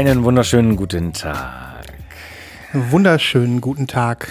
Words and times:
Einen 0.00 0.24
wunderschönen 0.24 0.76
guten 0.76 1.12
Tag. 1.12 1.84
Wunderschönen 2.72 3.60
guten 3.60 3.86
Tag 3.86 4.28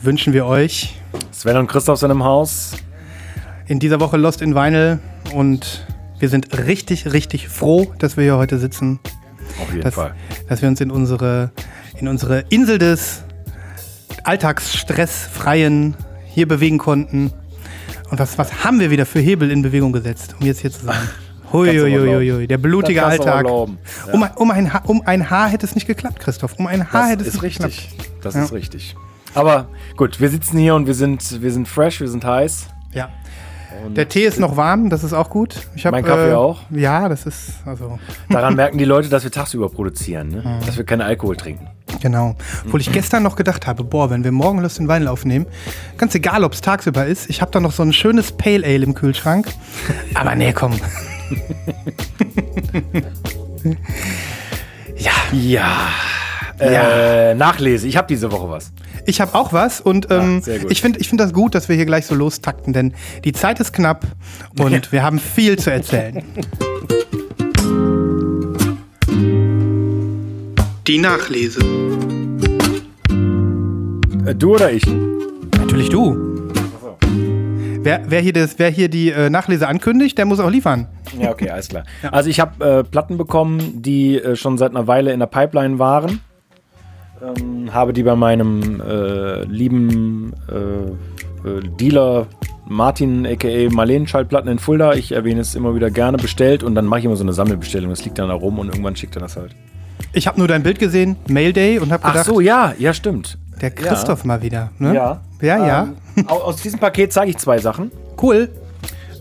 wünschen 0.00 0.32
wir 0.32 0.46
euch 0.46 1.00
Sven 1.30 1.58
und 1.58 1.68
Christoph 1.68 2.00
sind 2.00 2.10
im 2.10 2.24
Haus. 2.24 2.72
in 3.68 3.78
dieser 3.78 4.00
Woche 4.00 4.16
Lost 4.16 4.42
in 4.42 4.56
Vinyl 4.56 4.98
und 5.32 5.86
wir 6.18 6.28
sind 6.28 6.58
richtig, 6.66 7.12
richtig 7.12 7.48
froh, 7.48 7.94
dass 8.00 8.16
wir 8.16 8.24
hier 8.24 8.36
heute 8.36 8.58
sitzen, 8.58 8.98
Auf 9.60 9.70
jeden 9.70 9.82
dass, 9.82 9.94
Fall. 9.94 10.16
dass 10.48 10.60
wir 10.60 10.68
uns 10.68 10.80
in 10.80 10.90
unsere, 10.90 11.52
in 12.00 12.08
unsere 12.08 12.40
Insel 12.48 12.78
des 12.78 13.22
Alltagsstressfreien 14.24 15.94
hier 16.26 16.48
bewegen 16.48 16.78
konnten. 16.78 17.32
Und 18.10 18.18
was, 18.18 18.38
was 18.38 18.64
haben 18.64 18.80
wir 18.80 18.90
wieder 18.90 19.06
für 19.06 19.20
Hebel 19.20 19.52
in 19.52 19.62
Bewegung 19.62 19.92
gesetzt, 19.92 20.34
um 20.40 20.44
jetzt 20.44 20.62
hier 20.62 20.72
zu 20.72 20.84
sein? 20.84 21.08
Huiuiuiui, 21.52 22.46
der 22.46 22.58
blutige 22.58 23.00
Das 23.00 23.10
Alltag. 23.10 23.46
Ja. 23.46 23.52
Um, 23.52 23.78
ein- 24.22 24.30
um, 24.36 24.50
ein 24.50 24.72
Haar, 24.72 24.82
um 24.88 25.02
ein 25.06 25.30
Haar 25.30 25.48
hätte 25.48 25.66
es 25.66 25.74
nicht 25.74 25.86
geklappt, 25.86 26.20
Christoph. 26.20 26.54
Um 26.58 26.66
ein 26.66 26.92
Haar 26.92 27.02
Das 27.02 27.10
hätte 27.10 27.24
es 27.24 27.32
nicht 27.34 27.42
richtig. 27.42 27.90
geklappt. 27.90 28.10
Das 28.22 28.34
Ja. 28.34 28.44
ist 28.44 28.52
richtig. 28.52 28.96
Aber 29.34 29.66
gut, 29.96 30.20
wir 30.20 30.28
sitzen 30.28 30.58
hier 30.58 30.74
und 30.74 30.86
wir 30.86 30.94
sind, 30.94 31.40
wir 31.42 31.50
sind 31.52 31.66
fresh, 31.68 32.00
wir 32.00 32.08
sind 32.08 32.24
heiß. 32.24 32.66
Ja. 32.92 33.08
Und 33.86 33.96
Der 33.96 34.08
Tee 34.08 34.24
ist 34.26 34.38
noch 34.38 34.56
warm, 34.56 34.90
das 34.90 35.02
ist 35.02 35.12
auch 35.14 35.30
gut. 35.30 35.56
Hab, 35.82 35.92
Mein 35.92 36.04
Kaffee 36.04 36.34
auch? 36.34 36.60
Ja, 36.70 37.08
das 37.08 37.24
ist, 37.26 37.54
also, 37.64 37.98
daran 38.28 38.54
merken 38.54 38.76
die 38.78 38.84
Leute, 38.84 39.08
dass 39.08 39.24
wir 39.24 39.30
tagsüber 39.32 39.70
produzieren, 39.70 40.28
Mhm. 40.28 40.34
ne? 40.34 40.60
dass 40.66 40.76
wir 40.76 40.84
keinen 40.84 41.00
Alkohol 41.00 41.36
trinken. 41.36 41.66
genau. 42.00 42.36
Obwohl 42.66 42.80
ich 42.82 42.92
gestern 42.92 43.22
noch 43.22 43.34
gedacht 43.34 43.66
habe, 43.66 43.82
boah, 43.82 44.10
wenn 44.10 44.22
wir 44.24 44.30
morgen 44.32 44.60
Lust 44.60 44.78
in 44.78 44.86
Wein 44.88 45.08
aufnehmen, 45.08 45.46
ganz 45.96 46.14
egal, 46.14 46.44
ob 46.44 46.52
es 46.52 46.60
tagsüber 46.60 47.06
ist, 47.06 47.28
ich 47.30 47.40
habe 47.40 47.50
da 47.50 47.60
noch 47.60 47.72
so 47.72 47.82
ein 47.82 47.92
schönes 47.94 48.32
Pale 48.32 48.64
Ale 48.66 48.84
im 48.84 48.94
Kühlschrank. 48.94 49.46
Aber 50.14 50.34
nee, 50.34 50.52
komm. 50.52 50.72
ja, 54.96 55.12
Ja. 55.32 55.88
Ja. 56.60 57.30
Äh, 57.30 57.34
Nachlese. 57.34 57.88
Ich 57.88 57.96
habe 57.96 58.06
diese 58.06 58.30
Woche 58.30 58.50
was. 58.50 58.72
ich 59.06 59.20
habe 59.20 59.34
auch 59.34 59.52
was 59.52 59.80
und 59.80 60.08
ähm, 60.10 60.42
gut. 60.42 60.70
ich 60.70 60.80
finde 60.80 61.00
ich 61.00 61.08
find 61.08 61.20
das 61.20 61.32
gut, 61.32 61.54
dass 61.54 61.68
wir 61.68 61.76
hier 61.76 61.86
gleich 61.86 62.06
so 62.06 62.14
lostakten, 62.14 62.72
denn 62.72 62.94
die 63.24 63.32
Zeit 63.32 63.58
ist 63.58 63.72
knapp 63.72 64.06
und 64.58 64.92
wir 64.92 65.02
haben 65.02 65.18
viel 65.18 65.58
zu 65.58 65.72
erzählen. 65.72 66.22
Die 70.86 70.98
Nachlese. 70.98 71.60
Äh, 74.26 74.34
du 74.34 74.54
oder 74.54 74.72
ich? 74.72 74.84
Natürlich 75.58 75.88
du. 75.88 76.50
Wer, 77.84 78.04
wer, 78.08 78.20
hier 78.20 78.32
das, 78.32 78.58
wer 78.58 78.70
hier 78.70 78.88
die 78.88 79.10
äh, 79.10 79.30
Nachlese 79.30 79.66
ankündigt, 79.66 80.16
der 80.16 80.26
muss 80.26 80.38
auch 80.38 80.50
liefern. 80.50 80.86
Ja, 81.20 81.30
okay, 81.30 81.50
alles 81.50 81.68
klar. 81.68 81.84
Also 82.12 82.30
ich 82.30 82.40
habe 82.40 82.64
äh, 82.64 82.84
Platten 82.84 83.16
bekommen, 83.18 83.82
die 83.82 84.18
äh, 84.18 84.36
schon 84.36 84.58
seit 84.58 84.70
einer 84.70 84.86
Weile 84.86 85.12
in 85.12 85.20
der 85.20 85.26
Pipeline 85.26 85.78
waren. 85.78 86.20
Ähm, 87.22 87.72
habe 87.72 87.92
die 87.92 88.02
bei 88.02 88.16
meinem 88.16 88.80
äh, 88.80 89.44
lieben 89.44 90.32
äh, 90.50 91.48
äh, 91.48 91.60
Dealer 91.80 92.26
Martin 92.66 93.26
aka 93.26 93.68
Marleen 93.70 94.06
Schallplatten 94.06 94.50
in 94.50 94.58
Fulda, 94.58 94.94
ich 94.94 95.12
erwähne 95.12 95.40
es 95.40 95.54
immer 95.54 95.74
wieder 95.74 95.90
gerne, 95.90 96.16
bestellt 96.16 96.62
und 96.62 96.74
dann 96.74 96.86
mache 96.86 97.00
ich 97.00 97.04
immer 97.06 97.16
so 97.16 97.22
eine 97.24 97.32
Sammelbestellung. 97.32 97.90
Das 97.90 98.04
liegt 98.04 98.18
dann 98.18 98.28
da 98.28 98.34
rum 98.34 98.58
und 98.58 98.68
irgendwann 98.68 98.96
schickt 98.96 99.14
er 99.16 99.20
das 99.20 99.36
halt. 99.36 99.54
Ich 100.12 100.26
habe 100.26 100.38
nur 100.38 100.48
dein 100.48 100.62
Bild 100.62 100.78
gesehen, 100.78 101.16
Mail 101.28 101.52
Day, 101.52 101.78
und 101.78 101.92
habe 101.92 102.04
Ach 102.04 102.12
gedacht, 102.12 102.26
so, 102.26 102.40
ja, 102.40 102.72
ja, 102.78 102.92
stimmt. 102.94 103.38
der 103.60 103.70
Christoph 103.70 104.24
mal 104.24 104.42
wieder. 104.42 104.70
Ne? 104.78 104.94
Ja. 104.94 105.20
Ja, 105.40 105.66
ja. 105.66 105.88
Ähm, 106.16 106.28
au- 106.28 106.40
aus 106.42 106.56
diesem 106.56 106.78
Paket 106.80 107.12
zeige 107.12 107.30
ich 107.30 107.38
zwei 107.38 107.58
Sachen. 107.58 107.90
Cool. 108.20 108.48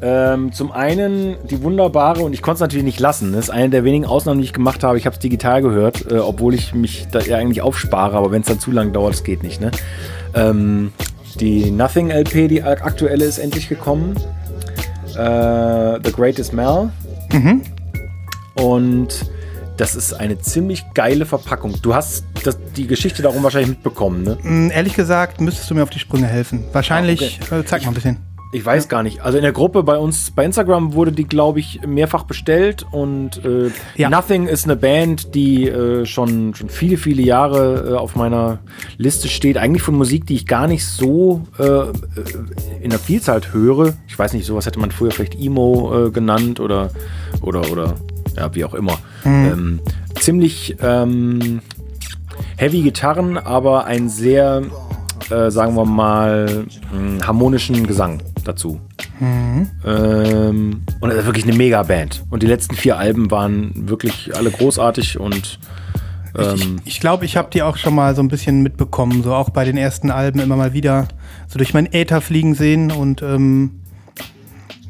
Ähm, 0.04 0.52
zum 0.52 0.72
einen 0.72 1.36
die 1.50 1.62
wunderbare, 1.62 2.22
und 2.24 2.34
ich 2.34 2.42
konnte 2.42 2.56
es 2.56 2.60
natürlich 2.62 2.86
nicht 2.86 3.00
lassen, 3.00 3.34
das 3.34 3.46
ist 3.46 3.50
eine 3.52 3.70
der 3.70 3.84
wenigen 3.84 4.06
Ausnahmen, 4.06 4.40
die 4.40 4.46
ich 4.46 4.54
gemacht 4.54 4.84
habe. 4.84 4.98
Ich 4.98 5.06
habe 5.06 5.14
es 5.14 5.20
digital 5.20 5.62
gehört, 5.62 6.12
äh, 6.12 6.18
obwohl 6.18 6.56
ich 6.56 6.74
mich 6.74 7.08
da 7.12 7.20
ja 7.20 7.38
eigentlich 7.38 7.62
aufspare, 7.62 8.18
aber 8.18 8.32
wenn 8.32 8.42
es 8.42 8.48
dann 8.48 8.60
zu 8.60 8.72
lang 8.72 8.94
dauert, 8.94 9.14
das 9.14 9.24
geht 9.24 9.44
nicht. 9.44 9.62
Ne? 9.62 9.70
Ähm, 10.34 10.92
die 11.40 11.70
Nothing 11.70 12.10
LP, 12.10 12.48
die 12.48 12.64
ak- 12.64 12.84
aktuelle, 12.84 13.26
ist 13.26 13.38
endlich 13.38 13.70
gekommen. 13.70 14.16
Äh, 15.16 16.00
The 16.04 16.12
Greatest 16.12 16.54
Mel. 16.54 16.90
Und 18.56 19.30
das 19.78 19.96
ist 19.96 20.14
eine 20.14 20.40
ziemlich 20.40 20.84
geile 20.94 21.26
Verpackung. 21.26 21.76
Du 21.82 21.94
hast 21.96 22.26
das, 22.44 22.58
die 22.76 22.88
Geschichte 22.88 23.22
darum 23.22 23.44
wahrscheinlich 23.44 23.70
mitbekommen, 23.70 24.24
ne? 24.24 24.38
Mm, 24.42 24.70
ehrlich 24.72 24.94
gesagt, 24.96 25.42
müsstest 25.42 25.70
du 25.70 25.76
mir 25.76 25.84
auf 25.84 25.90
die 25.90 26.00
Sprünge 26.00 26.28
helfen. 26.28 26.64
Wahrscheinlich, 26.74 27.40
äh, 27.52 27.64
zeig 27.66 27.84
mal 27.84 27.90
ein 27.90 27.94
bisschen. 27.94 28.18
Ich 28.54 28.66
weiß 28.66 28.90
gar 28.90 29.02
nicht. 29.02 29.22
Also 29.22 29.38
in 29.38 29.44
der 29.44 29.54
Gruppe 29.54 29.82
bei 29.84 29.98
uns 29.98 30.32
bei 30.32 30.44
Instagram 30.44 30.94
wurde 30.94 31.14
die, 31.14 31.24
glaube 31.24 31.60
ich, 31.62 31.80
mehrfach 31.88 32.24
bestellt 32.24 32.86
und 32.92 33.44
äh, 33.46 33.70
Ja. 33.96 34.10
Nothing 34.10 34.48
ist 34.48 34.66
eine 34.66 34.76
Band, 34.76 35.34
die 35.36 35.70
äh, 35.70 36.06
schon, 36.06 36.54
schon 36.54 36.68
viele, 36.68 36.98
viele 36.98 37.22
Jahre 37.22 37.92
äh, 37.92 37.96
auf 37.96 38.16
meiner 38.18 38.60
Liste 38.98 39.30
steht. 39.30 39.58
Eigentlich 39.58 39.84
von 39.84 39.96
Musik, 39.96 40.26
die 40.26 40.36
ich 40.36 40.46
gar 40.48 40.68
nicht 40.68 40.86
so 40.86 41.44
äh, 41.60 41.64
äh, 41.64 41.92
in 42.82 42.90
der 42.90 43.00
Vielzahl 43.00 43.42
höre. 43.54 43.94
Ich 44.10 44.20
weiß 44.20 44.34
nicht, 44.34 44.46
sowas 44.46 44.66
hätte 44.66 44.80
man 44.80 44.92
früher 44.92 45.12
vielleicht 45.12 45.36
Emo 45.40 46.08
äh, 46.08 46.12
genannt 46.12 46.60
oder 46.60 46.90
oder 47.42 47.72
oder 47.72 47.96
ja, 48.36 48.54
wie 48.54 48.66
auch 48.66 48.74
immer. 48.74 48.98
Ähm, 49.26 49.80
ziemlich 50.20 50.76
ähm, 50.82 51.62
heavy 52.58 52.82
Gitarren, 52.82 53.38
aber 53.38 53.86
ein 53.86 54.10
sehr, 54.10 54.62
äh, 55.30 55.50
sagen 55.52 55.76
wir 55.76 55.86
mal, 55.86 56.66
mh, 56.92 57.26
harmonischen 57.26 57.88
Gesang 57.88 58.22
dazu. 58.44 58.80
Ähm, 59.86 60.82
und 61.00 61.10
es 61.10 61.18
ist 61.18 61.26
wirklich 61.26 61.46
eine 61.46 61.56
Mega-Band. 61.56 62.24
Und 62.30 62.44
die 62.44 62.48
letzten 62.48 62.76
vier 62.76 62.98
Alben 62.98 63.32
waren 63.32 63.90
wirklich 63.90 64.36
alle 64.36 64.52
großartig 64.52 65.20
und 65.20 65.60
ähm, 66.38 66.78
Ich 66.86 67.00
glaube, 67.00 67.26
ich 67.26 67.38
habe 67.38 67.50
die 67.52 67.62
auch 67.62 67.78
schon 67.78 67.96
mal 67.96 68.16
so 68.16 68.22
ein 68.22 68.28
bisschen 68.28 68.64
mitbekommen, 68.64 69.24
so 69.24 69.34
auch 69.34 69.50
bei 69.50 69.66
den 69.66 69.78
ersten 69.78 70.12
Alben 70.12 70.40
immer 70.40 70.56
mal 70.56 70.74
wieder 70.74 71.08
so 71.48 71.58
durch 71.58 71.74
mein 71.74 71.92
Äther 71.92 72.22
fliegen 72.22 72.56
sehen 72.56 72.92
und 72.92 73.22
ähm, 73.22 73.82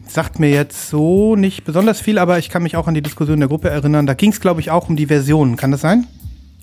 sagt 0.08 0.40
mir 0.40 0.50
jetzt 0.50 0.90
so 0.90 1.36
nicht 1.36 1.64
besonders 1.64 2.02
viel, 2.02 2.18
aber 2.18 2.38
ich 2.38 2.50
kann 2.50 2.64
mich 2.64 2.76
auch 2.76 2.88
an 2.88 2.94
die 2.94 3.02
Diskussion 3.02 3.40
der 3.40 3.50
Gruppe 3.50 3.70
erinnern. 3.70 4.06
Da 4.06 4.14
ging 4.14 4.32
es, 4.32 4.42
glaube 4.42 4.62
ich, 4.62 4.70
auch 4.70 4.90
um 4.90 4.96
die 4.96 5.08
Versionen. 5.08 5.56
Kann 5.56 5.72
das 5.72 5.82
sein? 5.82 6.06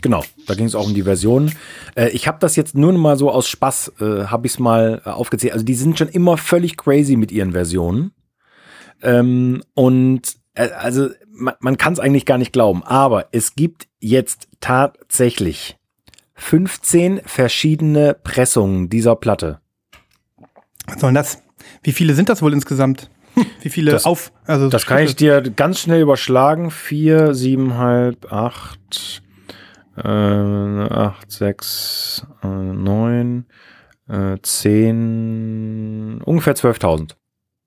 Genau, 0.00 0.22
da 0.46 0.54
ging 0.54 0.66
es 0.66 0.74
auch 0.74 0.86
um 0.86 0.94
die 0.94 1.02
Version. 1.02 1.52
Äh, 1.96 2.10
ich 2.10 2.28
habe 2.28 2.38
das 2.40 2.54
jetzt 2.56 2.74
nur 2.76 2.92
noch 2.92 3.00
mal 3.00 3.16
so 3.16 3.30
aus 3.30 3.48
Spaß, 3.48 3.92
äh, 4.00 4.24
habe 4.26 4.46
ich 4.46 4.52
es 4.54 4.58
mal 4.58 5.02
äh, 5.04 5.10
aufgezählt. 5.10 5.52
Also 5.54 5.64
die 5.64 5.74
sind 5.74 5.98
schon 5.98 6.08
immer 6.08 6.36
völlig 6.36 6.76
crazy 6.76 7.16
mit 7.16 7.32
ihren 7.32 7.52
Versionen. 7.52 8.12
Ähm, 9.02 9.62
und 9.74 10.22
äh, 10.54 10.68
also 10.70 11.08
man, 11.32 11.54
man 11.60 11.78
kann 11.78 11.92
es 11.94 11.98
eigentlich 12.00 12.26
gar 12.26 12.38
nicht 12.38 12.52
glauben. 12.52 12.82
Aber 12.84 13.26
es 13.32 13.54
gibt 13.56 13.88
jetzt 13.98 14.46
tatsächlich 14.60 15.76
15 16.34 17.22
verschiedene 17.24 18.14
Pressungen 18.14 18.88
dieser 18.88 19.16
Platte. 19.16 19.60
Was 20.86 21.00
soll 21.00 21.08
denn 21.10 21.14
das? 21.16 21.42
Wie 21.82 21.92
viele 21.92 22.14
sind 22.14 22.28
das 22.28 22.40
wohl 22.42 22.52
insgesamt? 22.52 23.10
Wie 23.62 23.68
viele 23.68 23.90
Das- 23.92 24.04
auf? 24.04 24.32
Also 24.46 24.68
Das 24.68 24.86
kann 24.86 25.02
ich 25.02 25.16
dir 25.16 25.42
ganz 25.42 25.80
schnell 25.80 26.00
überschlagen. 26.02 26.70
Vier, 26.70 27.34
siebenhalb, 27.34 28.32
acht, 28.32 28.78
äh, 28.90 28.94
acht, 28.94 29.22
sechs, 31.28 32.26
äh, 32.42 32.46
neun, 32.48 33.46
Äh, 34.10 34.38
10, 34.40 36.22
ungefähr 36.24 36.54
12.000. 36.54 37.10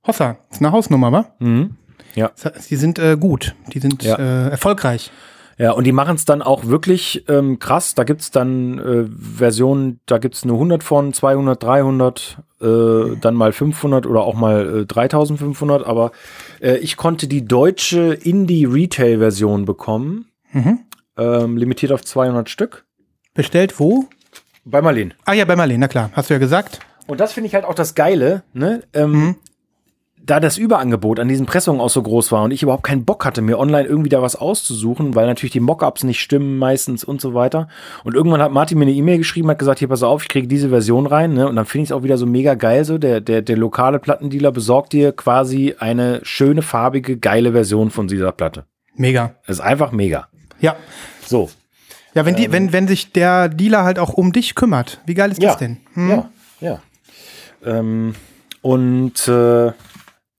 Hossa, 0.08 0.38
ist 0.50 0.60
eine 0.60 0.72
Hausnummer, 0.72 1.12
wa? 1.12 1.26
Mhm. 1.38 1.76
Ja. 2.16 2.32
Die 2.70 2.76
sind 2.78 2.98
äh, 2.98 3.16
gut, 3.16 3.54
die 3.74 3.78
sind 3.80 4.02
Ja. 4.04 4.16
äh, 4.18 4.50
erfolgreich. 4.50 5.12
Ja, 5.60 5.74
und 5.74 5.84
die 5.86 5.92
machen 5.92 6.16
es 6.16 6.26
dann 6.26 6.42
auch 6.42 6.66
wirklich 6.66 7.26
ähm, 7.30 7.60
krass. 7.60 7.94
Da 7.94 8.04
gibt's 8.06 8.32
dann 8.32 8.80
äh, 8.80 9.06
Versionen, 9.38 10.00
da 10.08 10.18
gibt's 10.18 10.44
nur 10.44 10.56
100 10.56 10.82
von, 10.84 11.14
200, 11.14 11.62
300, 11.62 12.40
äh, 12.60 13.16
dann 13.22 13.36
mal 13.36 13.52
500 13.52 14.08
oder 14.08 14.22
auch 14.22 14.34
mal 14.34 14.80
äh, 14.82 14.86
3500. 14.88 15.86
Aber 15.86 16.12
äh, 16.60 16.78
ich 16.78 16.98
konnte 16.98 17.28
die 17.28 17.46
deutsche 17.46 18.14
Indie-Retail-Version 18.16 19.66
bekommen, 19.66 20.26
Mhm. 20.54 20.80
Ähm, 21.22 21.58
limitiert 21.58 21.92
auf 21.92 22.04
200 22.04 22.50
Stück. 22.50 22.86
Bestellt 23.34 23.80
wo? 23.80 24.06
Bei 24.66 24.82
Marleen. 24.82 25.14
Ah 25.26 25.34
ja, 25.34 25.46
bei 25.46 25.56
Marlene, 25.56 25.80
na 25.80 25.88
klar, 25.88 26.12
hast 26.14 26.30
du 26.30 26.34
ja 26.34 26.40
gesagt. 26.40 26.80
Und 27.08 27.20
das 27.20 27.34
finde 27.34 27.48
ich 27.48 27.56
halt 27.56 27.66
auch 27.66 27.74
das 27.74 27.96
Geile, 27.96 28.44
ne? 28.54 28.84
Ähm, 28.94 29.12
Mhm. 29.12 29.36
Da 30.24 30.40
das 30.40 30.60
Überangebot 30.60 31.20
an 31.20 31.28
diesen 31.28 31.48
Pressungen 31.48 31.82
auch 31.82 31.90
so 31.90 32.04
groß 32.04 32.32
war 32.32 32.44
und 32.44 32.52
ich 32.52 32.62
überhaupt 32.62 32.84
keinen 32.84 33.06
Bock 33.06 33.26
hatte, 33.26 33.42
mir 33.42 33.58
online 33.58 33.88
irgendwie 33.88 34.10
da 34.10 34.22
was 34.22 34.36
auszusuchen, 34.36 35.16
weil 35.16 35.26
natürlich 35.26 35.52
die 35.52 35.60
Mockups 35.60 36.04
nicht 36.04 36.22
stimmen 36.22 36.60
meistens 36.60 37.04
und 37.04 37.20
so 37.20 37.34
weiter. 37.34 37.68
Und 38.04 38.14
irgendwann 38.14 38.40
hat 38.40 38.52
Martin 38.52 38.78
mir 38.78 38.86
eine 38.86 38.94
E-Mail 38.94 39.18
geschrieben, 39.18 39.50
hat 39.50 39.58
gesagt, 39.58 39.80
hier 39.80 39.88
pass 39.88 40.04
auf, 40.04 40.22
ich 40.22 40.30
kriege 40.30 40.48
diese 40.48 40.70
Version 40.70 41.08
rein, 41.08 41.34
ne? 41.34 41.50
Und 41.50 41.56
dann 41.56 41.66
finde 41.66 41.84
ich 41.86 41.90
es 41.90 41.92
auch 41.92 42.04
wieder 42.04 42.20
so 42.20 42.28
mega 42.28 42.54
geil, 42.54 42.86
so 42.86 43.00
der, 43.00 43.20
der, 43.20 43.42
der 43.42 43.58
lokale 43.58 43.98
Plattendealer 43.98 44.52
besorgt 44.52 44.94
dir 44.94 45.12
quasi 45.12 45.74
eine 45.80 46.20
schöne, 46.22 46.62
farbige, 46.62 47.18
geile 47.18 47.54
Version 47.54 47.90
von 47.90 48.08
dieser 48.08 48.32
Platte. 48.32 48.66
Mega. 48.96 49.34
Das 49.48 49.58
ist 49.58 49.62
einfach 49.62 49.92
mega. 49.92 50.28
Ja. 50.62 50.76
So. 51.26 51.50
Ja, 52.14 52.26
wenn, 52.26 52.36
die, 52.36 52.52
wenn, 52.52 52.74
wenn 52.74 52.88
sich 52.88 53.12
der 53.14 53.48
Dealer 53.50 53.84
halt 53.84 53.98
auch 54.00 54.14
um 54.14 54.32
dich 54.34 54.56
kümmert. 54.56 55.00
Wie 55.06 55.14
geil 55.14 55.32
ist 55.32 55.42
das 55.42 55.58
denn? 55.58 55.78
Hm? 55.94 56.10
Ja, 56.10 56.30
ja. 56.60 56.82
Ähm, 57.64 58.16
und 58.62 59.28
äh, 59.28 59.72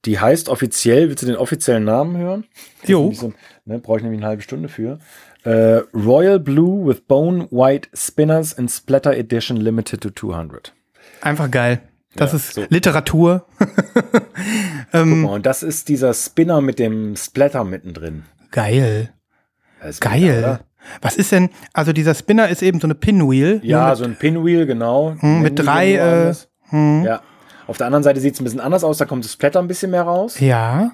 die 0.05 0.19
heißt 0.19 0.49
offiziell, 0.49 1.09
willst 1.09 1.23
du 1.23 1.27
den 1.27 1.35
offiziellen 1.37 1.83
Namen 1.85 2.17
hören? 2.17 2.45
Jo. 2.85 3.09
Bisschen- 3.09 3.35
Ne, 3.65 3.79
Brauche 3.79 3.97
ich 3.97 4.03
nämlich 4.03 4.19
eine 4.19 4.27
halbe 4.27 4.41
Stunde 4.41 4.67
für. 4.67 4.99
Äh, 5.45 5.81
Royal 5.95 6.37
Blue 6.39 6.85
with 6.85 6.99
Bone 7.07 7.47
White 7.49 7.87
Spinners 7.93 8.51
in 8.53 8.67
Splatter 8.67 9.13
Edition 9.15 9.55
Limited 9.57 10.01
to 10.01 10.09
200. 10.09 10.73
Einfach 11.21 11.49
geil. 11.49 11.79
Das 12.15 12.31
Ja, 12.33 12.37
ist 12.37 12.53
so. 12.53 12.65
Literatur. 12.69 13.45
Guck 14.91 15.05
mal, 15.05 15.33
und 15.35 15.45
das 15.45 15.63
ist 15.63 15.87
dieser 15.89 16.13
Spinner 16.13 16.59
mit 16.61 16.77
dem 16.77 17.15
Splatter 17.15 17.63
mittendrin. 17.63 18.23
Geil. 18.51 19.13
Geil. 19.99 20.19
mega? 20.35 20.59
Was 21.01 21.15
ist 21.15 21.31
denn, 21.31 21.49
also 21.73 21.93
dieser 21.93 22.13
Spinner 22.13 22.49
ist 22.49 22.61
eben 22.61 22.79
so 22.81 22.87
eine 22.87 22.95
Pinwheel. 22.95 23.61
Ja, 23.63 23.89
mit, 23.89 23.97
so 23.97 24.03
ein 24.03 24.15
Pinwheel, 24.15 24.65
genau. 24.65 25.11
hm, 25.11 25.17
Nennen 25.21 25.41
mit 25.43 25.59
drei, 25.59 25.95
äh, 25.95 26.33
hm, 26.69 27.03
Ja. 27.05 27.21
Auf 27.67 27.77
der 27.77 27.87
anderen 27.87 28.03
Seite 28.03 28.19
sieht 28.19 28.33
es 28.33 28.41
ein 28.41 28.43
bisschen 28.43 28.59
anders 28.59 28.83
aus, 28.83 28.97
da 28.97 29.05
kommt 29.05 29.23
das 29.23 29.31
Splatter 29.31 29.59
ein 29.59 29.67
bisschen 29.69 29.91
mehr 29.91 30.01
raus. 30.03 30.37
ja, 30.41 30.91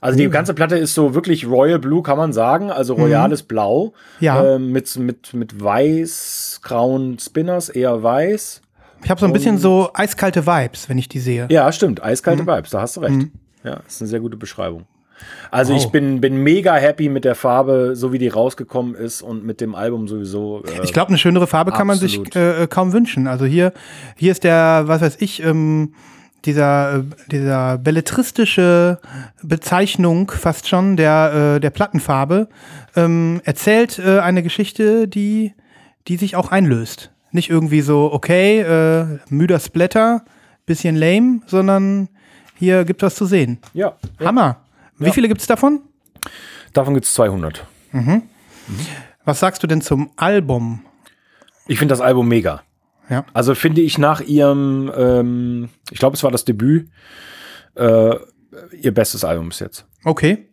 Also 0.00 0.18
die 0.18 0.28
ganze 0.28 0.52
Platte 0.52 0.76
ist 0.76 0.92
so 0.94 1.14
wirklich 1.14 1.46
Royal 1.46 1.78
Blue, 1.78 2.02
kann 2.02 2.18
man 2.18 2.32
sagen. 2.32 2.70
Also 2.72 2.94
royales 2.94 3.44
Blau. 3.44 3.92
Mhm. 4.18 4.24
Ja. 4.24 4.54
Ähm, 4.56 4.72
mit, 4.72 4.96
mit, 4.98 5.32
mit 5.34 5.62
weiß-grauen 5.62 7.18
Spinners, 7.20 7.68
eher 7.68 8.02
weiß. 8.02 8.60
ich 9.04 9.10
habe 9.10 9.20
so 9.20 9.26
ein 9.26 9.32
bisschen 9.32 9.58
so 9.58 9.90
eiskalte 9.94 10.46
Vibes, 10.46 10.88
wenn 10.88 10.98
ich 10.98 11.08
die 11.08 11.20
sehe. 11.20 11.46
Ja, 11.50 11.70
stimmt. 11.72 12.02
Eiskalte 12.02 12.42
Mhm. 12.42 12.46
Vibes, 12.48 12.70
da 12.70 12.80
hast 12.80 12.96
du 12.96 13.00
recht. 13.00 13.28
Ja, 13.62 13.80
ist 13.86 14.00
eine 14.02 14.08
sehr 14.08 14.20
gute 14.20 14.36
Beschreibung. 14.36 14.84
Also 15.50 15.72
Wow. 15.74 15.84
ich 15.84 15.90
bin, 15.90 16.20
bin 16.20 16.36
mega 16.42 16.74
happy 16.74 17.08
mit 17.08 17.24
der 17.24 17.34
Farbe, 17.34 17.94
so 17.94 18.12
wie 18.12 18.18
die 18.18 18.28
rausgekommen 18.28 18.94
ist 18.94 19.22
und 19.22 19.44
mit 19.44 19.60
dem 19.60 19.74
Album 19.74 20.08
sowieso. 20.08 20.62
Äh, 20.64 20.82
Ich 20.84 20.92
glaube, 20.92 21.08
eine 21.08 21.18
schönere 21.18 21.46
Farbe 21.46 21.72
kann 21.72 21.86
man 21.86 21.98
sich 21.98 22.20
äh, 22.36 22.66
kaum 22.68 22.92
wünschen. 22.92 23.26
Also 23.26 23.44
hier, 23.44 23.72
hier 24.16 24.32
ist 24.32 24.44
der, 24.44 24.84
was 24.86 25.00
weiß 25.00 25.16
ich, 25.20 25.42
ähm, 25.42 25.94
dieser, 26.44 26.96
äh, 26.98 27.02
dieser 27.30 27.78
belletristische 27.78 28.98
Bezeichnung 29.42 30.30
fast 30.30 30.68
schon 30.68 30.96
der, 30.96 31.54
äh, 31.56 31.60
der 31.60 31.70
Plattenfarbe 31.70 32.48
ähm, 32.96 33.40
erzählt 33.44 33.98
äh, 33.98 34.18
eine 34.20 34.42
Geschichte, 34.42 35.08
die, 35.08 35.52
die 36.08 36.16
sich 36.16 36.36
auch 36.36 36.50
einlöst. 36.50 37.10
Nicht 37.32 37.50
irgendwie 37.50 37.80
so, 37.80 38.12
okay, 38.12 38.60
äh, 38.60 39.18
müder 39.28 39.58
Splatter, 39.58 40.22
bisschen 40.66 40.96
lame, 40.96 41.40
sondern 41.46 42.08
hier 42.56 42.84
gibt 42.84 43.02
was 43.02 43.14
zu 43.16 43.26
sehen. 43.26 43.58
ja. 43.72 43.94
Hammer. 44.24 44.58
Wie 44.98 45.06
Ja. 45.06 45.12
viele 45.12 45.28
gibt 45.28 45.40
es 45.40 45.46
davon? 45.46 45.80
Davon 46.72 46.94
gibt 46.94 47.06
es 47.06 47.14
200. 47.14 47.66
Was 49.24 49.40
sagst 49.40 49.62
du 49.62 49.66
denn 49.66 49.80
zum 49.80 50.10
Album? 50.16 50.84
Ich 51.66 51.78
finde 51.78 51.92
das 51.92 52.00
Album 52.00 52.28
mega. 52.28 52.62
Ja. 53.08 53.24
Also 53.32 53.54
finde 53.54 53.80
ich 53.82 53.98
nach 53.98 54.20
ihrem, 54.20 54.90
ähm, 54.96 55.68
ich 55.90 55.98
glaube, 55.98 56.16
es 56.16 56.22
war 56.22 56.30
das 56.30 56.44
Debüt, 56.44 56.90
äh, 57.76 58.14
ihr 58.80 58.94
bestes 58.94 59.24
Album 59.24 59.48
bis 59.50 59.60
jetzt. 59.60 59.86
Okay. 60.04 60.48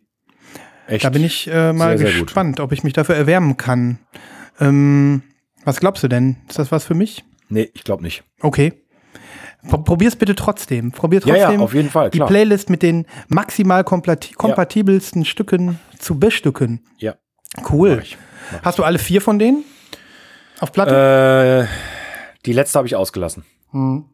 Echt. 0.88 1.06
Da 1.06 1.10
bin 1.10 1.24
ich 1.24 1.48
äh, 1.48 1.72
mal 1.74 1.98
Sehr, 1.98 2.08
sehr 2.08 2.18
gut. 2.20 2.28
gespannt, 2.28 2.60
ob 2.60 2.72
ich 2.74 2.84
mich 2.84 2.94
dafür 2.94 3.16
erwärmen 3.16 3.56
kann. 3.58 4.00
Ähm, 4.60 5.22
was 5.64 5.80
glaubst 5.80 6.04
du 6.04 6.08
denn? 6.08 6.38
Ist 6.50 6.60
das 6.60 6.72
was 6.72 6.84
für 6.84 6.96
mich? 6.96 7.24
Nee, 7.50 7.70
ich 7.74 7.84
glaube 7.84 8.04
nicht. 8.04 8.24
Okay. 8.42 8.81
Pro 9.68 9.78
probier's 9.80 10.16
bitte 10.16 10.36
trotzdem. 10.36 10.92
Probier 10.92 11.22
Ja, 11.26 11.36
trotzdem 11.36 11.60
ja, 11.60 11.66
auf 11.66 11.74
jeden 11.74 11.90
Fall, 11.90 12.10
die 12.10 12.18
klar. 12.18 12.28
Playlist 12.28 12.70
mit 12.70 12.82
den 12.82 13.06
maximal 13.28 13.84
kompati 13.84 14.34
kompatibelsten 14.34 15.26
Stücken 15.26 15.80
zu 16.00 16.20
bestücken. 16.20 16.82
Ja. 16.98 17.16
Cool. 17.70 17.98
Mach 17.98 18.04
ich. 18.04 18.18
Hast 18.64 18.80
du 18.80 18.84
alle 18.84 19.00
vier 19.00 19.22
von 19.22 19.40
denen? 19.40 19.64
Auf 20.60 20.72
Platte? 20.72 21.68
Äh, 21.68 22.42
die 22.46 22.54
letzte 22.54 22.78
habe 22.80 22.88
ich 22.88 22.96
ausgelassen. 22.96 23.46
Hm. 23.72 24.06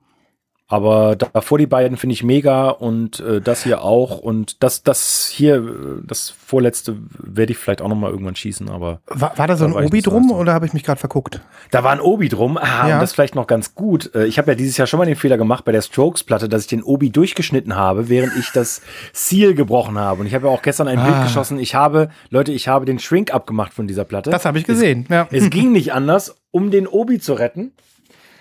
Aber 0.69 1.15
davor 1.15 1.57
die 1.57 1.65
beiden 1.65 1.95
finde 1.95 2.13
ich 2.13 2.23
mega 2.23 2.67
und 2.69 3.21
äh, 3.21 3.39
das 3.39 3.63
hier 3.63 3.83
auch. 3.83 4.17
Und 4.19 4.61
das, 4.63 4.83
das 4.83 5.27
hier, 5.33 5.55
äh, 5.55 5.61
das 6.05 6.29
vorletzte 6.29 6.97
werde 7.17 7.53
ich 7.53 7.57
vielleicht 7.57 7.81
auch 7.81 7.87
noch 7.87 7.95
mal 7.95 8.11
irgendwann 8.11 8.35
schießen. 8.35 8.67
Aber 8.69 8.99
war, 9.07 9.37
war 9.37 9.47
da 9.47 9.55
so 9.55 9.65
da 9.65 9.77
ein 9.77 9.83
ich 9.85 9.87
Obi 9.87 10.01
drum 10.01 10.29
oder 10.31 10.53
habe 10.53 10.65
ich 10.65 10.73
mich 10.73 10.83
gerade 10.83 10.99
verguckt? 10.99 11.39
da 11.71 11.85
war 11.85 11.91
ein 11.93 12.01
Obi 12.01 12.27
drum. 12.27 12.57
Ah, 12.57 12.89
Ja. 12.89 12.95
und 12.95 13.01
das 13.01 13.13
vielleicht 13.13 13.33
noch 13.35 13.47
ganz 13.47 13.75
gut. 13.75 14.13
Äh, 14.13 14.25
Ich 14.25 14.37
habe 14.37 14.51
ja 14.51 14.55
dieses 14.55 14.75
Jahr 14.75 14.87
schon 14.87 14.97
mal 14.97 15.05
den 15.05 15.15
Fehler 15.15 15.37
gemacht 15.37 15.63
bei 15.63 15.71
der 15.71 15.81
Strokes-Platte, 15.81 16.49
dass 16.49 16.63
ich 16.63 16.67
den 16.67 16.83
Obi 16.83 17.11
durchgeschnitten 17.11 17.75
habe, 17.77 18.09
während 18.09 18.35
ich 18.35 18.51
das 18.51 18.81
Seal 19.13 19.53
gebrochen 19.53 19.97
habe. 19.97 20.19
Und 20.19 20.27
ich 20.27 20.35
habe 20.35 20.47
ja 20.47 20.53
auch 20.53 20.61
gestern 20.61 20.89
ein 20.89 20.99
Ah. 20.99 21.05
Bild 21.11 21.23
geschossen. 21.27 21.59
Ich 21.59 21.75
habe, 21.75 22.09
Leute, 22.29 22.51
ich 22.51 22.67
habe 22.67 22.83
den 22.85 22.99
Shrink 22.99 23.33
abgemacht 23.33 23.73
von 23.73 23.87
dieser 23.87 24.03
Platte. 24.03 24.31
Das 24.31 24.43
habe 24.43 24.59
ich 24.59 24.65
gesehen. 24.65 25.05
Ja. 25.09 25.27
Es 25.31 25.49
ging 25.49 25.71
nicht 25.71 25.93
anders, 25.93 26.35
um 26.51 26.71
den 26.71 26.87
Obi 26.87 27.19
zu 27.19 27.35
retten. 27.35 27.71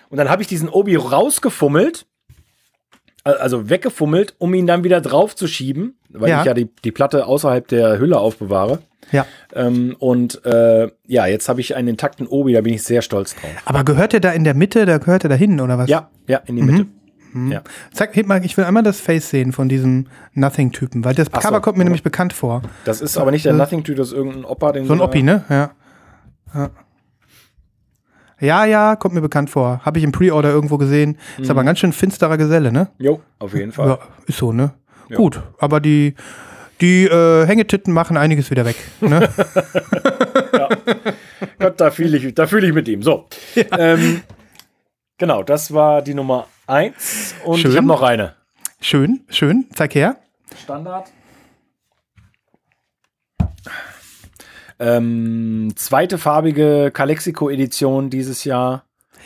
Und 0.08 0.18
dann 0.18 0.28
habe 0.28 0.42
ich 0.42 0.48
diesen 0.48 0.68
Obi 0.68 0.96
rausgefummelt, 0.96 2.06
also 3.34 3.68
weggefummelt, 3.70 4.34
um 4.38 4.54
ihn 4.54 4.66
dann 4.66 4.84
wieder 4.84 5.00
drauf 5.00 5.34
zu 5.36 5.46
schieben, 5.46 5.96
weil 6.10 6.30
Ja. 6.30 6.40
ich 6.40 6.46
ja 6.46 6.54
die, 6.54 6.68
die 6.84 6.92
Platte 6.92 7.26
außerhalb 7.26 7.66
der 7.68 7.98
Hülle 7.98 8.18
aufbewahre. 8.18 8.78
ja. 9.12 9.26
Ähm, 9.54 9.96
und 9.98 10.44
äh, 10.44 10.88
ja, 11.06 11.26
jetzt 11.26 11.48
habe 11.48 11.60
ich 11.60 11.76
einen 11.76 11.88
intakten 11.88 12.26
Obi, 12.26 12.52
da 12.52 12.60
bin 12.60 12.74
ich 12.74 12.82
sehr 12.82 13.02
stolz 13.02 13.34
drauf. 13.34 13.50
Aber 13.64 13.84
gehört 13.84 14.12
der 14.12 14.20
da 14.20 14.30
in 14.32 14.44
der 14.44 14.54
Mitte? 14.54 14.84
Da 14.86 14.98
gehört 14.98 15.22
der 15.22 15.30
da 15.30 15.36
hin 15.36 15.60
oder 15.60 15.78
was? 15.78 15.88
Ja, 15.88 16.10
ja, 16.26 16.38
in 16.46 16.56
die 16.56 16.62
Mitte. 16.62 16.86
Mhm. 17.32 17.52
Ja. 17.52 17.62
Sag, 17.92 18.16
heb 18.16 18.26
mal, 18.26 18.42
ich 18.44 18.56
will 18.56 18.64
einmal 18.64 18.82
das 18.82 18.98
Face 19.00 19.28
sehen 19.30 19.52
von 19.52 19.68
diesem 19.68 20.06
Nothing-Typen, 20.32 21.04
weil 21.04 21.14
das 21.14 21.28
Ach 21.32 21.42
so, 21.42 21.48
Cover 21.48 21.60
kommt 21.60 21.76
mir 21.78 21.84
nämlich 21.84 22.02
bekannt 22.02 22.32
vor. 22.32 22.62
Das 22.84 23.00
ist 23.02 23.18
aber 23.18 23.30
nicht 23.30 23.44
der 23.44 23.52
Nothing 23.52 23.82
Dude, 23.82 23.98
das 23.98 24.08
ist 24.08 24.14
irgendein 24.14 24.44
Opa, 24.44 24.72
den 24.72 24.86
So 24.86 24.94
ein 24.94 25.00
Oppi, 25.00 25.22
ne? 25.22 25.44
Ja. 25.50 25.70
ja. 26.54 26.70
Ja, 28.38 28.64
ja, 28.66 28.96
kommt 28.96 29.14
mir 29.14 29.20
bekannt 29.22 29.48
vor. 29.50 29.80
Habe 29.84 29.98
ich 29.98 30.04
im 30.04 30.12
Pre-Order 30.12 30.50
irgendwo 30.50 30.76
gesehen. 30.76 31.16
Ist 31.38 31.50
aber 31.50 31.60
ein 31.60 31.66
ganz 31.66 31.78
schön 31.78 31.92
finsterer 31.92 32.36
Geselle, 32.36 32.70
ne? 32.70 32.88
Jo, 32.98 33.20
auf 33.38 33.54
jeden 33.54 33.72
Fall. 33.72 33.88
Ja, 33.88 33.98
ist 34.26 34.38
so, 34.38 34.52
ne? 34.52 34.74
Ja. 35.08 35.16
Gut, 35.16 35.40
aber 35.58 35.80
die, 35.80 36.14
die 36.80 37.04
äh, 37.04 37.46
Hängetitten 37.46 37.92
machen 37.94 38.16
einiges 38.16 38.50
wieder 38.50 38.64
weg. 38.66 38.76
Ne? 39.00 39.28
Gott, 41.58 41.80
da 41.80 41.90
fühle 41.90 42.16
ich, 42.18 42.34
da 42.34 42.46
fühle 42.46 42.66
ich 42.66 42.74
mit 42.74 42.88
ihm. 42.88 43.02
So. 43.02 43.26
Ähm, 43.54 44.20
genau, 45.16 45.42
das 45.42 45.72
war 45.72 46.02
die 46.02 46.14
Nummer 46.14 46.46
eins. 46.66 47.34
Und 47.44 47.58
Schön. 47.58 47.70
ich 47.70 47.76
habe 47.76 47.86
noch 47.86 48.02
eine. 48.02 48.34
schön, 48.80 49.20
schön. 49.30 49.66
Zeig 49.74 49.94
her. 49.94 50.16
Standard. 50.62 51.06
Ähm, 54.78 55.72
zweite 55.76 56.18
farbige 56.18 56.90
Calexico-Edition 56.92 58.10
dieses 58.10 58.44
Jahr. 58.44 58.84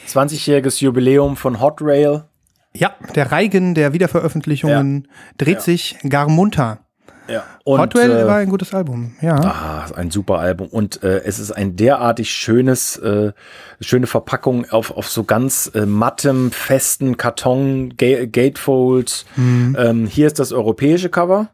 20-jähriges 0.09 0.81
Jubiläum 0.83 1.37
von 1.37 1.61
Hot 1.61 1.81
Rail. 1.83 2.25
Ja, 2.73 2.93
der 3.15 3.33
Reigen 3.33 3.75
der 3.75 3.93
Wiederveröffentlichungen 3.93 5.09
dreht 5.39 5.57
Ja. 5.57 5.61
sich 5.61 5.97
gar 6.09 6.29
munter. 6.29 6.79
Ja. 7.29 7.45
Und, 7.65 7.81
Hot 7.81 7.95
Rail 7.97 8.11
äh, 8.11 8.27
war 8.27 8.37
ein 8.37 8.49
gutes 8.49 8.75
Album, 8.75 9.13
ja. 9.21 9.37
Ah, 9.37 9.87
ein 9.95 10.11
super 10.11 10.39
Album. 10.39 10.67
Und 10.69 11.03
äh, 11.03 11.19
es 11.25 11.39
ist 11.39 11.53
ein 11.53 11.77
derartig 11.77 12.31
schönes, 12.31 12.97
äh, 12.97 13.33
schöne 13.81 14.07
Verpackung 14.09 14.69
auf, 14.71 14.91
auf 14.91 15.09
so 15.09 15.23
ganz 15.25 15.71
äh, 15.75 15.87
mattem, 15.87 16.51
festen 16.51 17.17
Karton, 17.17 17.97
Ga 17.97 18.25
Gatefold. 18.27 19.27
Mhm. 19.37 19.77
Ähm, 19.79 20.07
hier 20.07 20.27
ist 20.27 20.39
das 20.41 20.53
europäische 20.53 21.09
Cover. 21.09 21.51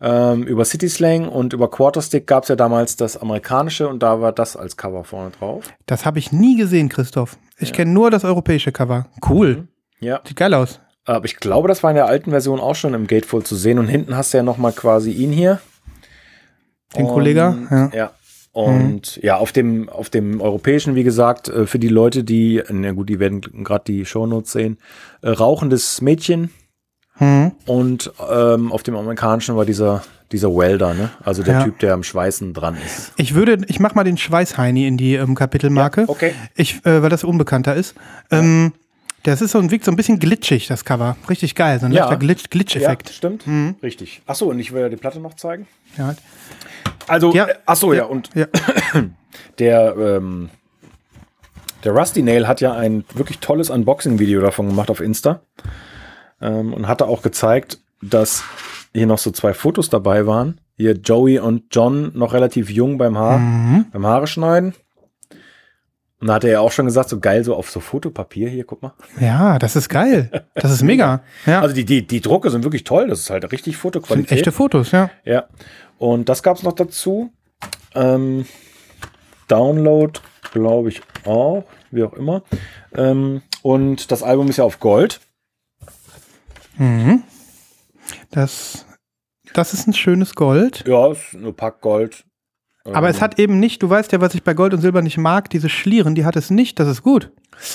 Ähm, 0.00 0.44
über 0.44 0.64
City 0.64 0.88
Slang 0.88 1.28
und 1.28 1.52
über 1.52 1.68
Quarterstick 1.70 2.26
gab 2.26 2.44
es 2.44 2.48
ja 2.48 2.56
damals 2.56 2.94
das 2.96 3.16
amerikanische 3.16 3.88
und 3.88 4.00
da 4.02 4.20
war 4.20 4.30
das 4.32 4.56
als 4.56 4.76
Cover 4.76 5.02
vorne 5.02 5.30
drauf. 5.30 5.64
Das 5.86 6.06
habe 6.06 6.20
ich 6.20 6.30
nie 6.30 6.56
gesehen, 6.56 6.88
Christoph. 6.88 7.36
Ich 7.58 7.72
kenne 7.72 7.90
nur 7.90 8.10
das 8.10 8.24
europäische 8.24 8.70
Cover. 8.70 9.06
Cool. 9.28 9.66
Ja. 9.98 10.20
Sieht 10.24 10.36
geil 10.36 10.54
aus. 10.54 10.80
Aber 11.04 11.24
ich 11.24 11.36
glaube, 11.36 11.66
das 11.66 11.82
war 11.82 11.90
in 11.90 11.96
der 11.96 12.06
alten 12.06 12.30
Version 12.30 12.60
auch 12.60 12.76
schon 12.76 12.94
im 12.94 13.06
Gatefold 13.08 13.46
zu 13.46 13.56
sehen. 13.56 13.78
Und 13.80 13.88
hinten 13.88 14.16
hast 14.16 14.32
du 14.32 14.36
ja 14.38 14.44
nochmal 14.44 14.72
quasi 14.72 15.10
ihn 15.10 15.32
hier. 15.32 15.58
Den 16.96 17.06
Und- 17.06 17.12
Kollegen, 17.12 17.66
ja. 17.70 17.90
Ja. 17.94 18.10
Und 18.52 19.16
ja, 19.22 19.36
auf 19.36 19.52
dem, 19.52 19.88
auf 19.88 20.10
dem 20.10 20.40
europäischen, 20.40 20.94
wie 20.94 21.04
gesagt, 21.04 21.48
äh, 21.48 21.66
für 21.66 21.78
die 21.78 21.88
Leute, 21.88 22.24
die, 22.24 22.62
na 22.70 22.92
gut, 22.92 23.08
die 23.08 23.18
werden 23.20 23.40
gerade 23.40 23.84
die 23.86 24.04
Shownotes 24.04 24.52
sehen, 24.52 24.78
äh, 25.22 25.30
rauchendes 25.30 26.00
Mädchen. 26.02 26.50
Hm. 27.18 27.52
Und 27.66 28.12
ähm, 28.30 28.72
auf 28.72 28.82
dem 28.82 28.96
amerikanischen 28.96 29.56
war 29.56 29.64
dieser, 29.64 30.02
dieser 30.32 30.48
Welder, 30.54 30.94
ne? 30.94 31.10
Also 31.24 31.42
der 31.42 31.54
Ja. 31.54 31.64
Typ, 31.64 31.78
der 31.80 31.94
am 31.94 32.02
Schweißen 32.02 32.54
dran 32.54 32.76
ist. 32.84 33.12
Ich 33.16 33.34
würde, 33.34 33.58
ich 33.66 33.80
mach 33.80 33.94
mal 33.94 34.04
den 34.04 34.16
Schweißheini 34.16 34.86
in 34.86 34.96
die 34.96 35.14
ähm, 35.14 35.34
Kapitelmarke. 35.34 36.02
Ja, 36.02 36.08
okay. 36.08 36.32
Ich, 36.54 36.84
äh, 36.86 37.02
weil 37.02 37.10
das 37.10 37.24
unbekannter 37.24 37.74
ist. 37.74 37.94
Ähm, 38.30 38.72
das 39.24 39.42
ist 39.42 39.50
so 39.50 39.58
ein, 39.58 39.70
wirkt 39.72 39.84
so 39.84 39.90
ein 39.90 39.96
bisschen 39.96 40.20
glitschig, 40.20 40.68
das 40.68 40.84
Cover. 40.84 41.16
Richtig 41.28 41.54
geil, 41.56 41.80
so 41.80 41.86
ein 41.86 41.92
Ja. 41.92 42.02
leichter 42.04 42.18
Glitch, 42.18 42.50
Glitch-Effekt. 42.50 43.08
Ja, 43.08 43.14
stimmt. 43.14 43.44
Richtig. 43.82 44.22
Achso, 44.26 44.46
und 44.46 44.60
ich 44.60 44.72
will 44.72 44.82
ja 44.82 44.88
die 44.88 44.96
Platte 44.96 45.18
noch 45.18 45.34
zeigen. 45.34 45.66
Ja. 45.96 46.14
Also, 47.08 47.34
Ja. 47.34 47.48
ja. 47.48 47.54
achso, 47.66 47.92
ja, 47.92 48.04
und 48.04 48.30
der, 49.58 49.96
ähm, 49.96 50.50
der 51.84 51.92
Rusty 51.92 52.22
Nail 52.22 52.46
hat 52.46 52.60
ja 52.60 52.74
ein 52.74 53.04
wirklich 53.14 53.38
tolles 53.38 53.70
Unboxing-Video 53.70 54.40
davon 54.40 54.68
gemacht 54.68 54.90
auf 54.90 55.00
Insta. 55.00 55.40
Ähm, 56.40 56.72
und 56.72 56.88
hatte 56.88 57.06
auch 57.06 57.22
gezeigt, 57.22 57.78
dass 58.02 58.44
hier 58.94 59.06
noch 59.06 59.18
so 59.18 59.30
zwei 59.30 59.54
Fotos 59.54 59.90
dabei 59.90 60.26
waren. 60.26 60.60
Hier 60.76 60.92
Joey 60.92 61.40
und 61.40 61.64
John 61.72 62.12
noch 62.14 62.32
relativ 62.32 62.70
jung 62.70 62.98
beim 62.98 63.18
Haar, 63.18 63.40
beim 63.92 64.06
Haare 64.06 64.28
schneiden. 64.28 64.74
Und 66.20 66.26
da 66.28 66.34
hatte 66.34 66.48
er 66.48 66.54
ja 66.54 66.60
auch 66.60 66.72
schon 66.72 66.86
gesagt, 66.86 67.08
so 67.08 67.20
geil, 67.20 67.44
so 67.44 67.54
auf 67.54 67.70
so 67.70 67.78
Fotopapier 67.80 68.48
hier, 68.48 68.64
guck 68.64 68.82
mal. 68.82 68.92
ja, 69.20 69.58
das 69.58 69.76
ist 69.76 69.88
geil. 69.88 70.44
Das 70.54 70.72
ist 70.72 70.82
mega. 70.82 71.22
Ja. 71.46 71.60
Also 71.60 71.74
die, 71.74 71.84
die, 71.84 72.06
die 72.06 72.20
Drucke 72.20 72.50
sind 72.50 72.64
wirklich 72.64 72.84
toll, 72.84 73.08
das 73.08 73.20
ist 73.20 73.30
halt 73.30 73.44
richtig 73.52 73.74
sind 73.74 73.80
Fotoqualität. 73.80 74.38
echte 74.38 74.52
Fotos, 74.52 74.90
ja. 74.90 75.10
Ja. 75.24 75.44
Und 75.98 76.28
das 76.28 76.42
gab 76.42 76.56
es 76.56 76.62
noch 76.62 76.72
dazu. 76.72 77.32
Ähm, 77.94 78.46
Download, 79.46 80.18
glaube 80.52 80.88
ich, 80.90 81.02
auch, 81.24 81.64
wie 81.90 82.02
auch 82.04 82.12
immer. 82.14 82.42
Ähm, 82.94 83.42
und 83.62 84.10
das 84.10 84.22
Album 84.22 84.48
ist 84.48 84.58
ja 84.58 84.64
auf 84.64 84.80
Gold. 84.80 85.20
Das, 88.30 88.86
das 89.54 89.74
ist 89.74 89.86
ein 89.86 89.94
schönes 89.94 90.34
Gold. 90.34 90.84
Ja, 90.86 91.10
ist 91.12 91.34
nur 91.34 91.56
Pack 91.56 91.80
Gold. 91.80 92.24
Aber 92.84 93.08
es 93.08 93.20
hat 93.20 93.38
eben 93.38 93.58
nicht, 93.58 93.82
du 93.82 93.90
weißt 93.90 94.12
ja, 94.12 94.20
was 94.20 94.34
ich 94.34 94.42
bei 94.42 94.54
Gold 94.54 94.72
und 94.72 94.80
Silber 94.80 95.02
nicht 95.02 95.18
mag, 95.18 95.50
diese 95.50 95.68
Schlieren, 95.68 96.14
die 96.14 96.24
hat 96.24 96.36
es 96.36 96.50
nicht, 96.50 96.80
das 96.80 96.88
ist 96.88 97.02
gut. 97.02 97.30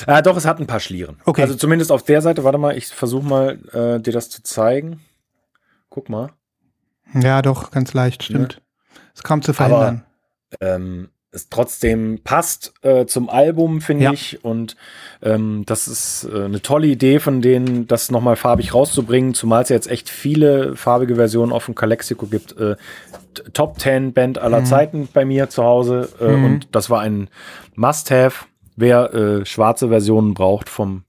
Ja, 0.08 0.22
doch, 0.22 0.38
es 0.38 0.46
hat 0.46 0.60
ein 0.60 0.66
paar 0.68 0.80
Schlieren. 0.80 1.18
Okay. 1.26 1.42
Also 1.42 1.56
zumindest 1.56 1.92
auf 1.92 2.04
der 2.04 2.22
Seite, 2.22 2.44
warte 2.44 2.58
mal, 2.58 2.76
ich 2.76 2.88
versuche 2.88 3.26
mal, 3.26 3.60
äh, 3.74 4.00
dir 4.02 4.14
das 4.14 4.30
zu 4.30 4.42
zeigen. 4.42 5.02
Guck 5.90 6.10
mal. 6.10 6.32
Ja, 7.14 7.42
doch, 7.44 7.70
ganz 7.70 7.94
leicht, 7.94 8.24
stimmt. 8.24 8.62
Ist 9.14 9.24
kaum 9.24 9.42
zu 9.44 9.54
verhindern. 9.54 10.06
ähm, 10.62 11.10
es 11.34 11.50
trotzdem 11.50 12.20
passt 12.24 12.74
äh, 12.84 13.06
zum 13.06 13.30
Album, 13.30 13.82
finde 13.82 14.06
Ja. 14.06 14.14
ich. 14.14 14.44
Und 14.46 14.76
ähm, 15.22 15.64
das 15.66 15.88
ist 15.88 16.30
äh, 16.32 16.44
eine 16.46 16.62
tolle 16.62 16.88
Idee 16.88 17.20
von 17.20 17.42
denen, 17.42 17.88
das 17.88 18.12
nochmal 18.12 18.36
farbig 18.36 18.74
rauszubringen, 18.74 19.34
zumal 19.34 19.64
es 19.64 19.70
ja 19.70 19.76
jetzt 19.76 19.90
echt 19.90 20.10
viele 20.10 20.76
farbige 20.76 21.16
Versionen 21.16 21.52
auf 21.52 21.66
dem 21.66 21.76
Calexico 21.76 22.28
gibt. 22.28 22.56
Äh, 22.58 22.76
Top 23.54 23.80
10 23.80 24.14
Band 24.14 24.38
aller 24.38 24.62
Mhm. 24.62 24.66
Zeiten 24.66 25.10
bei 25.12 25.26
mir 25.26 25.50
zu 25.50 25.64
Hause. 25.64 26.08
Äh, 26.20 26.26
Und 26.26 26.68
das 26.72 26.90
war 26.92 27.02
ein 27.02 27.30
Must-Have, 27.76 28.46
wer 28.76 29.14
äh, 29.14 29.46
schwarze 29.46 29.90
Versionen 29.90 30.36
braucht 30.36 30.70
vom, 30.70 31.04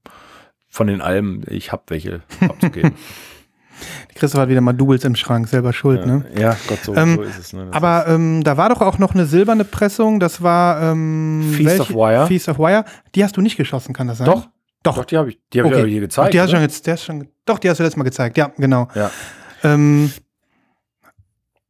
von 0.70 0.86
den 0.86 1.02
Alben. 1.02 1.42
Ich 1.50 1.70
habe 1.70 1.82
welche 1.88 2.22
abzugeben. 2.40 2.92
Christoph 4.14 4.40
hat 4.42 4.48
wieder 4.48 4.60
mal 4.60 4.72
Doubles 4.72 5.04
im 5.04 5.16
Schrank, 5.16 5.48
selber 5.48 5.72
schuld, 5.72 6.06
ne? 6.06 6.24
ja, 6.38 6.56
Gott, 6.68 6.78
so, 6.84 6.94
Ähm, 6.94 7.16
so 7.16 7.22
ist 7.22 7.38
es. 7.38 7.52
Ne? 7.52 7.68
Aber 7.72 8.06
ähm, 8.08 8.42
da 8.44 8.56
war 8.56 8.68
doch 8.68 8.80
auch 8.80 8.98
noch 8.98 9.14
eine 9.14 9.26
silberne 9.26 9.64
Pressung, 9.64 10.20
das 10.20 10.42
war 10.42 10.80
ähm, 10.82 11.52
Feast 11.56 11.80
of 11.80 11.90
Wire. 11.90 12.26
Feast 12.26 12.48
of 12.48 12.58
Wire. 12.58 12.84
Die 13.14 13.24
hast 13.24 13.36
du 13.36 13.40
nicht 13.40 13.56
geschossen, 13.56 13.92
kann 13.94 14.06
das 14.08 14.18
sein? 14.18 14.26
Doch. 14.26 14.48
Doch. 14.82 14.96
Doch, 14.96 15.04
die 15.06 15.16
habe 15.16 15.30
ich, 15.30 15.38
die 15.52 15.60
hab 15.60 15.66
ich 15.66 15.72
Okay. 15.72 15.80
aber 15.80 15.88
hier 15.88 16.00
gezeigt. 16.00 16.28
Ach, 16.28 16.30
die 16.30 16.40
hast 16.40 16.48
du 16.50 16.52
ne? 16.52 16.58
schon, 16.58 16.62
jetzt, 16.62 16.86
die 16.86 16.90
hast 16.92 17.04
schon, 17.04 17.28
doch, 17.46 17.58
die 17.58 17.70
hast 17.70 17.78
du 17.78 17.82
letztes 17.84 17.96
Mal 17.96 18.04
gezeigt, 18.04 18.36
ja, 18.36 18.50
genau. 18.58 18.88
Ja. 18.94 19.10
Ähm, 19.62 20.12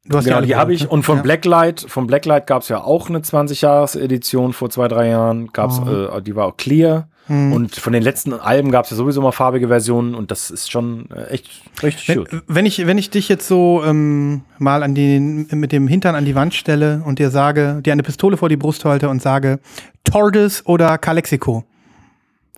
du 0.04 0.16
hast 0.16 0.24
Genau, 0.24 0.38
alle 0.38 0.46
die 0.46 0.56
habe 0.56 0.72
ich. 0.74 0.80
geholt, 0.80 0.92
Und 0.92 1.02
von 1.04 1.16
ne? 1.18 1.22
Blacklight, 1.22 1.86
von 1.88 2.06
Blacklight 2.08 2.46
gab 2.48 2.62
es 2.62 2.68
ja 2.68 2.82
auch 2.82 3.08
eine 3.08 3.20
20-Jahres-Edition 3.20 4.52
vor 4.52 4.68
zwei, 4.70 4.88
drei 4.88 5.08
Jahren. 5.10 5.52
Gab's, 5.52 5.80
Oh. 5.84 6.16
äh, 6.16 6.22
die 6.22 6.34
war 6.34 6.46
auch 6.46 6.56
clear. 6.56 7.08
Mhm. 7.28 7.52
Und 7.52 7.76
von 7.76 7.92
den 7.92 8.02
letzten 8.02 8.32
Alben 8.34 8.70
gab 8.70 8.84
es 8.84 8.90
ja 8.90 8.96
sowieso 8.96 9.22
mal 9.22 9.32
farbige 9.32 9.68
Versionen 9.68 10.14
und 10.14 10.30
das 10.30 10.50
ist 10.50 10.70
schon 10.70 11.10
äh, 11.10 11.24
echt 11.30 11.48
richtig 11.82 12.08
Wenn, 12.08 12.26
schön. 12.26 12.42
wenn, 12.46 12.66
ich, 12.66 12.86
wenn 12.86 12.98
ich 12.98 13.10
dich 13.10 13.28
jetzt 13.28 13.48
so 13.48 13.82
ähm, 13.84 14.42
mal 14.58 14.82
an 14.82 14.94
den, 14.94 15.46
mit 15.52 15.72
dem 15.72 15.88
Hintern 15.88 16.14
an 16.14 16.24
die 16.24 16.34
Wand 16.34 16.54
stelle 16.54 17.02
und 17.04 17.18
dir 17.18 17.30
sage, 17.30 17.80
dir 17.84 17.92
eine 17.92 18.02
Pistole 18.02 18.36
vor 18.36 18.48
die 18.48 18.56
Brust 18.56 18.84
halte 18.84 19.08
und 19.08 19.22
sage, 19.22 19.58
Tordes 20.04 20.66
oder 20.66 20.98
Calexico. 20.98 21.64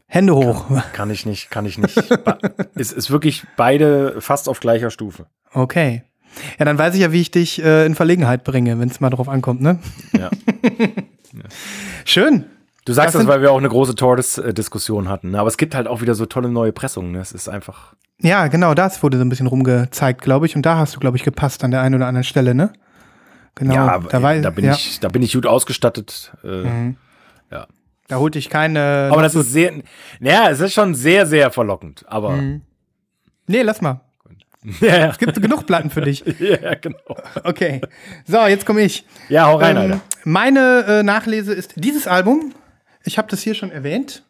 Hände 0.09 0.35
hoch. 0.35 0.67
Kann 0.93 1.11
ich 1.11 1.27
nicht, 1.27 1.51
kann 1.51 1.67
ich 1.67 1.79
nicht. 1.79 1.97
Es 2.75 2.93
ist 2.93 3.11
wirklich 3.11 3.45
beide 3.57 4.21
fast 4.21 4.49
auf 4.49 4.61
gleicher 4.61 4.91
Stufe. 4.91 5.27
Okay. 5.53 6.03
Ja, 6.59 6.65
dann 6.65 6.77
weiß 6.79 6.95
ich 6.95 7.01
ja, 7.01 7.13
wie 7.13 7.21
ich 7.21 7.31
dich 7.31 7.63
äh, 7.63 7.87
in 7.87 7.95
Verlegenheit 7.95 8.45
bringe, 8.45 8.79
wenn 8.79 8.89
es 8.89 9.01
mal 9.01 9.11
drauf 9.11 9.29
ankommt, 9.29 9.63
ne? 9.63 9.79
Ja. 10.13 10.31
Schön. 12.05 12.45
Du 12.87 12.93
sagst 12.95 13.14
Das 13.14 13.23
das, 13.23 13.28
weil 13.28 13.43
wir 13.43 13.52
auch 13.52 13.59
eine 13.59 13.69
große 13.69 13.95
Tortoise-Diskussion 13.97 15.09
hatten. 15.09 15.33
Ne? 15.33 15.38
Aber 15.40 15.49
es 15.49 15.57
gibt 15.57 15.75
halt 15.75 15.87
auch 15.88 16.00
wieder 16.00 16.14
so 16.14 16.25
tolle 16.25 16.49
neue 16.49 16.73
Pressungen. 16.73 17.12
Ne? 17.12 17.19
Es 17.19 17.33
ist 17.33 17.49
einfach. 17.49 17.95
Ja, 18.21 18.47
genau, 18.47 18.73
das 18.75 19.02
wurde 19.02 19.19
so 19.19 19.25
ein 19.25 19.28
bisschen 19.28 19.47
rumgezeigt, 19.49 20.23
glaube 20.23 20.47
ich. 20.47 20.57
Und 20.57 20.64
da 20.64 20.78
hast 20.78 20.95
du, 20.97 21.00
glaube 21.00 21.16
ich, 21.16 21.23
gepasst 21.25 21.62
an 21.64 21.71
der 21.73 21.83
einen 21.83 21.97
oder 21.97 22.07
anderen 22.07 22.25
Stelle, 22.25 22.55
ne? 22.55 22.73
Genau. 23.57 23.75
ja, 23.75 23.99
da, 23.99 24.23
war, 24.23 24.37
da, 24.37 24.50
bin 24.50 24.64
ja, 24.66 24.73
ich, 24.73 25.00
da 25.00 25.09
bin 25.09 25.23
ich 25.23 25.33
gut 25.33 25.47
ausgestattet. 25.47 26.33
Äh, 26.45 26.95
Ja. 27.50 27.66
da 28.09 28.16
holte 28.16 28.38
ich 28.38 28.50
keine. 28.50 29.09
Aber 29.11 29.23
das 29.23 29.35
ist 29.35 29.52
sehr. 29.52 29.73
Naja, 30.21 30.50
es 30.50 30.61
ist 30.61 30.73
schon 30.75 30.95
sehr, 30.95 31.26
sehr 31.26 31.50
verlockend. 31.50 32.05
Aber. 32.07 32.31
Mhm. 32.33 32.62
Nee, 33.47 33.62
lass 33.62 33.81
mal. 33.81 34.00
Ja, 34.81 34.97
ja. 34.99 35.07
Es 35.11 35.19
gibt 35.19 35.40
genug 35.40 35.64
Platten 35.66 35.90
für 35.90 36.00
dich. 36.00 36.25
ja, 36.40 36.75
genau. 36.75 36.99
Okay. 37.45 37.81
So, 38.26 38.47
jetzt 38.47 38.66
komme 38.66 38.81
ich. 38.83 39.07
Ja, 39.28 39.47
hau 39.47 39.57
rein, 39.59 39.76
Ähm, 39.76 39.83
Alter. 39.83 40.00
meine 40.25 40.85
äh, 40.88 41.02
Nachlese 41.05 41.55
ist 41.55 41.75
dieses 41.76 42.07
Album. 42.09 42.52
Ich 43.07 43.19
habe 43.19 43.29
das 43.31 43.41
hier 43.43 43.55
schon 43.55 43.71
erwähnt. 43.71 44.25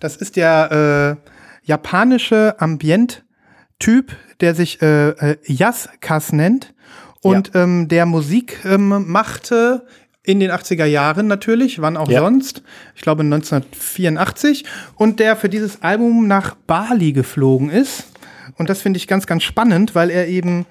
Das 0.00 0.16
ist 0.16 0.36
der 0.36 1.18
äh, 1.24 1.30
japanische 1.66 2.56
Ambient-Typ, 2.58 4.12
der 4.40 4.54
sich 4.54 4.82
äh, 4.82 5.10
äh, 5.10 5.36
Yasukas 5.46 6.32
nennt 6.32 6.74
und 7.22 7.52
ähm, 7.54 7.88
der 7.88 8.04
Musik 8.06 8.58
ähm, 8.64 9.10
machte 9.10 9.86
in 10.24 10.40
den 10.40 10.50
80er 10.50 10.84
Jahren 10.84 11.26
natürlich, 11.26 11.80
wann 11.80 11.96
auch 11.96 12.08
Ja. 12.08 12.20
sonst. 12.20 12.62
Ich 12.94 13.02
glaube 13.02 13.22
1984. 13.22 14.64
Und 14.96 15.20
der 15.20 15.36
für 15.36 15.48
dieses 15.48 15.82
Album 15.82 16.26
nach 16.26 16.54
Bali 16.54 17.12
geflogen 17.12 17.70
ist. 17.70 18.04
Und 18.56 18.68
das 18.70 18.82
finde 18.82 18.96
ich 18.98 19.06
ganz, 19.06 19.26
ganz 19.26 19.42
spannend, 19.42 19.94
weil 19.94 20.10
er 20.10 20.28
eben 20.28 20.66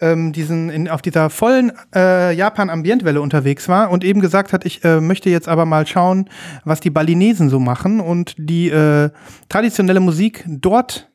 ähm, 0.00 0.32
diesen 0.32 0.70
in, 0.70 0.88
auf 0.88 1.02
dieser 1.02 1.30
vollen 1.30 1.72
äh, 1.94 2.32
Japan-Ambientwelle 2.34 3.20
unterwegs 3.20 3.68
war 3.68 3.90
und 3.90 4.04
eben 4.04 4.20
gesagt 4.20 4.52
hat, 4.52 4.64
ich 4.64 4.84
äh, 4.84 5.00
möchte 5.00 5.30
jetzt 5.30 5.48
aber 5.48 5.64
mal 5.66 5.86
schauen, 5.86 6.28
was 6.64 6.80
die 6.80 6.90
Balinesen 6.90 7.48
so 7.48 7.58
machen 7.58 8.00
und 8.00 8.34
die 8.38 8.68
äh, 8.68 9.10
traditionelle 9.48 10.00
Musik 10.00 10.44
dort 10.46 11.10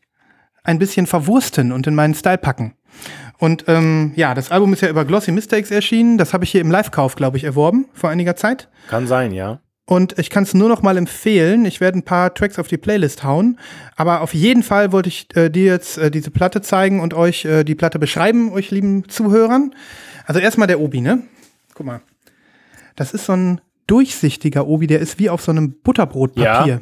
ein 0.63 0.79
bisschen 0.79 1.07
verwursten 1.07 1.71
und 1.71 1.87
in 1.87 1.95
meinen 1.95 2.13
Style 2.13 2.37
packen. 2.37 2.73
Und 3.39 3.65
ähm, 3.67 4.11
ja, 4.15 4.35
das 4.35 4.51
Album 4.51 4.73
ist 4.73 4.81
ja 4.81 4.89
über 4.89 5.05
Glossy 5.05 5.31
Mistakes 5.31 5.71
erschienen. 5.71 6.19
Das 6.19 6.33
habe 6.33 6.43
ich 6.43 6.51
hier 6.51 6.61
im 6.61 6.69
Live-Kauf, 6.69 7.15
glaube 7.15 7.37
ich, 7.37 7.43
erworben 7.43 7.87
vor 7.93 8.11
einiger 8.11 8.35
Zeit. 8.35 8.69
Kann 8.87 9.07
sein, 9.07 9.31
ja. 9.31 9.61
Und 9.85 10.17
ich 10.19 10.29
kann 10.29 10.43
es 10.43 10.53
nur 10.53 10.69
noch 10.69 10.81
mal 10.81 10.97
empfehlen. 10.97 11.65
Ich 11.65 11.81
werde 11.81 11.99
ein 11.99 12.03
paar 12.03 12.33
Tracks 12.33 12.59
auf 12.59 12.67
die 12.67 12.77
Playlist 12.77 13.23
hauen. 13.23 13.59
Aber 13.95 14.21
auf 14.21 14.33
jeden 14.33 14.63
Fall 14.63 14.91
wollte 14.91 15.09
ich 15.09 15.27
äh, 15.35 15.49
dir 15.49 15.65
jetzt 15.65 15.97
äh, 15.97 16.09
diese 16.09 16.31
Platte 16.31 16.61
zeigen 16.61 16.99
und 16.99 17.13
euch 17.13 17.45
äh, 17.45 17.63
die 17.63 17.75
Platte 17.75 17.99
beschreiben, 17.99 18.51
euch 18.53 18.71
lieben 18.71 19.09
Zuhörern. 19.09 19.75
Also 20.25 20.39
erstmal 20.39 20.67
der 20.67 20.79
Obi, 20.79 21.01
ne? 21.01 21.23
Guck 21.73 21.85
mal. 21.85 22.01
Das 22.95 23.13
ist 23.13 23.25
so 23.25 23.33
ein 23.33 23.61
durchsichtiger 23.87 24.67
Obi, 24.67 24.87
der 24.87 24.99
ist 24.99 25.19
wie 25.19 25.29
auf 25.29 25.41
so 25.41 25.51
einem 25.51 25.73
Butterbrotpapier. 25.81 26.73
Ja. 26.73 26.81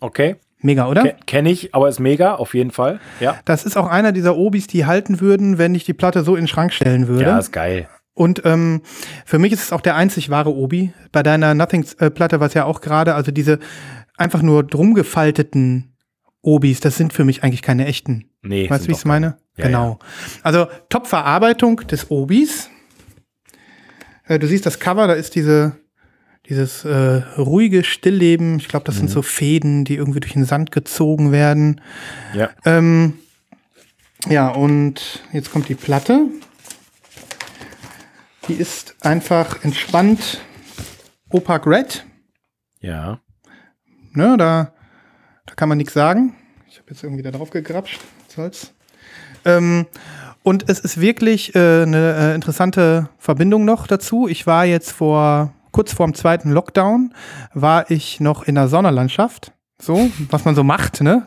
Okay. 0.00 0.36
Mega, 0.60 0.88
oder? 0.88 1.02
Ke 1.02 1.16
Kenne 1.26 1.50
ich, 1.50 1.74
aber 1.74 1.88
ist 1.88 2.00
mega, 2.00 2.34
auf 2.34 2.54
jeden 2.54 2.70
Fall. 2.70 2.98
Ja. 3.20 3.38
Das 3.44 3.64
ist 3.64 3.76
auch 3.76 3.86
einer 3.86 4.12
dieser 4.12 4.36
Obis, 4.36 4.66
die 4.66 4.86
halten 4.86 5.20
würden, 5.20 5.58
wenn 5.58 5.74
ich 5.74 5.84
die 5.84 5.92
Platte 5.92 6.22
so 6.22 6.34
in 6.34 6.42
den 6.42 6.48
Schrank 6.48 6.72
stellen 6.72 7.08
würde. 7.08 7.24
Ja, 7.24 7.38
ist 7.38 7.52
geil. 7.52 7.88
Und 8.16 8.40
ähm, 8.46 8.80
für 9.26 9.38
mich 9.38 9.52
ist 9.52 9.62
es 9.62 9.72
auch 9.72 9.82
der 9.82 9.94
einzig 9.94 10.30
wahre 10.30 10.54
Obi. 10.54 10.90
Bei 11.12 11.22
deiner 11.22 11.52
Nothings-Platte 11.54 12.40
war 12.40 12.46
es 12.46 12.54
ja 12.54 12.64
auch 12.64 12.80
gerade, 12.80 13.14
also 13.14 13.30
diese 13.30 13.58
einfach 14.16 14.40
nur 14.40 14.64
drum 14.64 14.94
gefalteten 14.94 15.92
Obis, 16.40 16.80
das 16.80 16.96
sind 16.96 17.12
für 17.12 17.24
mich 17.24 17.42
eigentlich 17.44 17.60
keine 17.60 17.84
echten. 17.86 18.30
Nee. 18.40 18.70
weißt 18.70 18.84
du, 18.84 18.88
wie 18.88 18.92
ich 18.92 18.98
es 18.98 19.04
meine? 19.04 19.36
Ja, 19.58 19.66
genau. 19.66 19.98
Also 20.42 20.66
Top-Verarbeitung 20.88 21.76
des 21.88 22.10
Obis. 22.10 22.70
Äh, 24.26 24.38
du 24.38 24.46
siehst 24.46 24.64
das 24.64 24.78
Cover, 24.80 25.06
da 25.08 25.12
ist 25.12 25.34
diese, 25.34 25.76
dieses 26.48 26.86
äh, 26.86 27.22
ruhige 27.36 27.84
Stillleben. 27.84 28.56
Ich 28.58 28.68
glaube, 28.68 28.86
das 28.86 28.94
Mhm. 28.94 28.98
sind 29.00 29.10
so 29.10 29.20
Fäden, 29.22 29.84
die 29.84 29.96
irgendwie 29.96 30.20
durch 30.20 30.32
den 30.32 30.46
Sand 30.46 30.70
gezogen 30.70 31.32
werden. 31.32 31.82
Ja. 32.34 32.48
Ähm, 32.64 33.14
ja, 34.26 34.48
und 34.48 35.22
jetzt 35.32 35.52
kommt 35.52 35.68
die 35.68 35.74
Platte. 35.74 36.28
Die 38.48 38.54
ist 38.54 38.94
einfach 39.00 39.64
entspannt 39.64 40.40
opak 41.30 41.66
red. 41.66 42.06
Ja. 42.80 43.18
Ne, 44.12 44.36
da, 44.38 44.72
da 45.46 45.54
kann 45.54 45.68
man 45.68 45.78
nichts 45.78 45.94
sagen. 45.94 46.34
Ich 46.68 46.78
habe 46.78 46.90
jetzt 46.90 47.02
irgendwie 47.02 47.22
da 47.22 47.32
drauf 47.32 47.50
gegrapscht. 47.50 48.00
Was 48.26 48.34
soll's. 48.34 48.72
Ähm, 49.44 49.86
und 50.42 50.68
es 50.68 50.78
ist 50.78 51.00
wirklich 51.00 51.56
äh, 51.56 51.82
eine 51.82 52.14
äh, 52.14 52.34
interessante 52.36 53.08
Verbindung 53.18 53.64
noch 53.64 53.88
dazu. 53.88 54.28
Ich 54.28 54.46
war 54.46 54.64
jetzt 54.64 54.92
vor, 54.92 55.52
kurz 55.72 55.92
vor 55.92 56.06
dem 56.06 56.14
zweiten 56.14 56.52
Lockdown, 56.52 57.14
war 57.52 57.90
ich 57.90 58.20
noch 58.20 58.44
in 58.44 58.54
der 58.54 58.68
Sonderlandschaft. 58.68 59.52
So, 59.78 60.08
was 60.30 60.44
man 60.44 60.54
so 60.54 60.64
macht, 60.64 61.02
ne? 61.02 61.24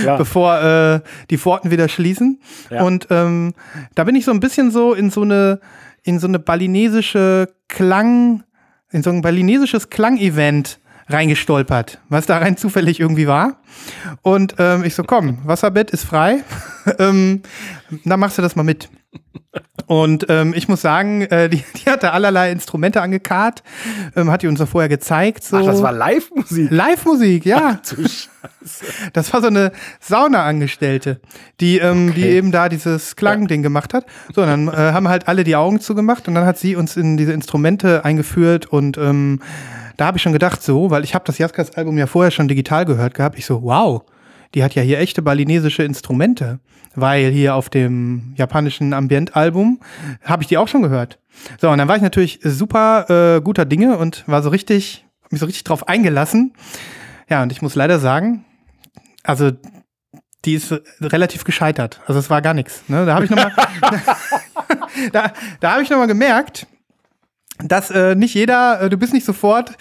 Klar. 0.00 0.18
Bevor 0.18 0.60
äh, 0.60 1.00
die 1.30 1.38
Pforten 1.38 1.70
wieder 1.70 1.88
schließen. 1.88 2.40
Ja. 2.70 2.82
Und 2.82 3.06
ähm, 3.10 3.54
da 3.94 4.04
bin 4.04 4.16
ich 4.16 4.24
so 4.24 4.32
ein 4.32 4.40
bisschen 4.40 4.72
so 4.72 4.92
in 4.92 5.10
so 5.10 5.22
eine, 5.22 5.60
in 6.06 6.20
so 6.20 6.28
eine 6.28 6.38
balinesische 6.38 7.48
Klang, 7.68 8.44
in 8.90 9.02
so 9.02 9.10
ein 9.10 9.22
balinesisches 9.22 9.90
Klangevent 9.90 10.78
reingestolpert, 11.08 12.00
was 12.08 12.26
da 12.26 12.38
rein 12.38 12.56
zufällig 12.56 13.00
irgendwie 13.00 13.26
war. 13.26 13.60
Und 14.22 14.54
ähm, 14.58 14.84
ich 14.84 14.94
so, 14.94 15.02
komm, 15.02 15.38
Wasserbett 15.44 15.90
ist 15.90 16.04
frei. 16.04 16.44
ähm, 16.98 17.42
dann 18.04 18.20
machst 18.20 18.38
du 18.38 18.42
das 18.42 18.54
mal 18.56 18.62
mit. 18.62 18.88
Und 19.86 20.26
ähm, 20.28 20.52
ich 20.56 20.66
muss 20.68 20.80
sagen, 20.80 21.22
äh, 21.22 21.48
die, 21.48 21.62
die 21.76 21.88
hatte 21.90 22.12
allerlei 22.12 22.50
Instrumente 22.50 23.00
angekarrt, 23.02 23.62
ähm, 24.16 24.30
hat 24.30 24.42
die 24.42 24.48
uns 24.48 24.58
ja 24.60 24.66
vorher 24.66 24.88
gezeigt. 24.88 25.44
So. 25.44 25.58
Ach, 25.58 25.64
das 25.64 25.80
war 25.82 25.92
Live-Musik. 25.92 26.70
Live-Musik, 26.70 27.46
ja. 27.46 27.80
Du 27.88 28.02
Sch- 28.02 28.28
Das 29.12 29.32
war 29.32 29.40
so 29.40 29.46
eine 29.46 29.70
Sauna-Angestellte, 30.00 31.20
die, 31.60 31.78
ähm, 31.78 32.12
die 32.14 32.22
Okay. 32.22 32.36
eben 32.38 32.52
da 32.52 32.68
dieses 32.68 33.16
Klangding 33.16 33.62
gemacht 33.62 33.94
hat. 33.94 34.06
So, 34.34 34.42
und 34.42 34.48
dann 34.48 34.68
äh, 34.68 34.92
haben 34.92 35.08
halt 35.08 35.28
alle 35.28 35.44
die 35.44 35.56
Augen 35.56 35.80
zugemacht 35.80 36.26
und 36.28 36.34
dann 36.34 36.44
hat 36.46 36.58
sie 36.58 36.76
uns 36.76 36.96
in 36.96 37.16
diese 37.16 37.32
Instrumente 37.32 38.04
eingeführt 38.04 38.66
und 38.66 38.98
ähm, 38.98 39.40
da 39.96 40.06
habe 40.06 40.18
ich 40.18 40.22
schon 40.22 40.32
gedacht, 40.32 40.62
so, 40.62 40.90
weil 40.90 41.04
ich 41.04 41.14
habe 41.14 41.24
das 41.24 41.38
Jaskas-Album 41.38 41.96
ja 41.96 42.06
vorher 42.06 42.30
schon 42.30 42.48
digital 42.48 42.84
gehört 42.84 43.14
gehabt. 43.14 43.38
Ich 43.38 43.46
so, 43.46 43.62
wow, 43.62 44.02
die 44.54 44.62
hat 44.62 44.74
ja 44.74 44.82
hier 44.82 44.98
echte 44.98 45.22
balinesische 45.22 45.82
Instrumente, 45.82 46.60
weil 46.94 47.30
hier 47.30 47.54
auf 47.54 47.68
dem 47.68 48.34
japanischen 48.36 48.92
Ambient-Album 48.92 49.80
habe 50.24 50.42
ich 50.42 50.48
die 50.48 50.58
auch 50.58 50.68
schon 50.68 50.82
gehört. 50.82 51.18
So, 51.60 51.70
und 51.70 51.78
dann 51.78 51.88
war 51.88 51.96
ich 51.96 52.02
natürlich 52.02 52.40
super 52.42 53.36
äh, 53.36 53.40
guter 53.40 53.64
Dinge 53.64 53.98
und 53.98 54.24
war 54.26 54.42
so 54.42 54.48
richtig, 54.48 55.04
hab 55.22 55.32
mich 55.32 55.40
so 55.40 55.46
richtig 55.46 55.64
drauf 55.64 55.88
eingelassen. 55.88 56.54
Ja, 57.28 57.42
und 57.42 57.52
ich 57.52 57.60
muss 57.60 57.74
leider 57.74 57.98
sagen, 57.98 58.44
also 59.22 59.50
die 60.44 60.54
ist 60.54 60.72
relativ 61.00 61.44
gescheitert. 61.44 62.00
Also 62.06 62.20
es 62.20 62.30
war 62.30 62.40
gar 62.40 62.54
nichts. 62.54 62.84
Ne? 62.88 63.04
Da 63.04 63.14
habe 63.14 63.24
ich 63.24 63.30
noch 63.30 63.36
mal, 63.36 63.52
da, 65.12 65.32
da 65.60 65.72
habe 65.72 65.82
ich 65.82 65.90
noch 65.90 65.98
mal 65.98 66.06
gemerkt, 66.06 66.66
dass 67.58 67.90
äh, 67.90 68.14
nicht 68.14 68.34
jeder, 68.34 68.82
äh, 68.82 68.90
du 68.90 68.96
bist 68.96 69.12
nicht 69.12 69.26
sofort 69.26 69.72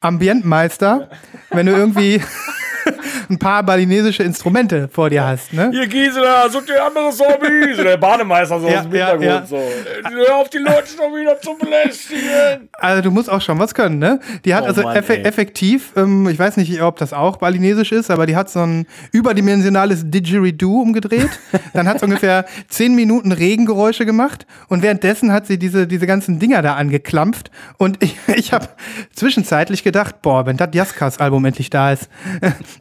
Ambientmeister, 0.00 1.10
wenn 1.50 1.66
du 1.66 1.72
irgendwie 1.72 2.22
ein 3.30 3.38
paar 3.38 3.62
balinesische 3.62 4.22
Instrumente 4.22 4.88
vor 4.88 5.10
dir 5.10 5.24
hast. 5.24 5.52
Ne? 5.52 5.70
Hier 5.72 5.86
Gisela, 5.86 6.48
such 6.48 6.66
dir 6.66 6.84
andere 6.84 7.06
Hobbys. 7.06 7.76
Der 7.76 7.96
Bademeister 7.96 8.60
so 8.60 8.68
Ja, 8.68 8.80
aus 8.80 8.82
dem 8.84 8.94
ja, 8.94 9.10
Hintergrund 9.10 9.24
ja. 9.24 9.46
so. 9.46 9.62
Hör 10.10 10.36
auf 10.36 10.50
die 10.50 10.58
Leute 10.58 10.88
schon 10.96 11.14
wieder 11.14 11.40
zu 11.40 11.56
belästigen. 11.56 12.68
Also 12.72 13.02
du 13.02 13.10
musst 13.10 13.30
auch 13.30 13.40
schon 13.40 13.58
was 13.58 13.74
können, 13.74 13.98
ne? 13.98 14.20
Die 14.44 14.54
hat 14.54 14.64
Oh 14.64 14.66
also 14.66 14.82
Mann, 14.82 14.96
effe 14.96 15.16
ey. 15.18 15.24
effektiv, 15.24 15.92
ähm, 15.96 16.28
ich 16.28 16.38
weiß 16.38 16.56
nicht, 16.56 16.80
ob 16.82 16.96
das 16.98 17.12
auch 17.12 17.36
balinesisch 17.36 17.92
ist, 17.92 18.10
aber 18.10 18.26
die 18.26 18.36
hat 18.36 18.50
so 18.50 18.60
ein 18.60 18.86
überdimensionales 19.12 20.10
Didgeridoo 20.10 20.80
umgedreht. 20.82 21.30
Dann 21.72 21.88
hat 21.88 21.96
es 21.98 22.02
ungefähr 22.04 22.44
zehn 22.68 22.94
Minuten 22.94 23.32
Regengeräusche 23.32 24.06
gemacht 24.06 24.46
und 24.68 24.82
währenddessen 24.82 25.32
hat 25.32 25.46
sie 25.46 25.58
diese, 25.58 25.86
diese 25.86 26.06
ganzen 26.06 26.38
Dinger 26.38 26.62
da 26.62 26.74
angeklampft 26.74 27.50
und 27.78 28.02
ich, 28.02 28.16
ich 28.36 28.52
habe 28.52 28.68
zwischenzeitlich 29.14 29.84
gedacht, 29.84 30.22
boah, 30.22 30.46
wenn 30.46 30.56
das 30.56 30.70
Jaskas 30.72 31.18
Album 31.18 31.44
endlich 31.44 31.70
da 31.70 31.92
ist, 31.92 32.08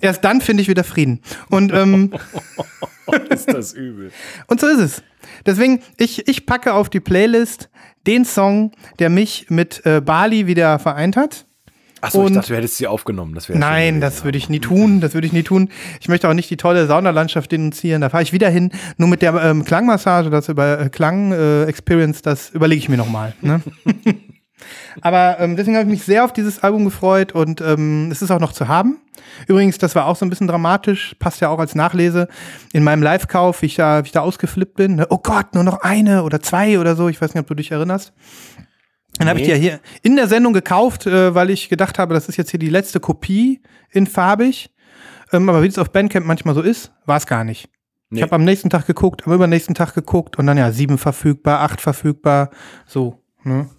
erst 0.01 0.23
dann 0.23 0.41
finde 0.41 0.61
ich 0.61 0.69
wieder 0.69 0.83
Frieden. 0.83 1.21
Und 1.49 1.73
ähm, 1.73 2.13
Ist 3.29 3.51
das 3.51 3.73
übel. 3.73 4.11
und 4.47 4.61
so 4.61 4.67
ist 4.67 4.79
es. 4.79 5.03
Deswegen, 5.45 5.81
ich, 5.97 6.27
ich 6.27 6.45
packe 6.45 6.73
auf 6.73 6.89
die 6.89 6.99
Playlist 6.99 7.69
den 8.07 8.25
Song, 8.25 8.71
der 8.99 9.09
mich 9.09 9.47
mit 9.49 9.85
äh, 9.85 10.01
Bali 10.01 10.47
wieder 10.47 10.79
vereint 10.79 11.17
hat. 11.17 11.45
Achso, 12.01 12.27
ich 12.27 12.33
dachte, 12.33 12.49
du 12.49 12.57
hättest 12.57 12.77
sie 12.77 12.87
aufgenommen. 12.87 13.33
Das 13.33 13.47
Nein, 13.47 14.01
das 14.01 14.25
würde 14.25 14.37
ich 14.37 14.49
nie 14.49 14.59
tun. 14.59 14.99
Das 14.99 15.13
würde 15.13 15.25
ich 15.25 15.31
nie 15.31 15.43
tun. 15.43 15.69
Ich 16.01 16.09
möchte 16.09 16.27
auch 16.27 16.33
nicht 16.33 16.49
die 16.49 16.57
tolle 16.57 16.85
Saunalandschaft 16.85 17.49
denunzieren. 17.49 18.01
Da 18.01 18.09
fahre 18.09 18.23
ich 18.23 18.33
wieder 18.33 18.49
hin. 18.49 18.71
Nur 18.97 19.07
mit 19.07 19.21
der 19.21 19.33
ähm, 19.35 19.63
Klangmassage, 19.63 20.29
das 20.29 20.49
über 20.49 20.81
äh, 20.81 20.89
Klang-Experience, 20.89 22.21
das 22.21 22.49
überlege 22.49 22.79
ich 22.79 22.89
mir 22.89 22.97
nochmal. 22.97 23.33
Ne? 23.41 23.61
Aber 25.01 25.37
ähm, 25.39 25.55
deswegen 25.55 25.75
habe 25.77 25.85
ich 25.85 25.91
mich 25.91 26.03
sehr 26.03 26.23
auf 26.25 26.33
dieses 26.33 26.63
Album 26.63 26.85
gefreut 26.85 27.31
und 27.31 27.61
ähm, 27.61 28.09
es 28.11 28.21
ist 28.21 28.31
auch 28.31 28.39
noch 28.39 28.53
zu 28.53 28.67
haben. 28.67 28.99
Übrigens, 29.47 29.77
das 29.77 29.95
war 29.95 30.07
auch 30.07 30.15
so 30.15 30.25
ein 30.25 30.29
bisschen 30.29 30.47
dramatisch, 30.47 31.15
passt 31.19 31.41
ja 31.41 31.49
auch 31.49 31.59
als 31.59 31.75
Nachlese. 31.75 32.27
In 32.71 32.83
meinem 32.83 33.03
Live-Kauf, 33.03 33.61
wie 33.61 33.67
ich 33.67 33.75
da, 33.75 34.03
wie 34.03 34.07
ich 34.07 34.11
da 34.11 34.21
ausgeflippt 34.21 34.75
bin. 34.75 34.95
Ne? 34.95 35.07
Oh 35.09 35.17
Gott, 35.17 35.53
nur 35.53 35.63
noch 35.63 35.81
eine 35.81 36.23
oder 36.23 36.41
zwei 36.41 36.79
oder 36.79 36.95
so. 36.95 37.09
Ich 37.09 37.21
weiß 37.21 37.33
nicht, 37.33 37.41
ob 37.41 37.47
du 37.47 37.55
dich 37.55 37.71
erinnerst. 37.71 38.13
Dann 39.19 39.29
habe 39.29 39.39
ich 39.39 39.45
die 39.45 39.51
ja 39.51 39.57
hier 39.57 39.79
in 40.01 40.15
der 40.15 40.27
Sendung 40.27 40.53
gekauft, 40.53 41.05
äh, 41.05 41.35
weil 41.35 41.49
ich 41.49 41.69
gedacht 41.69 41.99
habe, 41.99 42.13
das 42.13 42.29
ist 42.29 42.37
jetzt 42.37 42.49
hier 42.51 42.59
die 42.59 42.69
letzte 42.69 42.99
Kopie 42.99 43.61
in 43.91 44.07
farbig. 44.07 44.71
Ähm, 45.31 45.49
aber 45.49 45.63
wie 45.63 45.67
es 45.67 45.77
auf 45.77 45.91
Bandcamp 45.91 46.25
manchmal 46.25 46.55
so 46.55 46.61
ist, 46.61 46.91
war 47.05 47.17
es 47.17 47.27
gar 47.27 47.43
nicht. 47.43 47.69
Nee. 48.09 48.19
Ich 48.19 48.23
habe 48.23 48.35
am 48.35 48.43
nächsten 48.43 48.69
Tag 48.69 48.85
geguckt, 48.85 49.25
am 49.25 49.33
übernächsten 49.33 49.75
Tag 49.75 49.93
geguckt 49.93 50.37
und 50.37 50.45
dann 50.45 50.57
ja 50.57 50.71
sieben 50.71 50.97
verfügbar, 50.97 51.61
acht 51.61 51.81
verfügbar, 51.81 52.49
so. 52.85 53.19
Ne? 53.43 53.69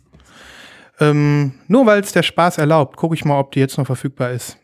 Ähm, 1.00 1.54
nur 1.68 1.86
weil 1.86 2.00
es 2.00 2.12
der 2.12 2.22
Spaß 2.22 2.58
erlaubt, 2.58 2.96
gucke 2.96 3.14
ich 3.14 3.24
mal, 3.24 3.38
ob 3.38 3.52
die 3.52 3.60
jetzt 3.60 3.78
noch 3.78 3.86
verfügbar 3.86 4.30
ist. 4.30 4.58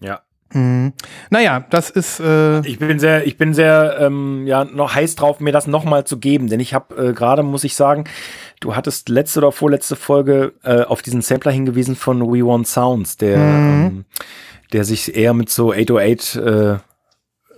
Ja. 0.00 0.22
Hm. 0.52 0.92
Naja, 1.30 1.66
das 1.70 1.90
ist 1.90 2.20
äh, 2.20 2.60
Ich 2.60 2.78
bin 2.78 2.98
sehr, 3.00 3.26
ich 3.26 3.36
bin 3.36 3.52
sehr, 3.52 3.96
ähm, 4.00 4.46
ja, 4.46 4.64
noch 4.64 4.94
heiß 4.94 5.16
drauf, 5.16 5.40
mir 5.40 5.52
das 5.52 5.66
nochmal 5.66 6.04
zu 6.04 6.18
geben, 6.18 6.48
denn 6.48 6.60
ich 6.60 6.72
habe 6.72 7.08
äh, 7.08 7.12
gerade, 7.12 7.42
muss 7.42 7.64
ich 7.64 7.74
sagen, 7.74 8.04
du 8.60 8.76
hattest 8.76 9.08
letzte 9.08 9.40
oder 9.40 9.50
vorletzte 9.50 9.96
Folge 9.96 10.52
äh, 10.62 10.82
auf 10.82 11.02
diesen 11.02 11.20
Sampler 11.20 11.50
hingewiesen 11.50 11.96
von 11.96 12.20
We 12.22 12.46
Want 12.46 12.68
Sounds, 12.68 13.16
der, 13.16 13.36
ähm, 13.36 14.04
der 14.72 14.84
sich 14.84 15.16
eher 15.16 15.34
mit 15.34 15.50
so 15.50 15.72
808, 15.72 16.36
äh, 16.36 16.78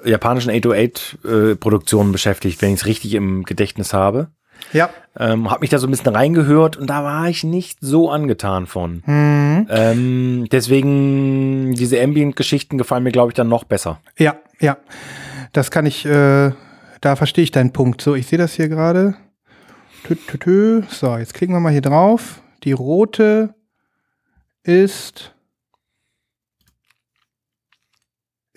japanischen 0.05 0.51
808 0.51 1.18
äh, 1.24 1.57
Produktionen 1.57 2.12
beschäftigt, 2.12 2.62
wenn 2.62 2.70
ich 2.70 2.81
es 2.81 2.87
richtig 2.87 3.14
im 3.14 3.44
Gedächtnis 3.44 3.92
habe. 3.92 4.29
Ja. 4.73 4.90
Ähm, 5.18 5.51
hab 5.51 5.61
mich 5.61 5.71
da 5.71 5.79
so 5.79 5.87
ein 5.87 5.90
bisschen 5.90 6.14
reingehört 6.14 6.77
und 6.77 6.88
da 6.88 7.03
war 7.03 7.29
ich 7.29 7.42
nicht 7.42 7.79
so 7.81 8.11
angetan 8.11 8.66
von. 8.66 9.03
Hm. 9.05 9.66
Ähm, 9.68 10.47
deswegen, 10.53 11.75
diese 11.75 12.01
Ambient-Geschichten 12.01 12.79
gefallen 12.79 13.03
mir, 13.03 13.12
glaube 13.12 13.31
ich, 13.31 13.35
dann 13.35 13.49
noch 13.49 13.64
besser. 13.64 14.01
Ja, 14.16 14.37
ja. 14.61 14.77
Das 15.53 15.71
kann 15.71 15.87
ich, 15.87 16.05
äh, 16.05 16.53
da 17.01 17.16
verstehe 17.16 17.44
ich 17.44 17.51
deinen 17.51 17.73
Punkt. 17.73 18.01
So, 18.01 18.14
ich 18.14 18.27
sehe 18.27 18.38
das 18.38 18.53
hier 18.53 18.68
gerade. 18.68 19.14
So, 20.88 21.16
jetzt 21.16 21.35
klicken 21.35 21.55
wir 21.55 21.61
mal 21.61 21.73
hier 21.73 21.83
drauf. 21.83 22.40
Die 22.64 22.73
rote 22.73 23.55
ist 24.62 25.35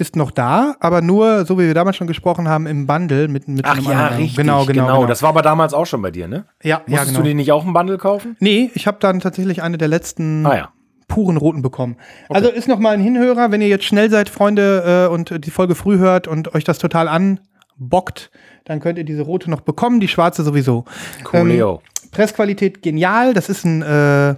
ist 0.01 0.17
noch 0.17 0.31
da, 0.31 0.75
aber 0.81 1.01
nur, 1.01 1.45
so 1.45 1.57
wie 1.57 1.67
wir 1.67 1.73
damals 1.73 1.95
schon 1.95 2.07
gesprochen 2.07 2.49
haben, 2.49 2.67
im 2.67 2.87
Bundle 2.87 3.27
mit, 3.29 3.47
mit 3.47 3.65
Ach 3.65 3.77
einem 3.77 3.85
ja, 3.85 3.91
anderen. 3.91 4.17
richtig. 4.17 4.35
Genau, 4.35 4.65
genau. 4.65 4.87
genau. 4.87 5.05
Das 5.05 5.21
war 5.21 5.29
aber 5.29 5.41
damals 5.41 5.73
auch 5.73 5.85
schon 5.85 6.01
bei 6.01 6.11
dir, 6.11 6.27
ne? 6.27 6.45
ja, 6.63 6.69
ja, 6.69 6.81
Musstest 6.87 7.07
genau. 7.09 7.19
du 7.19 7.25
den 7.25 7.37
nicht 7.37 7.51
auch 7.53 7.63
im 7.65 7.71
Bundle 7.71 7.97
kaufen? 7.97 8.35
Nee, 8.39 8.71
ich 8.73 8.87
habe 8.87 8.97
dann 8.99 9.19
tatsächlich 9.21 9.61
eine 9.61 9.77
der 9.77 9.87
letzten 9.87 10.45
Ah 10.45 10.55
ja. 10.55 10.69
puren 11.07 11.37
roten 11.37 11.61
bekommen. 11.61 11.95
Also 12.29 12.49
ist 12.49 12.67
noch 12.67 12.79
mal 12.79 12.93
ein 12.93 13.01
Hinhörer, 13.01 13.51
wenn 13.51 13.61
ihr 13.61 13.67
jetzt 13.69 13.85
schnell 13.85 14.09
seid, 14.09 14.27
Freunde, 14.27 15.07
äh, 15.09 15.13
und 15.13 15.45
die 15.45 15.51
Folge 15.51 15.75
früh 15.75 15.97
hört 15.97 16.27
und 16.27 16.53
euch 16.55 16.63
das 16.63 16.79
total 16.79 17.07
anbockt, 17.07 18.31
dann 18.65 18.79
könnt 18.79 18.97
ihr 18.97 19.03
diese 19.05 19.21
rote 19.21 19.49
noch 19.49 19.61
bekommen, 19.61 19.99
die 19.99 20.07
schwarze 20.07 20.43
sowieso. 20.43 20.85
Coolio. 21.23 21.81
Pressqualität 22.11 22.81
genial. 22.81 23.33
Das 23.33 23.47
ist 23.49 23.63
ein, 23.63 23.81
äh, 23.81 24.35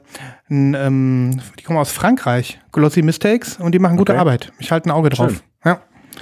ein 0.49 0.76
ähm, 0.76 1.41
die 1.60 1.63
kommen 1.63 1.80
aus 1.80 1.91
Frankreich, 1.91 2.60
Glossy 2.71 3.02
Mistakes, 3.02 3.58
und 3.60 3.73
die 3.73 3.80
machen 3.80 3.97
gute 3.97 4.12
Okay. 4.13 4.19
Arbeit. 4.19 4.54
Ich 4.60 4.71
halte 4.71 4.89
ein 4.89 4.91
Auge 4.91 5.10
drauf. 5.10 5.32
Schön. 5.32 5.39
Ja. 5.63 5.82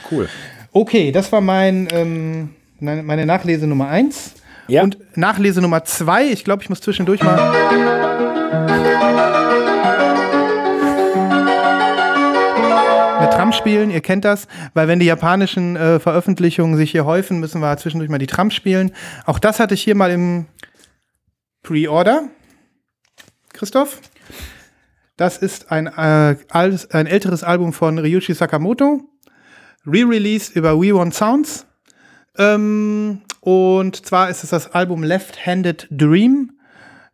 Cool. 0.09 0.29
Okay, 0.71 1.11
das 1.11 1.31
war 1.31 1.41
mein, 1.41 1.87
ähm, 1.91 2.55
meine 2.79 3.25
Nachlese 3.25 3.67
Nummer 3.67 3.87
eins. 3.89 4.33
Ja. 4.67 4.83
Und 4.83 4.97
Nachlese 5.17 5.61
Nummer 5.61 5.83
zwei, 5.83 6.25
ich 6.25 6.43
glaube, 6.43 6.63
ich 6.63 6.69
muss 6.69 6.81
zwischendurch 6.81 7.21
mal. 7.23 7.37
Eine 13.19 13.29
Tram 13.29 13.51
spielen, 13.51 13.91
ihr 13.91 14.01
kennt 14.01 14.23
das, 14.23 14.47
weil 14.73 14.87
wenn 14.87 14.99
die 14.99 15.05
japanischen 15.05 15.75
äh, 15.75 15.99
Veröffentlichungen 15.99 16.77
sich 16.77 16.91
hier 16.91 17.05
häufen, 17.05 17.39
müssen 17.39 17.61
wir 17.61 17.75
zwischendurch 17.77 18.09
mal 18.09 18.17
die 18.17 18.27
Tram 18.27 18.49
spielen. 18.49 18.91
Auch 19.25 19.39
das 19.39 19.59
hatte 19.59 19.73
ich 19.73 19.83
hier 19.83 19.95
mal 19.95 20.09
im 20.09 20.45
Pre-Order. 21.63 22.29
Christoph? 23.53 23.99
Das 25.17 25.37
ist 25.37 25.71
ein, 25.71 25.87
äh, 25.87 26.37
altes, 26.49 26.89
ein 26.91 27.05
älteres 27.05 27.43
Album 27.43 27.73
von 27.73 27.99
Ryuichi 27.99 28.33
Sakamoto. 28.33 29.01
Re-released 29.85 30.55
über 30.55 30.79
We 30.79 30.93
Want 30.93 31.13
Sounds. 31.13 31.65
Ähm, 32.37 33.21
und 33.41 34.05
zwar 34.05 34.29
ist 34.29 34.43
es 34.43 34.51
das 34.51 34.71
Album 34.73 35.03
Left-Handed 35.03 35.87
Dream 35.89 36.51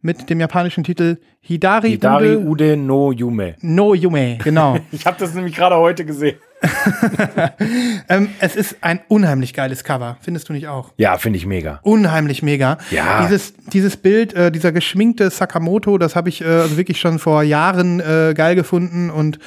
mit 0.07 0.29
dem 0.29 0.39
japanischen 0.39 0.85
Titel 0.85 1.17
Hidari, 1.41 1.89
Hidari 1.89 2.37
Ude 2.37 2.47
Ude 2.47 2.77
no 2.77 3.11
Yume. 3.11 3.55
no 3.61 3.93
Yume. 3.93 4.37
Genau. 4.41 4.79
Ich 4.93 5.05
habe 5.05 5.17
das 5.19 5.33
nämlich 5.33 5.53
gerade 5.53 5.75
heute 5.75 6.05
gesehen. 6.05 6.37
ähm, 8.09 8.29
es 8.39 8.55
ist 8.55 8.77
ein 8.79 9.01
unheimlich 9.09 9.53
geiles 9.53 9.83
Cover. 9.83 10.17
Findest 10.21 10.47
du 10.47 10.53
nicht 10.53 10.69
auch? 10.69 10.93
Ja, 10.95 11.17
finde 11.17 11.37
ich 11.37 11.45
mega. 11.45 11.81
Unheimlich 11.83 12.41
mega. 12.41 12.77
Ja. 12.89 13.21
Dieses, 13.21 13.53
dieses 13.73 13.97
Bild, 13.97 14.33
äh, 14.33 14.49
dieser 14.49 14.71
geschminkte 14.71 15.29
Sakamoto, 15.29 15.97
das 15.97 16.15
habe 16.15 16.29
ich 16.29 16.41
äh, 16.41 16.45
also 16.45 16.77
wirklich 16.77 17.01
schon 17.01 17.19
vor 17.19 17.43
Jahren 17.43 17.99
äh, 17.99 18.33
geil 18.33 18.55
gefunden 18.55 19.09
und 19.09 19.39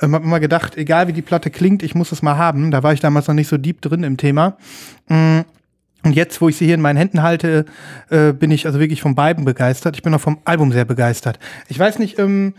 ähm, 0.00 0.14
habe 0.14 0.24
immer 0.24 0.38
gedacht, 0.38 0.78
egal 0.78 1.08
wie 1.08 1.12
die 1.12 1.22
Platte 1.22 1.50
klingt, 1.50 1.82
ich 1.82 1.96
muss 1.96 2.12
es 2.12 2.22
mal 2.22 2.38
haben. 2.38 2.70
Da 2.70 2.84
war 2.84 2.92
ich 2.92 3.00
damals 3.00 3.26
noch 3.26 3.34
nicht 3.34 3.48
so 3.48 3.58
deep 3.58 3.82
drin 3.82 4.04
im 4.04 4.16
Thema. 4.16 4.56
Mm. 5.08 5.40
Und 6.04 6.12
jetzt, 6.12 6.40
wo 6.40 6.48
ich 6.48 6.56
sie 6.56 6.66
hier 6.66 6.74
in 6.74 6.80
meinen 6.80 6.96
Händen 6.98 7.22
halte, 7.22 7.64
äh, 8.10 8.32
bin 8.32 8.50
ich 8.50 8.66
also 8.66 8.78
wirklich 8.78 9.00
von 9.02 9.14
beiden 9.14 9.44
begeistert. 9.44 9.96
Ich 9.96 10.02
bin 10.02 10.14
auch 10.14 10.20
vom 10.20 10.38
Album 10.44 10.70
sehr 10.72 10.84
begeistert. 10.84 11.38
Ich 11.68 11.78
weiß 11.78 11.98
nicht, 11.98 12.18
ähm, 12.18 12.54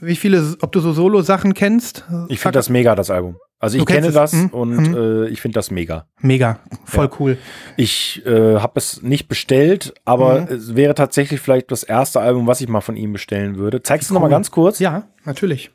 wie 0.00 0.16
viele, 0.16 0.56
ob 0.60 0.72
du 0.72 0.80
so 0.80 0.92
Solo-Sachen 0.92 1.54
kennst. 1.54 2.04
Ich 2.28 2.40
finde 2.40 2.58
das 2.58 2.68
mega, 2.68 2.94
das 2.94 3.10
Album. 3.10 3.36
Also 3.60 3.76
ich 3.78 3.86
kenne 3.86 4.12
das 4.12 4.32
Mhm. 4.32 4.46
und 4.50 4.76
Mhm. 4.90 4.94
äh, 4.96 5.28
ich 5.28 5.40
finde 5.40 5.54
das 5.54 5.72
mega. 5.72 6.06
Mega, 6.20 6.60
voll 6.84 7.06
Ja. 7.06 7.10
cool. 7.18 7.38
Ich 7.76 8.24
äh, 8.24 8.56
habe 8.60 8.74
es 8.76 9.02
nicht 9.02 9.26
bestellt, 9.26 9.94
aber 10.04 10.42
Mhm. 10.42 10.46
es 10.48 10.76
wäre 10.76 10.94
tatsächlich 10.94 11.40
vielleicht 11.40 11.72
das 11.72 11.82
erste 11.82 12.20
Album, 12.20 12.46
was 12.46 12.60
ich 12.60 12.68
mal 12.68 12.80
von 12.80 12.96
ihm 12.96 13.12
bestellen 13.12 13.56
würde. 13.56 13.82
Zeigst 13.82 14.10
du 14.10 14.14
noch 14.14 14.20
mal 14.20 14.26
Cool. 14.26 14.30
ganz 14.32 14.50
kurz? 14.52 14.78
Ja, 14.78 15.08
natürlich. 15.24 15.72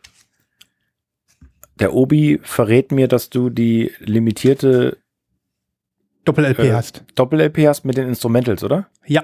Der 1.80 1.94
Obi 1.94 2.40
verrät 2.44 2.92
mir, 2.92 3.08
dass 3.08 3.30
du 3.30 3.50
die 3.50 3.92
limitierte 4.00 4.98
Doppel-LP 6.26 6.60
äh, 6.60 6.74
hast. 6.74 7.04
Doppel-LP 7.16 7.68
hast 7.68 7.86
mit 7.86 7.98
den 7.98 8.08
Instrumentals, 8.08 8.64
oder? 8.64 8.88
Ja, 9.06 9.24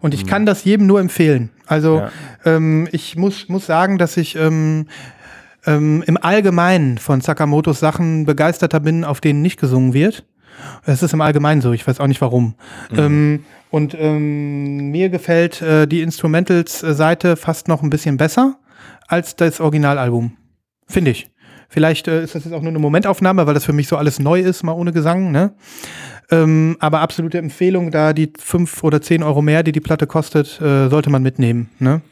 und 0.00 0.14
ich 0.14 0.26
kann 0.26 0.46
das 0.46 0.64
jedem 0.64 0.86
nur 0.86 1.00
empfehlen. 1.00 1.50
Also 1.66 1.98
Ja. 1.98 2.10
ähm, 2.44 2.88
ich 2.92 3.16
muss, 3.16 3.48
muss 3.48 3.66
sagen, 3.66 3.98
dass 3.98 4.16
ich 4.16 4.36
ähm, 4.36 4.86
ähm, 5.66 6.02
im 6.06 6.16
Allgemeinen 6.20 6.98
von 6.98 7.20
Sakamotos 7.20 7.80
Sachen 7.80 8.26
begeisterter 8.26 8.80
bin, 8.80 9.04
auf 9.04 9.20
denen 9.20 9.42
nicht 9.42 9.60
gesungen 9.60 9.94
wird. 9.94 10.24
Es 10.84 11.02
ist 11.02 11.14
im 11.14 11.20
Allgemeinen 11.20 11.60
so, 11.60 11.72
ich 11.72 11.86
weiß 11.86 12.00
auch 12.00 12.06
nicht 12.06 12.20
warum. 12.20 12.54
Ähm, 12.94 13.44
und 13.70 13.94
ähm, 13.98 14.90
mir 14.90 15.08
gefällt 15.08 15.62
äh, 15.62 15.86
die 15.86 16.02
Instrumentals-Seite 16.02 17.36
fast 17.36 17.68
noch 17.68 17.82
ein 17.82 17.90
bisschen 17.90 18.16
besser 18.16 18.56
als 19.06 19.36
das 19.36 19.60
Originalalbum. 19.60 20.36
Finde 20.86 21.12
ich. 21.12 21.30
Vielleicht 21.68 22.08
äh, 22.08 22.24
ist 22.24 22.34
das 22.34 22.44
jetzt 22.44 22.52
auch 22.52 22.62
nur 22.62 22.70
eine 22.70 22.80
Momentaufnahme, 22.80 23.46
weil 23.46 23.54
das 23.54 23.64
für 23.64 23.72
mich 23.72 23.86
so 23.86 23.96
alles 23.96 24.18
neu 24.18 24.40
ist, 24.40 24.64
mal 24.64 24.72
ohne 24.72 24.92
Gesang. 24.92 25.30
Ne? 25.30 25.52
Ähm, 26.30 26.76
aber 26.80 27.00
absolute 27.00 27.38
Empfehlung, 27.38 27.90
da 27.90 28.12
die 28.12 28.32
fünf 28.38 28.84
oder 28.84 29.02
zehn 29.02 29.22
Euro 29.22 29.42
mehr, 29.42 29.62
die 29.62 29.72
die 29.72 29.80
Platte 29.80 30.06
kostet, 30.06 30.60
äh, 30.60 30.88
sollte 30.88 31.10
man 31.10 31.22
mitnehmen. 31.22 31.70
Ne? 31.78 32.02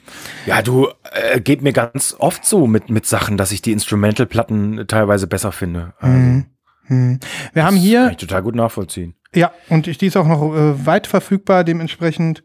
Ja, 0.46 0.61
du, 0.62 0.88
äh, 1.12 1.40
geht 1.40 1.62
mir 1.62 1.72
ganz 1.72 2.16
oft 2.18 2.44
so 2.44 2.66
mit, 2.66 2.90
mit 2.90 3.07
Sachen, 3.07 3.37
dass 3.37 3.52
ich 3.52 3.62
die 3.62 3.72
Instrumental-Platten 3.72 4.87
teilweise 4.88 5.26
besser 5.26 5.52
finde. 5.52 5.94
Also, 6.00 6.42
Hm. 6.87 7.18
Wir 7.52 7.64
haben 7.64 7.76
das 7.76 7.85
hier, 7.85 8.00
Kann 8.04 8.11
ich 8.12 8.16
total 8.16 8.42
gut 8.42 8.54
nachvollziehen. 8.54 9.14
ja, 9.35 9.52
und 9.68 10.00
die 10.00 10.07
ist 10.07 10.16
auch 10.16 10.26
noch 10.26 10.54
äh, 10.54 10.87
weit 10.87 11.07
verfügbar, 11.07 11.62
dementsprechend 11.62 12.42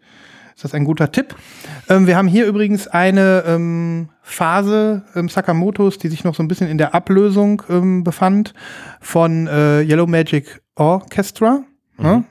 ist 0.56 0.64
das 0.64 0.74
ein 0.74 0.84
guter 0.86 1.12
Tipp. 1.12 1.36
Ähm, 1.90 2.08
wir 2.08 2.16
haben 2.18 2.28
hier 2.28 2.46
übrigens 2.46 2.88
eine 2.88 3.44
ähm, 3.48 4.10
Phase 4.22 5.04
ähm, 5.16 5.30
Sakamotos, 5.30 5.98
die 5.98 6.08
sich 6.08 6.24
noch 6.24 6.36
so 6.36 6.44
ein 6.44 6.48
bisschen 6.48 6.68
in 6.70 6.78
der 6.78 6.94
Ablösung 6.96 7.62
ähm, 7.70 8.04
befand 8.04 8.54
von 9.02 9.48
äh, 9.48 9.82
Yellow 9.82 10.08
Magic 10.08 10.62
Orchestra. 10.76 11.64
Ne? 11.98 12.24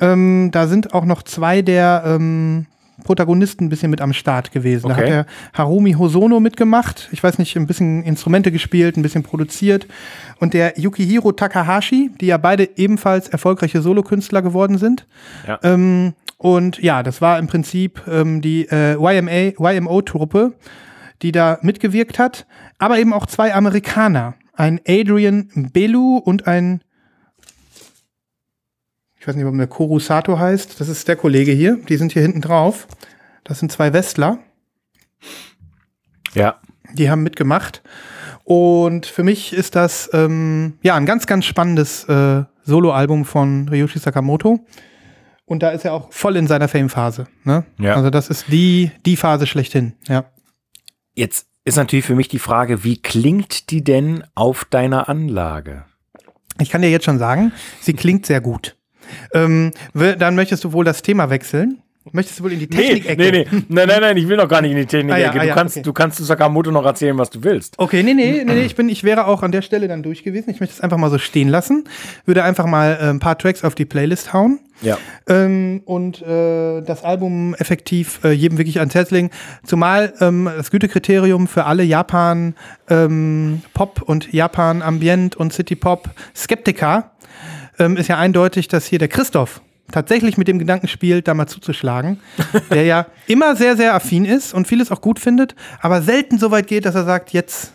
Ähm, 0.00 0.50
da 0.52 0.66
sind 0.66 0.92
auch 0.94 1.04
noch 1.04 1.22
zwei 1.22 1.62
der 1.62 2.02
ähm, 2.06 2.66
Protagonisten 3.04 3.64
ein 3.66 3.68
bisschen 3.68 3.90
mit 3.90 4.00
am 4.00 4.12
Start 4.12 4.50
gewesen. 4.52 4.88
Da 4.88 4.94
Okay. 4.94 5.02
hat 5.02 5.08
der 5.08 5.26
Harumi 5.54 5.92
Hosono 5.92 6.40
mitgemacht. 6.40 7.08
Ich 7.12 7.22
weiß 7.22 7.38
nicht, 7.38 7.56
ein 7.56 7.66
bisschen 7.66 8.02
Instrumente 8.02 8.50
gespielt, 8.52 8.96
ein 8.96 9.02
bisschen 9.02 9.22
produziert. 9.22 9.86
Und 10.40 10.52
der 10.52 10.78
Yukihiro 10.78 11.32
Takahashi, 11.32 12.10
die 12.20 12.26
ja 12.26 12.36
beide 12.36 12.68
ebenfalls 12.76 13.28
erfolgreiche 13.28 13.80
Solokünstler 13.82 14.42
geworden 14.42 14.78
sind. 14.78 15.06
Ja. 15.46 15.58
Ähm, 15.62 16.14
und 16.38 16.78
ja, 16.78 17.02
das 17.02 17.20
war 17.20 17.38
im 17.38 17.48
Prinzip 17.48 18.02
ähm, 18.08 18.40
die 18.40 18.68
äh, 18.70 18.94
YMA, 18.94 19.58
YMO-Truppe, 19.58 20.54
die 21.20 21.32
da 21.32 21.58
mitgewirkt 21.62 22.18
hat. 22.18 22.46
Aber 22.78 22.98
eben 22.98 23.12
auch 23.12 23.26
zwei 23.26 23.52
Amerikaner. 23.52 24.34
Ein 24.54 24.80
Adrian 24.86 25.70
Belu 25.72 26.16
und 26.16 26.46
ein 26.46 26.80
ich 29.20 29.26
weiß 29.26 29.34
nicht, 29.34 29.44
ob 29.44 29.56
der 29.56 29.66
Koru 29.66 29.98
Sato 29.98 30.38
heißt. 30.38 30.80
Das 30.80 30.88
ist 30.88 31.08
der 31.08 31.16
Kollege 31.16 31.50
hier. 31.50 31.76
Die 31.88 31.96
sind 31.96 32.12
hier 32.12 32.22
hinten 32.22 32.40
drauf. 32.40 32.86
Das 33.42 33.58
sind 33.58 33.72
zwei 33.72 33.92
Westler. 33.92 34.38
Ja. 36.34 36.60
Die 36.92 37.10
haben 37.10 37.24
mitgemacht. 37.24 37.82
Und 38.44 39.06
für 39.06 39.24
mich 39.24 39.52
ist 39.52 39.74
das 39.74 40.08
ähm, 40.12 40.78
ja 40.82 40.94
ein 40.94 41.04
ganz, 41.04 41.26
ganz 41.26 41.44
spannendes 41.44 42.04
äh, 42.04 42.44
Soloalbum 42.62 43.24
von 43.24 43.68
Ryuichi 43.68 43.98
Sakamoto. 43.98 44.64
Und 45.48 45.62
da 45.62 45.70
ist 45.70 45.86
er 45.86 45.94
auch 45.94 46.12
voll 46.12 46.36
in 46.36 46.46
seiner 46.46 46.68
Fame-Phase. 46.68 47.26
Ne? 47.44 47.64
Ja. 47.78 47.94
Also 47.94 48.10
das 48.10 48.28
ist 48.28 48.46
die, 48.48 48.90
die 49.06 49.16
Phase 49.16 49.46
schlechthin. 49.46 49.94
Ja. 50.06 50.26
Jetzt 51.14 51.46
ist 51.64 51.76
natürlich 51.76 52.04
für 52.04 52.14
mich 52.14 52.28
die 52.28 52.38
Frage, 52.38 52.84
wie 52.84 53.00
klingt 53.00 53.70
die 53.70 53.82
denn 53.82 54.24
auf 54.34 54.66
deiner 54.66 55.08
Anlage? 55.08 55.86
Ich 56.60 56.68
kann 56.68 56.82
dir 56.82 56.90
jetzt 56.90 57.06
schon 57.06 57.18
sagen, 57.18 57.52
sie 57.80 57.94
klingt 57.94 58.26
sehr 58.26 58.42
gut. 58.42 58.76
Ähm, 59.32 59.72
dann 59.94 60.34
möchtest 60.34 60.64
du 60.64 60.72
wohl 60.72 60.84
das 60.84 61.00
Thema 61.00 61.30
wechseln. 61.30 61.82
Möchtest 62.12 62.38
du 62.38 62.44
wohl 62.44 62.52
in 62.52 62.58
die 62.58 62.66
Technik-Ecke? 62.66 63.20
nee, 63.20 63.30
nee, 63.30 63.46
nein, 63.68 63.88
nein, 63.88 64.00
nein, 64.00 64.16
ich 64.16 64.28
will 64.28 64.36
noch 64.36 64.48
gar 64.48 64.60
nicht 64.62 64.72
in 64.72 64.76
die 64.78 64.86
Technik. 64.86 65.14
Ah 65.14 65.18
ja, 65.18 65.30
du, 65.30 65.40
ah 65.40 65.44
ja, 65.44 65.54
kannst, 65.54 65.76
okay. 65.76 65.84
du 65.84 65.92
kannst 65.92 66.16
zu 66.16 66.24
Sakamoto 66.24 66.70
noch 66.70 66.84
erzählen, 66.84 67.16
was 67.18 67.30
du 67.30 67.42
willst. 67.42 67.78
Okay, 67.78 68.02
nee, 68.02 68.14
nee, 68.14 68.42
nee, 68.44 68.54
nee, 68.54 68.64
ich, 68.64 68.76
bin, 68.76 68.88
ich 68.88 69.04
wäre 69.04 69.26
auch 69.26 69.42
an 69.42 69.52
der 69.52 69.62
Stelle 69.62 69.88
dann 69.88 70.02
durch 70.02 70.24
gewesen. 70.24 70.50
Ich 70.50 70.60
möchte 70.60 70.74
es 70.74 70.80
einfach 70.80 70.96
mal 70.96 71.10
so 71.10 71.18
stehen 71.18 71.48
lassen. 71.48 71.84
Würde 72.24 72.44
einfach 72.44 72.66
mal 72.66 72.98
äh, 73.00 73.10
ein 73.10 73.20
paar 73.20 73.38
Tracks 73.38 73.64
auf 73.64 73.74
die 73.74 73.84
Playlist 73.84 74.32
hauen. 74.32 74.60
Ja. 74.80 74.96
Ähm, 75.28 75.82
und 75.84 76.22
äh, 76.22 76.82
das 76.82 77.02
Album 77.02 77.54
effektiv 77.58 78.20
äh, 78.24 78.30
jedem 78.30 78.58
wirklich 78.58 78.78
ans 78.78 78.94
Herz 78.94 79.10
legen. 79.10 79.30
Zumal 79.64 80.12
ähm, 80.20 80.48
das 80.56 80.70
Gütekriterium 80.70 81.48
für 81.48 81.64
alle 81.64 81.82
Japan 81.82 82.54
ähm, 82.88 83.62
Pop 83.74 84.02
und 84.02 84.32
Japan 84.32 84.82
Ambient 84.82 85.36
und 85.36 85.52
City 85.52 85.74
Pop 85.74 86.10
Skeptiker 86.34 87.10
ähm, 87.78 87.96
ist 87.96 88.08
ja 88.08 88.18
eindeutig, 88.18 88.68
dass 88.68 88.86
hier 88.86 88.98
der 88.98 89.08
Christoph 89.08 89.60
tatsächlich 89.92 90.36
mit 90.36 90.48
dem 90.48 90.58
Gedanken 90.58 90.88
spielt, 90.88 91.28
da 91.28 91.34
mal 91.34 91.46
zuzuschlagen, 91.46 92.20
der 92.70 92.84
ja 92.84 93.06
immer 93.26 93.56
sehr, 93.56 93.76
sehr 93.76 93.94
affin 93.94 94.24
ist 94.24 94.52
und 94.54 94.66
vieles 94.68 94.90
auch 94.90 95.00
gut 95.00 95.18
findet, 95.18 95.54
aber 95.80 96.02
selten 96.02 96.38
so 96.38 96.50
weit 96.50 96.66
geht, 96.66 96.84
dass 96.84 96.94
er 96.94 97.04
sagt, 97.04 97.30
jetzt 97.32 97.72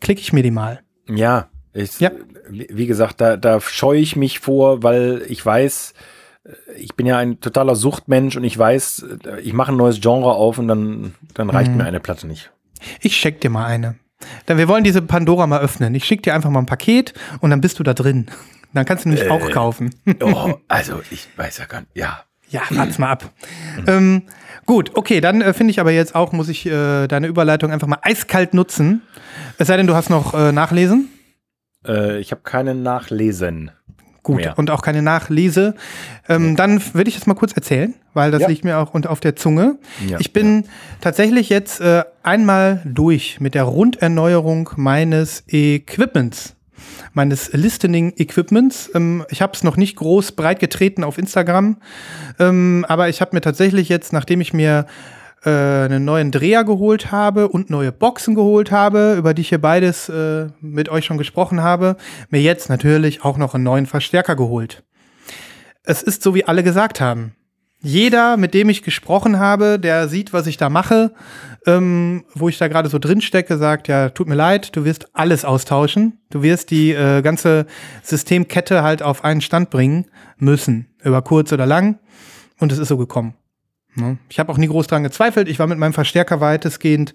klicke 0.00 0.20
ich 0.20 0.32
mir 0.32 0.42
die 0.42 0.50
mal. 0.50 0.80
Ja, 1.08 1.48
ich, 1.72 1.98
Ja. 2.00 2.10
wie 2.50 2.86
gesagt, 2.86 3.20
da, 3.20 3.36
da 3.36 3.60
scheue 3.60 4.00
ich 4.00 4.16
mich 4.16 4.38
vor, 4.40 4.82
weil 4.82 5.22
ich 5.28 5.44
weiß, 5.44 5.94
äh, 6.44 6.50
ich 6.78 6.94
bin 6.94 7.06
ja 7.06 7.18
ein 7.18 7.40
totaler 7.40 7.76
Suchtmensch 7.76 8.36
und 8.36 8.44
ich 8.44 8.56
weiß, 8.58 9.06
äh, 9.26 9.40
ich 9.40 9.52
mache 9.52 9.72
ein 9.72 9.76
neues 9.76 10.00
Genre 10.00 10.32
auf 10.34 10.58
und 10.58 10.68
dann, 10.68 11.14
dann 11.34 11.50
reicht 11.50 11.70
Mhm. 11.72 11.78
mir 11.78 11.84
eine 11.84 12.00
Platte 12.00 12.26
nicht. 12.26 12.50
Ich 13.00 13.18
check 13.20 13.40
dir 13.40 13.50
mal 13.50 13.64
eine. 13.66 13.96
Dann, 14.46 14.56
wir 14.58 14.66
wollen 14.68 14.84
diese 14.84 15.02
Pandora 15.02 15.46
mal 15.46 15.60
öffnen. 15.60 15.94
Ich 15.94 16.04
schick 16.04 16.22
dir 16.22 16.34
einfach 16.34 16.48
mal 16.50 16.60
ein 16.60 16.66
Paket 16.66 17.12
und 17.40 17.50
dann 17.50 17.60
bist 17.60 17.78
du 17.78 17.82
da 17.82 17.92
drin. 17.94 18.26
Dann 18.72 18.84
kannst 18.84 19.04
du 19.04 19.08
nämlich 19.08 19.30
auch 19.30 19.50
kaufen. 19.50 19.94
Oh, 20.22 20.54
also 20.68 21.00
ich 21.10 21.28
weiß 21.36 21.58
ja 21.58 21.64
gar 21.66 21.80
nicht. 21.80 21.90
Ja. 21.94 22.22
Ja, 22.48 22.62
wart's 22.70 22.98
mal 22.98 23.10
ab. 23.10 23.32
Ähm, 23.88 24.22
gut, 24.66 24.92
okay, 24.94 25.20
dann 25.20 25.40
äh, 25.40 25.52
finde 25.52 25.72
ich 25.72 25.80
aber 25.80 25.90
jetzt 25.90 26.14
auch, 26.14 26.30
muss 26.32 26.48
ich 26.48 26.64
äh, 26.66 27.08
deine 27.08 27.26
Überleitung 27.26 27.72
einfach 27.72 27.88
mal 27.88 27.98
eiskalt 28.02 28.54
nutzen. 28.54 29.02
Es 29.58 29.66
sei 29.66 29.76
denn, 29.76 29.88
du 29.88 29.94
hast 29.96 30.10
noch 30.10 30.32
äh, 30.32 30.52
Nachlesen. 30.52 31.08
Äh, 31.86 32.18
ich 32.20 32.30
habe 32.30 32.42
keinen 32.42 32.84
Nachlesen. 32.84 33.72
Gut, 34.22 34.36
Mehr. 34.36 34.58
und 34.58 34.70
auch 34.70 34.82
keine 34.82 35.02
Nachlese. 35.02 35.74
Ähm, 36.28 36.54
Dann 36.56 36.80
würde 36.94 37.08
ich 37.08 37.14
das 37.16 37.26
mal 37.26 37.34
kurz 37.34 37.52
erzählen, 37.52 37.94
weil 38.14 38.30
das 38.32 38.42
Ja. 38.42 38.48
liegt 38.48 38.64
mir 38.64 38.78
auch 38.78 38.92
unter 38.94 39.10
auf 39.10 39.20
der 39.20 39.34
Zunge. 39.36 39.78
Ja, 40.08 40.18
ich 40.20 40.32
bin 40.32 40.64
tatsächlich 41.00 41.48
jetzt 41.48 41.80
äh, 41.80 42.02
einmal 42.24 42.80
durch 42.84 43.40
mit 43.40 43.54
der 43.54 43.64
Runderneuerung 43.64 44.70
meines 44.76 45.44
Equipments, 45.48 46.56
meines 47.16 47.52
Listening-Equipments. 47.52 48.90
Ähm, 48.94 49.24
ich 49.30 49.42
habe 49.42 49.54
es 49.54 49.64
noch 49.64 49.76
nicht 49.76 49.96
groß 49.96 50.32
breit 50.32 50.60
getreten 50.60 51.02
auf 51.02 51.18
Instagram, 51.18 51.78
ähm, 52.38 52.84
aber 52.88 53.08
ich 53.08 53.20
habe 53.20 53.34
mir 53.34 53.40
tatsächlich 53.40 53.88
jetzt, 53.88 54.12
nachdem 54.12 54.40
ich 54.40 54.52
mir 54.52 54.86
äh, 55.44 55.50
einen 55.50 56.04
neuen 56.04 56.30
Dreher 56.30 56.64
geholt 56.64 57.10
habe 57.10 57.48
und 57.48 57.70
neue 57.70 57.90
Boxen 57.90 58.34
geholt 58.34 58.70
habe, 58.70 59.14
über 59.18 59.32
die 59.32 59.42
ich 59.42 59.48
hier 59.48 59.60
beides 59.60 60.08
äh, 60.08 60.48
mit 60.60 60.88
euch 60.90 61.06
schon 61.06 61.18
gesprochen 61.18 61.62
habe, 61.62 61.96
mir 62.30 62.42
jetzt 62.42 62.68
natürlich 62.68 63.24
auch 63.24 63.38
noch 63.38 63.54
einen 63.54 63.64
neuen 63.64 63.86
Verstärker 63.86 64.36
geholt. 64.36 64.84
Es 65.82 66.02
ist 66.02 66.22
so, 66.22 66.34
wie 66.34 66.44
alle 66.44 66.62
gesagt 66.62 67.00
haben. 67.00 67.34
Jeder, 67.82 68.36
mit 68.36 68.54
dem 68.54 68.68
ich 68.68 68.82
gesprochen 68.82 69.38
habe, 69.38 69.78
der 69.78 70.08
sieht, 70.08 70.32
was 70.32 70.46
ich 70.46 70.56
da 70.56 70.70
mache, 70.70 71.12
ähm, 71.66 72.24
wo 72.34 72.48
ich 72.48 72.58
da 72.58 72.68
gerade 72.68 72.88
so 72.88 72.98
drin 72.98 73.20
stecke, 73.20 73.58
sagt, 73.58 73.88
ja, 73.88 74.08
tut 74.08 74.28
mir 74.28 74.34
leid, 74.34 74.74
du 74.74 74.84
wirst 74.84 75.14
alles 75.14 75.44
austauschen. 75.44 76.18
Du 76.30 76.42
wirst 76.42 76.70
die 76.70 76.92
äh, 76.92 77.22
ganze 77.22 77.66
Systemkette 78.02 78.82
halt 78.82 79.02
auf 79.02 79.24
einen 79.24 79.40
Stand 79.40 79.70
bringen 79.70 80.06
müssen, 80.38 80.88
über 81.02 81.22
kurz 81.22 81.52
oder 81.52 81.66
lang. 81.66 81.98
Und 82.58 82.72
es 82.72 82.78
ist 82.78 82.88
so 82.88 82.96
gekommen. 82.96 83.34
Ne? 83.94 84.18
Ich 84.28 84.38
habe 84.38 84.52
auch 84.52 84.58
nie 84.58 84.68
groß 84.68 84.86
dran 84.86 85.02
gezweifelt. 85.02 85.48
Ich 85.48 85.58
war 85.58 85.66
mit 85.66 85.78
meinem 85.78 85.92
Verstärker 85.92 86.40
weitestgehend 86.40 87.14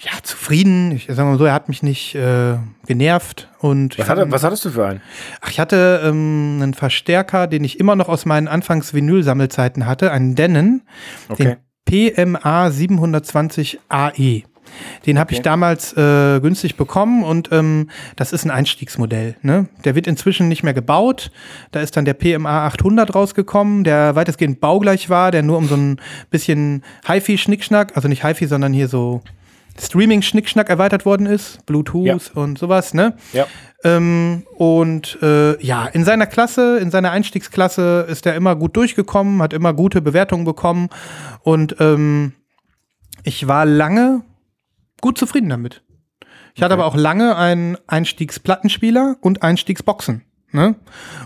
ja, 0.00 0.12
zufrieden. 0.22 0.92
Ich 0.92 1.06
sag 1.08 1.24
mal 1.24 1.38
so, 1.38 1.44
er 1.44 1.52
hat 1.54 1.68
mich 1.68 1.82
nicht 1.82 2.14
äh, 2.14 2.56
genervt. 2.86 3.48
Und 3.58 3.98
Was, 3.98 4.08
hatte, 4.08 4.30
was 4.30 4.44
hattest 4.44 4.64
du 4.64 4.70
für 4.70 4.86
einen? 4.86 5.00
Ach, 5.40 5.50
ich 5.50 5.58
hatte 5.58 6.00
ähm, 6.04 6.60
einen 6.62 6.74
Verstärker, 6.74 7.46
den 7.48 7.64
ich 7.64 7.80
immer 7.80 7.96
noch 7.96 8.08
aus 8.08 8.24
meinen 8.24 8.46
Anfangs-Vinyl-Sammelzeiten 8.48 9.86
hatte, 9.86 10.12
einen 10.12 10.34
Denon, 10.34 10.82
Okay. 11.28 11.56
den 11.88 12.34
PMA 12.36 12.70
720 12.70 13.80
AE. 13.88 14.42
Den 15.06 15.18
habe 15.18 15.32
ich 15.32 15.38
Okay. 15.38 15.44
damals 15.44 15.94
äh, 15.96 16.40
günstig 16.40 16.76
bekommen 16.76 17.24
und 17.24 17.48
ähm, 17.52 17.88
das 18.16 18.32
ist 18.34 18.44
ein 18.44 18.50
Einstiegsmodell. 18.50 19.36
Ne? 19.40 19.66
Der 19.84 19.94
wird 19.94 20.06
inzwischen 20.06 20.48
nicht 20.48 20.62
mehr 20.62 20.74
gebaut. 20.74 21.30
Da 21.72 21.80
ist 21.80 21.96
dann 21.96 22.04
der 22.04 22.12
PMA 22.12 22.66
800 22.66 23.14
rausgekommen, 23.14 23.82
der 23.82 24.14
weitestgehend 24.14 24.60
baugleich 24.60 25.08
war, 25.08 25.30
der 25.30 25.42
nur 25.42 25.56
um 25.56 25.66
so 25.68 25.74
ein 25.76 25.98
bisschen 26.30 26.84
HiFi-Schnickschnack, 27.06 27.96
also 27.96 28.08
nicht 28.08 28.22
HiFi, 28.24 28.46
sondern 28.46 28.74
hier 28.74 28.88
so 28.88 29.22
Streaming-Schnickschnack 29.80 30.68
erweitert 30.68 31.04
worden 31.06 31.26
ist, 31.26 31.64
Bluetooth 31.66 32.06
Ja. 32.06 32.16
und 32.34 32.58
sowas. 32.58 32.94
Ne? 32.94 33.16
Ja. 33.32 33.46
Ähm, 33.84 34.44
und 34.56 35.18
äh, 35.22 35.62
ja, 35.64 35.86
in 35.86 36.04
seiner 36.04 36.26
Klasse, 36.26 36.78
in 36.78 36.90
seiner 36.90 37.10
Einstiegsklasse 37.12 38.06
ist 38.08 38.26
er 38.26 38.34
immer 38.34 38.56
gut 38.56 38.76
durchgekommen, 38.76 39.40
hat 39.40 39.52
immer 39.52 39.72
gute 39.74 40.00
Bewertungen 40.02 40.44
bekommen 40.44 40.88
und 41.42 41.76
ähm, 41.78 42.32
ich 43.22 43.46
war 43.46 43.66
lange 43.66 44.22
gut 45.00 45.16
zufrieden 45.18 45.48
damit. 45.48 45.82
Ich 46.54 46.62
hatte 46.62 46.74
Okay. 46.74 46.82
aber 46.82 46.86
auch 46.92 46.96
lange 46.96 47.36
einen 47.36 47.76
Einstiegsplattenspieler 47.86 49.16
und 49.20 49.42
Einstiegsboxen. 49.44 50.22
Ne? 50.50 50.74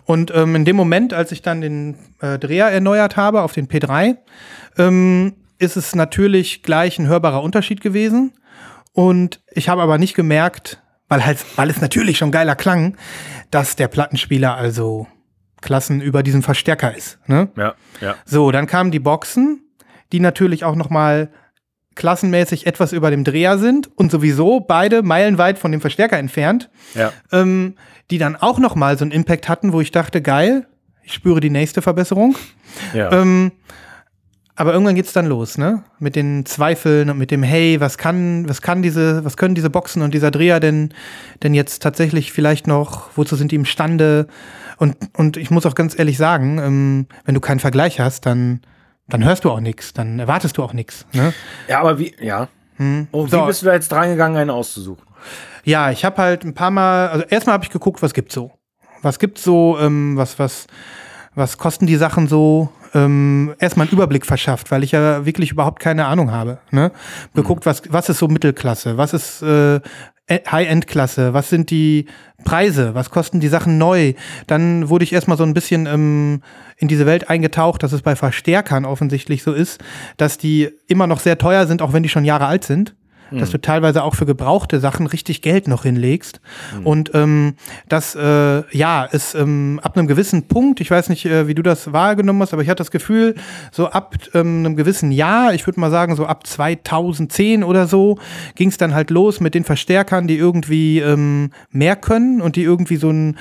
Und 0.04 0.30
ähm, 0.34 0.54
in 0.56 0.64
dem 0.64 0.76
Moment, 0.76 1.14
als 1.14 1.32
ich 1.32 1.40
dann 1.42 1.60
den 1.62 1.96
äh, 2.20 2.38
Dreher 2.38 2.66
erneuert 2.70 3.16
habe 3.16 3.42
auf 3.42 3.52
den 3.52 3.68
P3, 3.68 4.16
ähm, 4.78 5.34
ist 5.58 5.76
es 5.76 5.94
natürlich 5.94 6.62
gleich 6.62 6.98
ein 6.98 7.06
hörbarer 7.06 7.42
Unterschied 7.42 7.80
gewesen. 7.80 8.32
Und 8.92 9.40
ich 9.52 9.68
habe 9.68 9.82
aber 9.82 9.98
nicht 9.98 10.14
gemerkt, 10.14 10.82
weil, 11.08 11.24
halt, 11.24 11.38
weil 11.56 11.70
es 11.70 11.80
natürlich 11.80 12.18
schon 12.18 12.30
geiler 12.30 12.56
klang, 12.56 12.96
dass 13.50 13.76
der 13.76 13.88
Plattenspieler 13.88 14.54
also 14.56 15.06
Klassen 15.60 16.00
über 16.00 16.22
diesen 16.22 16.42
Verstärker 16.42 16.94
ist. 16.96 17.18
Ne? 17.26 17.48
Ja, 17.56 17.74
ja. 18.00 18.16
So, 18.24 18.50
dann 18.50 18.66
kamen 18.66 18.90
die 18.90 18.98
Boxen, 18.98 19.60
die 20.12 20.20
natürlich 20.20 20.64
auch 20.64 20.74
noch 20.74 20.90
mal 20.90 21.30
klassenmäßig 21.94 22.66
etwas 22.66 22.92
über 22.92 23.10
dem 23.10 23.22
Dreher 23.22 23.58
sind 23.58 23.90
und 23.96 24.10
sowieso 24.10 24.60
beide 24.60 25.02
meilenweit 25.02 25.58
von 25.58 25.72
dem 25.72 25.80
Verstärker 25.80 26.18
entfernt, 26.18 26.70
Ja. 26.94 27.12
ähm, 27.30 27.76
die 28.10 28.18
dann 28.18 28.34
auch 28.34 28.58
noch 28.58 28.74
mal 28.74 28.96
so 28.96 29.04
einen 29.04 29.12
Impact 29.12 29.48
hatten, 29.48 29.72
wo 29.72 29.80
ich 29.80 29.90
dachte, 29.90 30.22
geil, 30.22 30.66
ich 31.02 31.12
spüre 31.12 31.40
die 31.40 31.50
nächste 31.50 31.82
Verbesserung. 31.82 32.34
ja. 32.94 33.12
Ähm, 33.12 33.52
aber 34.62 34.74
irgendwann 34.74 34.94
geht's 34.94 35.12
dann 35.12 35.26
los, 35.26 35.58
ne? 35.58 35.82
Mit 35.98 36.14
den 36.14 36.46
Zweifeln 36.46 37.10
und 37.10 37.18
mit 37.18 37.32
dem 37.32 37.42
Hey, 37.42 37.80
was 37.80 37.98
kann, 37.98 38.48
was 38.48 38.62
kann 38.62 38.80
diese, 38.80 39.24
was 39.24 39.36
können 39.36 39.56
diese 39.56 39.70
Boxen 39.70 40.02
und 40.02 40.14
dieser 40.14 40.30
Dreher 40.30 40.60
denn, 40.60 40.94
denn 41.42 41.52
jetzt 41.52 41.82
tatsächlich 41.82 42.32
vielleicht 42.32 42.68
noch? 42.68 43.10
Wozu 43.16 43.34
sind 43.34 43.50
die 43.50 43.56
imstande? 43.56 44.28
Und 44.76 44.96
und 45.16 45.36
ich 45.36 45.50
muss 45.50 45.66
auch 45.66 45.74
ganz 45.74 45.98
ehrlich 45.98 46.16
sagen, 46.16 46.58
ähm, 46.58 47.06
wenn 47.24 47.34
du 47.34 47.40
keinen 47.40 47.58
Vergleich 47.58 47.98
hast, 47.98 48.24
dann 48.24 48.60
dann 49.08 49.24
hörst 49.24 49.44
du 49.44 49.50
auch 49.50 49.58
nichts, 49.58 49.94
dann 49.94 50.20
erwartest 50.20 50.56
du 50.56 50.62
auch 50.62 50.74
nichts. 50.74 51.06
Ne? 51.12 51.34
ja, 51.66 51.80
aber 51.80 51.98
wie, 51.98 52.14
ja. 52.20 52.46
Oh, 53.10 53.26
wie 53.26 53.30
So. 53.30 53.44
bist 53.46 53.62
du 53.62 53.66
da 53.66 53.74
jetzt 53.74 53.90
dran 53.90 54.10
gegangen, 54.10 54.36
einen 54.36 54.50
auszusuchen? 54.50 55.02
Ja, 55.64 55.90
ich 55.90 56.04
habe 56.04 56.22
halt 56.22 56.44
ein 56.44 56.54
paar 56.54 56.70
Mal, 56.70 57.08
also 57.08 57.24
erstmal 57.28 57.54
habe 57.54 57.64
ich 57.64 57.70
geguckt, 57.70 58.00
was 58.00 58.14
gibt's 58.14 58.32
so. 58.32 58.52
Was 59.02 59.18
gibt's 59.18 59.42
so, 59.42 59.76
ähm, 59.80 60.16
was, 60.16 60.38
was, 60.38 60.68
was 61.34 61.58
kosten 61.58 61.88
die 61.88 61.96
Sachen 61.96 62.28
so? 62.28 62.70
Ähm, 62.94 63.54
erstmal 63.58 63.86
einen 63.86 63.94
Überblick 63.94 64.26
verschafft, 64.26 64.70
weil 64.70 64.82
ich 64.82 64.92
ja 64.92 65.24
wirklich 65.24 65.50
überhaupt 65.50 65.80
keine 65.80 66.06
Ahnung 66.06 66.30
habe. 66.30 66.58
Ne? 66.70 66.92
Geguckt, 67.34 67.64
was, 67.66 67.82
was 67.88 68.08
ist 68.08 68.18
so 68.18 68.28
Mittelklasse, 68.28 68.98
was 68.98 69.14
ist 69.14 69.42
äh, 69.42 69.80
High-End-Klasse, 70.30 71.34
was 71.34 71.50
sind 71.50 71.70
die 71.70 72.06
Preise, 72.44 72.94
was 72.94 73.10
kosten 73.10 73.40
die 73.40 73.48
Sachen 73.48 73.78
neu. 73.78 74.14
Dann 74.46 74.88
wurde 74.88 75.04
ich 75.04 75.12
erstmal 75.12 75.36
so 75.36 75.44
ein 75.44 75.54
bisschen 75.54 75.86
ähm, 75.86 76.42
in 76.76 76.88
diese 76.88 77.06
Welt 77.06 77.28
eingetaucht, 77.30 77.82
dass 77.82 77.92
es 77.92 78.02
bei 78.02 78.16
Verstärkern 78.16 78.84
offensichtlich 78.84 79.42
so 79.42 79.52
ist, 79.52 79.80
dass 80.16 80.38
die 80.38 80.70
immer 80.88 81.06
noch 81.06 81.20
sehr 81.20 81.38
teuer 81.38 81.66
sind, 81.66 81.82
auch 81.82 81.92
wenn 81.92 82.02
die 82.02 82.08
schon 82.08 82.24
Jahre 82.24 82.46
alt 82.46 82.64
sind 82.64 82.94
dass 83.40 83.50
du 83.50 83.60
teilweise 83.60 84.02
auch 84.02 84.14
für 84.14 84.26
gebrauchte 84.26 84.80
Sachen 84.80 85.06
richtig 85.06 85.42
Geld 85.42 85.68
noch 85.68 85.82
hinlegst. 85.84 86.40
Und 86.84 87.10
ähm, 87.14 87.54
das, 87.88 88.14
äh, 88.14 88.62
ja, 88.76 89.04
ist 89.04 89.34
ähm, 89.34 89.80
ab 89.82 89.96
einem 89.96 90.06
gewissen 90.06 90.48
Punkt, 90.48 90.80
ich 90.80 90.90
weiß 90.90 91.08
nicht, 91.08 91.26
äh, 91.26 91.46
wie 91.46 91.54
du 91.54 91.62
das 91.62 91.92
wahrgenommen 91.92 92.42
hast, 92.42 92.52
aber 92.52 92.62
ich 92.62 92.68
hatte 92.68 92.78
das 92.78 92.90
Gefühl, 92.90 93.34
so 93.70 93.88
ab 93.88 94.16
ähm, 94.34 94.60
einem 94.60 94.76
gewissen 94.76 95.12
Jahr, 95.12 95.54
ich 95.54 95.66
würde 95.66 95.80
mal 95.80 95.90
sagen, 95.90 96.16
so 96.16 96.26
ab 96.26 96.46
2010 96.46 97.64
oder 97.64 97.86
so, 97.86 98.18
ging 98.54 98.68
es 98.68 98.76
dann 98.76 98.94
halt 98.94 99.10
los 99.10 99.40
mit 99.40 99.54
den 99.54 99.64
Verstärkern, 99.64 100.26
die 100.26 100.36
irgendwie 100.36 101.00
ähm, 101.00 101.50
mehr 101.70 101.96
können 101.96 102.40
und 102.40 102.56
die 102.56 102.62
irgendwie 102.62 102.96
so 102.96 103.10
ein 103.10 103.38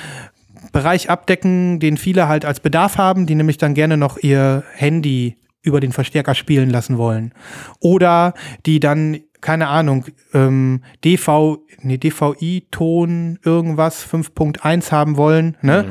Bereich 0.71 1.09
abdecken, 1.09 1.79
den 1.79 1.97
viele 1.97 2.27
halt 2.27 2.45
als 2.45 2.59
Bedarf 2.59 2.97
haben, 2.97 3.25
die 3.25 3.35
nämlich 3.35 3.57
dann 3.57 3.73
gerne 3.73 3.97
noch 3.97 4.17
ihr 4.17 4.63
Handy 4.73 5.37
über 5.63 5.79
den 5.79 5.91
Verstärker 5.91 6.35
spielen 6.35 6.69
lassen 6.69 6.97
wollen. 6.97 7.33
Oder 7.79 8.33
die 8.65 8.79
dann, 8.79 9.19
keine 9.41 9.67
Ahnung, 9.67 10.05
ähm, 10.33 10.83
DV, 11.03 11.57
nee, 11.81 11.97
DVI-Ton 11.97 13.39
irgendwas 13.43 14.05
5.1 14.05 14.91
haben 14.91 15.17
wollen. 15.17 15.57
Ne? 15.61 15.85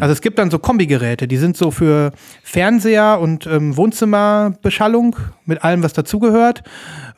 Also 0.00 0.12
es 0.12 0.22
gibt 0.22 0.38
dann 0.38 0.50
so 0.50 0.58
Kombigeräte, 0.58 1.28
die 1.28 1.36
sind 1.36 1.56
so 1.56 1.70
für 1.70 2.12
Fernseher 2.42 3.20
und 3.20 3.46
ähm, 3.46 3.76
Wohnzimmerbeschallung 3.76 5.16
mit 5.44 5.62
allem, 5.62 5.82
was 5.82 5.92
dazugehört. 5.92 6.62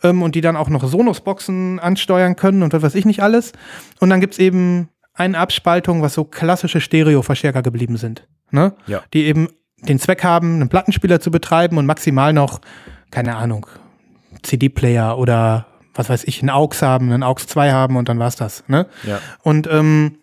Ähm, 0.02 0.22
und 0.22 0.34
die 0.34 0.40
dann 0.40 0.56
auch 0.56 0.68
noch 0.68 0.86
Sonos-Boxen 0.86 1.78
ansteuern 1.78 2.36
können 2.36 2.62
und 2.62 2.72
was 2.72 2.82
weiß 2.82 2.94
ich 2.96 3.04
nicht 3.04 3.22
alles. 3.22 3.52
Und 4.00 4.10
dann 4.10 4.20
gibt's 4.20 4.38
eben 4.38 4.88
eine 5.14 5.38
Abspaltung, 5.38 6.02
was 6.02 6.14
so 6.14 6.24
klassische 6.24 6.80
Stereo-Verstärker 6.80 7.62
geblieben 7.62 7.96
sind. 7.96 8.26
Ne? 8.50 8.74
Ja. 8.86 9.02
Die 9.14 9.24
eben 9.26 9.48
den 9.82 9.98
Zweck 9.98 10.24
haben, 10.24 10.54
einen 10.54 10.68
Plattenspieler 10.68 11.20
zu 11.20 11.30
betreiben 11.30 11.78
und 11.78 11.86
maximal 11.86 12.32
noch, 12.32 12.60
keine 13.10 13.36
Ahnung, 13.36 13.66
CD-Player 14.42 15.18
oder 15.18 15.67
was 15.98 16.08
weiß 16.08 16.24
ich, 16.24 16.40
einen 16.40 16.50
AUX 16.50 16.80
haben, 16.82 17.12
einen 17.12 17.22
AUX 17.22 17.46
2 17.48 17.72
haben 17.72 17.96
und 17.96 18.08
dann 18.08 18.18
war's 18.18 18.36
das. 18.36 18.64
Ne? 18.68 18.86
Ja. 19.04 19.20
Und 19.42 19.68
ähm, 19.70 20.18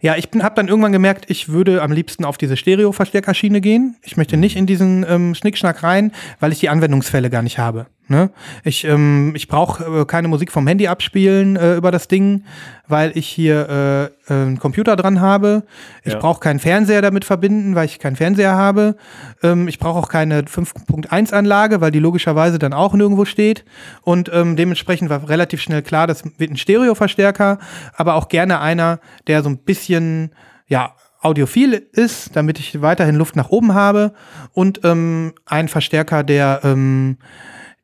ja, 0.00 0.16
ich 0.16 0.28
habe 0.40 0.54
dann 0.54 0.68
irgendwann 0.68 0.92
gemerkt, 0.92 1.26
ich 1.28 1.48
würde 1.48 1.82
am 1.82 1.92
liebsten 1.92 2.24
auf 2.24 2.38
diese 2.38 2.56
Stereo-Verstärkerschiene 2.56 3.60
gehen. 3.60 3.96
Ich 4.02 4.16
möchte 4.16 4.36
nicht 4.36 4.56
in 4.56 4.66
diesen 4.66 5.04
ähm, 5.08 5.34
Schnickschnack 5.34 5.82
rein, 5.82 6.12
weil 6.40 6.52
ich 6.52 6.60
die 6.60 6.68
Anwendungsfälle 6.68 7.30
gar 7.30 7.42
nicht 7.42 7.58
habe. 7.58 7.86
Ne? 8.08 8.30
Ich, 8.62 8.84
ähm, 8.84 9.32
ich 9.34 9.48
brauche 9.48 10.02
äh, 10.02 10.04
keine 10.04 10.28
Musik 10.28 10.52
vom 10.52 10.66
Handy 10.68 10.86
abspielen 10.86 11.56
äh, 11.56 11.74
über 11.74 11.90
das 11.90 12.06
Ding, 12.06 12.44
weil 12.86 13.10
ich 13.16 13.26
hier 13.26 13.68
äh, 13.68 14.32
äh, 14.32 14.42
einen 14.42 14.58
Computer 14.60 14.94
dran 14.94 15.20
habe. 15.20 15.64
Ich 16.04 16.12
Ja. 16.12 16.18
brauche 16.20 16.38
keinen 16.38 16.60
Fernseher 16.60 17.02
damit 17.02 17.24
verbinden, 17.24 17.74
weil 17.74 17.86
ich 17.86 17.98
keinen 17.98 18.14
Fernseher 18.14 18.54
habe. 18.54 18.94
Ähm, 19.42 19.66
ich 19.66 19.80
brauche 19.80 19.98
auch 19.98 20.08
keine 20.08 20.42
5.1 20.42 21.32
Anlage, 21.32 21.80
weil 21.80 21.90
die 21.90 21.98
logischerweise 21.98 22.60
dann 22.60 22.72
auch 22.72 22.94
nirgendwo 22.94 23.24
steht. 23.24 23.64
Und 24.02 24.30
ähm, 24.32 24.54
dementsprechend 24.54 25.10
war 25.10 25.28
relativ 25.28 25.60
schnell 25.60 25.82
klar, 25.82 26.06
das 26.06 26.22
wird 26.38 26.50
ein 26.52 26.56
Stereoverstärker, 26.56 27.58
aber 27.96 28.14
auch 28.14 28.28
gerne 28.28 28.60
einer, 28.60 29.00
der 29.26 29.42
so 29.42 29.48
ein 29.48 29.58
bisschen, 29.58 30.30
ja, 30.68 30.94
audiophil 31.22 31.72
ist, 31.92 32.36
damit 32.36 32.60
ich 32.60 32.82
weiterhin 32.82 33.16
Luft 33.16 33.34
nach 33.34 33.48
oben 33.48 33.74
habe. 33.74 34.12
Und 34.52 34.82
ähm, 34.84 35.32
ein 35.44 35.66
Verstärker, 35.66 36.22
der, 36.22 36.60
ähm, 36.62 37.16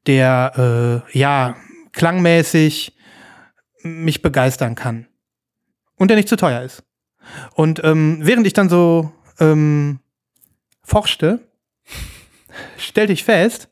der, 0.07 1.05
äh, 1.13 1.19
ja, 1.19 1.57
klangmäßig 1.93 2.97
mich 3.83 4.23
begeistern 4.23 4.75
kann. 4.75 5.07
Und 5.97 6.09
der 6.09 6.17
nicht 6.17 6.29
zu 6.29 6.37
teuer 6.37 6.63
ist. 6.63 6.83
Und 7.55 7.83
ähm, 7.85 8.19
während 8.23 8.47
ich 8.47 8.53
dann 8.53 8.69
so 8.69 9.13
ähm, 9.39 10.01
forschte, 10.83 11.41
stellte 12.77 13.13
ich 13.13 13.25
fest, 13.25 13.69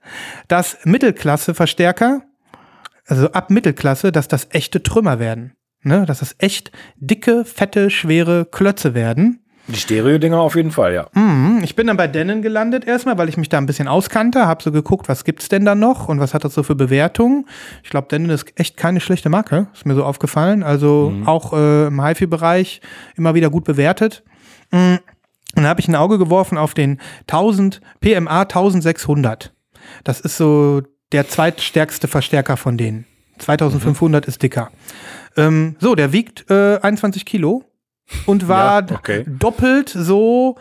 dass 0.49 0.79
Mittelklasse-Verstärker, 0.85 2.23
also 3.07 3.33
ab 3.33 3.51
Mittelklasse, 3.51 4.13
dass 4.13 4.29
das 4.29 4.49
echte 4.51 4.83
Trümmer 4.83 5.19
werden. 5.19 5.57
Ne? 5.83 6.07
Dass 6.07 6.21
das 6.21 6.37
echt 6.39 6.71
dicke, 6.97 7.45
fette, 7.45 7.91
schwere 7.91 8.45
Klötze 8.45 8.95
werden. 8.95 9.45
Die 9.73 9.79
Stereo-Dinger 9.79 10.39
auf 10.39 10.57
jeden 10.57 10.71
Fall, 10.71 10.93
ja. 10.95 11.07
Mhm, 11.15 11.61
Ich 11.63 11.77
bin 11.77 11.87
dann 11.87 11.97
bei 11.97 12.07
Denon 12.07 12.43
gelandet 12.43 12.85
erstmal, 12.87 13.17
weil 13.19 13.29
ich 13.29 13.37
mich 13.37 13.49
da 13.49 13.59
ein 13.59 13.67
bisschen 13.67 13.89
auskannte, 13.89 14.47
habe 14.47 14.63
so 14.63 14.73
geguckt, 14.73 15.09
was 15.09 15.25
gibt's 15.25 15.49
denn 15.49 15.65
da 15.65 15.75
noch 15.75 16.09
und 16.09 16.19
was 16.21 16.35
hat 16.35 16.45
das 16.45 16.55
so 16.55 16.63
für 16.63 16.75
Bewertungen. 16.75 17.47
Ich 17.85 17.91
glaube, 17.91 18.09
Denon 18.09 18.31
ist 18.31 18.47
echt 18.57 18.77
keine 18.77 19.01
schlechte 19.01 19.29
Marke, 19.29 19.69
ist 19.73 19.87
mir 19.87 19.95
so 19.95 20.05
aufgefallen. 20.05 20.63
Also 20.63 21.13
auch 21.25 21.53
äh, 21.53 21.87
im 21.87 22.05
HiFi-Bereich 22.05 22.81
immer 23.17 23.35
wieder 23.35 23.51
gut 23.51 23.65
bewertet. 23.65 24.23
Und 24.73 25.01
dann 25.55 25.67
habe 25.67 25.81
ich 25.81 25.89
ein 25.89 25.97
Auge 25.97 26.19
geworfen 26.19 26.59
auf 26.59 26.75
den 26.75 27.01
1000 27.29 27.81
PMA 28.01 28.43
1600. 28.43 29.53
Das 30.05 30.21
ist 30.21 30.37
so 30.37 30.83
der 31.13 31.29
zweitstärkste 31.29 32.09
Verstärker 32.09 32.57
von 32.57 32.77
denen. 32.77 33.05
2500 33.39 34.27
ist 34.27 34.43
dicker. 34.43 34.71
Ähm, 35.37 35.77
so, 35.81 35.95
der 35.95 36.13
wiegt 36.13 36.51
äh, 36.51 36.79
21 36.81 37.25
Kilo 37.25 37.65
und 38.27 38.49
war 38.49 38.89
Ja, 38.89 38.97
okay. 38.97 39.25
doppelt 39.27 39.89
so 39.89 40.57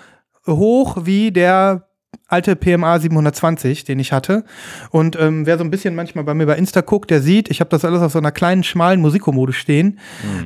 hoch 0.47 0.97
wie 1.05 1.31
der 1.31 1.89
alte 2.27 2.55
PMA 2.55 2.99
720, 2.99 3.83
den 3.83 3.99
ich 3.99 4.11
hatte. 4.11 4.43
Und 4.91 5.19
ähm, 5.19 5.45
wer 5.45 5.57
so 5.57 5.63
ein 5.63 5.71
bisschen 5.71 5.95
manchmal 5.95 6.23
bei 6.23 6.33
mir 6.33 6.45
bei 6.45 6.55
Insta 6.55 6.81
guckt, 6.81 7.09
der 7.09 7.21
sieht, 7.21 7.49
ich 7.49 7.59
habe 7.59 7.69
das 7.71 7.83
alles 7.83 8.01
auf 8.01 8.11
so 8.11 8.19
einer 8.19 8.31
kleinen, 8.31 8.63
schmalen 8.63 9.01
Musikommode 9.01 9.53
stehen. 9.53 9.99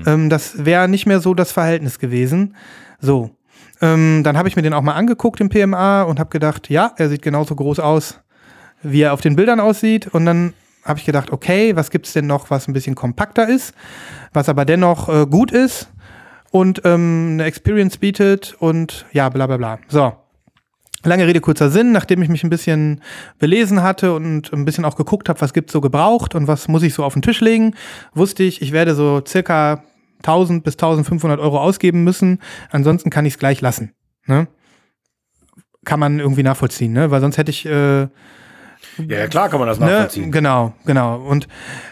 Ähm, 0.06 0.30
das 0.30 0.66
wäre 0.66 0.88
nicht 0.88 1.06
mehr 1.06 1.20
so 1.20 1.34
das 1.34 1.52
Verhältnis 1.52 2.00
gewesen. 2.00 2.56
So. 3.00 3.32
Ähm, 3.82 4.22
dann 4.24 4.38
habe 4.38 4.48
ich 4.48 4.56
mir 4.56 4.62
den 4.62 4.74
auch 4.74 4.82
mal 4.82 4.94
angeguckt, 4.94 5.40
den 5.40 5.50
PMA, 5.50 6.04
und 6.04 6.20
habe 6.20 6.30
gedacht, 6.30 6.70
ja, 6.70 6.94
er 6.96 7.10
sieht 7.10 7.22
genauso 7.22 7.56
groß 7.56 7.80
aus, 7.80 8.20
wie 8.82 9.02
er 9.02 9.14
auf 9.14 9.22
den 9.22 9.36
Bildern 9.36 9.60
aussieht. 9.60 10.08
Und 10.08 10.26
dann 10.26 10.54
habe 10.86 11.00
ich 11.00 11.06
gedacht, 11.06 11.32
okay, 11.32 11.76
was 11.76 11.92
gibt's 11.92 12.14
denn 12.14 12.28
noch, 12.28 12.50
was 12.50 12.68
ein 12.68 12.74
bisschen 12.74 12.96
kompakter 12.96 13.48
ist, 13.48 13.74
was 14.32 14.48
aber 14.48 14.64
dennoch 14.64 15.10
äh, 15.10 15.26
gut 15.26 15.52
ist 15.52 15.90
und 16.54 16.84
ähm, 16.86 17.30
eine 17.32 17.46
Experience 17.46 17.98
bietet 17.98 18.56
und 18.60 19.08
ja, 19.12 19.28
bla 19.30 19.48
bla 19.48 19.58
bla. 19.58 19.80
So. 19.88 20.14
Lange 21.04 21.26
Rede, 21.26 21.42
kurzer 21.42 21.72
Sinn, 21.72 21.92
nachdem 21.92 22.22
ich 22.22 22.30
mich 22.30 22.44
ein 22.44 22.52
bisschen 22.52 23.02
belesen 23.40 23.82
hatte 23.82 24.14
und 24.14 24.54
ein 24.54 24.64
bisschen 24.64 24.86
auch 24.86 24.96
geguckt 24.96 25.30
habe, 25.30 25.42
was 25.42 25.54
gibt's 25.54 25.74
so 25.74 25.82
gebraucht 25.82 26.36
und 26.36 26.48
was 26.48 26.68
muss 26.68 26.84
ich 26.84 26.94
so 26.94 27.04
auf 27.04 27.14
den 27.14 27.24
Tisch 27.24 27.42
legen, 27.42 27.74
wusste 28.14 28.44
ich, 28.44 28.62
ich 28.62 28.72
werde 28.72 28.94
so 28.94 29.22
circa 29.28 29.84
1000 30.20 30.64
bis 30.64 30.76
1500 30.76 31.40
Euro 31.40 31.60
ausgeben 31.60 32.04
müssen. 32.04 32.40
Ansonsten 32.70 33.10
kann 33.10 33.26
ich 33.26 33.34
es 33.34 33.40
gleich 33.40 33.60
lassen. 33.60 33.94
Ne? 34.28 34.48
Kann 35.86 36.00
man 36.00 36.20
irgendwie 36.20 36.44
nachvollziehen, 36.44 36.94
ne? 36.94 37.10
weil 37.10 37.20
sonst 37.20 37.40
hätte 37.40 37.50
ich 37.50 37.66
äh, 37.66 38.08
Ja, 38.98 39.20
ja, 39.20 39.28
klar 39.28 39.50
kann 39.50 39.60
man 39.60 39.68
das 39.68 39.80
Ne, 39.80 39.86
nachvollziehen. 39.88 40.32
genau, 40.32 40.74
genau. 40.86 41.18
Und 41.20 41.48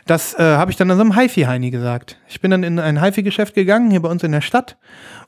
das 0.06 0.34
äh, 0.36 0.44
habe 0.44 0.72
ich 0.72 0.78
dann 0.78 0.90
in 0.90 0.96
so 0.98 1.02
einem 1.02 1.16
HiFi-Heini 1.18 1.72
gesagt. 1.72 2.18
Ich 2.28 2.42
bin 2.42 2.52
dann 2.52 2.64
in 2.64 2.80
ein 2.80 3.02
HiFi-Geschäft 3.02 3.56
gegangen, 3.56 3.90
hier 3.92 4.02
bei 4.02 4.10
uns 4.10 4.24
in 4.24 4.32
der 4.32 4.42
Stadt, 4.42 4.78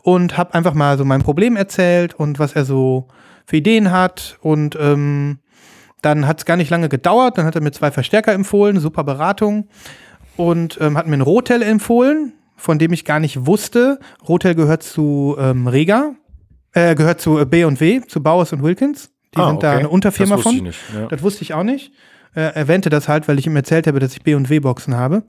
und 0.04 0.38
habe 0.38 0.54
einfach 0.54 0.74
mal 0.74 0.98
so 0.98 1.06
mein 1.06 1.22
Problem 1.24 1.56
erzählt 1.56 2.14
und 2.14 2.38
was 2.40 2.54
er 2.54 2.66
so 2.66 3.08
für 3.46 3.58
Ideen 3.58 3.92
hat. 3.92 4.38
Und 4.42 4.78
ähm, 4.80 5.40
dann 6.02 6.28
hat 6.28 6.40
es 6.40 6.46
gar 6.46 6.58
nicht 6.58 6.70
lange 6.70 6.90
gedauert. 6.90 7.38
Dann 7.38 7.46
hat 7.46 7.56
er 7.56 7.62
mir 7.62 7.72
zwei 7.72 7.92
Verstärker 7.92 8.34
empfohlen, 8.34 8.80
super 8.80 9.04
Beratung. 9.04 9.70
Und 10.36 10.78
ähm, 10.82 10.98
hat 10.98 11.08
mir 11.08 11.16
ein 11.16 11.22
Rotel 11.22 11.62
empfohlen, 11.62 12.34
von 12.56 12.78
dem 12.80 12.92
ich 12.94 13.06
gar 13.06 13.20
nicht 13.20 13.46
wusste. 13.46 14.00
Rotel 14.28 14.56
gehört 14.56 14.84
zu 14.84 15.36
ähm, 15.40 15.68
Rega, 15.68 16.14
äh, 16.74 16.96
gehört 16.96 17.22
zu 17.22 17.36
B&W, 17.46 18.02
zu 18.08 18.22
Bowers 18.22 18.52
und 18.52 18.64
Wilkins. 18.64 19.12
Die 19.36 19.39
Ah, 19.39 19.48
sind 19.50 19.63
da 19.63 19.69
okay. 19.72 19.80
eine 19.80 19.89
Unterfirma 19.89 20.36
Das 20.36 20.46
wusste 20.46 20.50
von. 20.50 20.56
ich 20.58 20.63
nicht, 20.63 20.80
ja. 20.96 21.08
Das 21.08 21.22
wusste 21.24 21.41
ich 21.43 21.54
auch 21.54 21.63
nicht. 21.63 21.91
Er 22.36 22.56
erwähnte 22.56 22.89
das 22.89 23.08
halt, 23.08 23.28
weil 23.28 23.38
ich 23.38 23.46
ihm 23.46 23.56
erzählt 23.56 23.86
habe, 23.86 24.00
dass 24.00 24.13
ich 24.13 24.24
B&W-Boxen 24.24 24.96
habe. 24.98 25.22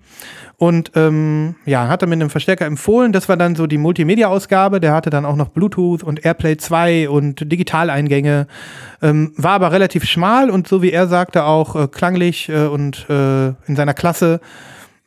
Und 0.56 0.92
ähm, 0.94 1.54
ja, 1.66 1.88
hat 1.88 2.00
er 2.00 2.08
mir 2.08 2.14
einen 2.14 2.30
Verstärker 2.30 2.64
empfohlen. 2.64 3.12
Das 3.12 3.28
war 3.28 3.36
dann 3.36 3.56
so 3.56 3.66
die 3.66 3.76
Multimedia-Ausgabe. 3.76 4.80
Der 4.80 4.94
hatte 4.94 5.10
dann 5.10 5.26
auch 5.26 5.36
noch 5.36 5.48
Bluetooth 5.50 6.02
und 6.02 6.24
Airplay 6.24 6.56
2 6.56 7.10
und 7.10 7.52
Digitaleingänge. 7.52 8.46
Ähm, 9.02 9.34
war 9.36 9.52
aber 9.52 9.70
relativ 9.70 10.04
schmal 10.04 10.48
und 10.48 10.66
so 10.66 10.80
wie 10.80 10.92
er 10.92 11.06
sagte, 11.06 11.44
auch 11.44 11.76
äh, 11.76 11.88
klanglich 11.88 12.48
äh, 12.48 12.68
und 12.68 13.04
äh, 13.10 13.48
in 13.66 13.76
seiner 13.76 13.92
Klasse 13.92 14.40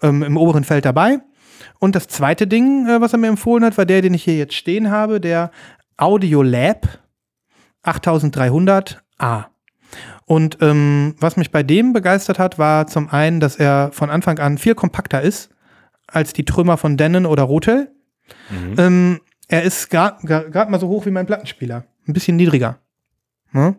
ähm, 0.04 0.22
im 0.22 0.38
oberen 0.38 0.66
Feld 0.66 0.86
dabei. 0.86 1.18
Und 1.80 1.96
das 1.96 2.08
zweite 2.08 2.46
Ding, 2.46 2.88
äh, 2.88 3.02
was 3.02 3.14
er 3.14 3.18
mir 3.18 3.28
empfohlen 3.28 3.64
hat, 3.66 3.76
war 3.76 3.86
der, 3.88 4.04
den 4.04 4.14
ich 4.14 4.24
hier 4.24 4.38
jetzt 4.38 4.54
stehen 4.54 4.92
habe, 4.92 5.20
der 5.20 5.50
Audio 5.98 6.44
Lab 6.44 6.88
8300A. 7.88 9.46
Und 10.26 10.58
ähm, 10.62 11.16
was 11.20 11.38
mich 11.38 11.52
bei 11.52 11.64
dem 11.64 11.94
begeistert 11.94 12.38
hat, 12.40 12.60
war 12.60 12.88
zum 12.88 13.10
einen, 13.10 13.40
dass 13.40 13.56
er 13.56 13.92
von 13.94 14.10
Anfang 14.10 14.40
an 14.40 14.58
viel 14.58 14.76
kompakter 14.76 15.22
ist 15.22 15.50
als 16.08 16.34
die 16.34 16.46
Trümmer 16.46 16.78
von 16.78 16.98
Denon 16.98 17.26
oder 17.26 17.44
Rotel. 17.44 17.92
Ähm, 18.78 19.22
er 19.48 19.64
ist 19.64 19.90
gerade 19.90 20.70
mal 20.70 20.80
so 20.80 20.88
hoch 20.90 21.06
wie 21.06 21.12
mein 21.12 21.26
Plattenspieler. 21.26 21.86
Ein 22.08 22.14
bisschen 22.14 22.36
niedriger. 22.36 22.80
Ne? 23.54 23.76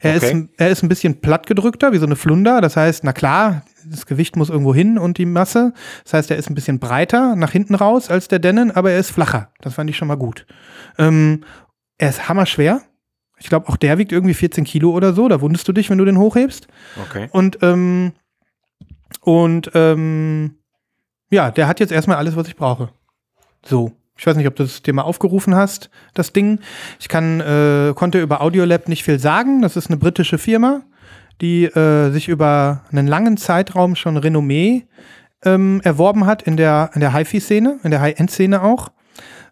Er, 0.00 0.16
Okay. 0.16 0.32
ist, 0.32 0.48
er 0.58 0.70
ist 0.70 0.82
ein 0.82 0.88
bisschen 0.88 1.20
plattgedrückter, 1.20 1.92
wie 1.92 1.98
so 1.98 2.06
eine 2.06 2.16
Flunder. 2.16 2.62
Das 2.62 2.76
heißt, 2.76 3.04
na 3.04 3.12
klar, 3.12 3.62
das 3.86 4.06
Gewicht 4.06 4.36
muss 4.36 4.48
irgendwo 4.48 4.74
hin 4.74 4.96
und 4.98 5.18
die 5.18 5.26
Masse. 5.26 5.74
Das 6.04 6.14
heißt, 6.14 6.30
er 6.30 6.38
ist 6.38 6.48
ein 6.48 6.54
bisschen 6.54 6.78
breiter 6.78 7.36
nach 7.36 7.52
hinten 7.52 7.74
raus 7.74 8.10
als 8.10 8.28
der 8.28 8.38
Denon, 8.38 8.70
aber 8.70 8.92
er 8.92 8.98
ist 8.98 9.10
flacher. 9.10 9.52
Das 9.60 9.74
fand 9.74 9.90
ich 9.90 9.96
schon 9.98 10.08
mal 10.08 10.16
gut. 10.16 10.46
Ähm, 10.96 11.44
er 11.98 12.08
ist 12.08 12.28
hammerschwer. 12.30 12.80
Ich 13.40 13.48
glaube, 13.48 13.68
auch 13.68 13.76
der 13.76 13.98
wiegt 13.98 14.12
irgendwie 14.12 14.34
14 14.34 14.64
Kilo 14.64 14.90
oder 14.90 15.12
so. 15.12 15.28
Da 15.28 15.40
wundest 15.40 15.66
du 15.66 15.72
dich, 15.72 15.90
wenn 15.90 15.98
du 15.98 16.04
den 16.04 16.18
hochhebst. 16.18 16.68
Okay. 17.08 17.28
Und, 17.32 17.58
ähm, 17.62 18.12
und 19.22 19.70
ähm, 19.74 20.56
ja, 21.30 21.50
der 21.50 21.66
hat 21.66 21.80
jetzt 21.80 21.92
erstmal 21.92 22.18
alles, 22.18 22.36
was 22.36 22.48
ich 22.48 22.56
brauche. 22.56 22.90
So. 23.64 23.92
Ich 24.16 24.26
weiß 24.26 24.36
nicht, 24.36 24.46
ob 24.46 24.56
du 24.56 24.64
das 24.64 24.82
dir 24.82 24.92
mal 24.92 25.02
aufgerufen 25.02 25.54
hast, 25.54 25.88
das 26.12 26.34
Ding. 26.34 26.60
Ich 26.98 27.08
kann, 27.08 27.40
äh, 27.40 27.94
konnte 27.94 28.20
über 28.20 28.42
Audiolab 28.42 28.86
nicht 28.86 29.02
viel 29.02 29.18
sagen. 29.18 29.62
Das 29.62 29.76
ist 29.76 29.86
eine 29.86 29.96
britische 29.96 30.36
Firma, 30.36 30.82
die 31.40 31.64
äh, 31.64 32.10
sich 32.10 32.28
über 32.28 32.84
einen 32.92 33.06
langen 33.06 33.38
Zeitraum 33.38 33.96
schon 33.96 34.18
Renommee 34.18 34.84
ähm, 35.42 35.80
erworben 35.84 36.26
hat 36.26 36.42
in 36.42 36.58
der, 36.58 36.90
in 36.92 37.00
der 37.00 37.14
HiFi-Szene, 37.14 37.80
in 37.82 37.90
der 37.90 38.02
High-End-Szene 38.02 38.62
auch. 38.62 38.90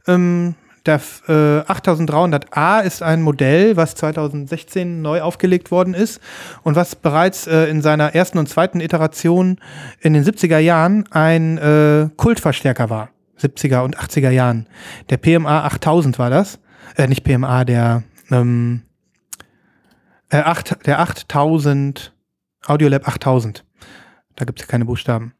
Ähm, 0.06 0.54
der 0.88 1.00
äh, 1.28 1.70
8300A 1.70 2.80
ist 2.80 3.02
ein 3.02 3.22
Modell, 3.22 3.76
was 3.76 3.94
2016 3.94 5.02
neu 5.02 5.20
aufgelegt 5.20 5.70
worden 5.70 5.94
ist 5.94 6.20
und 6.62 6.74
was 6.74 6.96
bereits 6.96 7.46
äh, 7.46 7.66
in 7.66 7.82
seiner 7.82 8.14
ersten 8.14 8.38
und 8.38 8.48
zweiten 8.48 8.80
Iteration 8.80 9.60
in 10.00 10.14
den 10.14 10.24
70er 10.24 10.58
Jahren 10.58 11.04
ein 11.10 11.58
äh, 11.58 12.08
Kultverstärker 12.16 12.90
war. 12.90 13.10
70er 13.38 13.84
und 13.84 13.98
80er 13.98 14.30
Jahren. 14.30 14.66
Der 15.10 15.18
PMA 15.18 15.64
8000 15.64 16.18
war 16.18 16.30
das. 16.30 16.58
Äh, 16.96 17.06
nicht 17.06 17.22
PMA, 17.22 17.64
der, 17.64 18.02
ähm, 18.30 18.82
äh, 20.30 20.38
8, 20.38 20.86
der 20.86 21.00
8000, 21.00 22.12
Audiolab 22.66 23.06
8000. 23.06 23.64
Da 24.36 24.44
gibt 24.44 24.60
es 24.60 24.66
ja 24.66 24.70
keine 24.70 24.84
Buchstaben. 24.84 25.34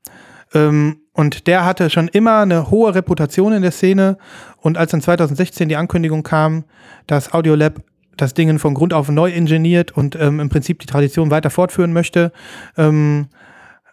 Ähm, 0.55 1.01
und 1.13 1.47
der 1.47 1.65
hatte 1.65 1.91
schon 1.91 2.09
immer 2.09 2.41
eine 2.41 2.71
hohe 2.71 2.95
Reputation 2.95 3.53
in 3.53 3.63
der 3.63 3.73
Szene. 3.73 4.19
Und 4.59 4.79
als 4.79 4.93
dann 4.93 5.01
2016 5.01 5.69
die 5.69 5.77
Ankündigung 5.77 6.23
kam, 6.23 6.65
dass 7.07 7.33
Audiolab 7.33 7.81
das 8.17 8.35
Ding 8.35 8.59
von 8.59 8.75
Grund 8.75 8.93
auf 8.95 9.09
neu 9.09 9.31
ingeniert 9.31 9.93
und 9.93 10.17
ähm, 10.17 10.41
im 10.41 10.49
Prinzip 10.49 10.79
die 10.81 10.87
Tradition 10.87 11.31
weiter 11.31 11.51
fortführen 11.51 11.93
möchte, 11.93 12.33
ähm, 12.77 13.29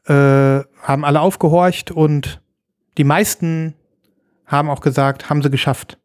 äh, 0.06 0.14
haben 0.14 1.04
alle 1.06 1.22
aufgehorcht 1.22 1.92
und 1.92 2.42
die 2.98 3.04
meisten 3.04 3.74
haben 4.46 4.70
auch 4.70 4.82
gesagt, 4.82 5.30
haben 5.30 5.42
sie 5.42 5.50
geschafft. 5.50 5.98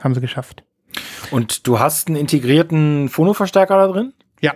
Haben 0.00 0.14
sie 0.14 0.20
geschafft. 0.20 0.64
Und 1.30 1.66
du 1.66 1.78
hast 1.78 2.08
einen 2.08 2.16
integrierten 2.16 3.08
Phono-Verstärker 3.08 3.76
da 3.76 3.86
drin? 3.88 4.12
Ja. 4.40 4.54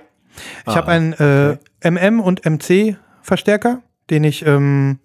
Ich 0.66 0.72
Ah, 0.72 0.76
habe 0.76 0.88
einen 0.88 1.12
äh, 1.14 1.56
MM 1.88 2.20
und 2.20 2.44
MC 2.44 2.96
Verstärker, 3.22 3.82
den 4.10 4.24
ich 4.24 4.44
ähm, 4.44 4.98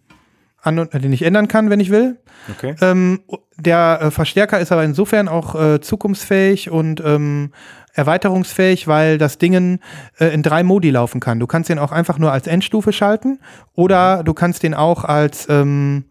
an 0.62 0.80
und, 0.80 0.94
äh, 0.94 1.00
den 1.00 1.14
ich 1.14 1.22
ändern 1.22 1.48
kann, 1.48 1.70
wenn 1.70 1.80
ich 1.80 1.90
will. 1.90 2.18
Okay. 2.50 2.76
Ähm, 2.82 3.22
der 3.58 4.00
äh, 4.02 4.12
Verstärker 4.12 4.60
ist 4.60 4.72
aber 4.72 4.84
insofern 4.84 5.28
auch 5.28 5.56
äh, 5.56 5.82
zukunftsfähig 5.82 6.70
und 6.70 7.02
ähm, 7.06 7.52
erweiterungsfähig, 7.94 8.88
weil 8.88 9.18
das 9.18 9.38
Ding 9.38 9.80
äh, 10.20 10.28
in 10.28 10.44
drei 10.44 10.64
Modi 10.64 10.90
laufen 10.90 11.20
kann. 11.20 11.40
Du 11.40 11.48
kannst 11.48 11.70
den 11.70 11.80
auch 11.80 11.92
einfach 11.92 12.18
nur 12.18 12.32
als 12.32 12.48
Endstufe 12.48 12.94
schalten 12.94 13.40
oder 13.74 14.24
du 14.24 14.34
kannst 14.34 14.64
den 14.64 14.74
auch 14.74 15.04
als 15.04 15.48
ähm, 15.50 16.06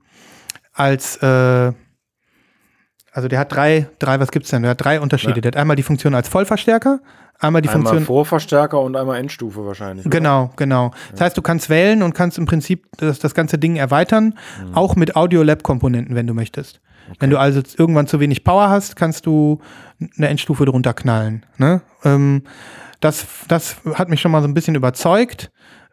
als 0.72 1.16
äh, 1.22 1.72
also 3.12 3.26
der 3.26 3.40
hat 3.40 3.53
drei, 3.53 3.88
drei, 3.99 4.20
was 4.20 4.30
gibt's 4.30 4.51
denn? 4.51 4.62
Der 4.62 4.72
hat 4.72 4.84
drei 4.84 5.01
Unterschiede. 5.01 5.36
Ja. 5.36 5.40
Der 5.40 5.49
hat 5.51 5.57
einmal 5.57 5.74
die 5.74 5.82
Funktion 5.82 6.14
als 6.14 6.28
Vollverstärker, 6.28 7.01
einmal 7.39 7.62
die 7.62 7.68
Einmal 7.68 7.93
Funktion 7.93 8.05
Vorverstärker 8.07 8.80
und 8.80 8.97
einmal 8.97 9.18
Endstufe 9.18 9.64
wahrscheinlich. 9.64 10.07
oder? 10.07 10.16
Genau, 10.16 10.51
genau. 10.57 10.91
Das 11.12 11.20
heißt, 11.20 11.36
du 11.36 11.43
kannst 11.43 11.70
wählen 11.70 12.03
und 12.03 12.14
kannst 12.14 12.39
im 12.39 12.47
Prinzip 12.47 12.86
das, 12.99 13.18
das 13.18 13.34
ganze 13.34 13.59
Ding 13.59 13.76
erweitern, 13.76 14.34
auch 14.72 14.97
mit 14.97 15.16
Audio-Lab-Komponenten, 15.16 16.14
wenn 16.14 16.26
du 16.26 16.34
möchtest. 16.34 16.80
Wenn 17.18 17.30
du 17.30 17.39
also 17.39 17.62
irgendwann 17.76 18.07
zu 18.07 18.20
wenig 18.20 18.45
Power 18.45 18.68
hast, 18.68 18.97
kannst 18.97 19.26
du 19.26 19.61
eine 20.16 20.28
Endstufe 20.28 20.64
drunter 20.66 20.93
knallen. 20.95 21.47
Ne? 21.57 21.80
Ähm, 22.05 22.43
das, 23.01 23.26
das 23.49 23.76
hat 23.95 24.09
mich 24.09 24.20
schon 24.20 24.30
mal 24.30 24.43
so 24.43 24.49
ein 24.49 24.55
bisschen 24.55 24.74
überzeugt. 24.74 25.51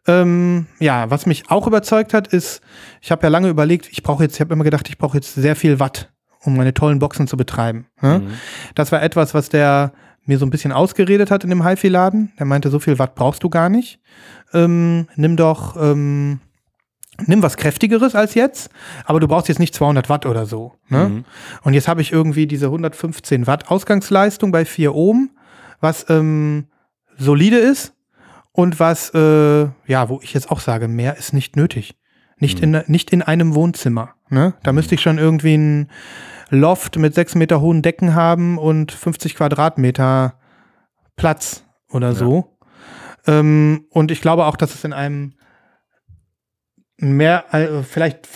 Ähm, 0.07 0.67
ja, 0.79 1.09
was 1.09 1.25
mich 1.25 1.49
auch 1.49 1.67
überzeugt 1.67 2.13
hat, 2.13 2.27
ist, 2.27 2.61
ich 3.01 3.11
habe 3.11 3.23
ja 3.23 3.29
lange 3.29 3.49
überlegt, 3.49 3.89
ich 3.91 4.03
brauche 4.03 4.23
jetzt, 4.23 4.35
ich 4.35 4.41
habe 4.41 4.53
immer 4.53 4.63
gedacht, 4.63 4.89
ich 4.89 4.97
brauche 4.97 5.17
jetzt 5.17 5.33
sehr 5.33 5.55
viel 5.55 5.79
Watt, 5.79 6.11
um 6.41 6.55
meine 6.55 6.73
tollen 6.73 6.99
Boxen 6.99 7.27
zu 7.27 7.37
betreiben. 7.37 7.87
Ne? 8.01 8.21
Das 8.75 8.91
war 8.91 9.01
etwas, 9.01 9.33
was 9.33 9.49
der 9.49 9.93
mir 10.25 10.37
so 10.37 10.45
ein 10.45 10.49
bisschen 10.49 10.71
ausgeredet 10.71 11.31
hat 11.31 11.43
in 11.43 11.49
dem 11.49 11.65
HiFi-Laden. 11.65 12.33
Der 12.39 12.45
meinte, 12.45 12.69
so 12.69 12.79
viel 12.79 12.99
Watt 12.99 13.15
brauchst 13.15 13.43
du 13.43 13.49
gar 13.49 13.69
nicht. 13.69 13.99
Ähm, 14.53 15.07
nimm 15.15 15.37
doch, 15.37 15.75
ähm, 15.79 16.39
nimm 17.25 17.41
was 17.41 17.57
kräftigeres 17.57 18.15
als 18.15 18.33
jetzt, 18.33 18.69
aber 19.05 19.19
du 19.19 19.27
brauchst 19.27 19.47
jetzt 19.47 19.59
nicht 19.59 19.75
200 19.75 20.09
Watt 20.09 20.25
oder 20.25 20.45
so. 20.45 20.73
Ne? 20.89 21.23
Und 21.61 21.73
jetzt 21.73 21.87
habe 21.87 22.01
ich 22.01 22.11
irgendwie 22.11 22.47
diese 22.47 22.65
115 22.65 23.47
Watt 23.47 23.69
Ausgangsleistung 23.69 24.51
bei 24.51 24.65
4 24.65 24.93
Ohm, 24.93 25.29
was 25.79 26.05
ähm, 26.09 26.65
solide 27.17 27.57
ist 27.57 27.93
und 28.51 28.79
was, 28.79 29.13
äh, 29.13 29.67
ja, 29.85 30.09
wo 30.09 30.19
ich 30.21 30.33
jetzt 30.33 30.51
auch 30.51 30.59
sage, 30.59 30.87
mehr 30.87 31.17
ist 31.17 31.33
nicht 31.33 31.55
nötig. 31.55 31.95
Nicht, 32.37 32.59
in, 32.59 32.83
nicht 32.87 33.11
in 33.11 33.21
einem 33.21 33.55
Wohnzimmer. 33.55 34.15
Ne? 34.29 34.55
Da 34.63 34.73
müsste 34.73 34.95
ich 34.95 35.01
schon 35.01 35.17
irgendwie 35.17 35.55
ein 35.55 35.89
Loft 36.49 36.97
mit 36.97 37.13
sechs 37.15 37.35
Meter 37.35 37.61
hohen 37.61 37.81
Decken 37.81 38.15
haben 38.15 38.57
und 38.57 38.91
50 38.91 39.35
Quadratmeter 39.35 40.39
Platz 41.15 41.63
oder 41.89 42.13
so. 42.13 42.57
Ähm, 43.27 43.85
und 43.89 44.11
ich 44.11 44.21
glaube 44.21 44.45
auch, 44.45 44.55
dass 44.55 44.75
es 44.75 44.83
in 44.83 44.93
einem 44.93 45.33
mehr, 46.97 47.45
äh, 47.53 47.83
vielleicht 47.83 48.27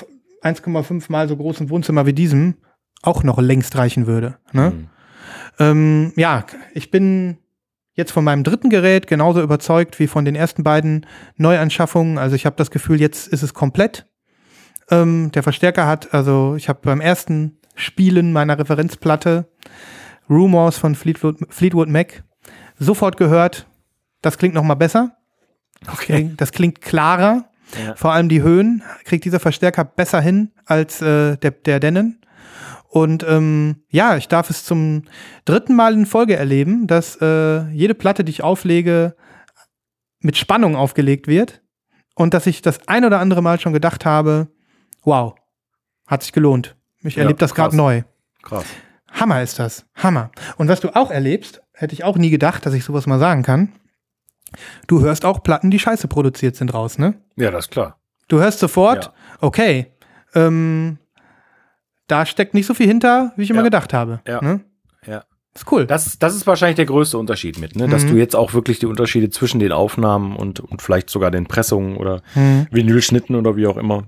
1,5 0.41 1.11
mal 1.11 1.27
so 1.27 1.35
großen 1.37 1.69
Wohnzimmer 1.69 2.05
wie 2.05 2.13
diesem 2.13 2.55
auch 3.01 3.23
noch 3.23 3.39
längst 3.39 3.77
reichen 3.77 4.07
würde. 4.07 4.37
Ne? 4.51 4.71
Mhm. 4.71 4.89
Ähm, 5.59 6.13
ja, 6.15 6.45
ich 6.73 6.91
bin 6.91 7.37
jetzt 7.93 8.11
von 8.11 8.23
meinem 8.23 8.43
dritten 8.43 8.69
Gerät 8.69 9.07
genauso 9.07 9.41
überzeugt 9.41 9.99
wie 9.99 10.07
von 10.07 10.25
den 10.25 10.35
ersten 10.35 10.63
beiden 10.63 11.05
Neuanschaffungen. 11.35 12.17
Also 12.17 12.35
ich 12.35 12.45
habe 12.45 12.55
das 12.55 12.71
Gefühl, 12.71 12.99
jetzt 12.99 13.27
ist 13.27 13.43
es 13.43 13.53
komplett. 13.53 14.05
Ähm, 14.89 15.31
der 15.33 15.43
Verstärker 15.43 15.85
hat, 15.85 16.13
also 16.13 16.55
ich 16.55 16.69
habe 16.69 16.79
beim 16.81 17.01
ersten 17.01 17.58
Spielen 17.79 18.33
meiner 18.33 18.59
Referenzplatte 18.59 19.49
Rumors 20.29 20.77
von 20.77 20.95
Fleetwood, 20.95 21.37
Fleetwood 21.49 21.89
Mac 21.89 22.23
sofort 22.77 23.17
gehört, 23.17 23.67
das 24.21 24.37
klingt 24.37 24.53
noch 24.53 24.63
mal 24.63 24.75
besser. 24.75 25.17
Okay. 25.87 26.31
Das 26.37 26.51
klingt 26.51 26.81
klarer. 26.81 27.49
Ja. 27.85 27.95
Vor 27.95 28.11
allem 28.13 28.29
die 28.29 28.41
Höhen 28.41 28.83
kriegt 29.05 29.25
dieser 29.25 29.39
Verstärker 29.39 29.85
besser 29.85 30.21
hin 30.21 30.51
als 30.65 31.01
äh, 31.01 31.37
der, 31.37 31.51
der 31.51 31.79
Denon. 31.79 32.17
Und 32.87 33.23
ähm, 33.23 33.83
ja, 33.89 34.17
ich 34.17 34.27
darf 34.27 34.49
es 34.49 34.65
zum 34.65 35.03
dritten 35.45 35.75
Mal 35.75 35.93
in 35.93 36.07
Folge 36.07 36.35
erleben, 36.35 36.87
dass 36.87 37.17
äh, 37.21 37.67
jede 37.69 37.93
Platte, 37.93 38.23
die 38.23 38.31
ich 38.31 38.43
auflege, 38.43 39.15
mit 40.19 40.37
Spannung 40.37 40.75
aufgelegt 40.75 41.27
wird. 41.27 41.61
Und 42.15 42.33
dass 42.33 42.47
ich 42.47 42.61
das 42.61 42.87
ein 42.87 43.05
oder 43.05 43.19
andere 43.19 43.41
Mal 43.41 43.59
schon 43.59 43.73
gedacht 43.73 44.05
habe, 44.05 44.47
wow, 45.03 45.35
hat 46.07 46.23
sich 46.23 46.33
gelohnt. 46.33 46.75
Ich 47.03 47.15
Ja, 47.15 47.23
erlebe 47.23 47.39
das 47.39 47.53
gerade 47.55 47.75
neu. 47.75 48.03
Krass. 48.43 48.65
Hammer 49.11 49.41
ist 49.41 49.57
das. 49.59 49.85
Hammer. 49.95 50.31
Und 50.57 50.67
was 50.67 50.81
du 50.81 50.95
auch 50.95 51.11
erlebst, 51.11 51.61
hätte 51.73 51.93
ich 51.93 52.03
auch 52.03 52.17
nie 52.17 52.29
gedacht, 52.29 52.65
dass 52.65 52.73
ich 52.73 52.83
sowas 52.83 53.07
mal 53.07 53.19
sagen 53.19 53.43
kann. 53.43 53.73
Du 54.87 55.01
hörst 55.01 55.25
auch 55.25 55.43
Platten, 55.43 55.71
die 55.71 55.79
scheiße 55.79 56.07
produziert 56.07 56.55
sind 56.55 56.73
raus, 56.73 56.97
ne? 56.97 57.15
Ja, 57.35 57.51
das 57.51 57.65
ist 57.65 57.71
klar. 57.71 57.99
Du 58.27 58.39
hörst 58.39 58.59
sofort, 58.59 59.05
Ja. 59.05 59.13
okay, 59.41 59.87
ähm, 60.35 60.97
da 62.07 62.25
steckt 62.25 62.53
nicht 62.53 62.65
so 62.65 62.73
viel 62.73 62.87
hinter, 62.87 63.33
wie 63.35 63.43
ich 63.43 63.49
immer 63.49 63.59
Ja. 63.59 63.63
gedacht 63.65 63.93
habe. 63.93 64.21
Ja. 64.27 64.41
Ne? 64.41 64.61
Ja. 65.05 65.23
Ist 65.55 65.71
cool. 65.71 65.87
Das, 65.87 66.19
das 66.19 66.35
ist 66.35 66.45
wahrscheinlich 66.45 66.75
der 66.75 66.85
größte 66.85 67.17
Unterschied 67.17 67.57
mit, 67.59 67.75
ne? 67.75 67.87
dass 67.87 68.03
Mhm. 68.03 68.09
du 68.09 68.15
jetzt 68.17 68.35
auch 68.35 68.53
wirklich 68.53 68.77
die 68.79 68.85
Unterschiede 68.85 69.29
zwischen 69.29 69.59
den 69.59 69.71
Aufnahmen 69.71 70.35
und, 70.35 70.59
und 70.59 70.81
vielleicht 70.81 71.09
sogar 71.09 71.31
den 71.31 71.47
Pressungen 71.47 71.97
oder 71.97 72.21
Mhm. 72.35 72.67
Vinylschnitten 72.71 73.35
oder 73.35 73.55
wie 73.55 73.65
auch 73.67 73.77
immer 73.77 74.03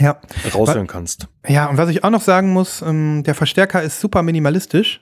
ja. 0.00 0.20
raushören 0.54 0.86
kannst. 0.86 1.28
ja, 1.46 1.66
und 1.68 1.76
was 1.76 1.88
ich 1.90 2.04
auch 2.04 2.10
noch 2.10 2.22
sagen 2.22 2.52
muss, 2.52 2.82
ähm, 2.82 3.22
der 3.24 3.34
Verstärker 3.34 3.82
ist 3.82 4.00
super 4.00 4.22
minimalistisch. 4.22 5.00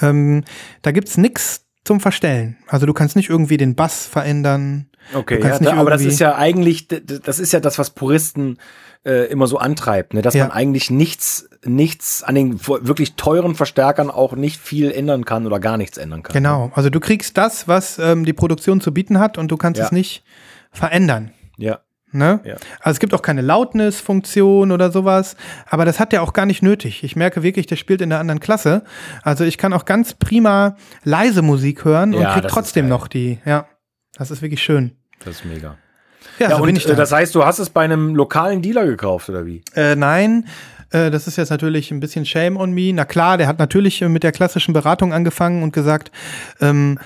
Ähm, 0.00 0.44
da 0.82 0.90
gibt's 0.92 1.16
nix 1.16 1.66
zum 1.84 2.00
Verstellen. 2.00 2.56
Also 2.66 2.86
du 2.86 2.94
kannst 2.94 3.14
nicht 3.14 3.28
irgendwie 3.28 3.56
den 3.58 3.74
Bass 3.74 4.06
verändern. 4.06 4.86
Okay, 5.12 5.40
ja, 5.42 5.58
da, 5.58 5.74
aber 5.74 5.90
das 5.90 6.02
ist 6.02 6.18
ja 6.18 6.34
eigentlich, 6.36 6.88
das 6.88 7.38
ist 7.38 7.52
ja 7.52 7.60
das, 7.60 7.78
was 7.78 7.90
Puristen 7.90 8.56
äh, 9.04 9.26
immer 9.30 9.46
so 9.46 9.58
antreibt, 9.58 10.14
ne? 10.14 10.22
dass 10.22 10.32
Ja. 10.32 10.44
man 10.44 10.52
eigentlich 10.56 10.90
nichts, 10.90 11.46
nichts 11.62 12.22
an 12.22 12.34
den 12.36 12.66
wirklich 12.66 13.16
teuren 13.16 13.54
Verstärkern 13.54 14.10
auch 14.10 14.32
nicht 14.34 14.58
viel 14.58 14.90
ändern 14.90 15.26
kann 15.26 15.46
oder 15.46 15.60
gar 15.60 15.76
nichts 15.76 15.98
ändern 15.98 16.22
kann. 16.22 16.32
Genau. 16.32 16.72
Also 16.74 16.88
du 16.88 17.00
kriegst 17.00 17.36
das, 17.36 17.68
was 17.68 17.98
ähm, 17.98 18.24
die 18.24 18.32
Produktion 18.32 18.80
zu 18.80 18.94
bieten 18.94 19.18
hat 19.18 19.36
und 19.36 19.50
du 19.50 19.58
kannst 19.58 19.78
Ja. 19.78 19.84
es 19.84 19.92
nicht 19.92 20.24
verändern. 20.72 21.32
Ja, 21.58 21.80
Ne? 22.14 22.40
Ja. 22.44 22.54
Also 22.80 22.96
es 22.96 23.00
gibt 23.00 23.12
auch 23.12 23.22
keine 23.22 23.42
Loudness-Funktion 23.42 24.70
oder 24.72 24.90
sowas, 24.90 25.36
aber 25.66 25.84
das 25.84 25.98
hat 26.00 26.12
der 26.12 26.22
auch 26.22 26.32
gar 26.32 26.46
nicht 26.46 26.62
nötig. 26.62 27.02
Ich 27.04 27.16
merke 27.16 27.42
wirklich, 27.42 27.66
der 27.66 27.76
spielt 27.76 28.00
in 28.00 28.10
der 28.10 28.20
anderen 28.20 28.40
Klasse. 28.40 28.84
Also 29.22 29.44
ich 29.44 29.58
kann 29.58 29.72
auch 29.72 29.84
ganz 29.84 30.14
prima 30.14 30.76
leise 31.02 31.42
Musik 31.42 31.84
hören 31.84 32.14
und 32.14 32.22
Ja, 32.22 32.32
krieg 32.32 32.42
das 32.42 32.50
ist 32.50 32.54
trotzdem 32.54 32.88
noch 32.88 33.08
die. 33.08 33.38
Ja, 33.44 33.66
das 34.16 34.30
ist 34.30 34.42
wirklich 34.42 34.62
schön. 34.62 34.92
das 35.24 35.36
ist 35.36 35.44
mega. 35.44 35.76
Ja, 36.38 36.50
Ja, 36.50 36.56
so 36.56 36.62
und 36.62 36.76
ich 36.76 36.84
da. 36.84 36.92
äh, 36.92 36.96
das 36.96 37.12
heißt, 37.12 37.34
du 37.34 37.44
hast 37.44 37.58
es 37.58 37.70
bei 37.70 37.82
einem 37.84 38.14
lokalen 38.14 38.62
Dealer 38.62 38.86
gekauft, 38.86 39.28
oder 39.28 39.44
wie? 39.46 39.62
Äh, 39.74 39.94
nein, 39.96 40.46
äh, 40.90 41.10
das 41.10 41.26
ist 41.26 41.36
jetzt 41.36 41.50
natürlich 41.50 41.90
ein 41.90 42.00
bisschen 42.00 42.24
Shame 42.24 42.56
on 42.56 42.72
me. 42.72 42.92
Na 42.94 43.04
klar, 43.04 43.36
der 43.38 43.46
hat 43.48 43.58
natürlich 43.58 44.00
äh, 44.02 44.08
mit 44.08 44.22
der 44.22 44.32
klassischen 44.32 44.72
Beratung 44.72 45.12
angefangen 45.12 45.62
und 45.62 45.72
gesagt, 45.72 46.10
ähm, 46.60 46.98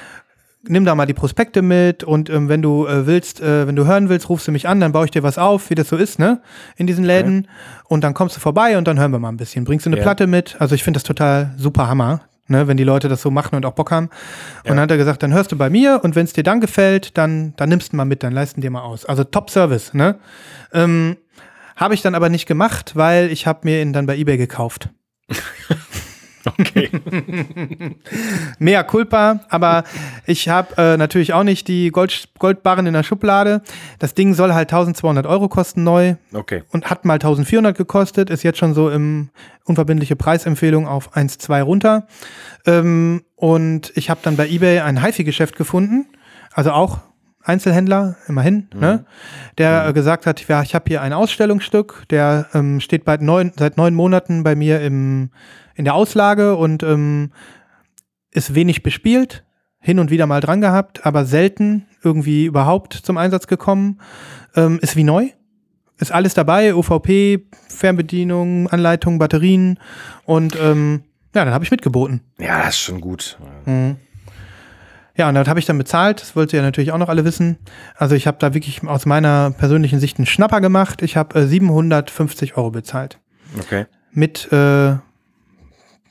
nimm 0.68 0.84
da 0.84 0.94
mal 0.94 1.06
die 1.06 1.14
Prospekte 1.14 1.62
mit 1.62 2.04
und 2.04 2.30
ähm, 2.30 2.48
wenn 2.48 2.62
du 2.62 2.86
äh, 2.86 3.06
willst, 3.06 3.40
äh, 3.40 3.66
wenn 3.66 3.76
du 3.76 3.86
hören 3.86 4.08
willst, 4.08 4.28
rufst 4.28 4.46
du 4.48 4.52
mich 4.52 4.68
an, 4.68 4.80
dann 4.80 4.92
baue 4.92 5.04
ich 5.06 5.10
dir 5.10 5.22
was 5.22 5.38
auf, 5.38 5.70
wie 5.70 5.74
das 5.74 5.88
so 5.88 5.96
ist, 5.96 6.18
ne? 6.18 6.40
In 6.76 6.86
diesen 6.86 7.04
Läden. 7.04 7.48
Und 7.84 8.04
dann 8.04 8.14
kommst 8.14 8.36
du 8.36 8.40
vorbei 8.40 8.76
und 8.78 8.86
dann 8.86 8.98
hören 8.98 9.10
wir 9.12 9.18
mal 9.18 9.28
ein 9.30 9.36
bisschen. 9.36 9.64
Bringst 9.64 9.86
du 9.86 9.90
eine 9.90 9.96
Ja. 9.98 10.02
Platte 10.02 10.26
mit? 10.26 10.56
Also 10.58 10.74
ich 10.74 10.84
finde 10.84 10.98
das 10.98 11.04
total 11.04 11.54
super 11.56 11.88
Hammer. 11.88 12.20
Ne, 12.50 12.66
wenn 12.66 12.78
die 12.78 12.84
Leute 12.84 13.10
das 13.10 13.20
so 13.20 13.30
machen 13.30 13.56
und 13.56 13.66
auch 13.66 13.72
Bock 13.74 13.90
haben. 13.90 14.06
Und 14.06 14.12
Ja. 14.64 14.70
dann 14.70 14.80
hat 14.80 14.90
er 14.90 14.96
gesagt, 14.96 15.22
dann 15.22 15.34
hörst 15.34 15.52
du 15.52 15.58
bei 15.58 15.68
mir 15.68 16.00
und 16.02 16.16
wenn 16.16 16.24
es 16.24 16.32
dir 16.32 16.42
dann 16.42 16.62
gefällt, 16.62 17.18
dann, 17.18 17.52
dann 17.58 17.68
nimmst 17.68 17.92
du 17.92 17.96
mal 17.96 18.06
mit, 18.06 18.22
dann 18.22 18.32
leisten 18.32 18.62
dir 18.62 18.70
mal 18.70 18.80
aus. 18.80 19.04
Also 19.04 19.22
Top 19.22 19.50
Service, 19.50 19.92
ne? 19.92 20.18
Ähm, 20.72 21.18
habe 21.76 21.92
ich 21.92 22.00
dann 22.00 22.14
aber 22.14 22.30
nicht 22.30 22.46
gemacht, 22.46 22.92
weil 22.96 23.30
ich 23.30 23.46
habe 23.46 23.60
mir 23.64 23.82
ihn 23.82 23.92
dann 23.92 24.06
bei 24.06 24.16
eBay 24.16 24.38
gekauft. 24.38 24.88
Okay. 26.46 26.90
Mea 28.58 28.82
culpa, 28.84 29.40
aber 29.48 29.84
ich 30.26 30.48
habe 30.48 30.74
äh, 30.76 30.96
natürlich 30.96 31.32
auch 31.32 31.42
nicht 31.42 31.68
die 31.68 31.90
Gold, 31.90 32.28
Goldbarren 32.38 32.86
in 32.86 32.94
der 32.94 33.02
Schublade. 33.02 33.62
Das 33.98 34.14
Ding 34.14 34.34
soll 34.34 34.54
halt 34.54 34.72
1200 34.72 35.26
Euro 35.26 35.48
kosten 35.48 35.84
neu 35.84 36.14
Okay. 36.32 36.62
und 36.70 36.90
hat 36.90 37.04
mal 37.04 37.14
1400 37.14 37.76
gekostet, 37.76 38.30
ist 38.30 38.42
jetzt 38.42 38.58
schon 38.58 38.74
so 38.74 38.90
im 38.90 39.30
unverbindliche 39.64 40.16
Preisempfehlung 40.16 40.86
auf 40.86 41.14
1,2 41.16 41.62
runter. 41.62 42.06
Ähm, 42.66 43.22
und 43.36 43.92
ich 43.94 44.10
habe 44.10 44.20
dann 44.22 44.36
bei 44.36 44.48
eBay 44.48 44.80
ein 44.80 45.02
HiFi-Geschäft 45.02 45.56
gefunden, 45.56 46.06
also 46.52 46.72
auch 46.72 47.00
Einzelhändler, 47.48 48.16
immerhin, 48.28 48.68
ne? 48.74 49.04
der 49.56 49.88
äh, 49.88 49.92
gesagt 49.92 50.26
hat, 50.26 50.46
ja, 50.46 50.62
ich 50.62 50.74
habe 50.74 50.84
hier 50.88 51.00
ein 51.00 51.12
Ausstellungsstück, 51.12 52.04
der 52.10 52.46
ähm, 52.52 52.80
steht 52.80 53.04
bald 53.04 53.22
neun, 53.22 53.52
seit 53.56 53.76
neun 53.76 53.94
Monaten 53.94 54.42
bei 54.44 54.54
mir 54.54 54.80
im, 54.82 55.30
in 55.74 55.84
der 55.84 55.94
Auslage 55.94 56.56
und 56.56 56.82
ähm, 56.82 57.32
ist 58.30 58.54
wenig 58.54 58.82
bespielt, 58.82 59.44
hin 59.80 59.98
und 59.98 60.10
wieder 60.10 60.26
mal 60.26 60.40
dran 60.40 60.60
gehabt, 60.60 61.06
aber 61.06 61.24
selten 61.24 61.86
irgendwie 62.02 62.44
überhaupt 62.44 62.92
zum 62.92 63.16
Einsatz 63.16 63.46
gekommen. 63.46 64.00
Ähm, 64.54 64.78
ist 64.82 64.96
wie 64.96 65.04
neu, 65.04 65.30
ist 65.98 66.12
alles 66.12 66.34
dabei, 66.34 66.74
UVP, 66.74 67.46
Fernbedienung, 67.68 68.68
Anleitung, 68.68 69.18
Batterien 69.18 69.78
und 70.24 70.56
ähm, 70.60 71.04
ja, 71.34 71.44
dann 71.44 71.54
habe 71.54 71.64
ich 71.64 71.70
mitgeboten. 71.70 72.20
Ja, 72.38 72.58
das 72.58 72.74
ist 72.74 72.80
schon 72.80 73.00
gut. 73.00 73.38
Ja, 75.18 75.28
und 75.28 75.34
das 75.34 75.48
habe 75.48 75.58
ich 75.58 75.66
dann 75.66 75.76
bezahlt. 75.76 76.22
Das 76.22 76.36
wollt 76.36 76.52
ihr 76.52 76.60
ja 76.60 76.64
natürlich 76.64 76.92
auch 76.92 76.98
noch 76.98 77.08
alle 77.08 77.24
wissen. 77.24 77.58
Also 77.96 78.14
ich 78.14 78.28
habe 78.28 78.38
da 78.38 78.54
wirklich 78.54 78.86
aus 78.86 79.04
meiner 79.04 79.50
persönlichen 79.50 79.98
Sicht 79.98 80.18
einen 80.18 80.26
Schnapper 80.26 80.60
gemacht. 80.60 81.02
Ich 81.02 81.16
habe 81.16 81.40
äh, 81.40 81.46
750 81.46 82.56
Euro 82.56 82.70
bezahlt. 82.70 83.18
Okay. 83.58 83.86
Mit 84.12 84.50
äh, 84.52 84.94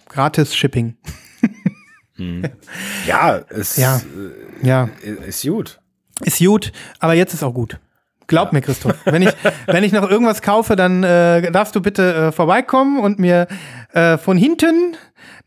gratis 0.10 0.56
Shipping. 0.56 0.98
Ja, 3.06 3.42
es 3.50 3.78
Ja. 3.78 4.02
Ja, 4.64 4.90
äh, 5.04 5.28
ist 5.30 5.46
gut. 5.46 5.80
ist 6.24 6.40
gut, 6.40 6.72
aber 6.98 7.14
jetzt 7.14 7.36
ist 7.36 7.44
auch 7.44 7.54
gut. 7.54 7.80
Glaub 8.26 8.54
mir, 8.54 8.62
Christoph. 8.62 8.96
Wenn 9.06 9.22
ich, 9.22 9.30
wenn 9.68 9.84
ich 9.84 9.92
noch 9.92 10.10
irgendwas 10.10 10.42
kaufe, 10.42 10.76
dann 10.76 11.04
äh, 11.04 11.52
darfst 11.52 11.76
du 11.76 11.82
bitte 11.82 12.16
äh, 12.16 12.32
vorbeikommen 12.32 13.00
und 13.00 13.20
mir 13.20 13.48
äh, 13.94 14.18
von 14.18 14.36
hinten 14.36 14.98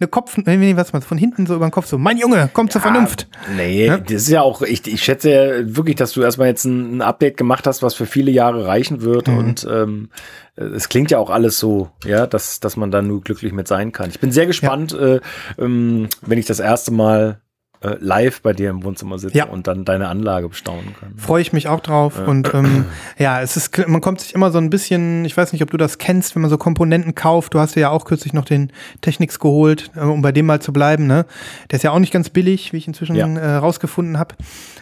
eine 0.01 0.09
Kopf, 0.09 0.37
nee, 0.39 0.57
nee, 0.57 0.77
was 0.77 0.93
man 0.93 1.03
von 1.03 1.19
hinten 1.19 1.47
so 1.47 1.55
über 1.55 1.67
den 1.67 1.71
Kopf 1.71 1.87
so, 1.87 1.99
mein 1.99 2.17
Junge, 2.19 2.49
komm 2.53 2.71
zur 2.71 2.81
Vernunft. 2.81 3.29
Nee, 3.57 3.87
Ja. 3.87 3.99
das 3.99 4.23
ist 4.23 4.29
ja 4.31 4.43
auch, 4.43 4.63
ich, 4.63 4.87
ich 4.87 5.03
schätze 5.03 5.31
ja 5.31 5.77
wirklich, 5.77 5.97
dass 5.97 6.13
du 6.13 6.23
erstmal 6.23 6.49
jetzt 6.49 6.65
ein, 6.65 6.97
ein 6.99 7.03
Update 7.03 7.37
gemacht 7.37 7.67
hast, 7.67 7.83
was 7.83 7.95
für 7.95 8.07
viele 8.07 8.31
Jahre 8.31 8.67
reichen 8.67 9.03
wird. 9.03 9.29
Mhm. 9.29 9.39
Und 9.39 9.67
ähm, 9.71 10.09
es 10.57 10.89
klingt 10.89 11.11
ja 11.11 11.19
auch 11.19 11.31
alles 11.31 11.59
so, 11.59 11.91
ja, 12.05 12.27
dass, 12.27 12.61
dass 12.61 12.77
man 12.77 12.91
da 12.91 13.03
nur 13.03 13.21
glücklich 13.21 13.53
mit 13.53 13.69
sein 13.69 13.93
kann. 13.93 14.11
Ich 14.11 14.21
bin 14.21 14.33
sehr 14.33 14.47
gespannt, 14.47 14.93
äh, 14.95 15.21
ähm, 15.59 16.09
wenn 16.23 16.39
ich 16.39 16.47
das 16.47 16.61
erste 16.61 16.93
Mal 16.93 17.41
äh, 17.83 17.97
live 17.99 18.43
bei 18.43 18.53
dir 18.53 18.69
im 18.71 18.85
Wohnzimmer 18.85 19.19
sitze 19.19 19.39
Ja. 19.39 19.47
und 19.47 19.67
dann 19.67 19.85
deine 19.87 20.09
Anlage 20.09 20.49
bestaunen 20.51 20.95
kann. 20.99 21.15
Freue 21.17 21.41
ich 21.41 21.53
mich 21.55 21.67
auch 21.69 21.81
drauf. 21.81 22.19
Und 22.27 22.53
ähm, 22.53 22.85
ja, 23.19 23.41
es 23.41 23.57
ist, 23.57 23.87
man 23.89 24.01
kommt 24.03 24.21
sich 24.21 24.35
immer 24.35 24.51
so 24.51 24.59
ein 24.59 24.69
bisschen, 24.69 25.25
ich 25.25 25.35
weiß 25.37 25.53
nicht, 25.55 25.63
ob 25.63 25.71
du 25.71 25.77
das 25.79 25.97
kennst, 25.99 26.35
wenn 26.35 26.43
man 26.43 26.51
so 26.51 26.59
Komponenten 26.59 27.15
kauft. 27.15 27.55
Du 27.55 27.59
hast 27.59 27.75
ja 27.77 27.89
auch 27.91 28.05
kürzlich 28.05 28.33
noch 28.35 28.45
den 28.45 28.71
Technics 29.01 29.39
geholt, 29.39 29.91
äh, 29.97 30.01
um 30.01 30.21
bei 30.21 30.31
dem 30.33 30.45
mal 30.47 30.61
zu 30.61 30.73
bleiben. 30.75 31.07
Ne? 31.07 31.25
Der 31.71 31.77
ist 31.77 31.83
ja 31.83 31.91
auch 31.93 31.99
nicht 31.99 32.13
ganz 32.13 32.29
billig, 32.29 32.73
wie 32.73 32.77
ich 32.77 32.87
inzwischen 32.87 33.17
Ja. 33.17 33.27
äh, 33.27 33.57
rausgefunden 33.57 34.19
habe. 34.19 34.35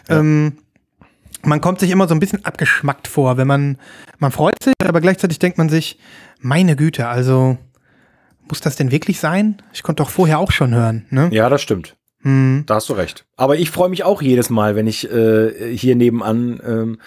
Ähm, 0.09 0.57
man 1.43 1.61
kommt 1.61 1.79
sich 1.79 1.91
immer 1.91 2.05
so 2.07 2.13
ein 2.13 2.19
bisschen 2.19 2.43
abgeschmackt 2.43 3.07
vor, 3.07 3.37
wenn 3.37 3.47
man, 3.47 3.77
man 4.17 4.31
freut 4.31 4.61
sich, 4.61 4.73
aber 4.85 4.99
gleichzeitig 4.99 5.39
denkt 5.39 5.57
man 5.57 5.69
sich, 5.69 5.99
meine 6.41 6.75
Güte, 6.75 7.07
also 7.07 7.57
muss 8.49 8.59
das 8.59 8.75
denn 8.75 8.91
wirklich 8.91 9.19
sein? 9.21 9.61
Ich 9.71 9.83
konnte 9.83 10.03
doch 10.03 10.09
vorher 10.09 10.39
auch 10.39 10.51
schon 10.51 10.73
hören. 10.73 11.05
Ne? 11.11 11.29
Ja, 11.31 11.47
das 11.49 11.61
stimmt. 11.61 11.95
Hm. 12.21 12.63
Da 12.65 12.75
hast 12.75 12.89
du 12.89 12.93
recht. 12.93 13.25
Aber 13.37 13.55
ich 13.57 13.71
freue 13.71 13.89
mich 13.89 14.03
auch 14.03 14.21
jedes 14.21 14.49
Mal, 14.49 14.75
wenn 14.75 14.87
ich 14.87 15.09
äh, 15.11 15.75
hier 15.75 15.95
nebenan 15.95 16.59
ähm, 16.65 16.97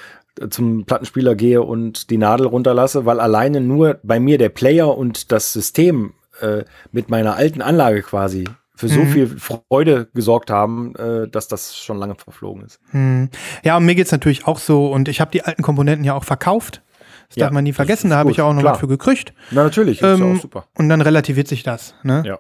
zum 0.50 0.84
Plattenspieler 0.86 1.34
gehe 1.34 1.62
und 1.62 2.08
die 2.10 2.16
Nadel 2.18 2.46
runterlasse, 2.46 3.04
weil 3.04 3.20
alleine 3.20 3.60
nur 3.60 4.00
bei 4.02 4.18
mir 4.18 4.38
der 4.38 4.48
Player 4.48 4.96
und 4.96 5.30
das 5.30 5.52
System 5.52 6.14
äh, 6.40 6.64
mit 6.90 7.10
meiner 7.10 7.36
alten 7.36 7.60
Anlage 7.60 8.02
quasi 8.02 8.48
für 8.74 8.88
so 8.88 9.04
viel 9.04 9.28
Freude 9.28 10.08
gesorgt 10.12 10.50
haben, 10.50 10.96
äh, 10.96 11.28
dass 11.28 11.46
das 11.46 11.76
schon 11.76 11.98
lange 11.98 12.16
verflogen 12.16 12.64
ist. 12.64 12.80
Hm. 12.90 13.28
Ja, 13.62 13.76
und 13.76 13.84
mir 13.84 13.94
geht's 13.94 14.10
natürlich 14.10 14.46
auch 14.46 14.58
so. 14.58 14.90
Und 14.90 15.06
ich 15.08 15.20
habe 15.20 15.30
die 15.30 15.42
alten 15.42 15.62
Komponenten 15.62 16.04
ja 16.04 16.14
auch 16.14 16.24
verkauft. 16.24 16.82
Das 17.28 17.36
Ja, 17.36 17.46
darf 17.46 17.52
man 17.52 17.62
nie 17.62 17.72
vergessen. 17.72 18.10
Da 18.10 18.16
habe 18.16 18.30
ich 18.32 18.38
ja 18.38 18.44
auch 18.44 18.52
noch 18.54 18.60
klar. 18.60 18.72
was 18.72 18.80
für 18.80 18.88
gekriegt. 18.88 19.34
Na 19.52 19.62
natürlich, 19.62 19.98
ist 19.98 20.02
ja 20.02 20.14
Ähm, 20.14 20.36
auch 20.36 20.40
super. 20.40 20.64
Und 20.76 20.88
dann 20.88 21.00
relativiert 21.00 21.46
sich 21.46 21.62
das. 21.62 21.94
Ne? 22.02 22.22
Ja. 22.26 22.38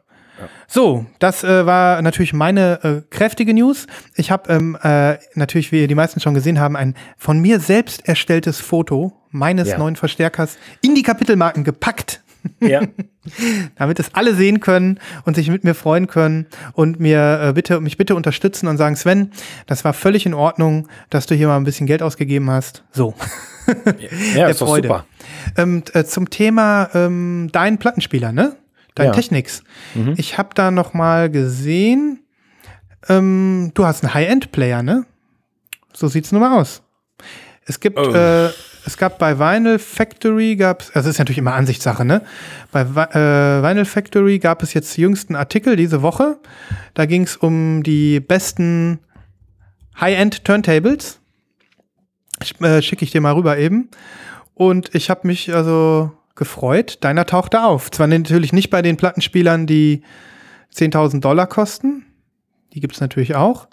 So, 0.66 1.06
das 1.18 1.44
äh, 1.44 1.66
war 1.66 2.00
natürlich 2.02 2.32
meine 2.32 2.82
äh, 2.82 3.02
kräftige 3.10 3.54
News. 3.54 3.86
Ich 4.16 4.30
habe 4.30 4.52
ähm, 4.52 4.76
äh, 4.82 5.16
natürlich, 5.34 5.72
wie 5.72 5.86
die 5.86 5.94
meisten 5.94 6.20
schon 6.20 6.34
gesehen 6.34 6.58
haben, 6.60 6.76
ein 6.76 6.94
von 7.16 7.38
mir 7.40 7.60
selbst 7.60 8.08
erstelltes 8.08 8.60
Foto 8.60 9.12
meines 9.30 9.68
Ja. 9.68 9.78
neuen 9.78 9.96
Verstärkers 9.96 10.58
in 10.82 10.94
die 10.94 11.02
Kapitelmarken 11.02 11.64
gepackt. 11.64 12.20
Ja. 12.60 12.80
damit 13.76 14.00
es 14.00 14.14
alle 14.14 14.34
sehen 14.34 14.58
können 14.58 14.98
und 15.24 15.36
sich 15.36 15.48
mit 15.48 15.62
mir 15.62 15.74
freuen 15.74 16.08
können 16.08 16.46
und 16.72 16.98
mir 16.98 17.40
äh, 17.40 17.52
bitte 17.52 17.80
mich 17.80 17.96
bitte 17.96 18.16
unterstützen 18.16 18.66
und 18.66 18.78
sagen, 18.78 18.96
Sven, 18.96 19.30
das 19.66 19.84
war 19.84 19.92
völlig 19.92 20.26
in 20.26 20.34
Ordnung, 20.34 20.88
dass 21.08 21.26
du 21.26 21.36
hier 21.36 21.46
mal 21.46 21.56
ein 21.56 21.62
bisschen 21.62 21.86
Geld 21.86 22.02
ausgegeben 22.02 22.50
hast. 22.50 22.82
So. 22.90 23.14
ja, 23.68 23.92
Der 24.34 24.48
ist 24.48 24.60
doch 24.60 24.74
super. 24.74 25.06
Ähm, 25.56 25.84
äh, 25.94 26.02
zum 26.02 26.30
Thema 26.30 26.90
ähm, 26.94 27.48
dein 27.52 27.78
Plattenspieler, 27.78 28.32
ne? 28.32 28.56
Dein 28.94 29.06
Ja. 29.06 29.12
Technics. 29.12 29.62
Ich 30.16 30.36
habe 30.38 30.50
da 30.54 30.70
noch 30.70 30.92
mal 30.94 31.30
gesehen, 31.30 32.20
ähm, 33.08 33.70
du 33.74 33.86
hast 33.86 34.04
einen 34.04 34.12
High-End-Player, 34.14 34.82
ne? 34.82 35.06
So 35.92 36.08
sieht's 36.08 36.30
nun 36.32 36.40
mal 36.42 36.58
aus. 36.60 36.82
Es 37.64 37.80
gibt, 37.80 37.98
Oh. 37.98 38.12
äh, 38.12 38.48
es 38.84 38.96
gab 38.96 39.18
bei 39.18 39.38
Vinyl 39.38 39.78
Factory 39.78 40.56
gab's, 40.56 40.90
also 40.90 41.08
ist 41.08 41.18
natürlich 41.18 41.38
immer 41.38 41.54
Ansichtssache, 41.54 42.04
ne? 42.04 42.22
Bei 42.70 42.82
äh, 42.82 43.62
Vinyl 43.62 43.84
Factory 43.84 44.38
gab 44.38 44.62
es 44.62 44.74
jetzt 44.74 44.96
jüngsten 44.98 45.36
Artikel 45.36 45.76
diese 45.76 46.02
Woche. 46.02 46.38
Da 46.94 47.06
ging 47.06 47.22
es 47.22 47.36
um 47.36 47.82
die 47.82 48.20
besten 48.20 48.98
High-End 50.00 50.44
Turntables. 50.44 51.18
Äh, 52.60 52.82
Schicke 52.82 53.04
ich 53.04 53.10
dir 53.12 53.20
mal 53.20 53.34
rüber 53.34 53.56
eben. 53.58 53.88
Und 54.54 54.94
ich 54.94 55.10
habe 55.10 55.26
mich 55.26 55.54
also 55.54 56.12
gefreut. 56.34 56.98
Deiner 57.04 57.26
tauchte 57.26 57.62
auf. 57.62 57.90
Zwar 57.90 58.06
natürlich 58.06 58.52
nicht 58.52 58.70
bei 58.70 58.82
den 58.82 58.96
Plattenspielern, 58.96 59.66
die 59.66 60.02
10.000 60.74 61.20
Dollar 61.20 61.46
kosten. 61.46 62.06
Die 62.72 62.80
gibt's 62.80 63.00
natürlich 63.00 63.34
auch. 63.34 63.68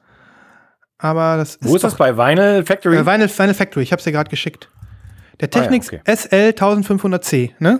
Aber 0.98 1.38
das 1.38 1.58
Wo 1.62 1.76
ist 1.76 1.84
das 1.84 1.96
bei 1.96 2.18
Vinyl 2.18 2.66
Factory? 2.66 2.98
äh, 2.98 3.06
Vinyl, 3.06 3.30
Vinyl 3.30 3.54
Factory, 3.54 3.84
ich 3.84 3.92
habe 3.94 4.02
dir 4.02 4.12
gerade 4.12 4.30
geschickt. 4.30 4.70
Der 5.40 5.48
Ah 5.48 5.56
ja, 5.56 5.62
Technics 5.62 5.88
okay. 5.88 6.02
SL 6.06 6.50
1500C, 6.50 7.52
ne? 7.60 7.80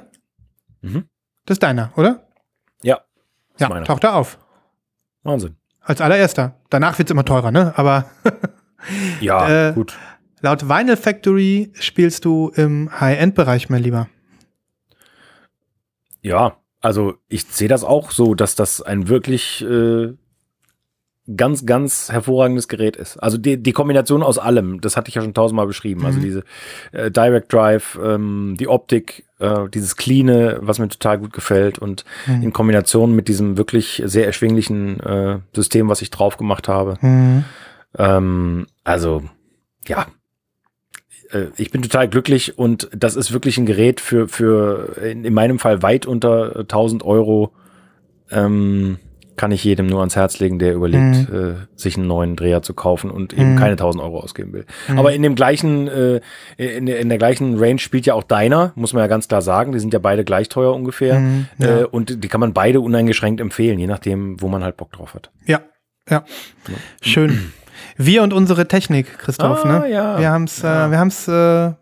Mhm. 0.82 1.04
Das 1.46 1.56
ist 1.56 1.64
deiner, 1.64 1.92
oder? 1.98 2.26
ja, 2.82 3.00
Ja, 3.60 3.68
meiner. 3.68 3.84
taucht 3.86 4.06
er 4.06 4.16
auf. 4.16 4.38
Wahnsinn. 5.24 5.58
Als 5.82 6.00
allererster. 6.00 6.56
Danach 6.70 6.98
wird's 6.98 7.12
immer 7.12 7.26
teurer, 7.26 7.52
ne? 7.52 7.74
Aber 7.76 8.06
Ja, 9.20 9.70
Äh, 9.70 9.74
gut. 9.74 9.98
laut 10.40 10.70
Vinyl 10.70 10.96
Factory 10.96 11.74
spielst 11.74 12.24
du 12.24 12.50
im 12.56 12.90
High-End-Bereich, 13.02 13.70
mein 13.70 13.84
Lieber. 13.84 14.08
Ja, 16.22 16.58
also 16.82 17.16
ich 17.28 17.46
sehe 17.46 17.68
das 17.68 17.84
auch 17.84 18.12
so, 18.12 18.36
dass 18.36 18.56
das 18.56 18.82
ein 18.82 19.08
wirklich 19.10 19.62
äh, 19.66 20.14
ganz, 21.36 21.66
ganz 21.66 22.12
hervorragendes 22.12 22.68
Gerät 22.68 22.96
ist. 22.96 23.18
Also 23.18 23.38
die, 23.38 23.62
die 23.62 23.72
Kombination 23.72 24.24
aus 24.24 24.40
allem, 24.40 24.82
das 24.82 24.98
hatte 24.98 25.10
ich 25.10 25.16
ja 25.16 25.22
schon 25.22 25.34
tausendmal 25.36 25.68
beschrieben. 25.68 26.04
Also 26.06 26.18
Mhm. 26.20 26.24
diese 26.24 26.44
äh, 26.92 27.12
Direct 27.12 27.54
Drive, 27.54 28.00
ähm, 28.04 28.56
die 28.60 28.68
Optik, 28.68 29.26
äh, 29.40 29.70
dieses 29.70 29.96
Cleane, 29.96 30.58
was 30.62 30.80
mir 30.80 30.88
total 30.90 31.20
gut 31.20 31.32
gefällt 31.34 31.78
und 31.78 32.04
Mhm. 32.26 32.44
in 32.44 32.54
Kombination 32.54 33.16
mit 33.16 33.28
diesem 33.28 33.58
wirklich 33.58 34.02
sehr 34.06 34.26
erschwinglichen 34.26 35.00
äh, 35.02 35.40
System, 35.54 35.88
was 35.90 36.02
ich 36.02 36.10
drauf 36.10 36.38
gemacht 36.38 36.68
habe. 36.68 36.98
Mhm. 37.02 37.44
Ähm, 37.98 38.68
also, 38.84 39.24
ja. 39.88 40.08
Äh, 41.32 41.46
Ich 41.58 41.72
bin 41.72 41.82
total 41.82 42.08
glücklich 42.08 42.58
und 42.58 42.90
das 42.96 43.16
ist 43.16 43.32
wirklich 43.34 43.58
ein 43.58 43.66
Gerät 43.66 44.00
für, 44.02 44.28
für 44.28 44.98
in, 45.04 45.26
in 45.26 45.34
meinem 45.34 45.60
Fall 45.60 45.82
weit 45.82 46.06
unter 46.06 46.60
1000 46.60 47.04
Euro. 47.04 47.52
Ähm, 48.32 48.98
kann 49.36 49.52
ich 49.54 49.64
jedem 49.64 49.88
nur 49.88 50.00
ans 50.02 50.18
Herz 50.18 50.40
legen, 50.40 50.60
der 50.60 50.74
überlegt, 50.74 51.30
äh, 51.30 51.54
sich 51.74 51.96
einen 51.96 52.08
neuen 52.08 52.36
Dreher 52.36 52.62
zu 52.62 52.74
kaufen 52.74 53.10
und 53.10 53.32
eben 53.32 53.54
Mhm. 53.54 53.58
keine 53.58 53.78
1000 53.78 54.04
Euro 54.04 54.20
ausgeben 54.20 54.52
will. 54.52 54.66
Aber 54.98 55.14
in 55.14 55.22
dem 55.24 55.34
gleichen, 55.36 55.88
äh, 55.88 56.20
in, 56.58 56.86
der- 56.88 57.00
in 57.00 57.08
der 57.08 57.18
gleichen 57.18 57.58
Range 57.58 57.80
spielt 57.80 58.06
ja 58.06 58.16
auch 58.16 58.24
deiner, 58.24 58.74
muss 58.76 58.92
man 58.92 59.00
ja 59.02 59.08
ganz 59.08 59.30
klar 59.30 59.42
sagen. 59.42 59.72
Die 59.72 59.80
sind 59.80 59.94
ja 59.94 60.00
beide 60.00 60.26
gleich 60.26 60.50
teuer 60.50 60.74
ungefähr. 60.76 61.20
Mhm, 61.20 61.46
ja. 61.58 61.80
Äh, 61.80 61.84
und 61.86 62.22
die 62.22 62.28
kann 62.28 62.42
man 62.42 62.52
beide 62.52 62.82
uneingeschränkt 62.82 63.40
empfehlen, 63.40 63.80
je 63.80 63.88
nachdem, 63.88 64.42
wo 64.42 64.50
man 64.50 64.62
halt 64.62 64.76
Bock 64.76 64.92
drauf 64.92 65.14
hat. 65.14 65.32
Ja, 65.46 65.62
ja. 66.10 66.26
Schön. 67.02 67.52
Wir 68.02 68.24
und 68.24 68.32
unsere 68.34 68.66
Technik, 68.68 69.18
Christoph, 69.20 69.66
Ah, 69.66 69.80
ne? 69.82 69.92
ja. 69.92 70.18
Wir 70.18 70.32
haben's, 70.32 70.62
Ja. 70.62 70.88
äh, 70.88 70.92
wir 70.92 71.00
haben's, 71.00 71.28
äh, 71.28 71.74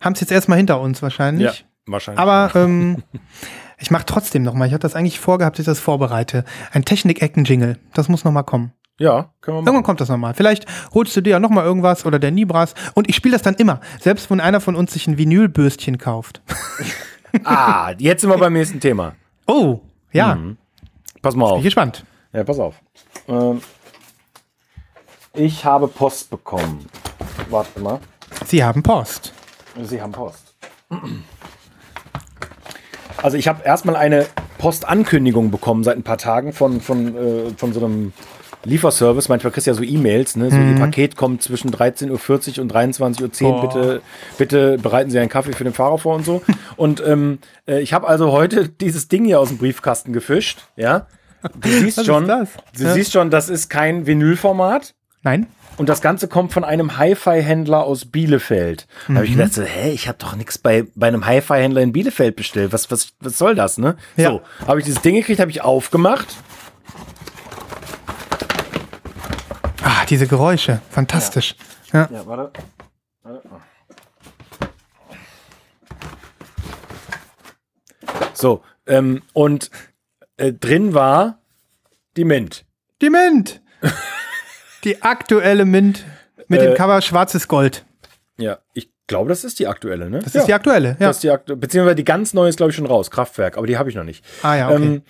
haben's 0.00 0.20
jetzt 0.20 0.32
erstmal 0.32 0.58
hinter 0.58 0.80
uns 0.80 1.02
wahrscheinlich. 1.02 1.64
wahrscheinlich. 1.86 2.20
Aber 2.20 2.50
ähm, 2.56 3.02
ich 3.78 3.92
mache 3.92 4.04
trotzdem 4.06 4.42
noch 4.42 4.54
mal. 4.54 4.66
Ich 4.66 4.72
hatte 4.72 4.82
das 4.82 4.96
eigentlich 4.96 5.20
vorgehabt, 5.20 5.56
dass 5.56 5.60
ich 5.60 5.66
das 5.66 5.78
vorbereite. 5.78 6.44
Ein 6.72 6.84
Technik-Ecken-Jingle. 6.84 7.78
Das 7.94 8.08
muss 8.08 8.24
noch 8.24 8.32
mal 8.32 8.42
kommen. 8.42 8.72
Ja, 8.98 9.30
können 9.40 9.58
wir 9.58 9.60
machen. 9.60 9.66
Irgendwann 9.68 9.82
kommt 9.84 10.00
das 10.00 10.08
noch 10.08 10.16
mal. 10.16 10.34
Vielleicht 10.34 10.66
holst 10.94 11.14
du 11.16 11.20
dir 11.20 11.30
ja 11.30 11.38
noch 11.38 11.50
mal 11.50 11.64
irgendwas 11.64 12.04
oder 12.06 12.18
der 12.18 12.32
Nibras. 12.32 12.74
Und 12.94 13.08
ich 13.08 13.14
spiele 13.14 13.34
das 13.34 13.42
dann 13.42 13.54
immer. 13.54 13.80
Selbst 14.00 14.28
wenn 14.30 14.40
einer 14.40 14.60
von 14.60 14.74
uns 14.74 14.94
sich 14.94 15.06
ein 15.06 15.16
Vinylbürstchen 15.18 15.98
kauft. 15.98 16.42
Ah, 17.44 17.92
jetzt 17.98 18.22
sind 18.22 18.30
wir 18.30 18.38
beim 18.38 18.54
nächsten 18.54 18.80
Thema. 18.80 19.14
Oh, 19.46 19.80
ja. 20.10 20.36
Mhm. 20.36 20.56
Pass 21.20 21.34
mal 21.36 21.44
Bin 21.48 21.54
auf. 21.56 21.62
gespannt. 21.62 22.04
Ja, 22.32 22.44
pass 22.44 22.58
auf. 22.58 22.76
Ähm, 23.28 23.60
ich 25.36 25.64
habe 25.64 25.88
Post 25.88 26.30
bekommen. 26.30 26.86
Warte 27.50 27.80
mal. 27.80 28.00
Sie 28.46 28.62
haben 28.64 28.82
Post. 28.82 29.32
Sie 29.82 30.00
haben 30.00 30.12
Post. 30.12 30.54
Also 33.22 33.36
ich 33.36 33.48
habe 33.48 33.62
erstmal 33.64 33.96
eine 33.96 34.26
Postankündigung 34.58 35.50
bekommen 35.50 35.84
seit 35.84 35.96
ein 35.96 36.02
paar 36.02 36.18
Tagen 36.18 36.52
von, 36.52 36.80
von, 36.80 37.16
äh, 37.16 37.50
von 37.56 37.72
so 37.72 37.84
einem 37.84 38.12
Lieferservice. 38.64 39.28
Manchmal 39.28 39.52
kriegst 39.52 39.66
du 39.66 39.70
ja 39.70 39.74
so 39.74 39.82
E-Mails, 39.82 40.36
ne? 40.36 40.50
So 40.50 40.56
Ihr 40.56 40.76
Paket 40.76 41.16
kommt 41.16 41.42
zwischen 41.42 41.70
13.40 41.70 42.56
Uhr 42.58 42.62
und 42.62 42.72
23.10 42.72 43.44
Uhr. 43.44 43.52
Boah. 43.52 43.60
Bitte, 43.68 44.02
bitte 44.38 44.78
bereiten 44.78 45.10
Sie 45.10 45.18
einen 45.18 45.28
Kaffee 45.28 45.52
für 45.52 45.64
den 45.64 45.72
Fahrer 45.72 45.98
vor 45.98 46.14
und 46.16 46.24
so. 46.24 46.42
und 46.76 47.02
ähm, 47.06 47.38
äh, 47.68 47.80
ich 47.80 47.92
habe 47.92 48.06
also 48.08 48.32
heute 48.32 48.68
dieses 48.68 49.08
Ding 49.08 49.24
hier 49.24 49.40
aus 49.40 49.48
dem 49.48 49.58
Briefkasten 49.58 50.12
gefischt. 50.12 50.66
Ja. 50.76 51.06
Du 51.60 51.68
siehst 51.68 51.98
Was 51.98 52.02
ist 52.02 52.06
schon, 52.06 52.26
das? 52.26 52.48
du 52.76 52.84
Ja. 52.84 52.92
siehst 52.94 53.12
schon, 53.12 53.30
das 53.30 53.48
ist 53.48 53.68
kein 53.68 54.06
Vinylformat. 54.06 54.94
Nein? 55.22 55.46
Und 55.76 55.88
das 55.88 56.00
Ganze 56.00 56.26
kommt 56.26 56.52
von 56.52 56.64
einem 56.64 56.96
Hi-Fi-Händler 56.96 57.84
aus 57.84 58.06
Bielefeld. 58.06 58.86
Da 59.08 59.16
habe 59.16 59.26
ich 59.26 59.32
gedacht, 59.32 59.52
so, 59.52 59.62
hä, 59.62 59.90
ich 59.90 60.08
habe 60.08 60.16
doch 60.18 60.34
nichts 60.34 60.56
bei, 60.56 60.86
bei 60.94 61.08
einem 61.08 61.26
Hi-Fi-Händler 61.26 61.82
in 61.82 61.92
Bielefeld 61.92 62.34
bestellt. 62.34 62.72
Was, 62.72 62.90
was, 62.90 63.08
was 63.20 63.36
soll 63.36 63.54
das, 63.54 63.76
ne? 63.76 63.96
Ja. 64.16 64.30
So, 64.30 64.42
habe 64.66 64.78
ich 64.78 64.86
dieses 64.86 65.02
Ding 65.02 65.14
gekriegt, 65.16 65.38
habe 65.38 65.50
ich 65.50 65.62
aufgemacht. 65.62 66.28
Ah, 69.82 70.06
diese 70.08 70.26
Geräusche. 70.26 70.80
Fantastisch. 70.90 71.56
Ja. 71.92 72.08
Ja, 72.10 72.26
warte. 72.26 72.52
So, 78.32 78.62
ähm, 78.86 79.22
und 79.32 79.70
äh, 80.36 80.52
drin 80.52 80.94
war 80.94 81.38
die 82.16 82.24
Mint. 82.24 82.64
Die 83.02 83.10
Mint. 83.10 83.60
Die 84.84 85.02
aktuelle 85.02 85.64
Mint 85.64 86.04
mit 86.48 86.60
dem 86.60 86.72
Äh, 86.72 86.74
Cover 86.74 87.00
schwarzes 87.02 87.48
Gold. 87.48 87.84
Ja, 88.38 88.58
ich 88.74 88.90
glaube, 89.06 89.28
das 89.28 89.44
ist 89.44 89.58
die 89.58 89.66
aktuelle, 89.66 90.10
ne? 90.10 90.20
Das 90.20 90.34
ist 90.34 90.46
die 90.46 90.54
aktuelle, 90.54 90.90
ja. 90.90 91.06
Das 91.06 91.16
ist 91.16 91.22
die 91.22 91.30
aktu 91.30 91.56
beziehungsweise 91.56 91.96
die 91.96 92.04
ganz 92.04 92.34
neue 92.34 92.48
ist, 92.48 92.56
glaube 92.56 92.70
ich, 92.70 92.76
schon 92.76 92.86
raus, 92.86 93.10
Kraftwerk, 93.10 93.56
aber 93.56 93.66
die 93.66 93.78
habe 93.78 93.88
ich 93.88 93.94
noch 93.94 94.04
nicht. 94.04 94.24
Ah 94.42 94.56
ja, 94.56 94.68
okay. 94.68 94.84
Ähm, 94.84 95.02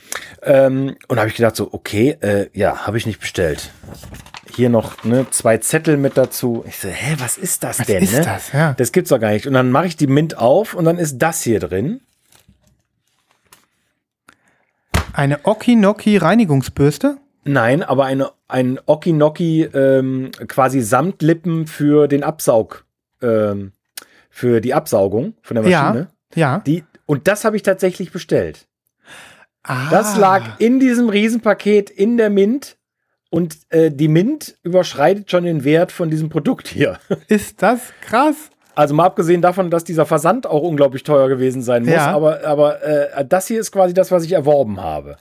ähm, 0.42 0.96
und 1.08 1.18
habe 1.18 1.28
ich 1.28 1.34
gedacht, 1.34 1.56
so, 1.56 1.72
okay, 1.72 2.16
äh, 2.20 2.48
ja, 2.52 2.86
habe 2.86 2.98
ich 2.98 3.06
nicht 3.06 3.20
bestellt. 3.20 3.70
Hier 4.54 4.68
noch 4.68 5.02
ne, 5.04 5.26
zwei 5.30 5.58
Zettel 5.58 5.96
mit 5.96 6.16
dazu. 6.16 6.64
Ich 6.68 6.78
so, 6.78 6.88
hä, 6.88 7.16
was 7.18 7.36
ist 7.36 7.62
das 7.64 7.80
Was 7.80 7.86
denn? 7.86 8.02
ist 8.02 8.12
ne? 8.12 8.20
das? 8.22 8.52
Ja. 8.52 8.74
Das 8.74 8.92
gibt's 8.92 9.10
doch 9.10 9.18
gar 9.20 9.30
nicht. 9.30 9.46
Und 9.46 9.54
dann 9.54 9.70
mache 9.70 9.86
ich 9.86 9.96
die 9.96 10.06
Mint 10.06 10.38
auf 10.38 10.74
und 10.74 10.84
dann 10.84 10.98
ist 10.98 11.18
das 11.18 11.42
hier 11.42 11.60
drin. 11.60 12.00
Eine 15.12 15.40
Okinoki 15.44 16.16
Reinigungsbürste. 16.18 17.16
Nein, 17.46 17.82
aber 17.82 18.04
eine, 18.04 18.30
ein 18.48 18.78
Okinoki 18.86 19.62
ähm, 19.64 20.30
quasi 20.48 20.80
Samtlippen 20.80 21.66
für 21.66 22.08
den 22.08 22.22
Absaug, 22.22 22.84
ähm, 23.22 23.72
für 24.30 24.60
die 24.60 24.74
Absaugung 24.74 25.34
von 25.42 25.54
der 25.54 25.62
Maschine. 25.62 26.08
Ja. 26.34 26.54
Ja. 26.54 26.62
Die, 26.66 26.84
und 27.06 27.28
das 27.28 27.44
habe 27.44 27.56
ich 27.56 27.62
tatsächlich 27.62 28.12
bestellt. 28.12 28.66
Ah. 29.62 29.88
Das 29.90 30.16
lag 30.16 30.58
in 30.58 30.80
diesem 30.80 31.08
Riesenpaket 31.08 31.88
in 31.90 32.16
der 32.16 32.30
Mint 32.30 32.76
und 33.30 33.56
äh, 33.70 33.90
die 33.90 34.08
Mint 34.08 34.56
überschreitet 34.62 35.30
schon 35.30 35.44
den 35.44 35.64
Wert 35.64 35.92
von 35.92 36.10
diesem 36.10 36.28
Produkt 36.28 36.68
hier. 36.68 36.98
Ist 37.28 37.62
das 37.62 37.80
krass? 38.00 38.50
Also 38.74 38.94
mal 38.94 39.06
abgesehen 39.06 39.40
davon, 39.40 39.70
dass 39.70 39.84
dieser 39.84 40.04
Versand 40.04 40.46
auch 40.46 40.62
unglaublich 40.62 41.02
teuer 41.02 41.28
gewesen 41.28 41.62
sein 41.62 41.84
muss, 41.84 41.94
Ja. 41.94 42.10
aber, 42.14 42.44
aber 42.44 42.82
äh, 42.82 43.24
das 43.26 43.46
hier 43.48 43.58
ist 43.58 43.72
quasi 43.72 43.94
das, 43.94 44.10
was 44.10 44.22
ich 44.24 44.32
erworben 44.32 44.80
habe. 44.82 45.16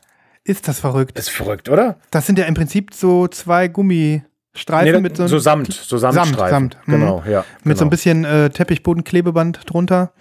Ist 0.48 0.68
das 0.68 0.80
verrückt? 0.80 1.18
Ist 1.18 1.32
verrückt, 1.32 1.70
oder? 1.70 1.98
Das 2.12 2.28
sind 2.28 2.38
ja 2.38 2.46
im 2.46 2.54
Prinzip 2.54 2.94
so 2.94 3.28
zwei 3.28 3.68
Gummistreifen 3.68 4.94
Nee, 4.94 5.00
mit 5.02 5.18
so, 5.18 5.26
so 5.28 5.40
Samt, 5.40 5.74
so 5.74 5.98
Samtstreifen. 5.98 6.50
Samt, 6.50 6.78
mhm. 6.86 6.92
Genau, 6.94 7.24
ja. 7.28 7.44
mit 7.64 7.78
so 7.78 7.84
ein 7.84 7.86
genau. 7.86 7.90
bisschen 7.90 8.26
äh, 8.26 8.52
Teppichbodenklebeband 8.52 9.62
drunter. 9.66 10.12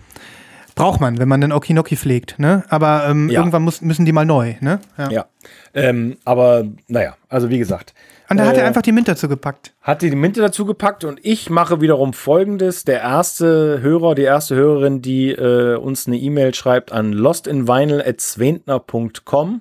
Braucht 0.76 0.98
man, 1.00 1.18
wenn 1.18 1.28
man 1.28 1.40
den 1.42 1.52
Okinoki 1.52 1.94
pflegt, 1.96 2.38
ne? 2.38 2.64
Aber 2.68 3.04
ähm, 3.06 3.28
Ja. 3.28 3.40
irgendwann 3.40 3.62
muss, 3.62 3.80
müssen 3.82 4.06
die 4.06 4.12
mal 4.12 4.24
neu, 4.24 4.54
ne? 4.60 4.80
Ja. 4.98 5.10
Ja. 5.10 5.26
Ähm, 5.74 6.16
aber 6.24 6.64
naja, 6.88 7.16
also 7.28 7.50
wie 7.50 7.58
gesagt. 7.58 7.92
Und 8.30 8.38
da 8.38 8.46
hat 8.46 8.56
er 8.56 8.64
äh, 8.64 8.66
einfach 8.66 8.80
die 8.82 8.90
Mint 8.92 9.06
dazu 9.06 9.28
gepackt. 9.28 9.74
hat 9.82 10.00
die 10.02 10.10
Minte 10.10 10.40
dazu 10.40 10.64
gepackt 10.64 11.04
und 11.04 11.20
ich 11.22 11.50
mache 11.50 11.80
wiederum 11.82 12.12
folgendes. 12.14 12.84
Der 12.84 13.02
erste 13.02 13.80
Hörer, 13.82 14.14
die 14.14 14.22
erste 14.22 14.54
Hörerin, 14.56 15.02
die 15.02 15.30
äh, 15.32 15.76
uns 15.76 16.06
eine 16.08 16.16
E-Mail 16.16 16.54
schreibt 16.54 16.90
an 16.92 17.12
lostinvinyl.zwentner.com, 17.12 19.60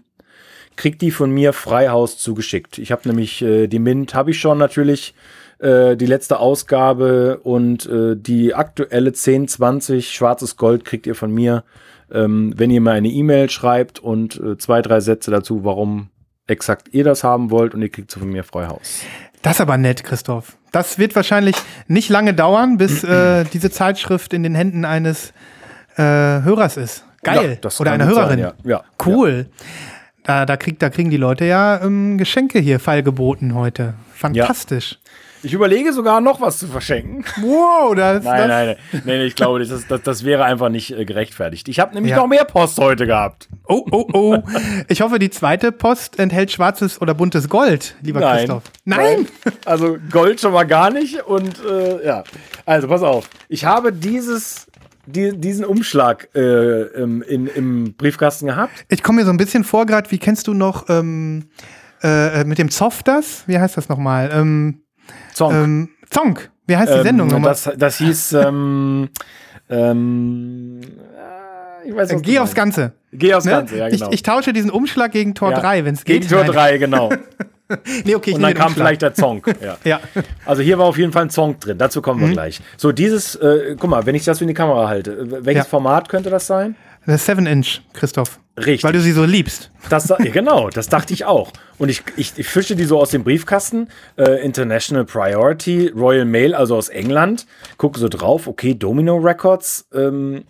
kriegt 0.76 1.02
die 1.02 1.12
von 1.12 1.32
mir 1.32 1.54
Freihaus 1.54 2.18
zugeschickt. 2.18 2.78
Ich 2.78 2.92
habe 2.92 3.08
nämlich 3.08 3.42
äh, 3.42 3.68
die 3.68 3.80
Mint, 3.80 4.14
habe 4.14 4.32
ich 4.32 4.40
schon 4.40 4.58
natürlich, 4.58 5.14
äh, 5.60 5.96
die 5.96 6.06
letzte 6.06 6.40
Ausgabe 6.40 7.40
und 7.44 7.86
äh, 7.86 8.16
die 8.16 8.54
aktuelle 8.54 9.10
1020 9.10 10.12
schwarzes 10.12 10.58
Gold 10.58 10.86
kriegt 10.86 11.08
ihr 11.08 11.16
von 11.16 11.32
mir, 11.32 11.64
ähm, 12.12 12.54
wenn 12.58 12.70
ihr 12.70 12.82
mir 12.82 12.92
eine 12.92 13.08
E-Mail 13.08 13.50
schreibt 13.50 14.00
und 14.00 14.40
äh, 14.40 14.58
zwei, 14.58 14.82
drei 14.82 15.00
Sätze 15.00 15.32
dazu, 15.32 15.64
warum 15.64 16.10
exakt 16.48 16.90
ihr 16.92 17.04
das 17.04 17.24
haben 17.24 17.52
wollt 17.52 17.74
und 17.74 17.82
ihr 17.82 17.90
kriegt 17.90 18.12
sie 18.12 18.20
von 18.20 18.30
mir 18.30 18.44
Freihaus. 18.44 19.02
Das 19.42 19.56
ist 19.56 19.62
aber 19.62 19.78
nett, 19.78 20.04
Christoph. 20.04 20.58
Das 20.72 20.98
wird 20.98 21.16
wahrscheinlich 21.16 21.56
nicht 21.88 22.10
lange 22.10 22.34
dauern, 22.34 22.78
bis 22.78 23.04
äh, 23.04 23.44
diese 23.54 23.72
Zeitschrift 23.72 24.34
in 24.34 24.44
den 24.44 24.56
Händen 24.56 24.86
eines 24.86 25.34
äh, 25.96 26.02
Hörers 26.02 26.78
ist. 26.78 27.06
Geil. 27.24 27.52
Ja, 27.52 27.56
das 27.56 27.80
Oder 27.80 27.92
einer 27.92 28.06
Hörerin. 28.06 28.40
sein, 28.40 28.40
ja. 28.40 28.54
Ja, 28.64 28.84
Cool. 29.06 29.48
Da, 30.24 30.46
da, 30.46 30.58
kriegt, 30.58 30.82
da 30.82 30.90
kriegen 30.90 31.10
die 31.10 31.18
Leute 31.18 31.46
ja 31.46 31.82
ähm, 31.84 32.18
Geschenke 32.18 32.60
hier 32.60 32.80
feilgeboten 32.80 33.56
heute. 33.56 33.94
Fantastisch. 34.14 34.98
Ich 35.46 35.52
überlege 35.52 35.92
sogar 35.92 36.22
noch 36.22 36.40
was 36.40 36.58
zu 36.60 36.68
verschenken. 36.68 37.26
Wow, 37.42 37.94
das, 37.96 38.24
Nein, 38.24 38.38
das, 38.38 38.48
nein, 38.48 38.48
nein, 38.48 38.76
nein, 38.94 39.02
nein, 39.04 39.22
ich 39.22 39.36
glaube, 39.36 39.60
das, 39.66 39.86
das, 39.88 40.02
das 40.02 40.24
wäre 40.24 40.46
einfach 40.46 40.70
nicht 40.70 40.92
äh, 40.98 41.04
gerechtfertigt. 41.04 41.68
Ich 41.68 41.82
habe 41.82 41.94
nämlich 41.94 42.12
Ja. 42.12 42.18
noch 42.20 42.28
mehr 42.28 42.46
Post 42.46 42.80
heute 42.80 43.06
gehabt. 43.06 43.50
Oh, 43.68 43.86
oh, 43.92 44.08
oh. 44.14 44.38
Ich 44.88 45.02
hoffe, 45.02 45.20
die 45.20 45.30
zweite 45.30 45.74
Post 45.74 46.18
enthält 46.18 46.50
schwarzes 46.52 47.02
oder 47.02 47.14
buntes 47.14 47.50
Gold, 47.50 47.96
lieber 48.02 48.22
Christoph. 48.22 48.64
Nein. 48.86 49.28
Also 49.66 49.98
Gold 50.10 50.40
schon 50.40 50.54
mal 50.54 50.64
gar 50.64 50.90
nicht. 50.92 51.22
Und 51.24 51.62
äh, 51.66 52.06
ja, 52.06 52.24
also 52.66 52.88
pass 52.88 53.04
auf. 53.04 53.30
Ich 53.50 53.66
habe 53.66 53.92
dieses, 53.92 54.68
die, 55.06 55.38
diesen 55.38 55.66
Umschlag 55.66 56.30
äh, 56.36 56.84
im, 57.02 57.22
in, 57.22 57.48
im 57.48 57.94
Briefkasten 57.96 58.48
gehabt. 58.48 58.86
Ich 58.90 59.04
komme 59.04 59.20
mir 59.20 59.26
so 59.26 59.32
ein 59.32 59.38
bisschen 59.38 59.64
vor, 59.64 59.86
gerade, 59.86 60.10
wie 60.12 60.18
kennst 60.18 60.48
du 60.48 60.54
noch 60.54 60.90
ähm, 60.90 61.46
äh, 62.02 62.44
mit 62.46 62.58
dem 62.58 62.70
Zoff 62.70 63.04
das? 63.04 63.44
Wie 63.48 63.60
heißt 63.60 63.78
das 63.78 63.90
nochmal? 63.90 64.30
Ähm, 64.34 64.82
Zonk. 65.34 65.54
ähm, 65.54 65.90
Zonk. 66.10 66.50
Wie 66.68 66.78
heißt 66.78 66.94
die 66.94 67.02
Sendung 67.04 67.28
ähm, 67.28 67.34
nochmal? 67.36 67.52
das, 67.52 67.70
das 67.78 67.98
hieß, 67.98 68.34
ähm, 68.34 69.10
ähm, 69.70 70.80
äh, 70.84 71.90
ich 71.90 71.96
weiß 71.96 72.12
Äh, 72.12 72.22
Geh 72.22 72.40
aufs. 72.40 72.54
Ganze. 72.56 72.94
Geh 73.12 73.34
aufs 73.34 73.46
Ne? 73.46 73.52
Ganze, 73.52 73.78
ja 73.78 73.90
genau. 73.90 74.08
ich, 74.08 74.14
ich 74.14 74.24
tausche 74.24 74.54
diesen 74.54 74.72
Umschlag 74.72 75.12
gegen 75.12 75.36
Tor 75.36 75.52
Ja. 75.52 75.60
3, 75.60 75.86
wenn 75.86 75.96
es 75.96 76.06
geht. 76.06 76.22
Gegen 76.22 76.30
Tor 76.34 76.44
Nein. 76.44 76.52
3, 76.54 76.78
genau. 76.78 77.10
Nee, 78.06 78.16
okay, 78.16 78.32
ich 78.32 78.36
Und 78.36 78.42
dann 78.44 78.54
kam 78.54 78.74
vielleicht 78.74 79.02
der 79.02 79.14
Zonk. 79.14 79.54
Ja. 79.64 79.78
Ja. 79.84 80.00
Also 80.46 80.62
hier 80.62 80.78
war 80.78 80.86
auf 80.86 80.98
jeden 80.98 81.12
Fall 81.12 81.24
ein 81.24 81.30
Song 81.30 81.60
drin. 81.60 81.78
Dazu 81.78 82.02
kommen 82.02 82.22
Mhm. 82.22 82.28
wir 82.28 82.34
gleich. 82.34 82.62
So, 82.78 82.92
dieses, 82.92 83.36
äh, 83.36 83.76
guck 83.80 83.90
mal, 83.90 84.06
wenn 84.06 84.16
ich 84.16 84.26
das 84.26 84.42
in 84.42 84.48
die 84.48 84.54
Kamera 84.54 84.88
halte, 84.88 85.46
welches 85.46 85.66
Ja. 85.66 85.70
Format 85.70 86.10
könnte 86.10 86.30
das 86.30 86.48
sein? 86.48 86.76
Das 87.06 87.28
7-Inch, 87.28 87.82
Christoph. 87.94 88.40
Richtig. 88.56 88.84
Weil 88.84 88.94
du 88.94 89.02
sie 89.02 89.12
so 89.12 89.26
liebst. 89.26 89.72
Das, 89.90 90.08
ja, 90.10 90.16
genau, 90.18 90.70
das 90.70 90.88
dachte 90.88 91.12
ich 91.14 91.26
auch. 91.26 91.52
Und 91.78 91.90
ich, 91.90 92.04
ich, 92.18 92.34
ich 92.38 92.48
fische 92.48 92.76
die 92.76 92.86
so 92.86 93.00
aus 93.00 93.10
dem 93.10 93.24
Briefkasten. 93.24 93.90
Äh, 94.16 94.46
International 94.46 95.04
Priority, 95.04 95.92
Royal 95.96 96.24
Mail, 96.26 96.54
also 96.56 96.76
aus 96.78 96.90
England. 96.90 97.46
Gucke 97.78 98.00
so 98.00 98.08
drauf, 98.10 98.48
okay, 98.48 98.74
Domino 98.76 99.18
Records. 99.18 99.88
Ähm, 99.94 100.44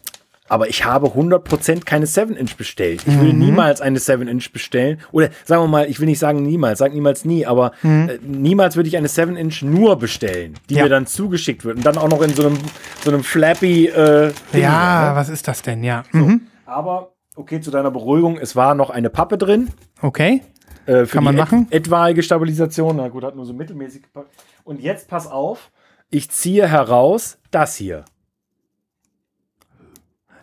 aber 0.53 0.69
ich 0.69 0.85
habe 0.85 1.07
100% 1.07 1.83
keine 1.83 2.05
7-Inch 2.05 2.55
bestellt. 2.57 3.01
Ich 3.07 3.13
Mhm. 3.15 3.21
will 3.21 3.33
niemals 3.33 3.81
eine 3.81 3.97
7-Inch 3.99 4.51
bestellen. 4.53 4.99
Oder 5.11 5.29
sagen 5.45 5.63
wir 5.63 5.67
mal, 5.67 5.89
ich 5.89 5.99
will 5.99 6.05
nicht 6.05 6.19
sagen 6.19 6.43
niemals, 6.43 6.77
sag 6.79 6.93
niemals 6.93 7.25
nie, 7.25 7.45
aber 7.45 7.71
äh, 7.83 8.19
niemals 8.21 8.75
würde 8.75 8.87
ich 8.87 8.97
eine 8.97 9.07
7-Inch 9.09 9.63
nur 9.63 9.97
bestellen, 9.97 10.53
die 10.69 10.75
Mhm. 10.75 10.77
Ja. 10.77 10.83
mir 10.83 10.89
dann 10.89 11.07
zugeschickt 11.07 11.65
wird. 11.65 11.77
Und 11.77 11.85
dann 11.85 11.97
auch 11.97 12.07
noch 12.09 12.21
in 12.21 12.29
so 12.33 12.45
einem, 12.45 12.57
so 13.03 13.09
einem 13.11 13.23
flappy 13.23 13.87
äh, 13.87 14.31
Ding, 14.53 14.61
Ja, 14.61 15.09
ne? 15.09 15.15
was 15.15 15.29
ist 15.29 15.47
das 15.47 15.61
denn? 15.63 15.83
Ja. 15.83 16.03
Mhm. 16.11 16.41
Aber, 16.65 17.13
okay, 17.35 17.59
zu 17.59 17.71
deiner 17.71 17.89
Beruhigung, 17.91 18.37
es 18.37 18.55
war 18.55 18.75
noch 18.75 18.91
eine 18.91 19.09
Pappe 19.09 19.37
drin. 19.39 19.69
Okay. 20.01 20.41
Äh, 20.85 21.05
Kann 21.07 21.23
man 21.23 21.35
machen. 21.35 21.67
Et 21.71 21.87
etwaige 21.87 22.21
Stabilisation. 22.21 22.97
Na 22.97 23.07
gut, 23.07 23.23
hat 23.23 23.35
nur 23.35 23.45
so 23.45 23.53
mittelmäßig 23.53 24.03
gepackt. 24.03 24.29
Und 24.63 24.81
jetzt 24.81 25.07
pass 25.07 25.25
auf, 25.27 25.71
ich 26.09 26.29
ziehe 26.29 26.67
heraus 26.67 27.37
das 27.51 27.75
hier. 27.75 28.05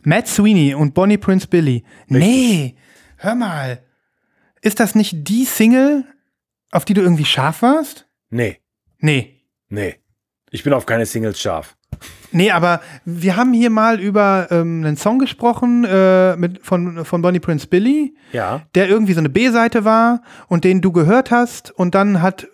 Matt 0.02 0.26
Sweeney 0.28 0.74
und 0.74 0.94
Bonnie 0.94 1.18
Prince 1.18 1.46
Billy. 1.46 1.84
Nee, 2.08 2.76
hör 3.16 3.34
mal. 3.34 3.82
Ist 4.62 4.80
das 4.80 4.94
nicht 4.94 5.28
die 5.28 5.44
Single, 5.44 6.04
auf 6.70 6.84
die 6.84 6.94
du 6.94 7.00
irgendwie 7.00 7.24
scharf 7.24 7.62
warst? 7.62 8.06
Nee, 8.30 8.58
Nee. 9.00 9.40
nee. 9.68 9.96
Ich 10.50 10.62
bin 10.64 10.72
auf 10.72 10.84
keine 10.84 11.06
Singles 11.06 11.40
scharf. 11.40 11.76
Nee, 12.32 12.50
aber 12.50 12.80
wir 13.04 13.36
haben 13.36 13.52
hier 13.52 13.70
mal 13.70 13.98
über 14.00 14.48
ähm, 14.50 14.84
einen 14.84 14.96
Song 14.96 15.18
gesprochen 15.18 15.84
äh, 15.84 16.36
mit, 16.36 16.64
von, 16.64 17.04
von 17.04 17.22
Bonnie 17.22 17.40
Prince 17.40 17.66
Billy, 17.66 18.14
Ja. 18.32 18.62
der 18.74 18.88
irgendwie 18.88 19.12
so 19.14 19.18
eine 19.20 19.28
B-Seite 19.28 19.84
war 19.84 20.22
und 20.48 20.64
den 20.64 20.80
du 20.80 20.92
gehört 20.92 21.30
hast 21.30 21.70
und 21.72 21.94
dann 21.94 22.22
hat, 22.22 22.46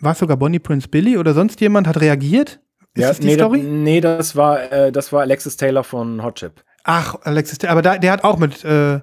war 0.00 0.12
es 0.12 0.18
sogar 0.18 0.36
Bonnie 0.36 0.58
Prince 0.58 0.88
Billy 0.88 1.16
oder 1.18 1.34
sonst 1.34 1.60
jemand 1.60 1.86
hat 1.86 2.00
reagiert? 2.00 2.60
Ist 2.94 3.02
ja, 3.02 3.08
das 3.08 3.20
die 3.20 3.26
nee, 3.28 3.34
Story? 3.34 3.62
Da, 3.62 3.68
nee, 3.68 4.00
das 4.00 4.34
war, 4.34 4.72
äh, 4.72 4.90
das 4.92 5.12
war 5.12 5.20
Alexis 5.20 5.56
Taylor 5.56 5.84
von 5.84 6.22
Hot 6.24 6.36
Chip. 6.36 6.64
Ach, 6.84 7.16
Alexis, 7.22 7.58
aber 7.66 7.82
da, 7.82 7.98
der 7.98 8.12
hat 8.12 8.24
auch 8.24 8.38
mit. 8.38 8.64
Äh, 8.64 9.00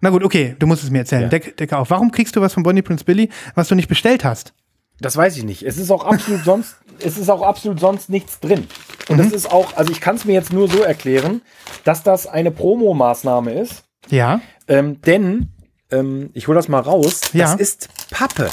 na 0.00 0.10
gut, 0.10 0.22
okay, 0.24 0.54
du 0.58 0.66
musst 0.66 0.84
es 0.84 0.90
mir 0.90 0.98
erzählen. 1.00 1.22
Ja. 1.22 1.28
Deck, 1.28 1.56
Decke 1.56 1.76
auf. 1.78 1.90
Warum 1.90 2.10
kriegst 2.10 2.36
du 2.36 2.40
was 2.40 2.52
von 2.52 2.62
Bonnie 2.62 2.82
Prince 2.82 3.04
Billy, 3.04 3.30
was 3.54 3.68
du 3.68 3.74
nicht 3.74 3.88
bestellt 3.88 4.24
hast? 4.24 4.52
Das 5.00 5.16
weiß 5.16 5.36
ich 5.38 5.44
nicht. 5.44 5.62
Es 5.62 5.76
ist 5.78 5.90
auch 5.90 6.04
absolut 6.04 6.44
sonst, 6.44 6.76
es 7.00 7.16
ist 7.18 7.28
auch 7.30 7.42
absolut 7.42 7.80
sonst 7.80 8.08
nichts 8.10 8.38
drin. 8.40 8.66
Und 9.08 9.16
Mhm. 9.16 9.22
das 9.24 9.32
ist 9.32 9.50
auch, 9.50 9.76
also 9.76 9.92
ich 9.92 10.00
kann 10.00 10.16
es 10.16 10.24
mir 10.24 10.32
jetzt 10.34 10.52
nur 10.52 10.68
so 10.68 10.82
erklären, 10.82 11.42
dass 11.84 12.02
das 12.02 12.26
eine 12.26 12.50
Promo-Maßnahme 12.50 13.52
ist. 13.54 13.84
Ja. 14.08 14.40
Ähm, 14.68 15.00
denn, 15.02 15.48
ähm, 15.90 16.30
ich 16.34 16.48
hole 16.48 16.56
das 16.56 16.68
mal 16.68 16.80
raus, 16.80 17.20
Ja. 17.32 17.46
das 17.50 17.60
ist 17.60 17.88
Pappe. 18.10 18.50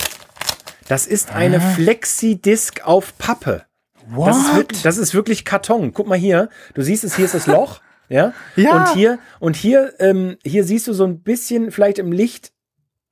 Das 0.87 1.07
ist 1.07 1.31
eine 1.31 1.59
Flexi-Disc 1.61 2.81
auf 2.85 3.17
Pappe. 3.17 3.63
What? 4.09 4.27
Das 4.29 4.37
ist, 4.37 4.55
wirklich, 4.55 4.81
das 4.81 4.97
ist 4.97 5.13
wirklich 5.13 5.45
Karton. 5.45 5.93
Guck 5.93 6.07
mal 6.07 6.17
hier. 6.17 6.49
Du 6.73 6.81
siehst 6.81 7.03
es, 7.03 7.15
hier 7.15 7.25
ist 7.25 7.33
das 7.33 7.47
Loch. 7.47 7.79
Ja. 8.11 8.33
Ja. 8.55 8.75
Und 8.75 8.93
hier, 8.93 9.19
und 9.39 9.55
hier, 9.55 9.93
ähm, 9.99 10.37
hier 10.43 10.63
siehst 10.63 10.87
du 10.87 10.93
so 10.93 11.05
ein 11.05 11.19
bisschen 11.21 11.71
vielleicht 11.71 11.97
im 11.97 12.11
Licht 12.11 12.51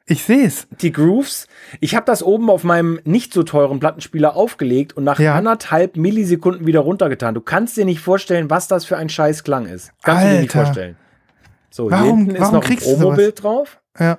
ich 0.06 0.24
sehe 0.24 0.46
es. 0.48 0.68
die 0.82 0.92
Grooves. 0.92 1.48
Ich 1.80 1.96
habe 1.96 2.06
das 2.06 2.24
oben 2.24 2.50
auf 2.50 2.64
meinem 2.64 3.00
nicht 3.06 3.32
so 3.32 3.44
teuren 3.44 3.80
Plattenspieler 3.80 4.36
aufgelegt 4.36 4.98
und 4.98 5.04
nach 5.04 5.20
Ja. 5.20 5.36
anderthalb 5.36 5.96
Millisekunden 5.98 6.66
wieder 6.68 6.80
runtergetan. 6.80 7.36
Du 7.36 7.42
kannst 7.42 7.78
dir 7.78 7.86
nicht 7.86 8.00
vorstellen, 8.02 8.50
was 8.50 8.68
das 8.68 8.86
für 8.86 8.98
ein 8.98 9.08
scheiß 9.10 9.44
Klang 9.44 9.68
ist. 9.68 9.92
Kannst 10.04 10.26
du 10.26 10.30
dir 10.32 10.40
nicht 10.42 10.56
Alter. 10.56 10.66
vorstellen. 10.66 10.98
So, 11.70 11.92
Warum- 11.92 12.04
hier 12.04 12.16
hinten 12.16 12.36
ist 12.44 12.52
noch 12.52 12.68
ein 12.68 12.76
Promobild 12.78 13.44
drauf. 13.44 13.80
Ja. 14.00 14.18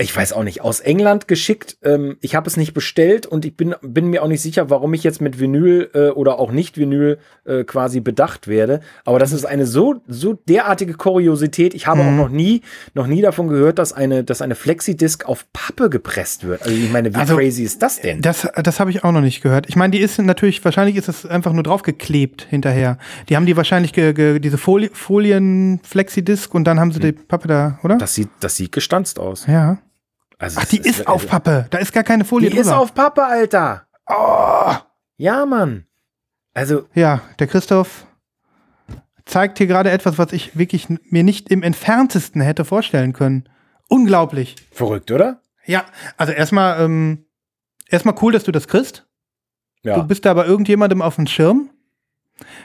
Ich 0.00 0.16
weiß 0.16 0.32
auch 0.32 0.42
nicht, 0.42 0.62
aus 0.62 0.80
England 0.80 1.28
geschickt. 1.28 1.76
Ähm, 1.82 2.16
ich 2.20 2.34
habe 2.34 2.48
es 2.48 2.56
nicht 2.56 2.74
bestellt 2.74 3.26
und 3.26 3.44
ich 3.44 3.56
bin, 3.56 3.74
bin 3.82 4.06
mir 4.06 4.22
auch 4.22 4.28
nicht 4.28 4.40
sicher, 4.40 4.70
warum 4.70 4.94
ich 4.94 5.04
jetzt 5.04 5.20
mit 5.20 5.38
Vinyl 5.38 5.90
äh, 5.94 6.08
oder 6.08 6.38
auch 6.38 6.50
nicht 6.52 6.78
Vinyl 6.78 7.18
äh, 7.44 7.64
quasi 7.64 8.00
bedacht 8.00 8.48
werde. 8.48 8.80
Aber 9.04 9.18
das 9.18 9.32
ist 9.32 9.44
eine 9.44 9.66
so, 9.66 10.02
so 10.08 10.34
derartige 10.48 10.94
Kuriosität. 10.94 11.74
Ich 11.74 11.86
habe 11.86 12.02
auch 12.02 12.10
noch 12.12 12.28
nie, 12.28 12.62
noch 12.94 13.06
nie 13.06 13.20
davon 13.20 13.48
gehört, 13.48 13.78
dass 13.78 13.92
eine, 13.92 14.24
dass 14.24 14.42
eine 14.42 14.54
Flexidisc 14.54 15.26
auf 15.26 15.46
Pappe 15.52 15.90
gepresst 15.90 16.46
wird. 16.46 16.62
Also 16.62 16.74
ich 16.74 16.90
meine, 16.90 17.14
wie 17.14 17.18
Also, 17.18 17.36
crazy 17.36 17.62
ist 17.64 17.82
das 17.82 18.00
denn? 18.00 18.22
Das, 18.22 18.48
das 18.62 18.80
habe 18.80 18.90
ich 18.90 19.04
auch 19.04 19.12
noch 19.12 19.20
nicht 19.20 19.42
gehört. 19.42 19.68
Ich 19.68 19.76
meine, 19.76 19.90
die 19.90 20.00
ist 20.00 20.18
natürlich, 20.18 20.64
wahrscheinlich 20.64 20.96
ist 20.96 21.08
es 21.08 21.26
einfach 21.26 21.52
nur 21.52 21.62
draufgeklebt 21.62 22.46
hinterher. 22.48 22.98
Die 23.28 23.36
haben 23.36 23.46
die 23.46 23.56
wahrscheinlich 23.56 23.92
ge, 23.92 24.12
ge, 24.12 24.38
diese 24.38 24.58
Folie, 24.58 24.90
Folien-Flexidisc 24.92 26.54
und 26.54 26.64
dann 26.64 26.80
haben 26.80 26.92
sie 26.92 27.00
die 27.00 27.12
Pappe 27.12 27.48
da, 27.48 27.78
oder? 27.82 27.98
Das 27.98 28.14
sieht, 28.14 28.28
das 28.40 28.56
sieht 28.56 28.72
gestanzt 28.72 29.18
aus. 29.18 29.46
ja. 29.46 29.78
Also 30.40 30.58
Ach, 30.60 30.64
die 30.64 30.78
ist 30.78 31.06
auf 31.06 31.26
Pappe. 31.28 31.66
Da 31.70 31.78
ist 31.78 31.92
gar 31.92 32.02
keine 32.02 32.24
Folie 32.24 32.48
Die 32.50 32.56
ist 32.56 32.66
drüber. 32.68 32.80
auf 32.80 32.94
Pappe, 32.94 33.22
Alter. 33.24 33.86
Oh. 34.08 34.72
Ja, 35.18 35.44
Mann. 35.46 35.84
Also, 36.54 36.86
Ja, 36.94 37.20
der 37.38 37.46
Christoph 37.46 38.06
zeigt 39.26 39.58
hier 39.58 39.66
gerade 39.66 39.90
etwas, 39.90 40.18
was 40.18 40.32
ich 40.32 40.56
wirklich 40.58 40.88
mir 40.88 41.22
nicht 41.22 41.50
im 41.50 41.62
entferntesten 41.62 42.40
hätte 42.40 42.64
vorstellen 42.64 43.12
können. 43.12 43.48
Unglaublich. 43.88 44.56
verrückt, 44.72 45.10
oder? 45.10 45.42
Ja, 45.66 45.84
also 46.16 46.32
erstmal, 46.32 46.80
ähm, 46.80 47.26
erstmal 47.88 48.14
cool, 48.22 48.32
dass 48.32 48.44
du 48.44 48.50
das 48.50 48.66
kriegst. 48.66 49.06
Ja. 49.82 49.96
Du 49.96 50.04
bist 50.04 50.24
da 50.24 50.30
aber 50.30 50.46
irgendjemandem 50.46 51.02
auf 51.02 51.16
dem 51.16 51.26
Schirm. 51.26 51.70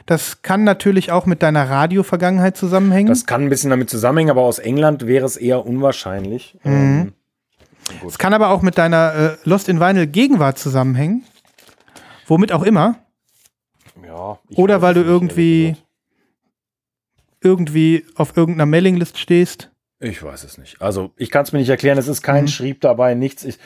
Das 0.05 0.41
kann 0.41 0.63
natürlich 0.63 1.11
auch 1.11 1.25
mit 1.25 1.43
deiner 1.43 1.69
Radio-Vergangenheit 1.69 2.55
zusammenhängen. 2.55 3.09
Das 3.09 3.25
kann 3.25 3.43
ein 3.43 3.49
bisschen 3.49 3.69
damit 3.69 3.89
zusammenhängen, 3.89 4.31
aber 4.31 4.41
aus 4.43 4.59
England 4.59 5.05
wäre 5.05 5.25
es 5.25 5.35
eher 5.35 5.65
unwahrscheinlich. 5.65 6.57
Mhm. 6.63 6.71
Ähm, 6.71 7.13
Es 8.07 8.17
kann 8.17 8.33
aber 8.33 8.49
auch 8.49 8.61
mit 8.61 8.77
deiner 8.77 9.13
äh, 9.15 9.37
Lost 9.43 9.69
in 9.69 9.79
Vinyl 9.79 10.07
Gegenwart 10.07 10.57
zusammenhängen. 10.57 11.23
Womit 12.27 12.51
auch 12.51 12.63
immer. 12.63 12.95
ja, 14.03 14.39
Oder 14.55 14.81
weil 14.81 14.93
du 14.95 15.01
irgendwie, 15.01 15.75
irgendwie 17.41 18.05
auf 18.15 18.35
irgendeiner 18.35 18.65
Mailinglist 18.65 19.17
stehst. 19.19 19.71
Ich 19.99 20.21
weiß 20.21 20.43
es 20.43 20.57
nicht. 20.57 20.81
Also, 20.81 21.11
ich 21.15 21.29
kann 21.31 21.43
es 21.43 21.51
mir 21.53 21.59
nicht 21.59 21.69
erklären. 21.69 21.97
Es 21.97 22.07
ist 22.07 22.21
kein 22.21 22.45
Mhm. 22.45 22.49
Schrieb 22.49 22.81
dabei, 22.81 23.13
nichts. 23.13 23.45
Ich, 23.45 23.59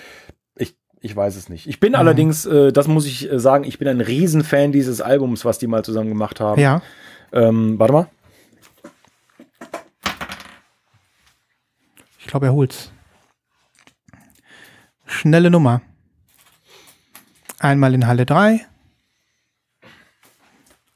ich, 0.58 0.76
ich 1.00 1.16
weiß 1.16 1.36
es 1.38 1.48
nicht. 1.50 1.68
Ich 1.68 1.80
bin 1.80 1.96
allerdings, 1.96 2.46
äh, 2.46 2.72
das 2.74 2.88
muss 2.88 3.06
ich 3.06 3.32
äh, 3.32 3.40
sagen, 3.40 3.64
ich 3.64 3.80
bin 3.80 3.88
ein 3.88 4.02
Riesenfan 4.02 4.72
dieses 4.74 5.00
Albums, 5.02 5.46
was 5.46 5.58
die 5.60 5.68
mal 5.68 5.84
zusammen 5.84 6.10
gemacht 6.10 6.40
haben. 6.40 6.62
Ja. 6.62 6.82
Ähm, 7.32 7.80
warte 7.80 7.94
mal. 7.94 8.08
Ich 12.20 12.28
glaube, 12.28 12.46
er 12.48 12.54
holt's. 12.54 12.92
Schnelle 15.10 15.50
Nummer. 15.50 15.82
Einmal 17.60 17.94
in 17.96 18.06
Halle 18.08 18.26
3. 18.26 18.66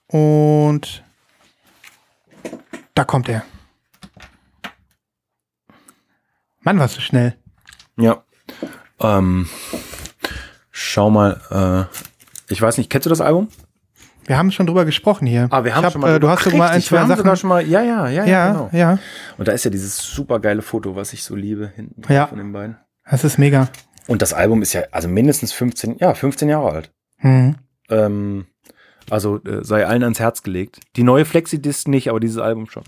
Und 0.07 1.03
da 2.93 3.03
kommt 3.03 3.27
er. 3.27 3.43
Mann, 6.61 6.79
warst 6.79 6.95
du 6.97 7.01
schnell. 7.01 7.35
Ja. 7.97 8.23
Ähm, 8.99 9.49
schau 10.71 11.09
mal. 11.09 11.89
Äh, 11.89 12.53
ich 12.53 12.61
weiß 12.61 12.77
nicht, 12.77 12.89
kennst 12.89 13.07
du 13.07 13.09
das 13.09 13.19
Album? 13.19 13.47
Wir 14.25 14.37
haben 14.37 14.51
schon 14.51 14.67
drüber 14.67 14.85
gesprochen 14.85 15.25
hier. 15.27 15.47
Ah, 15.49 15.65
wir 15.65 15.75
haben 15.75 15.83
hab, 15.85 15.91
schon 15.91 16.01
mal. 16.01 16.15
Äh, 16.15 16.19
du 16.19 16.29
hast 16.29 16.43
sogar 16.43 16.59
mal 16.59 16.67
ein, 16.69 16.75
Richtig, 16.75 16.89
zwei 16.89 17.05
Sachen. 17.07 17.35
schon 17.35 17.49
mal. 17.49 17.67
Ja, 17.67 17.81
ja, 17.81 18.07
ja, 18.07 18.23
ja, 18.23 18.25
ja, 18.25 18.51
genau. 18.51 18.69
ja. 18.71 18.99
Und 19.37 19.47
da 19.47 19.51
ist 19.51 19.65
ja 19.65 19.71
dieses 19.71 19.97
super 19.97 20.39
geile 20.39 20.61
Foto, 20.61 20.95
was 20.95 21.11
ich 21.11 21.23
so 21.23 21.35
liebe, 21.35 21.73
hinten 21.75 22.01
Ja. 22.13 22.27
von 22.27 22.37
den 22.37 22.53
beiden. 22.53 22.77
Das 23.09 23.23
ist 23.25 23.37
mega. 23.37 23.67
Und 24.07 24.21
das 24.21 24.33
Album 24.33 24.61
ist 24.61 24.73
ja 24.73 24.83
also 24.91 25.07
mindestens 25.07 25.53
15, 25.53 25.97
ja, 25.99 26.13
15 26.13 26.49
Jahre 26.49 26.71
alt. 26.71 26.91
Mhm. 27.19 27.55
Ähm, 27.89 28.45
also 29.09 29.37
äh, 29.43 29.63
sei 29.63 29.85
allen 29.85 30.03
ans 30.03 30.19
Herz 30.19 30.43
gelegt. 30.43 30.79
Die 30.95 31.03
neue 31.03 31.25
Flexi-Disc 31.25 31.87
nicht, 31.87 32.09
aber 32.09 32.19
dieses 32.19 32.37
Album 32.37 32.69
schon. 32.69 32.83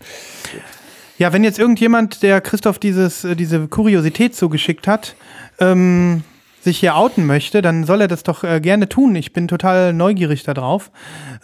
Ja, 1.18 1.32
wenn 1.32 1.44
jetzt 1.44 1.60
irgendjemand, 1.60 2.24
der 2.24 2.42
Christoph 2.42 2.80
dieses, 2.80 3.24
äh, 3.24 3.36
diese 3.36 3.68
Kuriosität 3.68 4.36
zugeschickt 4.36 4.88
hat, 4.88 5.16
ähm, 5.60 6.24
sich 6.62 6.80
hier 6.80 6.96
outen 6.96 7.26
möchte, 7.26 7.62
dann 7.62 7.86
soll 7.86 8.02
er 8.02 8.08
das 8.08 8.24
doch 8.24 8.44
äh, 8.44 8.60
gerne 8.60 8.90
tun. 8.90 9.16
Ich 9.16 9.32
bin 9.32 9.48
total 9.48 9.94
neugierig 9.94 10.44
darauf. 10.44 10.92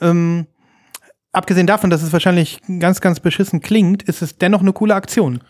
Ähm, 0.01 0.47
abgesehen 1.31 1.67
davon, 1.67 1.89
dass 1.89 2.01
es 2.01 2.11
wahrscheinlich 2.11 2.59
ganz, 2.79 3.01
ganz 3.01 3.19
beschissen 3.19 3.61
klingt, 3.61 4.03
ist 4.03 4.21
es 4.21 4.37
dennoch 4.37 4.61
eine 4.61 4.73
coole 4.73 4.95
Aktion. 4.95 5.41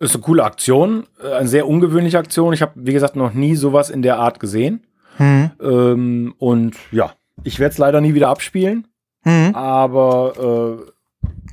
Ist 0.00 0.14
eine 0.14 0.22
coole 0.22 0.44
Aktion, 0.44 1.04
äh, 1.22 1.32
eine 1.34 1.48
sehr 1.48 1.66
ungewöhnliche 1.68 2.18
Aktion. 2.18 2.52
Ich 2.52 2.62
habe, 2.62 2.72
wie 2.76 2.92
gesagt, 2.92 3.16
noch 3.16 3.32
nie 3.32 3.54
sowas 3.56 3.90
in 3.90 4.02
der 4.02 4.18
Art 4.18 4.40
gesehen. 4.40 4.84
Mhm. 5.18 5.50
Ähm, 5.62 6.34
und 6.38 6.76
ja, 6.90 7.12
ich 7.44 7.58
werde 7.60 7.72
es 7.72 7.78
leider 7.78 8.00
nie 8.00 8.14
wieder 8.14 8.28
abspielen, 8.28 8.86
Mhm. 9.24 9.54
aber 9.54 10.84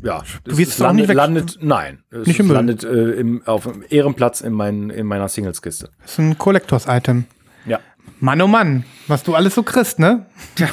äh, 0.03 0.05
ja, 0.07 0.23
Du 0.43 0.51
es- 0.51 0.57
wirst 0.57 0.71
es 0.73 0.81
auch 0.81 0.91
nicht 0.93 1.07
landet, 1.13 1.55
landet, 1.55 1.57
nein, 1.61 2.03
es 2.09 2.25
Nicht 2.27 2.39
im 2.39 2.49
landet 2.49 2.83
äh, 2.83 3.11
im, 3.11 3.43
auf 3.45 3.63
dem 3.63 3.83
Ehrenplatz 3.89 4.41
in, 4.41 4.53
mein, 4.53 4.89
in 4.89 5.05
meiner 5.05 5.29
Singles-Kiste. 5.29 5.89
Das 6.01 6.11
ist 6.13 6.17
ein 6.17 6.37
Collectors-Item. 6.37 7.25
Ja. 7.67 7.79
Mann, 8.19 8.41
oh 8.41 8.47
Mann, 8.47 8.83
was 9.07 9.21
du 9.23 9.35
alles 9.35 9.53
so 9.55 9.61
kriegst, 9.63 9.99
ne? 9.99 10.25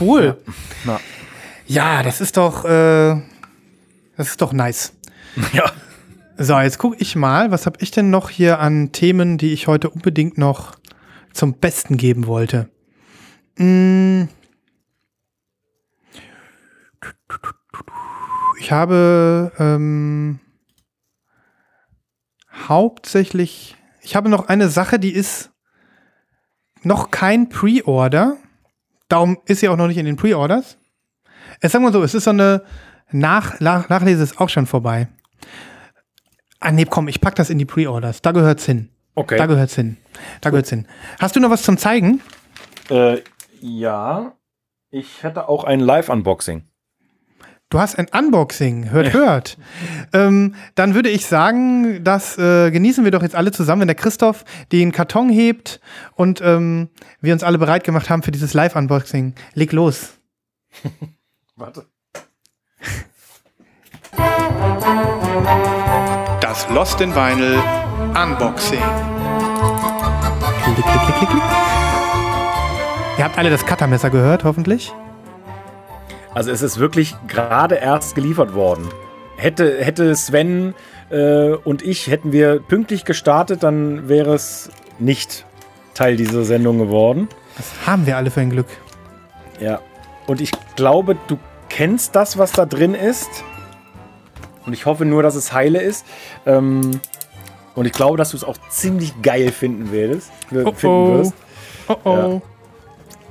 cool. 0.00 0.36
Na. 0.84 0.98
Ja, 1.66 2.02
das 2.02 2.20
ist 2.20 2.36
doch, 2.36 2.64
äh, 2.64 3.16
das 4.16 4.28
ist 4.30 4.42
doch 4.42 4.52
nice. 4.52 4.92
Ja. 5.52 5.64
So, 6.36 6.58
jetzt 6.58 6.78
gucke 6.78 6.96
ich 6.98 7.14
mal, 7.14 7.52
was 7.52 7.64
habe 7.64 7.78
ich 7.80 7.92
denn 7.92 8.10
noch 8.10 8.28
hier 8.28 8.58
an 8.58 8.90
Themen, 8.90 9.38
die 9.38 9.52
ich 9.52 9.68
heute 9.68 9.88
unbedingt 9.88 10.36
noch 10.36 10.74
zum 11.32 11.54
Besten 11.54 11.96
geben 11.96 12.26
wollte. 12.26 12.68
Mm. 13.56 14.24
Ich 18.58 18.72
habe 18.72 19.52
ähm, 19.60 20.40
hauptsächlich, 22.68 23.76
ich 24.00 24.16
habe 24.16 24.28
noch 24.28 24.48
eine 24.48 24.68
Sache, 24.68 24.98
die 24.98 25.12
ist 25.12 25.52
noch 26.82 27.12
kein 27.12 27.48
Pre-Order. 27.48 28.38
Darum 29.06 29.38
ist 29.46 29.60
sie 29.60 29.68
auch 29.68 29.76
noch 29.76 29.86
nicht 29.86 29.98
in 29.98 30.06
den 30.06 30.16
Pre-Orders. 30.16 30.78
Es 31.60 31.70
sagen 31.70 31.84
wir 31.84 31.92
so, 31.92 32.02
es 32.02 32.14
ist 32.14 32.24
so 32.24 32.30
eine 32.30 32.64
Nach 33.12 33.60
Nach 33.60 33.88
Nachlese 33.88 34.24
ist 34.24 34.40
auch 34.40 34.48
schon 34.48 34.66
vorbei. 34.66 35.06
Ah, 36.64 36.72
nee, 36.72 36.86
komm, 36.86 37.08
ich 37.08 37.20
pack 37.20 37.34
das 37.34 37.50
in 37.50 37.58
die 37.58 37.66
Pre-Orders. 37.66 38.22
Da 38.22 38.32
gehört's 38.32 38.64
hin. 38.64 38.88
Okay. 39.14 39.36
Da 39.36 39.44
gehört's 39.44 39.74
hin. 39.74 39.98
Da 40.40 40.48
gehört's 40.48 40.70
hin. 40.70 40.86
Hast 41.20 41.36
du 41.36 41.40
noch 41.40 41.50
was 41.50 41.62
zum 41.62 41.76
Zeigen? 41.76 42.22
Äh, 42.88 43.18
ja, 43.60 44.32
ich 44.90 45.22
hätte 45.22 45.46
auch 45.46 45.64
ein 45.64 45.80
Live-Unboxing. 45.80 46.64
Du 47.68 47.78
hast 47.78 47.98
ein 47.98 48.06
Unboxing. 48.10 48.90
Hört, 48.90 49.12
hört. 49.12 49.58
Ähm, 50.14 50.54
dann 50.74 50.94
würde 50.94 51.10
ich 51.10 51.26
sagen, 51.26 52.02
das 52.02 52.38
äh, 52.38 52.70
genießen 52.70 53.04
wir 53.04 53.10
doch 53.10 53.22
jetzt 53.22 53.34
alle 53.34 53.52
zusammen, 53.52 53.80
wenn 53.80 53.88
der 53.88 53.94
Christoph 53.94 54.46
den 54.72 54.90
Karton 54.90 55.28
hebt 55.28 55.80
und 56.14 56.40
ähm, 56.40 56.88
wir 57.20 57.34
uns 57.34 57.42
alle 57.42 57.58
bereit 57.58 57.84
gemacht 57.84 58.08
haben 58.08 58.22
für 58.22 58.30
dieses 58.30 58.54
Live-Unboxing. 58.54 59.34
Leg 59.52 59.72
los. 59.72 60.14
Warte. 61.56 61.84
Das 66.54 66.68
Lost 66.70 67.00
in 67.00 67.12
Vinyl 67.12 67.60
Unboxing. 68.14 68.78
Klick, 70.62 70.76
klick, 70.76 70.84
klick, 70.84 71.16
klick, 71.16 71.30
klick. 71.30 71.42
Ihr 73.18 73.24
habt 73.24 73.36
alle 73.36 73.50
das 73.50 73.66
Cuttermesser 73.66 74.08
gehört, 74.08 74.44
hoffentlich. 74.44 74.92
Also 76.32 76.52
es 76.52 76.62
ist 76.62 76.78
wirklich 76.78 77.16
gerade 77.26 77.74
erst 77.74 78.14
geliefert 78.14 78.54
worden. 78.54 78.88
Hätte, 79.36 79.82
hätte 79.82 80.14
Sven 80.14 80.74
äh, 81.10 81.54
und 81.54 81.82
ich, 81.82 82.06
hätten 82.06 82.30
wir 82.30 82.60
pünktlich 82.60 83.04
gestartet, 83.04 83.64
dann 83.64 84.08
wäre 84.08 84.32
es 84.32 84.70
nicht 85.00 85.46
Teil 85.94 86.14
dieser 86.14 86.44
Sendung 86.44 86.78
geworden. 86.78 87.28
Das 87.56 87.66
haben 87.84 88.06
wir 88.06 88.16
alle 88.16 88.30
für 88.30 88.42
ein 88.42 88.50
Glück. 88.50 88.68
Ja. 89.58 89.80
Und 90.28 90.40
ich 90.40 90.52
glaube, 90.76 91.16
du 91.26 91.36
kennst 91.68 92.14
das, 92.14 92.38
was 92.38 92.52
da 92.52 92.64
drin 92.64 92.94
ist. 92.94 93.42
Und 94.66 94.72
ich 94.72 94.86
hoffe 94.86 95.04
nur, 95.04 95.22
dass 95.22 95.34
es 95.34 95.52
heile 95.52 95.80
ist. 95.80 96.06
Ähm, 96.46 97.00
und 97.74 97.86
ich 97.86 97.92
glaube, 97.92 98.16
dass 98.16 98.30
du 98.30 98.36
es 98.36 98.44
auch 98.44 98.56
ziemlich 98.68 99.20
geil 99.22 99.50
finden 99.50 99.90
würdest. 99.90 100.30
Oh, 100.52 100.72
finden 100.72 100.86
oh. 100.86 101.18
wirst. 101.18 101.34
Oh 101.88 101.96
oh. 102.04 102.42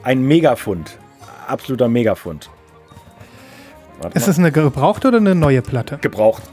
Ein 0.03 0.21
Megafund. 0.23 0.97
Absoluter 1.47 1.88
Megafund. 1.88 2.49
Warte 4.01 4.17
Ist 4.17 4.27
mal. 4.27 4.31
es 4.31 4.39
eine 4.39 4.51
gebrauchte 4.51 5.07
oder 5.07 5.17
eine 5.17 5.34
neue 5.34 5.61
Platte? 5.61 5.97
gebraucht? 6.01 6.43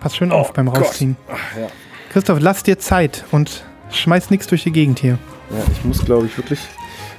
Pass 0.00 0.16
schön 0.16 0.32
auf 0.32 0.50
Oh 0.50 0.52
beim. 0.54 0.68
Rausziehen. 0.68 1.16
Ach, 1.28 1.56
ja. 1.56 1.68
Christoph, 2.12 2.38
lass 2.40 2.62
dir 2.62 2.78
Zeit 2.78 3.24
und 3.30 3.64
schmeiß 3.90 4.30
nichts 4.30 4.46
durch 4.46 4.64
die 4.64 4.72
Gegend 4.72 4.98
hier. 4.98 5.18
Ja, 5.50 5.62
ich 5.72 5.84
muss, 5.84 6.04
glaube 6.04 6.26
ich, 6.26 6.36
wirklich 6.36 6.60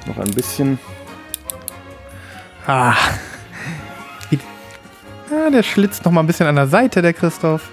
noch 0.05 0.18
ein 0.18 0.32
bisschen. 0.32 0.80
Ah. 2.66 2.93
Ah, 5.32 5.50
der 5.52 5.64
schlitzt 5.64 6.06
noch 6.06 6.12
mal 6.12 6.22
ein 6.22 6.28
bisschen 6.28 6.48
an 6.48 6.56
der 6.56 6.68
Seite, 6.68 7.02
der 7.02 7.14
Christoph. 7.14 7.70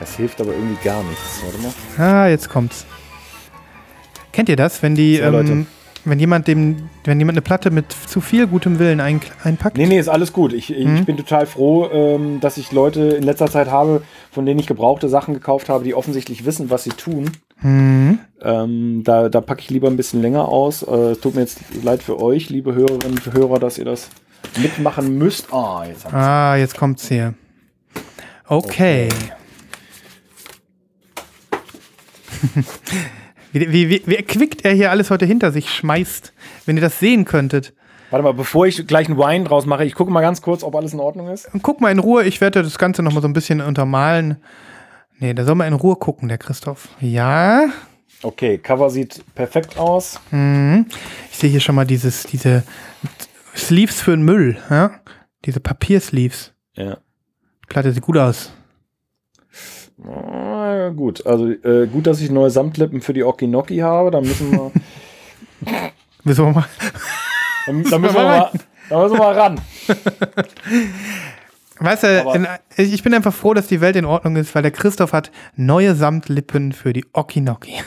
Es 0.00 0.10
Das 0.10 0.16
hilft 0.16 0.40
aber 0.40 0.52
irgendwie 0.52 0.76
gar 0.84 1.02
nichts. 1.04 1.42
Warte 1.44 1.58
mal. 1.58 2.04
Ah, 2.04 2.28
jetzt 2.28 2.48
kommt's. 2.50 2.84
Kennt 4.32 4.48
ihr 4.48 4.56
das, 4.56 4.82
wenn 4.82 4.94
die, 4.96 5.16
So, 5.16 5.22
ähm, 5.22 5.66
wenn 6.04 6.18
jemand 6.18 6.48
dem, 6.48 6.90
wenn 7.04 7.18
jemand 7.18 7.36
eine 7.36 7.42
Platte 7.42 7.70
mit 7.70 7.92
zu 7.92 8.20
viel 8.20 8.46
gutem 8.48 8.78
Willen 8.80 9.00
ein, 9.00 9.20
einpackt? 9.44 9.76
Nee, 9.78 9.86
nee, 9.86 9.98
ist 9.98 10.08
alles 10.08 10.32
gut. 10.32 10.52
Ich, 10.52 10.72
ich 10.74 10.86
Mhm. 10.86 11.04
bin 11.04 11.16
total 11.16 11.46
froh, 11.46 11.88
ähm, 11.90 12.40
dass 12.40 12.56
ich 12.58 12.72
Leute 12.72 13.00
in 13.02 13.22
letzter 13.22 13.50
Zeit 13.50 13.70
habe, 13.70 14.02
von 14.32 14.44
denen 14.44 14.58
ich 14.58 14.66
gebrauchte 14.66 15.08
Sachen 15.08 15.32
gekauft 15.32 15.68
habe, 15.68 15.84
die 15.84 15.94
offensichtlich 15.94 16.44
wissen, 16.44 16.68
was 16.70 16.82
sie 16.84 16.90
tun. 16.90 17.30
Mhm. 17.62 18.18
Ähm, 18.42 19.02
da 19.04 19.28
da 19.28 19.40
packe 19.40 19.60
ich 19.62 19.70
lieber 19.70 19.88
ein 19.88 19.96
bisschen 19.96 20.20
länger 20.20 20.48
aus. 20.48 20.82
Äh, 20.82 21.12
es 21.12 21.20
tut 21.20 21.34
mir 21.34 21.40
jetzt 21.42 21.60
leid 21.82 22.02
für 22.02 22.20
euch, 22.20 22.50
liebe 22.50 22.74
Hörerinnen 22.74 23.18
und 23.18 23.32
Hörer, 23.32 23.58
dass 23.58 23.78
ihr 23.78 23.84
das 23.86 24.10
mitmachen 24.58 25.16
müsst. 25.16 25.52
Ah, 25.52 25.84
jetzt 25.86 26.12
Ah, 26.12 26.56
jetzt 26.56 26.76
kommt's 26.76 27.08
hier. 27.08 27.34
Okay. 28.46 29.08
wie, 33.52 33.72
wie, 33.72 33.88
wie, 33.88 34.02
wie 34.04 34.16
erquickt 34.16 34.64
er 34.64 34.72
hier 34.74 34.90
alles 34.90 35.10
heute 35.10 35.24
hinter 35.24 35.50
sich 35.50 35.70
schmeißt, 35.70 36.32
wenn 36.66 36.76
ihr 36.76 36.82
das 36.82 36.98
sehen 36.98 37.24
könntet. 37.24 37.72
Warte 38.10 38.22
mal, 38.22 38.34
bevor 38.34 38.66
ich 38.66 38.86
gleich 38.86 39.08
einen 39.08 39.18
Wine 39.18 39.44
draus 39.44 39.66
mache, 39.66 39.84
ich 39.84 39.94
gucke 39.94 40.12
mal 40.12 40.20
ganz 40.20 40.42
kurz, 40.42 40.62
ob 40.62 40.76
alles 40.76 40.92
in 40.92 41.00
Ordnung 41.00 41.28
ist. 41.28 41.52
Und 41.52 41.62
guck 41.62 41.80
mal 41.80 41.90
in 41.90 41.98
Ruhe, 41.98 42.24
ich 42.24 42.40
werde 42.40 42.62
das 42.62 42.78
Ganze 42.78 43.02
nochmal 43.02 43.22
so 43.22 43.28
ein 43.28 43.32
bisschen 43.32 43.60
untermalen. 43.60 44.36
Nee, 45.24 45.32
da 45.32 45.42
soll 45.46 45.54
man 45.54 45.68
in 45.68 45.72
Ruhe 45.72 45.96
gucken, 45.96 46.28
der 46.28 46.36
Christoph. 46.36 46.86
Ja. 47.00 47.64
Okay, 48.22 48.58
Cover 48.58 48.90
sieht 48.90 49.24
perfekt 49.34 49.78
aus. 49.78 50.20
Mhm. 50.30 50.84
Ich 51.30 51.38
sehe 51.38 51.48
hier 51.48 51.60
schon 51.60 51.76
mal 51.76 51.86
dieses, 51.86 52.24
diese 52.24 52.62
Sleeves 53.56 54.02
für 54.02 54.10
den 54.10 54.22
Müll, 54.26 54.58
ja? 54.68 54.90
Diese 55.46 55.60
Papiersleeves. 55.60 56.52
Ja. 56.74 56.96
Die 57.62 57.66
Platte 57.70 57.90
sieht 57.92 58.02
gut 58.02 58.18
aus. 58.18 58.52
Ah, 60.06 60.90
gut, 60.90 61.24
also 61.26 61.48
äh, 61.48 61.86
gut, 61.86 62.06
dass 62.06 62.20
ich 62.20 62.30
neue 62.30 62.50
Samtlippen 62.50 63.00
für 63.00 63.14
die 63.14 63.24
Okinoki 63.24 63.78
habe. 63.78 64.10
Da 64.10 64.20
müssen 64.20 64.52
wir, 64.52 64.72
Wieso 66.24 66.50
mal? 66.50 66.66
da, 67.64 67.72
da 67.72 67.72
müssen 67.72 68.02
wir 68.02 68.10
mal, 68.12 68.50
da 68.90 69.02
müssen 69.02 69.14
wir 69.14 69.18
mal 69.20 69.38
ran. 69.38 69.60
Weißt 71.78 72.04
du, 72.04 72.32
in, 72.34 72.46
ich 72.76 73.02
bin 73.02 73.14
einfach 73.14 73.34
froh, 73.34 73.52
dass 73.52 73.66
die 73.66 73.80
Welt 73.80 73.96
in 73.96 74.04
Ordnung 74.04 74.36
ist, 74.36 74.54
weil 74.54 74.62
der 74.62 74.70
Christoph 74.70 75.12
hat 75.12 75.32
neue 75.56 75.94
Samtlippen 75.94 76.72
für 76.72 76.92
die 76.92 77.04
Okinoki. 77.12 77.82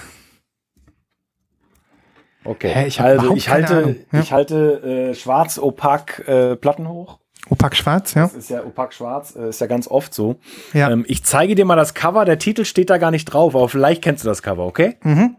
Okay, 2.44 2.70
Hä, 2.74 2.88
ich 2.88 3.02
also 3.02 3.36
ich 3.36 3.50
halte. 3.50 4.06
Ja. 4.12 4.20
ich 4.22 4.32
halte 4.32 5.10
äh, 5.10 5.14
schwarz 5.16 5.58
opak 5.58 6.28
äh, 6.28 6.56
Platten 6.56 6.88
hoch. 6.88 7.20
Opak 7.50 7.76
schwarz, 7.76 8.14
ja? 8.14 8.24
Das 8.24 8.36
ist 8.36 8.50
ja 8.50 8.64
opak 8.64 8.94
schwarz, 8.94 9.36
äh, 9.36 9.50
ist 9.50 9.62
ja 9.62 9.68
ganz 9.68 9.88
oft 9.88 10.14
so. 10.14 10.40
Ja. 10.74 10.90
Ähm, 10.90 11.06
ich 11.08 11.24
zeige 11.24 11.56
dir 11.56 11.66
mal 11.66 11.76
das 11.76 11.94
Cover. 11.94 12.26
Der 12.26 12.40
Titel 12.40 12.66
steht 12.66 12.90
da 12.90 12.98
gar 12.98 13.12
nicht 13.12 13.26
drauf, 13.26 13.56
aber 13.56 13.68
vielleicht 13.70 14.02
kennst 14.02 14.24
du 14.24 14.30
das 14.30 14.42
Cover, 14.44 14.66
okay? 14.66 14.98
Mhm. 15.04 15.36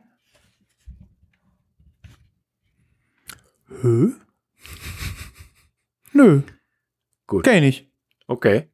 Hö? 3.81 4.13
Nö, 6.13 6.43
Gut. 7.27 7.45
kenn 7.45 7.63
ich 7.63 7.63
nicht. 7.63 7.88
Okay. 8.29 8.69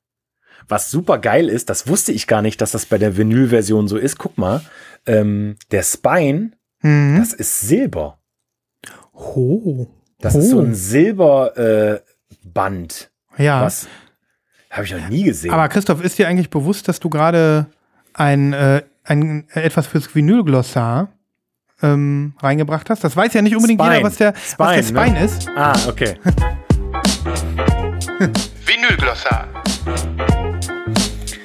Was 0.69 0.91
super 0.91 1.19
geil 1.19 1.49
ist, 1.49 1.71
das 1.71 1.89
wusste 1.89 2.13
ich 2.13 2.27
gar 2.27 2.43
nicht, 2.43 2.61
dass 2.61 2.73
das 2.73 2.85
bei 2.87 2.99
der 2.99 3.17
Vinyl-Version 3.17 3.89
so 3.89 3.97
ist. 3.97 4.19
Guck 4.19 4.37
mal, 4.39 4.61
ähm, 5.07 5.57
der 5.71 5.83
Spine, 5.83 6.51
Mhm. 6.83 7.17
das 7.19 7.33
ist 7.33 7.61
Silber. 7.61 8.19
Oh. 9.15 9.87
Das 10.21 10.35
oh. 10.35 10.39
ist 10.39 10.51
so 10.51 10.61
ein 10.61 10.75
Silberband. 10.75 12.03
Äh. 13.37 13.45
Ja. 13.45 13.63
Was 13.63 13.89
habe 14.71 14.85
ich 14.85 14.93
noch 14.93 15.09
nie 15.09 15.23
gesehen. 15.23 15.53
Aber 15.53 15.69
Christoph, 15.69 16.03
ist 16.03 16.19
dir 16.19 16.29
eigentlich 16.29 16.51
bewusst, 16.51 16.89
dass 16.89 16.99
du 17.01 17.09
gerade 17.09 17.67
ein, 18.13 18.53
äh, 18.53 18.83
ein 19.05 19.49
etwas 19.53 19.87
fürs 19.87 20.13
Vinylglossar 20.15 21.13
ähm, 21.81 22.35
reingebracht 22.41 22.91
hast? 22.91 23.05
Das 23.05 23.17
weiß 23.17 23.33
ja 23.35 23.43
nicht 23.43 23.55
unbedingt 23.57 23.81
Spine. 23.81 23.97
jeder, 23.97 24.07
was 24.07 24.17
der, 24.17 24.35
was 24.57 24.75
der 24.75 24.83
Spine, 24.83 25.01
Spine 25.01 25.19
ne? 25.21 25.25
ist. 25.25 25.49
ah, 25.57 25.75
okay. 25.89 26.19
Vinylglossar. 28.85 29.49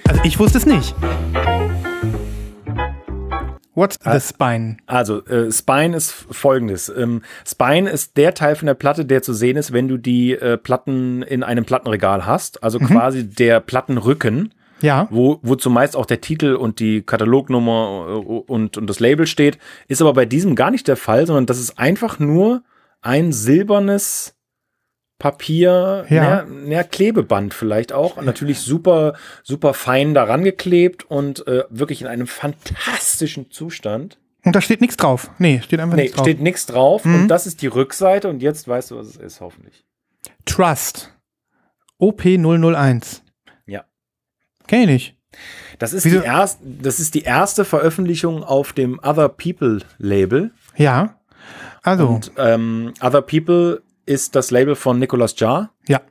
Also 0.07 0.21
ich 0.25 0.37
wusste 0.39 0.57
es 0.57 0.65
nicht. 0.65 0.93
What's 3.75 3.97
the 4.03 4.19
Spine? 4.19 4.75
Also, 4.87 5.25
äh, 5.25 5.49
Spine 5.49 5.95
ist 5.95 6.11
folgendes. 6.11 6.89
Ähm, 6.89 7.21
Spine 7.47 7.89
ist 7.89 8.17
der 8.17 8.33
Teil 8.33 8.55
von 8.57 8.65
der 8.65 8.73
Platte, 8.73 9.05
der 9.05 9.21
zu 9.21 9.33
sehen 9.33 9.55
ist, 9.55 9.71
wenn 9.71 9.87
du 9.87 9.95
die 9.97 10.33
äh, 10.33 10.57
Platten 10.57 11.21
in 11.21 11.43
einem 11.43 11.63
Plattenregal 11.63 12.25
hast. 12.25 12.61
Also 12.61 12.77
quasi 12.79 13.25
der 13.29 13.61
Plattenrücken, 13.61 14.53
Ja. 14.81 15.07
wo, 15.09 15.39
wo 15.41 15.55
zumeist 15.55 15.95
auch 15.95 16.05
der 16.05 16.19
Titel 16.19 16.55
und 16.55 16.81
die 16.81 17.03
Katalognummer 17.03 18.05
äh, 18.09 18.11
und, 18.51 18.77
und 18.77 18.87
das 18.89 18.99
Label 18.99 19.27
steht. 19.27 19.57
Ist 19.87 20.01
aber 20.01 20.11
bei 20.11 20.25
diesem 20.25 20.55
gar 20.55 20.71
nicht 20.71 20.89
der 20.89 20.97
Fall, 20.97 21.25
sondern 21.25 21.45
das 21.45 21.57
ist 21.59 21.79
einfach 21.79 22.19
nur 22.19 22.63
ein 23.01 23.31
silbernes 23.31 24.35
Papier, 25.19 26.05
Ja. 26.09 26.43
näher 26.45 26.83
Klebeband 26.85 27.53
vielleicht 27.53 27.91
auch. 27.93 28.19
Natürlich 28.21 28.59
super, 28.59 29.15
super 29.43 29.73
fein 29.73 30.13
daran 30.13 30.43
geklebt 30.43 31.03
und 31.03 31.45
äh, 31.45 31.65
wirklich 31.69 32.01
in 32.01 32.07
einem 32.07 32.25
fantastischen 32.25 33.51
Zustand. 33.51 34.17
Und 34.45 34.55
da 34.55 34.61
steht 34.61 34.79
nichts 34.79 34.95
drauf. 34.95 35.29
Nee, 35.37 35.61
steht 35.61 35.81
einfach 35.81 35.97
Nee, 35.97 36.03
nichts 36.03 36.15
drauf. 36.15 36.25
steht 36.25 36.39
nichts 36.39 36.65
drauf. 36.65 37.03
Mhm. 37.05 37.15
Und 37.15 37.27
das 37.27 37.45
ist 37.45 37.61
die 37.61 37.67
Rückseite. 37.67 38.29
Und 38.29 38.41
jetzt 38.41 38.67
weißt 38.67 38.91
du, 38.91 38.97
was 38.97 39.07
es 39.07 39.17
ist, 39.17 39.41
hoffentlich. 39.41 39.83
Trust. 40.45 41.13
OP001. 42.01 43.21
Ja. 43.65 43.83
Kenn 44.67 44.81
ich 44.83 44.87
nicht. 44.87 45.15
Das 45.77 45.93
ist, 45.93 46.05
Wieso- 46.05 46.19
die 46.21 46.25
erst, 46.25 46.59
das 46.63 46.99
ist 46.99 47.13
die 47.13 47.21
erste 47.23 47.65
Veröffentlichung 47.65 48.43
auf 48.43 48.73
dem 48.73 48.99
Other 49.03 49.29
People 49.29 49.79
Label. 49.97 50.51
Ja. 50.75 51.19
Also, 51.83 52.07
Und 52.07 52.31
ähm, 52.37 52.93
Other 53.01 53.21
People 53.21 53.81
ist 54.09 54.35
das 54.35 54.51
Label 54.51 54.75
von 54.75 54.99
Nicolas 54.99 55.39
Jar. 55.39 55.71
ja. 55.87 56.01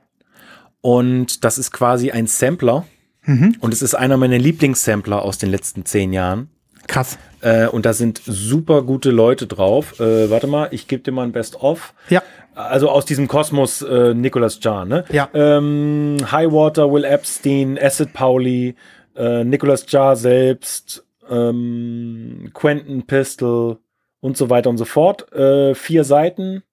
Und 0.81 1.43
das 1.43 1.57
ist 1.57 1.71
quasi 1.71 2.11
ein 2.11 2.25
Sampler. 2.25 2.85
Mhm. 3.23 3.57
Und 3.59 3.73
es 3.73 3.81
ist 3.81 3.95
einer 3.95 4.15
meiner 4.15 4.37
Lieblingssampler 4.37 5.21
aus 5.23 5.37
den 5.37 5.51
letzten 5.51 5.83
zehn 5.83 6.13
Jahren. 6.13 6.49
Krass. 6.87 7.19
Äh, 7.41 7.67
und 7.67 7.85
da 7.85 7.91
sind 7.91 8.21
super 8.25 8.83
gute 8.83 9.11
Leute 9.11 9.45
drauf. 9.45 9.99
Äh, 9.99 10.29
warte 10.29 10.47
mal, 10.47 10.69
ich 10.71 10.87
gebe 10.87 11.03
dir 11.03 11.11
mal 11.11 11.23
ein 11.23 11.33
Best-of. 11.33 11.93
Ja. 12.09 12.23
Also 12.55 12.89
aus 12.89 13.05
diesem 13.05 13.27
Kosmos 13.27 13.81
äh, 13.81 14.13
Nicolas 14.13 14.59
Jar, 14.61 14.85
ne? 14.85 15.03
Ja. 15.11 15.29
Ähm, 15.33 16.17
Highwater, 16.31 16.91
Will 16.91 17.03
Epstein, 17.03 17.77
Acid 17.77 18.13
Pauli, 18.13 18.75
äh, 19.15 19.43
Nicolas 19.43 19.85
Jar 19.89 20.15
selbst, 20.15 21.05
ähm, 21.29 22.51
Quentin 22.53 23.05
Pistol 23.05 23.79
und 24.21 24.37
so 24.37 24.49
weiter 24.49 24.69
und 24.69 24.77
so 24.77 24.85
fort. 24.85 25.31
Äh, 25.33 25.75
vier 25.75 26.05
Seiten, 26.05 26.63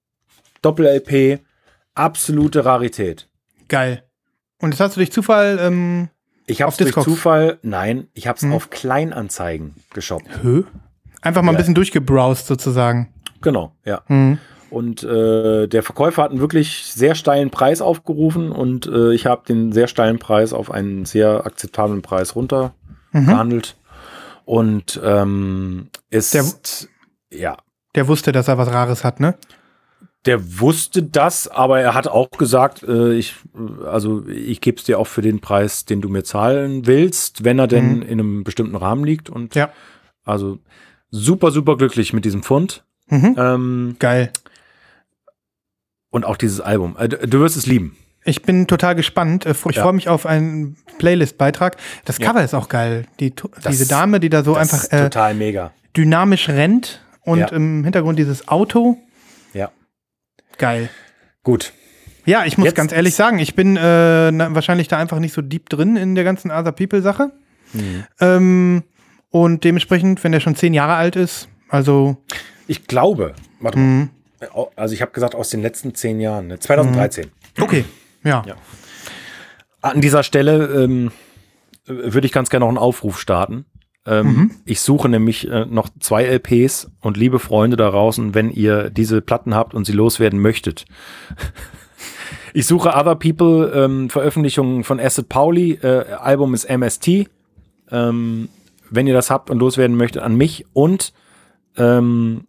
Doppel-LP, 0.61 1.39
absolute 1.95 2.65
Rarität. 2.65 3.27
Geil. 3.67 4.03
Und 4.59 4.71
jetzt 4.71 4.79
hast 4.79 4.95
du 4.95 4.99
durch 4.99 5.11
Zufall, 5.11 5.57
ähm, 5.61 6.09
Ich 6.49 6.63
Auf 6.63 6.73
es 6.73 6.77
durch 6.77 6.87
Discogs? 6.89 7.05
Zufall, 7.05 7.59
nein, 7.61 8.07
ich 8.13 8.27
habe 8.27 8.37
es 8.37 8.43
Hm. 8.43 8.53
auf 8.53 8.69
Kleinanzeigen 8.69 9.75
geshoppt. 9.93 10.43
hö? 10.43 10.63
Einfach 11.21 11.41
mal 11.41 11.51
ein 11.51 11.55
Ja. 11.55 11.57
bisschen 11.59 11.75
durchgebrowst 11.75 12.47
sozusagen. 12.47 13.13
Genau, 13.41 13.75
ja. 13.83 14.01
Mhm. 14.07 14.37
Und 14.69 15.03
äh, 15.03 15.67
der 15.67 15.83
Verkäufer 15.83 16.23
hat 16.23 16.31
einen 16.31 16.39
wirklich 16.39 16.85
sehr 16.85 17.15
steilen 17.15 17.49
Preis 17.49 17.81
aufgerufen 17.81 18.51
und 18.51 18.85
äh, 18.87 19.13
ich 19.13 19.25
habe 19.25 19.43
den 19.47 19.71
sehr 19.73 19.87
steilen 19.87 20.19
Preis 20.19 20.53
auf 20.53 20.71
einen 20.71 21.05
sehr 21.05 21.45
akzeptablen 21.45 22.01
Preis 22.01 22.35
runter 22.35 22.73
Mhm. 23.11 23.25
gehandelt. 23.27 23.75
Und 24.45 24.99
ähm, 25.03 25.89
ist 26.09 26.33
Der- 26.33 26.45
ja, 27.31 27.57
Der 27.95 28.07
wusste, 28.07 28.31
dass 28.31 28.47
er 28.47 28.57
was 28.57 28.69
Rares 28.71 29.03
hat, 29.03 29.19
ne? 29.19 29.35
Der 30.27 30.59
wusste 30.59 31.01
das, 31.01 31.47
aber 31.47 31.79
er 31.79 31.93
hat 31.95 32.07
auch 32.07 32.29
gesagt, 32.31 32.83
äh, 32.83 33.13
ich, 33.13 33.35
also 33.89 34.27
ich 34.27 34.61
gebe 34.61 34.77
es 34.77 34.83
dir 34.83 34.99
auch 34.99 35.07
für 35.07 35.21
den 35.21 35.39
Preis, 35.39 35.85
den 35.85 36.01
du 36.01 36.09
mir 36.09 36.23
zahlen 36.23 36.85
willst, 36.85 37.43
wenn 37.43 37.57
er 37.57 37.67
denn 37.67 37.95
Mhm. 37.97 38.01
in 38.03 38.19
einem 38.19 38.43
bestimmten 38.43 38.75
Rahmen 38.75 39.03
liegt. 39.05 39.29
Und 39.29 39.55
Ja. 39.55 39.69
also 40.25 40.59
super, 41.09 41.51
super 41.51 41.77
glücklich 41.77 42.13
mit 42.13 42.25
diesem 42.25 42.43
Fund. 42.43 42.83
Mhm. 43.09 43.35
Ähm, 43.37 43.95
Geil. 43.99 44.31
und 46.09 46.25
auch 46.25 46.37
dieses 46.37 46.61
Album. 46.61 46.95
Äh, 46.97 47.09
du 47.09 47.39
wirst 47.41 47.57
es 47.57 47.65
lieben. 47.65 47.95
Ich 48.23 48.41
bin 48.41 48.67
total 48.67 48.95
gespannt. 48.95 49.45
Äh, 49.45 49.51
Ich 49.51 49.75
Ja. 49.75 49.83
freue 49.83 49.93
mich 49.93 50.09
auf 50.09 50.25
einen 50.25 50.75
Playlist-Beitrag. 50.97 51.77
Das 52.05 52.17
Ja. 52.17 52.27
Cover 52.27 52.43
ist 52.43 52.53
auch 52.53 52.69
geil. 52.69 53.05
Die, 53.19 53.33
Das- 53.35 53.71
diese 53.71 53.87
Dame, 53.87 54.19
die 54.19 54.29
da 54.29 54.43
so 54.43 54.55
einfach 54.55 54.85
äh, 54.91 55.03
total 55.03 55.33
mega. 55.35 55.71
dynamisch 55.95 56.49
rennt 56.49 57.01
und 57.21 57.39
Ja. 57.39 57.47
im 57.47 57.83
Hintergrund 57.83 58.17
dieses 58.19 58.47
Auto. 58.47 58.97
Geil. 60.57 60.89
Gut. 61.43 61.73
Ja, 62.25 62.45
ich 62.45 62.57
muss 62.57 62.65
Jetzt- 62.65 62.75
ganz 62.75 62.91
ehrlich 62.91 63.15
sagen, 63.15 63.39
ich 63.39 63.55
bin 63.55 63.77
äh, 63.77 63.81
wahrscheinlich 63.81 64.87
da 64.87 64.97
einfach 64.97 65.19
nicht 65.19 65.33
so 65.33 65.41
deep 65.41 65.69
drin 65.69 65.95
in 65.95 66.15
der 66.15 66.23
ganzen 66.23 66.51
Other 66.51 66.71
People-Sache. 66.73 67.31
Mhm. 67.73 68.03
Ähm, 68.19 68.83
und 69.29 69.63
dementsprechend, 69.63 70.23
wenn 70.23 70.31
der 70.31 70.39
schon 70.39 70.55
zehn 70.55 70.73
Jahre 70.73 70.95
alt 70.95 71.15
ist, 71.15 71.47
also 71.69 72.17
Ich 72.67 72.85
glaube, 72.87 73.33
warte 73.61 73.79
Mhm. 73.79 74.09
mal. 74.53 74.67
Also 74.75 74.93
ich 74.93 75.01
habe 75.01 75.11
gesagt 75.11 75.35
aus 75.35 75.49
den 75.49 75.61
letzten 75.61 75.95
zehn 75.95 76.19
Jahren, 76.19 76.47
ne? 76.47 76.59
2013. 76.59 77.31
okay, 77.59 77.85
ja. 78.23 78.43
Ja. 78.45 78.55
An 79.81 80.01
dieser 80.01 80.21
Stelle 80.23 80.65
ähm, 80.83 81.11
würde 81.85 82.27
ich 82.27 82.33
ganz 82.33 82.49
gerne 82.49 82.65
noch 82.65 82.69
einen 82.69 82.77
Aufruf 82.77 83.19
starten. 83.19 83.65
Ähm, 84.07 84.51
Ich 84.65 84.81
suche 84.81 85.09
nämlich 85.09 85.49
äh, 85.49 85.65
noch 85.65 85.89
zwei 85.99 86.23
LPs 86.23 86.89
und 87.01 87.17
liebe 87.17 87.39
Freunde 87.39 87.77
da 87.77 87.89
draußen, 87.91 88.33
wenn 88.33 88.49
ihr 88.49 88.89
diese 88.89 89.21
Platten 89.21 89.53
habt 89.53 89.73
und 89.73 89.85
sie 89.85 89.93
loswerden 89.93 90.39
möchtet. 90.39 90.85
Ich 92.53 92.65
suche 92.65 92.89
Other 92.89 93.15
People, 93.15 93.71
ähm, 93.75 94.09
Veröffentlichungen 94.09 94.83
von 94.83 94.99
Acid 94.99 95.29
Pauli, 95.29 95.73
äh, 95.73 96.05
Album 96.13 96.53
ist 96.53 96.65
MST. 96.65 97.27
Ähm, 97.91 98.49
wenn 98.89 99.07
ihr 99.07 99.13
das 99.13 99.29
habt 99.29 99.49
und 99.49 99.59
loswerden 99.59 99.97
möchtet, 99.97 100.23
an 100.23 100.35
mich. 100.35 100.65
Und 100.73 101.13
ähm, 101.75 102.47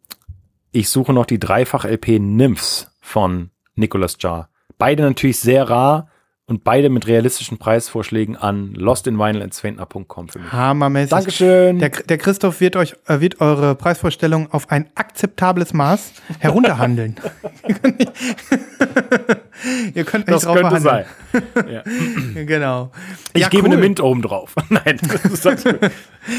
ich 0.73 0.89
suche 0.89 1.13
noch 1.13 1.27
die 1.27 1.39
Dreifach-LP 1.39 2.19
Nymphs 2.21 2.91
von 3.01 3.51
Nicholas 3.75 4.17
Jar. 4.21 4.49
Beide 4.79 5.03
natürlich 5.03 5.41
sehr 5.41 5.69
rar 5.69 6.09
und 6.49 6.65
beide 6.65 6.89
mit 6.91 7.07
realistischen 7.07 7.59
Preisvorschlägen 7.59 8.37
an 8.37 8.73
lostinvinyl.com 8.75 10.29
für 10.29 10.39
mich. 10.41 10.53
Hammermäßig. 10.53 11.11
Dankeschön. 11.11 11.79
Der, 11.79 11.91
der 11.91 12.19
Christoph 12.19 12.61
wird 12.61 12.77
euch 12.77 12.95
äh, 13.07 13.21
wird 13.21 13.41
eure 13.41 13.75
Preisvorstellung 13.75 14.51
auf 14.51 14.71
ein 14.71 14.89
akzeptables 14.95 15.73
Maß 15.75 16.13
herunterhandeln. 16.41 17.17
Ihr 19.95 20.05
könnt 20.05 20.27
nicht 20.27 20.37
das 20.37 20.43
drauf 20.45 20.57
könnte 20.57 20.81
verhandeln. 20.81 20.83
sein. 20.85 21.05
Ja. 21.71 21.83
Genau. 22.45 22.91
Ich 23.35 23.43
Ja, 23.43 23.49
gebe 23.49 23.65
cool. 23.67 23.73
eine 23.75 23.81
Mint 23.83 24.01
oben 24.01 24.23
drauf. 24.23 24.55
Nein. 24.71 24.99
das 25.31 25.45
ist- 25.45 25.65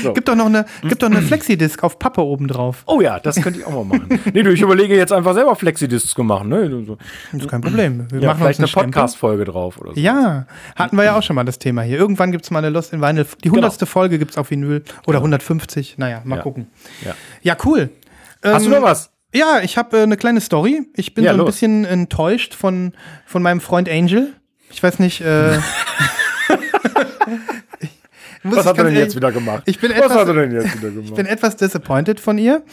so. 0.04 0.14
Gibt 0.14 0.28
doch 0.28 0.36
noch 0.36 0.46
eine, 0.48 0.66
gibt 0.84 1.02
doch 1.02 1.10
eine 1.10 1.22
Flexidisc 1.22 1.84
auf 1.84 2.00
Pappe 2.00 2.22
oben 2.22 2.48
drauf. 2.48 2.84
Oh 2.86 3.02
ja, 3.02 3.20
das 3.20 3.42
könnte 3.42 3.60
ich 3.60 3.66
auch 3.66 3.84
mal 3.84 3.98
machen. 3.98 4.20
Nee, 4.34 4.44
du, 4.44 4.52
ich 4.52 4.62
überlege 4.62 4.96
jetzt 4.96 5.12
einfach 5.12 5.34
selber 5.34 5.56
Flexidiscs 5.56 6.14
zu 6.14 6.24
machen. 6.24 6.50
Ne? 6.50 6.70
Das 7.32 7.42
ist 7.42 7.48
kein 7.50 7.62
Problem. 7.62 8.08
Wir 8.12 8.22
Ja, 8.22 8.28
machen 8.30 8.40
vielleicht 8.40 8.60
eine 8.60 8.68
Stempel. 8.68 8.92
Podcast-Folge 8.92 9.46
drauf 9.46 9.80
oder 9.80 9.94
so. 9.94 9.99
Ja, 10.02 10.46
hatten 10.76 10.96
wir 10.98 11.04
ja 11.04 11.18
auch 11.18 11.24
schon 11.24 11.36
mal 11.36 11.44
das 11.44 11.60
Thema 11.60 11.82
hier. 11.82 11.98
Irgendwann 11.98 12.32
gibt 12.32 12.44
es 12.46 12.52
mal 12.52 12.60
eine 12.60 12.70
Lost 12.70 12.94
in 12.94 13.02
Vinyl. 13.02 13.26
Die 13.44 13.50
hundertste 13.52 13.86
Folge 13.86 14.18
gibt 14.20 14.32
es 14.32 14.38
auf 14.38 14.50
Vinyl. 14.52 14.84
Oder 15.08 15.20
150. 15.20 15.98
Naja, 15.98 16.22
mal 16.24 16.38
Ja. 16.38 16.42
gucken. 16.42 16.68
Ja. 17.06 17.16
Ja, 17.42 17.58
cool. 17.66 17.90
Hast 18.44 18.66
du 18.66 18.70
Ähm, 18.74 18.76
noch 18.82 18.88
was? 18.88 19.12
Ja, 19.34 19.60
ich 19.62 19.78
habe 19.78 19.98
äh, 20.00 20.04
eine 20.04 20.18
kleine 20.18 20.42
Story. 20.42 20.88
Ich 20.96 21.14
bin 21.14 21.24
Ja, 21.24 21.32
so 21.32 21.36
ein 21.36 21.40
los. 21.40 21.48
bisschen 21.56 21.86
enttäuscht 21.86 22.56
von, 22.56 22.94
von 23.26 23.44
meinem 23.44 23.62
Freund 23.62 23.88
Angel. 23.90 24.34
Ich 24.72 24.82
weiß 24.82 25.00
nicht. 25.00 25.22
Äh, 25.22 25.60
Was 28.44 28.66
hat 28.66 28.78
er 28.78 28.86
denn 28.86 28.96
jetzt 28.96 29.16
wieder 29.18 29.32
gemacht? 29.34 29.64
Ich 29.66 29.80
bin 29.82 29.92
was 29.92 29.98
etwas- 30.00 30.16
hat 30.18 30.28
er 30.30 30.34
denn 30.34 30.52
jetzt 30.54 30.78
wieder 30.78 30.90
gemacht? 30.92 31.06
Ich 31.10 31.14
bin 31.14 31.26
etwas 31.26 31.58
disappointed 31.58 32.22
von 32.22 32.38
ihr. 32.38 32.64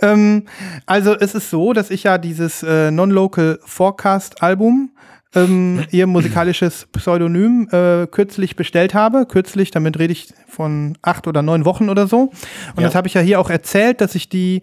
Ähm, 0.00 0.44
also 0.86 1.16
es 1.18 1.34
ist 1.34 1.50
so, 1.50 1.72
dass 1.72 1.90
ich 1.90 2.04
ja 2.04 2.16
dieses 2.16 2.62
äh, 2.62 2.92
Non-Local 2.92 3.58
Forecast 3.64 4.40
Album, 4.42 4.90
ähm, 5.36 5.84
ihr 5.92 6.06
musikalisches 6.06 6.86
Pseudonym, 6.92 7.68
äh, 7.70 8.06
kürzlich 8.08 8.56
bestellt 8.56 8.94
habe. 8.94 9.26
Kürzlich, 9.26 9.70
damit 9.70 9.98
rede 9.98 10.12
ich 10.12 10.32
von 10.48 10.96
acht 11.02 11.26
oder 11.28 11.42
neun 11.42 11.64
Wochen 11.64 11.88
oder 11.88 12.06
so. 12.06 12.22
Und 12.22 12.32
Ja. 12.78 12.82
das 12.84 12.94
habe 12.94 13.06
ich 13.06 13.14
ja 13.14 13.20
hier 13.20 13.38
auch 13.38 13.50
erzählt, 13.50 14.00
dass 14.00 14.14
ich 14.14 14.28
die 14.28 14.62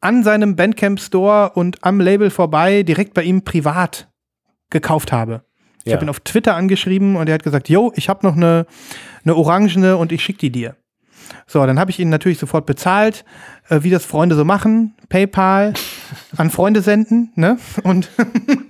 an 0.00 0.22
seinem 0.24 0.56
Bandcamp 0.56 0.98
Store 1.00 1.50
und 1.54 1.84
am 1.84 2.00
Label 2.00 2.30
vorbei 2.30 2.82
direkt 2.82 3.14
bei 3.14 3.22
ihm 3.22 3.42
privat 3.42 4.08
gekauft 4.70 5.12
habe. 5.12 5.42
Ich 5.84 5.90
Ja. 5.90 5.94
habe 5.96 6.06
ihn 6.06 6.10
auf 6.10 6.20
Twitter 6.20 6.54
angeschrieben 6.56 7.16
und 7.16 7.28
er 7.28 7.34
hat 7.34 7.42
gesagt, 7.44 7.68
yo, 7.68 7.92
ich 7.96 8.08
habe 8.08 8.26
noch 8.26 8.36
eine, 8.36 8.66
eine 9.24 9.34
orangene 9.36 9.96
und 9.96 10.12
ich 10.12 10.22
schicke 10.22 10.38
die 10.40 10.50
dir. 10.50 10.76
So, 11.46 11.64
dann 11.66 11.78
habe 11.78 11.90
ich 11.90 11.98
ihn 11.98 12.08
natürlich 12.10 12.38
sofort 12.38 12.64
bezahlt, 12.66 13.24
äh, 13.68 13.80
wie 13.82 13.90
das 13.90 14.04
Freunde 14.04 14.34
so 14.36 14.44
machen, 14.44 14.94
PayPal, 15.08 15.74
an 16.36 16.50
Freunde 16.50 16.80
senden, 16.80 17.32
ne? 17.34 17.58
Und 17.82 18.08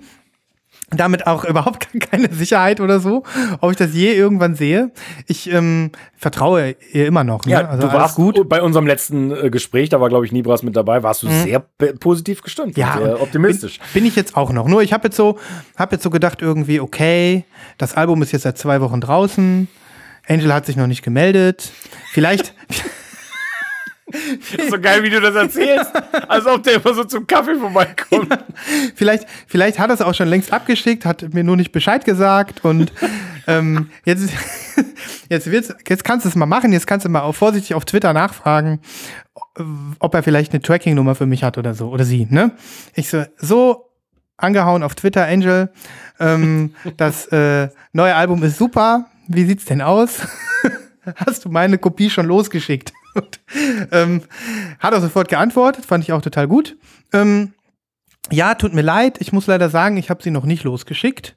damit 0.95 1.27
auch 1.27 1.45
überhaupt 1.45 1.87
keine 2.11 2.33
Sicherheit 2.33 2.79
oder 2.79 2.99
so, 2.99 3.23
ob 3.61 3.71
ich 3.71 3.77
das 3.77 3.93
je 3.93 4.13
irgendwann 4.13 4.55
sehe. 4.55 4.91
Ich 5.27 5.51
ähm, 5.51 5.91
vertraue 6.17 6.75
ihr 6.91 7.07
immer 7.07 7.23
noch. 7.23 7.45
Ne? 7.45 7.51
Ja, 7.53 7.67
also 7.69 7.87
du 7.87 7.93
warst 7.93 8.15
gut. 8.15 8.47
Bei 8.49 8.61
unserem 8.61 8.87
letzten 8.87 9.31
äh, 9.31 9.49
Gespräch, 9.49 9.89
da 9.89 10.01
war, 10.01 10.09
glaube 10.09 10.25
ich, 10.25 10.31
Nibras 10.31 10.63
mit 10.63 10.75
dabei, 10.75 11.03
warst 11.03 11.23
du 11.23 11.27
sehr 11.29 11.59
p- 11.59 11.93
positiv 11.93 12.41
gestimmt. 12.41 12.75
Mhm. 12.77 12.81
Ja, 12.81 12.93
und 12.95 13.03
sehr 13.03 13.15
und 13.15 13.21
optimistisch. 13.21 13.77
Bin, 13.79 13.87
bin 14.03 14.05
ich 14.05 14.15
jetzt 14.15 14.35
auch 14.35 14.51
noch. 14.51 14.67
Nur 14.67 14.81
ich 14.81 14.93
habe 14.93 15.07
jetzt 15.07 15.15
so, 15.17 15.37
habe 15.77 15.95
jetzt 15.95 16.03
so 16.03 16.09
gedacht 16.09 16.41
irgendwie, 16.41 16.79
okay, 16.79 17.45
das 17.77 17.93
Album 17.95 18.21
ist 18.21 18.31
jetzt 18.31 18.43
seit 18.43 18.57
zwei 18.57 18.81
Wochen 18.81 19.01
draußen. 19.01 19.67
Angel 20.27 20.53
hat 20.53 20.65
sich 20.65 20.75
noch 20.75 20.87
nicht 20.87 21.01
gemeldet. 21.03 21.71
Vielleicht, 22.11 22.53
so 24.69 24.79
geil, 24.79 25.03
wie 25.03 25.09
du 25.09 25.21
das 25.21 25.35
erzählst. 25.35 25.91
Als 26.27 26.45
ob 26.45 26.63
der 26.63 26.75
immer 26.75 26.93
so 26.93 27.03
zum 27.03 27.27
Kaffee 27.27 27.55
vorbeikommt. 27.55 28.37
vielleicht, 28.95 29.27
vielleicht 29.47 29.79
hat 29.79 29.89
er 29.89 29.95
es 29.95 30.01
auch 30.01 30.13
schon 30.13 30.27
längst 30.27 30.51
abgeschickt, 30.53 31.05
hat 31.05 31.33
mir 31.33 31.43
nur 31.43 31.57
nicht 31.57 31.71
Bescheid 31.71 32.05
gesagt 32.05 32.63
und 32.63 32.91
ähm, 33.47 33.89
jetzt, 34.05 34.31
jetzt 35.29 35.51
wird's, 35.51 35.73
jetzt 35.87 36.03
kannst 36.03 36.25
du 36.25 36.29
es 36.29 36.35
mal 36.35 36.45
machen. 36.45 36.71
Jetzt 36.71 36.87
kannst 36.87 37.05
du 37.05 37.09
mal 37.09 37.31
vorsichtig 37.33 37.73
auf 37.73 37.85
Twitter 37.85 38.13
nachfragen, 38.13 38.79
ob 39.99 40.13
er 40.13 40.23
vielleicht 40.23 40.53
eine 40.53 40.61
Tracking-Nummer 40.61 41.15
für 41.15 41.25
mich 41.25 41.43
hat 41.43 41.57
oder 41.57 41.73
so 41.73 41.89
oder 41.89 42.05
sie. 42.05 42.27
Ne? 42.29 42.51
Ich 42.93 43.09
so, 43.09 43.23
so 43.37 43.89
angehauen 44.37 44.83
auf 44.83 44.95
Twitter, 44.95 45.25
Angel. 45.25 45.71
Ähm, 46.19 46.73
das 46.97 47.27
äh, 47.27 47.69
neue 47.93 48.15
Album 48.15 48.43
ist 48.43 48.57
super. 48.57 49.05
Wie 49.27 49.45
sieht's 49.45 49.65
denn 49.65 49.81
aus? 49.81 50.21
Hast 51.25 51.45
du 51.45 51.49
meine 51.49 51.77
Kopie 51.77 52.09
schon 52.09 52.25
losgeschickt? 52.25 52.93
Und, 53.15 53.39
ähm, 53.91 54.21
hat 54.79 54.93
er 54.93 55.01
sofort 55.01 55.27
geantwortet, 55.27 55.85
fand 55.85 56.03
ich 56.03 56.13
auch 56.13 56.21
total 56.21 56.47
gut. 56.47 56.77
Ähm, 57.13 57.53
ja, 58.31 58.53
tut 58.55 58.73
mir 58.73 58.81
leid, 58.81 59.17
ich 59.19 59.33
muss 59.33 59.47
leider 59.47 59.69
sagen, 59.69 59.97
ich 59.97 60.09
habe 60.09 60.21
sie 60.21 60.31
noch 60.31 60.45
nicht 60.45 60.63
losgeschickt. 60.63 61.35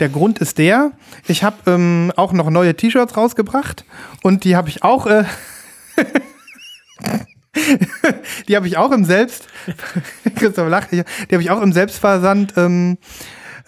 Der 0.00 0.08
Grund 0.08 0.38
ist 0.38 0.58
der, 0.58 0.92
ich 1.26 1.44
habe 1.44 1.70
ähm, 1.70 2.12
auch 2.16 2.32
noch 2.32 2.50
neue 2.50 2.74
T-Shirts 2.74 3.16
rausgebracht 3.16 3.84
und 4.22 4.44
die 4.44 4.56
habe 4.56 4.68
ich 4.68 4.82
auch, 4.82 5.06
äh, 5.06 5.24
die 8.48 8.56
habe 8.56 8.66
ich 8.66 8.76
auch 8.76 8.92
im 8.92 9.04
Selbst, 9.04 9.48
Christoph 10.36 10.68
lacht, 10.68 10.92
die 10.92 11.00
habe 11.00 11.42
ich 11.42 11.50
auch 11.50 11.60
im 11.60 11.72
Selbstversand 11.72 12.54
ähm, 12.56 12.98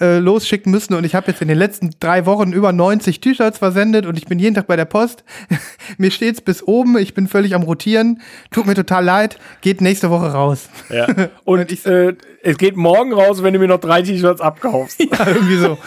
äh, 0.00 0.18
losschicken 0.18 0.70
müssen 0.70 0.94
und 0.94 1.04
ich 1.04 1.14
habe 1.14 1.28
jetzt 1.30 1.40
in 1.42 1.48
den 1.48 1.56
letzten 1.58 1.90
drei 2.00 2.26
Wochen 2.26 2.52
über 2.52 2.72
90 2.72 3.20
T-Shirts 3.20 3.58
versendet 3.58 4.06
und 4.06 4.18
ich 4.18 4.26
bin 4.26 4.38
jeden 4.38 4.54
Tag 4.54 4.66
bei 4.66 4.76
der 4.76 4.84
Post. 4.84 5.24
mir 5.98 6.10
steht's 6.10 6.40
bis 6.40 6.62
oben, 6.62 6.98
ich 6.98 7.14
bin 7.14 7.28
völlig 7.28 7.54
am 7.54 7.62
Rotieren. 7.62 8.20
Tut 8.50 8.66
mir 8.66 8.74
total 8.74 9.04
leid, 9.04 9.38
geht 9.62 9.80
nächste 9.80 10.10
Woche 10.10 10.32
raus. 10.32 10.68
Ja. 10.90 11.06
Und 11.44 11.60
Und 11.60 11.72
ich- 11.72 11.86
äh, 11.86 12.14
es 12.42 12.58
geht 12.58 12.76
morgen 12.76 13.12
raus, 13.12 13.42
wenn 13.42 13.54
du 13.54 13.58
mir 13.58 13.66
noch 13.66 13.80
drei 13.80 14.02
T-Shirts 14.02 14.40
abkaufst. 14.40 15.00
Ja, 15.10 15.26
irgendwie 15.26 15.56
so. 15.56 15.78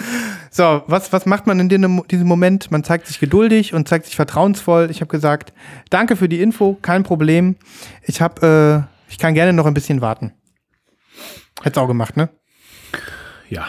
So, 0.51 0.81
was, 0.87 1.13
was 1.13 1.25
macht 1.27 1.45
man 1.47 1.59
in 1.59 1.69
diesem 1.69 2.27
Moment? 2.27 2.71
Man 2.71 2.83
zeigt 2.83 3.05
sich 3.07 3.19
geduldig 3.19 3.73
und 3.73 3.87
zeigt 3.87 4.05
sich 4.07 4.15
vertrauensvoll. 4.15 4.89
Ich 4.89 4.99
habe 5.01 5.09
gesagt, 5.09 5.53
danke 5.91 6.15
für 6.15 6.27
die 6.27 6.41
Info, 6.41 6.77
kein 6.81 7.03
Problem. 7.03 7.55
Ich 8.03 8.19
habe, 8.21 8.87
äh, 8.87 9.11
ich 9.11 9.19
kann 9.19 9.35
gerne 9.35 9.53
noch 9.53 9.67
ein 9.67 9.73
bisschen 9.75 10.01
warten. 10.01 10.33
Hätt's 11.61 11.77
auch 11.77 11.87
gemacht, 11.87 12.17
ne? 12.17 12.29
Ja. 13.49 13.67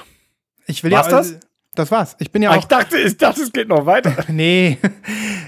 Ich 0.71 0.85
will 0.85 0.93
War's 0.93 1.07
ja. 1.07 1.19
das? 1.19 1.39
Das 1.75 1.91
war's. 1.91 2.17
Ich 2.19 2.33
bin 2.33 2.43
ja 2.43 2.51
Ah, 2.51 2.55
auch. 2.55 2.59
ich 2.59 2.65
dachte, 2.65 2.99
ich 2.99 3.17
dachte, 3.17 3.43
es 3.43 3.53
geht 3.53 3.69
noch 3.69 3.87
weiter. 3.87 4.13
Nee. 4.29 4.79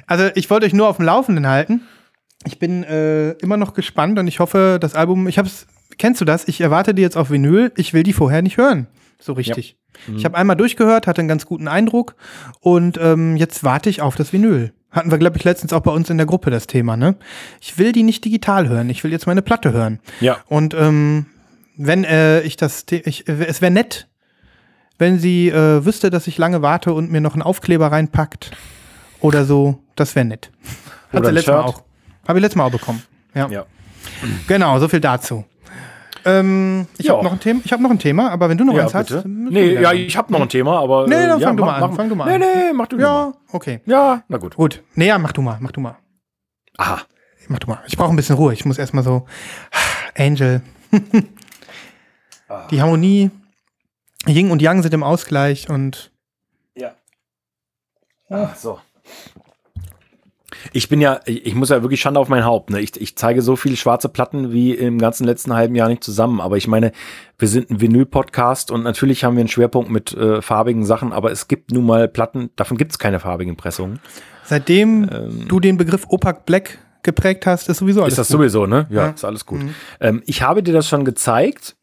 Also 0.07 0.29
ich 0.35 0.49
wollte 0.51 0.67
euch 0.67 0.73
nur 0.73 0.89
auf 0.89 0.97
dem 0.97 1.07
Laufenden 1.07 1.47
halten. 1.47 1.83
Ich 2.45 2.59
bin 2.59 2.83
äh, 2.85 3.33
immer 3.33 3.57
noch 3.57 3.75
gespannt 3.75 4.19
und 4.19 4.27
ich 4.27 4.41
hoffe, 4.41 4.79
das 4.81 4.95
Album, 4.95 5.27
ich 5.29 5.39
hab's, 5.39 5.67
kennst 5.99 6.21
du 6.21 6.25
das? 6.25 6.47
Ich 6.49 6.61
erwarte 6.61 6.95
die 6.95 7.03
jetzt 7.03 7.17
auf 7.17 7.31
Vinyl, 7.31 7.73
ich 7.77 7.93
will 7.95 8.03
die 8.03 8.13
vorher 8.13 8.43
nicht 8.43 8.57
hören. 8.57 8.87
So 9.21 9.35
richtig. 9.35 9.77
Ich 10.17 10.25
habe 10.25 10.37
einmal 10.37 10.57
durchgehört, 10.57 11.07
hatte 11.07 11.21
einen 11.21 11.29
ganz 11.29 11.47
guten 11.47 11.69
Eindruck 11.69 12.17
und 12.61 12.99
ähm, 13.01 13.37
jetzt 13.37 13.63
warte 13.63 13.89
ich 13.91 14.01
auf 14.03 14.17
das 14.17 14.33
Vinyl. 14.33 14.73
Hatten 14.91 15.11
wir, 15.13 15.19
glaube 15.19 15.37
ich, 15.39 15.45
letztens 15.45 15.73
auch 15.73 15.81
bei 15.83 15.93
uns 15.93 16.11
in 16.11 16.17
der 16.17 16.27
Gruppe 16.27 16.51
das 16.51 16.67
Thema, 16.67 16.97
ne? 16.97 17.15
Ich 17.61 17.79
will 17.79 17.93
die 17.93 18.03
nicht 18.03 18.25
digital 18.25 18.69
hören, 18.69 18.91
ich 18.91 19.05
will 19.05 19.13
jetzt 19.13 19.27
meine 19.27 19.43
Platte 19.43 19.73
hören. 19.73 20.01
Ja. 20.21 20.39
Und 20.49 20.75
ähm, 20.75 21.27
wenn 21.77 22.03
äh, 22.05 22.41
ich 22.43 22.57
das, 22.57 22.85
ich, 22.91 23.29
äh, 23.29 23.45
es 23.47 23.61
wäre 23.63 23.71
nett, 23.73 24.09
wenn 25.03 25.19
sie 25.19 25.49
äh, 25.51 25.85
wüsste, 25.85 26.09
dass 26.09 26.27
ich 26.27 26.39
lange 26.39 26.63
warte 26.63 26.93
und 26.95 27.11
mir 27.11 27.21
noch 27.21 27.35
einen 27.35 27.43
Aufkleber 27.43 27.93
reinpackt 27.93 28.53
oder 29.21 29.45
so, 29.45 29.79
das 29.97 30.15
wäre 30.17 30.25
nett. 30.25 30.51
Hat 31.13 31.21
Oder 31.21 31.29
sie 31.29 31.35
letztes 31.35 31.53
Mal 31.55 31.61
auch. 31.61 31.83
Habe 32.27 32.39
ich 32.39 32.43
letztes 32.43 32.57
Mal 32.57 32.65
auch 32.65 32.71
bekommen. 32.71 33.03
Ja. 33.35 33.49
Ja. 33.49 33.67
Genau, 34.49 34.79
so 34.79 34.89
viel 34.89 35.01
dazu. 35.01 35.45
Ähm, 36.25 36.87
ich 36.99 37.07
Ja. 37.07 37.15
habe 37.15 37.25
noch 37.25 37.33
ein 37.33 37.41
Thema, 37.41 37.61
ich 37.65 37.73
habe 37.73 37.83
noch 37.83 37.91
ein 37.91 37.99
Thema, 37.99 38.31
aber 38.31 38.49
wenn 38.49 38.57
du 38.57 38.65
noch 38.65 38.75
Ja, 38.75 38.85
eins 38.85 38.95
hast, 38.95 39.09
bitte. 39.09 39.27
müssen 39.29 39.53
Nee, 39.53 39.75
ja, 39.81 39.93
ich 39.93 40.17
habe 40.17 40.33
noch 40.33 40.41
ein 40.41 40.49
Thema, 40.49 40.79
aber. 40.81 41.07
Nee, 41.09 41.15
äh, 41.17 41.27
dann 41.27 41.41
ja, 41.41 41.49
fang 41.49 41.57
du 41.57 41.65
mach- 41.65 41.71
mal 41.73 41.83
an, 41.83 41.91
mach- 41.91 41.97
fang 41.97 42.09
du 42.09 42.15
mal 42.15 42.27
Nee, 42.27 42.35
an. 42.35 42.41
nee, 42.41 42.73
mach 42.73 42.87
du 42.87 42.97
ja, 42.99 43.09
mal. 43.13 43.35
okay. 43.53 43.81
Ja, 43.87 44.23
na 44.29 44.39
gut. 44.39 44.55
Gut. 44.57 44.83
Nee, 44.95 45.09
ja, 45.09 45.19
mach 45.19 45.33
du 45.33 45.43
mal, 45.43 45.57
mach 45.61 45.73
du 45.73 45.81
mal. 45.81 45.97
Aha. 46.79 47.01
Mach 47.49 47.59
du 47.59 47.67
mal. 47.69 47.81
Ich 47.89 47.97
brauche 47.97 48.11
ein 48.13 48.17
bisschen 48.17 48.37
Ruhe. 48.37 48.53
Ich 48.53 48.65
muss 48.65 48.79
erstmal 48.79 49.03
so 49.03 49.27
Angel. 50.17 50.63
Die 52.71 52.81
Harmonie 52.81 53.31
Yin 54.27 54.51
und 54.51 54.63
Yang 54.63 54.83
sind 54.83 54.95
im 54.95 55.03
Ausgleich 55.03 55.69
und 55.69 56.11
Ja. 56.77 56.93
Ach 58.31 58.55
so. 58.57 58.79
Ich 60.73 60.89
bin 60.89 61.01
ja, 61.01 61.21
ich 61.27 61.55
muss 61.55 61.71
ja 61.71 61.83
wirklich 61.83 62.01
Schande 62.01 62.21
auf 62.21 62.29
mein 62.29 62.45
Haupt. 62.45 62.71
Ne? 62.71 62.81
Ich, 62.81 62.99
ich 63.01 63.17
zeige 63.17 63.43
so 63.43 63.57
viele 63.57 63.77
schwarze 63.77 64.09
Platten 64.09 64.53
wie 64.53 64.73
im 64.75 64.99
ganzen 64.99 65.25
letzten 65.25 65.53
halben 65.55 65.75
Jahr 65.75 65.89
nicht 65.89 66.05
zusammen. 66.05 66.41
Aber 66.41 66.57
ich 66.57 66.69
meine, 66.69 66.93
wir 67.39 67.49
sind 67.49 67.71
ein 67.71 67.81
Vinyl-Podcast 67.81 68.71
und 68.71 68.83
natürlich 68.85 69.25
haben 69.25 69.35
wir 69.35 69.41
einen 69.41 69.49
Schwerpunkt 69.49 69.91
mit 69.91 70.13
äh, 70.13 70.41
farbigen 70.41 70.85
Sachen, 70.85 71.13
aber 71.13 71.33
es 71.33 71.49
gibt 71.49 71.73
nun 71.73 71.85
mal 71.85 72.07
Platten, 72.07 72.51
davon 72.57 72.77
gibt 72.77 72.93
es 72.93 72.99
keine 72.99 73.19
farbigen 73.19 73.57
Pressungen. 73.57 73.99
seitdem 74.45 75.09
Ähm. 75.11 75.49
du 75.49 75.59
den 75.59 75.79
Begriff 75.79 76.05
Opac 76.09 76.47
Black 76.47 76.79
geprägt 77.03 77.47
hast, 77.47 77.69
ist 77.69 77.79
sowieso 77.79 78.03
alles 78.03 78.13
ist 78.13 78.19
das 78.19 78.29
gut. 78.29 78.37
sowieso, 78.37 78.67
ne? 78.67 78.87
Ja, 78.91 79.07
Ja. 79.07 79.11
ist 79.11 79.25
alles 79.25 79.45
gut. 79.47 79.61
Ähm, 80.01 80.23
ich 80.27 80.43
habe 80.43 80.63
dir 80.63 80.73
das 80.73 80.87
schon 80.87 81.05
gezeigt 81.05 81.75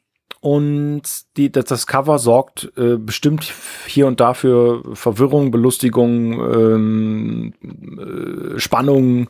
und 0.42 1.02
die, 1.38 1.52
das, 1.52 1.66
das 1.66 1.88
Cover 1.88 2.18
sorgt 2.18 2.72
äh, 2.78 2.98
bestimmt 2.98 3.52
hier 3.86 4.08
und 4.08 4.20
da 4.20 4.34
für 4.34 4.96
Verwirrung, 4.96 5.52
Belustigung, 5.52 6.34
ähm, 6.34 7.54
äh, 7.64 8.60
Spannung, 8.60 9.30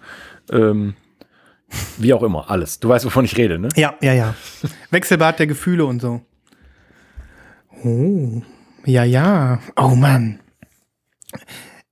ähm, 0.51 0.95
wie 1.97 2.14
auch 2.14 2.24
immer, 2.24 2.49
alles. 2.49 2.80
Du 2.80 2.89
weißt, 2.89 3.05
wovon 3.05 3.26
ich 3.26 3.38
rede, 3.38 3.60
ne? 3.60 3.70
Ja, 3.76 3.95
ja, 4.01 4.14
ja. 4.14 4.36
Wechselbad 4.91 5.39
der 5.39 5.47
Gefühle 5.47 5.86
und 5.86 6.01
so. 6.01 6.22
Oh, 7.84 8.41
ja, 8.86 9.03
ja. 9.03 9.60
Oh 9.76 9.95
Mann. 9.95 10.39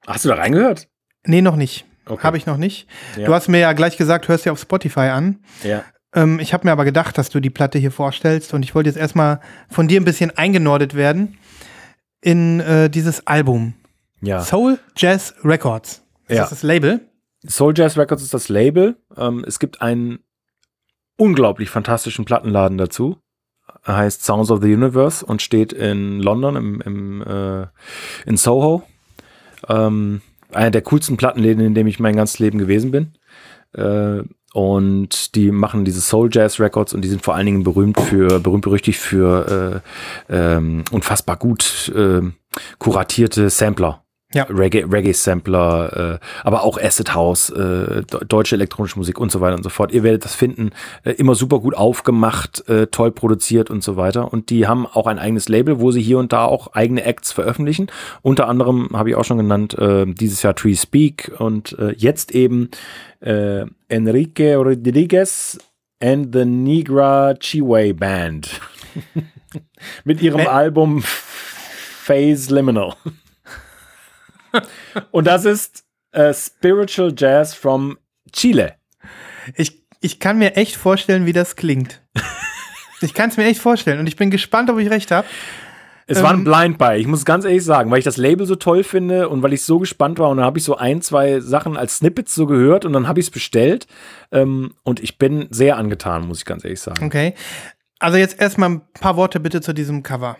Hast 0.05 0.25
du 0.25 0.29
da 0.29 0.35
reingehört? 0.35 0.87
Nee, 1.25 1.41
noch 1.41 1.55
nicht. 1.55 1.85
Okay. 2.05 2.23
Habe 2.23 2.37
ich 2.37 2.45
noch 2.45 2.57
nicht. 2.57 2.87
Ja. 3.17 3.25
Du 3.25 3.33
hast 3.33 3.47
mir 3.49 3.59
ja 3.59 3.73
gleich 3.73 3.97
gesagt, 3.97 4.27
hörst 4.27 4.45
dir 4.45 4.51
auf 4.51 4.59
Spotify 4.59 5.09
an. 5.09 5.39
Ja. 5.63 5.83
Ähm, 6.13 6.39
ich 6.39 6.53
habe 6.53 6.65
mir 6.67 6.71
aber 6.71 6.85
gedacht, 6.85 7.17
dass 7.17 7.29
du 7.29 7.39
die 7.39 7.49
Platte 7.49 7.79
hier 7.79 7.91
vorstellst 7.91 8.53
und 8.53 8.63
ich 8.63 8.73
wollte 8.75 8.89
jetzt 8.89 8.97
erstmal 8.97 9.39
von 9.69 9.87
dir 9.87 9.99
ein 9.99 10.05
bisschen 10.05 10.31
eingenordet 10.37 10.95
werden 10.95 11.37
in 12.21 12.59
äh, 12.59 12.89
dieses 12.89 13.25
Album. 13.27 13.73
Ja. 14.21 14.41
Soul 14.41 14.79
Jazz 14.95 15.35
Records. 15.43 16.03
Ist 16.27 16.35
Ja. 16.35 16.41
das 16.43 16.49
das 16.51 16.63
Label? 16.63 17.01
Soul 17.47 17.73
Jazz 17.75 17.97
Records 17.97 18.23
ist 18.23 18.33
das 18.33 18.49
Label. 18.49 18.95
Ähm, 19.15 19.43
es 19.47 19.59
gibt 19.59 19.81
einen 19.81 20.19
unglaublich 21.17 21.69
fantastischen 21.69 22.25
Plattenladen 22.25 22.77
dazu. 22.77 23.17
Er 23.83 23.97
heißt 23.97 24.23
Sounds 24.23 24.49
of 24.51 24.61
the 24.61 24.73
Universe 24.73 25.25
und 25.25 25.41
steht 25.41 25.71
in 25.73 26.19
London 26.21 26.55
im, 26.55 26.81
im 26.81 27.21
äh, 27.21 27.67
in 28.25 28.37
Soho. 28.37 28.83
Ähm, 29.69 30.21
einer 30.51 30.71
der 30.71 30.81
coolsten 30.81 31.17
Plattenläden, 31.17 31.63
in 31.63 31.73
dem 31.75 31.87
ich 31.87 31.99
mein 31.99 32.15
ganzes 32.15 32.39
Leben 32.39 32.57
gewesen 32.57 32.91
bin. 32.91 33.13
Äh, 33.73 34.23
und 34.53 35.35
die 35.35 35.51
machen 35.51 35.85
diese 35.85 36.01
Soul 36.01 36.29
Jazz 36.31 36.59
Records 36.59 36.93
und 36.93 37.01
die 37.01 37.09
sind 37.09 37.23
vor 37.23 37.35
allen 37.35 37.45
Dingen 37.45 37.63
berühmt 37.63 37.99
für, 37.99 38.39
berühmt 38.39 38.63
berüchtigt 38.63 38.99
für 38.99 39.81
äh, 40.29 40.35
ähm, 40.55 40.83
unfassbar 40.91 41.37
gut 41.37 41.91
äh, 41.95 42.21
kuratierte 42.79 43.49
Sampler. 43.49 44.03
Ja. 44.33 44.43
Reggae, 44.49 44.83
Reggae-Sampler, 44.83 46.19
äh, 46.21 46.25
aber 46.43 46.63
auch 46.63 46.77
Acid 46.77 47.13
House, 47.13 47.49
äh, 47.49 48.03
de- 48.03 48.25
deutsche 48.27 48.55
elektronische 48.55 48.97
Musik 48.99 49.19
und 49.19 49.31
so 49.31 49.39
weiter 49.39 49.55
und 49.55 49.63
so 49.63 49.69
fort. 49.69 49.93
Ihr 49.93 50.03
werdet 50.03 50.25
das 50.25 50.35
finden, 50.35 50.71
äh, 51.05 51.11
immer 51.11 51.33
super 51.33 51.59
gut 51.59 51.75
aufgemacht, 51.75 52.67
äh, 52.67 52.87
toll 52.87 53.11
produziert 53.11 53.69
und 53.69 53.83
so 53.85 53.95
weiter. 53.95 54.33
Und 54.33 54.49
die 54.49 54.67
haben 54.67 54.85
auch 54.85 55.07
ein 55.07 55.17
eigenes 55.17 55.47
Label, 55.47 55.79
wo 55.79 55.91
sie 55.91 56.01
hier 56.01 56.17
und 56.19 56.33
da 56.33 56.43
auch 56.43 56.73
eigene 56.73 57.03
Acts 57.05 57.31
veröffentlichen. 57.31 57.87
Unter 58.21 58.49
anderem 58.49 58.89
habe 58.93 59.09
ich 59.09 59.15
auch 59.15 59.23
schon 59.23 59.37
genannt, 59.37 59.77
äh, 59.79 60.05
dieses 60.05 60.43
Jahr 60.43 60.55
Tree 60.55 60.75
Speak 60.75 61.31
und 61.39 61.77
äh, 61.79 61.93
jetzt 61.97 62.33
eben 62.35 62.69
Enrique 63.19 64.55
Rodriguez 64.55 65.57
and 65.99 66.33
the 66.35 66.45
Negra 66.45 67.33
Chiwe 67.33 67.93
Band. 67.95 68.47
Mit 70.03 70.21
ihrem 70.21 70.45
Album 70.45 71.01
Phase 71.01 72.53
Liminal. 72.53 72.93
Und 75.11 75.27
das 75.27 75.45
ist 75.45 75.83
äh, 76.11 76.33
Spiritual 76.33 77.13
Jazz 77.15 77.53
from 77.53 77.97
Chile. 78.31 78.75
Ich, 79.55 79.83
ich 80.01 80.19
kann 80.19 80.37
mir 80.37 80.55
echt 80.55 80.75
vorstellen, 80.75 81.25
wie 81.25 81.33
das 81.33 81.55
klingt. 81.55 82.01
ich 83.01 83.13
kann 83.13 83.29
es 83.29 83.37
mir 83.37 83.45
echt 83.45 83.61
vorstellen 83.61 83.99
und 83.99 84.07
ich 84.07 84.15
bin 84.15 84.31
gespannt, 84.31 84.69
ob 84.69 84.79
ich 84.79 84.89
recht 84.89 85.11
habe. 85.11 85.27
Es 86.09 86.23
war 86.23 86.31
ein 86.31 86.37
Ähm, 86.37 86.43
Blind 86.45 86.77
Buy, 86.77 86.97
ich 86.99 87.07
muss 87.07 87.25
ganz 87.25 87.43
ehrlich 87.43 87.65
sagen, 87.65 87.91
weil 87.91 87.99
ich 87.99 88.05
das 88.05 88.15
Label 88.15 88.45
so 88.45 88.55
toll 88.55 88.85
finde 88.85 89.27
und 89.27 89.43
weil 89.43 89.51
ich 89.51 89.63
so 89.63 89.77
gespannt 89.77 90.19
war 90.19 90.29
und 90.29 90.37
dann 90.37 90.45
habe 90.45 90.57
ich 90.57 90.63
so 90.63 90.77
ein, 90.77 91.01
zwei 91.01 91.41
Sachen 91.41 91.75
als 91.75 91.97
Snippets 91.97 92.33
so 92.33 92.45
gehört 92.45 92.85
und 92.85 92.93
dann 92.93 93.09
habe 93.09 93.19
ich 93.19 93.25
es 93.25 93.31
bestellt 93.31 93.87
ähm, 94.31 94.73
und 94.83 95.01
ich 95.01 95.17
bin 95.17 95.47
sehr 95.49 95.75
angetan, 95.75 96.25
muss 96.25 96.39
ich 96.39 96.45
ganz 96.45 96.63
ehrlich 96.63 96.79
sagen. 96.79 97.05
Okay. 97.05 97.33
Also 97.99 98.17
jetzt 98.17 98.39
erstmal 98.39 98.69
ein 98.69 98.81
paar 98.93 99.17
Worte 99.17 99.41
bitte 99.41 99.59
zu 99.59 99.73
diesem 99.73 100.01
Cover. 100.01 100.37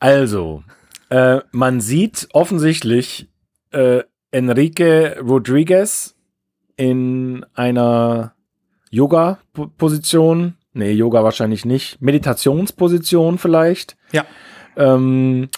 Also, 0.00 0.64
äh, 1.10 1.40
man 1.52 1.80
sieht 1.80 2.28
offensichtlich 2.32 3.28
äh, 3.70 4.02
Enrique 4.30 5.16
Rodriguez 5.20 6.16
in 6.76 7.44
einer 7.54 8.34
Yoga-Position. 8.90 10.54
Nee, 10.72 10.92
Yoga 10.92 11.24
wahrscheinlich 11.24 11.64
nicht. 11.64 12.00
Meditationsposition 12.00 13.38
vielleicht. 13.38 13.96
Ja. 14.12 14.24
Ähm, 14.76 15.48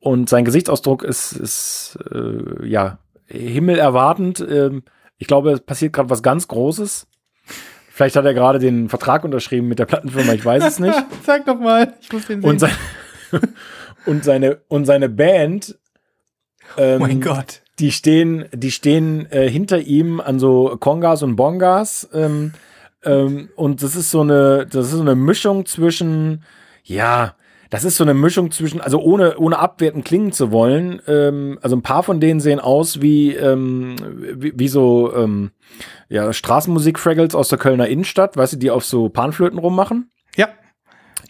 und 0.00 0.28
sein 0.28 0.44
Gesichtsausdruck 0.44 1.04
ist, 1.04 1.32
ist 1.32 1.98
äh, 2.10 2.66
ja, 2.66 2.98
himmelerwartend. 3.26 4.40
Ähm, 4.40 4.82
ich 5.18 5.26
glaube, 5.26 5.52
es 5.52 5.60
passiert 5.60 5.92
gerade 5.92 6.10
was 6.10 6.22
ganz 6.22 6.48
Großes. 6.48 7.06
Vielleicht 7.90 8.16
hat 8.16 8.24
er 8.24 8.34
gerade 8.34 8.58
den 8.58 8.88
Vertrag 8.88 9.22
unterschrieben 9.24 9.68
mit 9.68 9.78
der 9.78 9.84
Plattenfirma, 9.84 10.32
ich 10.32 10.44
weiß 10.44 10.64
es 10.64 10.78
nicht. 10.78 10.98
Sag 11.24 11.44
doch 11.44 11.60
mal, 11.60 11.94
ich 12.00 12.10
muss 12.12 12.26
den 12.26 12.40
sehen. 12.40 12.50
Und, 12.50 12.58
sein, 12.58 12.72
und, 14.06 14.24
seine, 14.24 14.58
und 14.68 14.84
seine 14.84 15.08
Band, 15.08 15.78
ähm, 16.76 17.02
oh 17.02 17.06
mein 17.06 17.20
Gott. 17.20 17.62
die 17.78 17.92
stehen, 17.92 18.46
die 18.52 18.70
stehen 18.70 19.30
äh, 19.30 19.48
hinter 19.48 19.80
ihm 19.80 20.20
an 20.20 20.38
so 20.38 20.76
Kongas 20.78 21.22
und 21.22 21.36
Bongas. 21.36 22.08
Ähm, 22.12 22.52
ähm, 23.04 23.48
und 23.56 23.82
das 23.82 23.96
ist 23.96 24.10
so 24.10 24.20
eine, 24.20 24.66
das 24.66 24.86
ist 24.86 24.92
so 24.92 25.00
eine 25.00 25.14
Mischung 25.14 25.66
zwischen, 25.66 26.44
ja, 26.84 27.34
das 27.70 27.84
ist 27.84 27.96
so 27.96 28.04
eine 28.04 28.14
Mischung 28.14 28.50
zwischen, 28.50 28.80
also 28.80 29.00
ohne, 29.00 29.38
ohne 29.38 29.58
abwertend 29.58 30.04
klingen 30.04 30.32
zu 30.32 30.52
wollen, 30.52 31.00
ähm, 31.06 31.58
also 31.62 31.74
ein 31.74 31.82
paar 31.82 32.02
von 32.02 32.20
denen 32.20 32.38
sehen 32.38 32.60
aus 32.60 33.00
wie, 33.00 33.34
ähm, 33.34 33.96
wie, 34.36 34.52
wie 34.54 34.68
so 34.68 35.12
ähm, 35.16 35.52
ja, 36.08 36.32
Straßenmusik-Fraggles 36.32 37.34
aus 37.34 37.48
der 37.48 37.58
Kölner 37.58 37.88
Innenstadt, 37.88 38.36
weißt 38.36 38.52
du, 38.52 38.56
die 38.58 38.70
auf 38.70 38.84
so 38.84 39.08
Panflöten 39.08 39.58
rummachen 39.58 40.10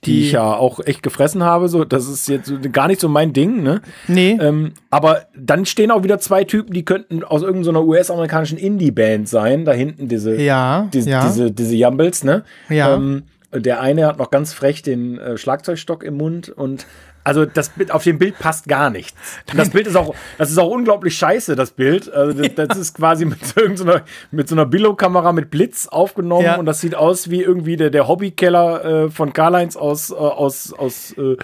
Ja. 0.05 0.13
die 0.13 0.21
ich 0.23 0.33
ja 0.33 0.55
auch 0.55 0.81
echt 0.81 1.03
gefressen 1.03 1.45
habe. 1.45 1.69
So, 1.69 1.85
das 1.85 2.09
ist 2.09 2.29
jetzt 2.29 2.53
gar 2.73 2.89
nicht 2.89 3.01
so 3.01 3.09
mein 3.09 3.33
Ding, 3.33 3.63
ne? 3.63 3.83
Nee. 4.09 4.37
Ähm, 4.41 4.73
aber 4.91 5.27
dann 5.37 5.65
stehen 5.65 5.93
auch 5.93 6.03
wieder 6.03 6.19
zwei 6.19 6.43
Typen, 6.43 6.73
die 6.73 6.85
könnten 6.85 7.23
aus 7.23 7.43
irgendeiner 7.43 7.85
US-amerikanischen 7.85 8.59
Indie-Band 8.59 9.29
sein. 9.29 9.65
Da 9.65 9.73
hinten 9.73 10.09
diese, 10.09 10.35
ja. 10.35 10.89
diese, 10.93 11.11
ja. 11.11 11.25
diese, 11.25 11.53
diese 11.53 11.77
Jumbles, 11.77 12.25
ne? 12.25 12.43
Ja. 12.69 12.95
Ähm, 12.95 13.23
der 13.55 13.81
eine 13.81 14.07
hat 14.07 14.19
noch 14.19 14.31
ganz 14.31 14.53
frech 14.53 14.83
den 14.83 15.19
äh, 15.19 15.37
Schlagzeugstock 15.37 16.03
im 16.03 16.17
Mund 16.17 16.49
und 16.49 16.87
also 17.25 17.45
das 17.45 17.69
Bild 17.71 17.91
auf 17.93 18.03
dem 18.05 18.19
Bild 18.19 18.39
passt 18.39 18.67
gar 18.69 18.91
nichts. 18.91 19.15
Das 19.57 19.71
Bild 19.71 19.87
ist 19.87 19.97
auch, 19.97 20.15
das 20.39 20.51
ist 20.51 20.59
auch 20.59 20.69
unglaublich 20.71 21.17
scheiße, 21.17 21.55
das 21.57 21.71
Bild. 21.71 22.13
Also 22.13 22.43
das, 22.43 22.55
das 22.69 22.79
ist 22.79 22.95
quasi 22.97 23.25
mit 23.25 23.39
irgendeiner, 23.57 24.03
mit 24.31 24.49
so 24.49 24.55
einer 24.55 24.67
Billo-Kamera 24.67 25.33
mit 25.33 25.51
Blitz 25.51 25.87
aufgenommen 25.89 26.45
Ja. 26.45 26.57
und 26.57 26.67
das 26.67 26.81
sieht 26.81 26.95
aus 26.95 27.31
wie 27.31 27.43
irgendwie 27.43 27.77
der, 27.77 27.91
der 27.91 28.09
Hobbykeller 28.09 28.85
äh, 29.05 29.11
von 29.11 29.33
Karl-Heinz 29.33 29.77
aus, 29.77 30.11
äh, 30.11 30.15
aus, 30.15 30.73
aus 30.73 31.15
äh, 31.17 31.37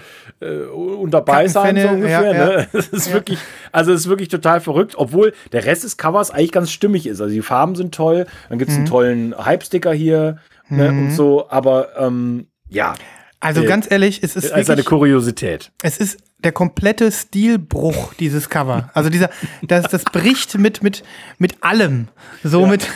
äh, 0.45 0.65
Unterbeißheim 0.67 1.77
so 1.79 1.87
ungefähr. 1.89 2.33
ja, 2.33 2.45
Ne? 2.57 2.67
Es 2.73 2.87
ist 2.89 3.13
wirklich, 3.13 3.39
also 3.71 3.91
es 3.93 4.01
ist 4.01 4.09
wirklich 4.09 4.29
total 4.29 4.61
verrückt, 4.61 4.95
obwohl 4.97 5.33
der 5.51 5.65
Rest 5.65 5.83
des 5.83 5.97
Covers 5.97 6.31
eigentlich 6.31 6.51
ganz 6.51 6.71
stimmig 6.71 7.07
ist. 7.07 7.21
Also 7.21 7.33
die 7.33 7.41
Farben 7.41 7.75
sind 7.75 7.93
toll, 7.95 8.25
dann 8.49 8.57
gibt 8.59 8.69
es 8.71 8.75
Mhm. 8.77 8.81
einen 8.83 8.89
tollen 8.89 9.45
Hype-Sticker 9.45 9.91
hier 9.93 10.37
ne, 10.69 10.89
und 10.89 11.11
so, 11.11 11.49
aber 11.49 11.97
ähm, 11.97 12.47
ja, 12.69 12.93
also 13.39 13.61
äh, 13.61 13.65
ganz 13.65 13.89
ehrlich, 13.89 14.21
es 14.23 14.35
ist 14.35 14.45
ist 14.45 14.53
eine 14.53 14.67
wirklich, 14.67 14.85
Kuriosität. 14.85 15.71
es 15.81 15.97
ist 15.97 16.19
der 16.39 16.51
komplette 16.51 17.11
Stilbruch 17.11 18.13
dieses 18.13 18.49
Cover. 18.49 18.89
Also 18.93 19.09
dieser, 19.09 19.29
das, 19.61 19.87
das 19.89 20.03
bricht 20.05 20.57
mit, 20.57 20.81
mit, 20.83 21.03
mit 21.37 21.63
allem. 21.63 22.07
So 22.43 22.65
mit, 22.65 22.87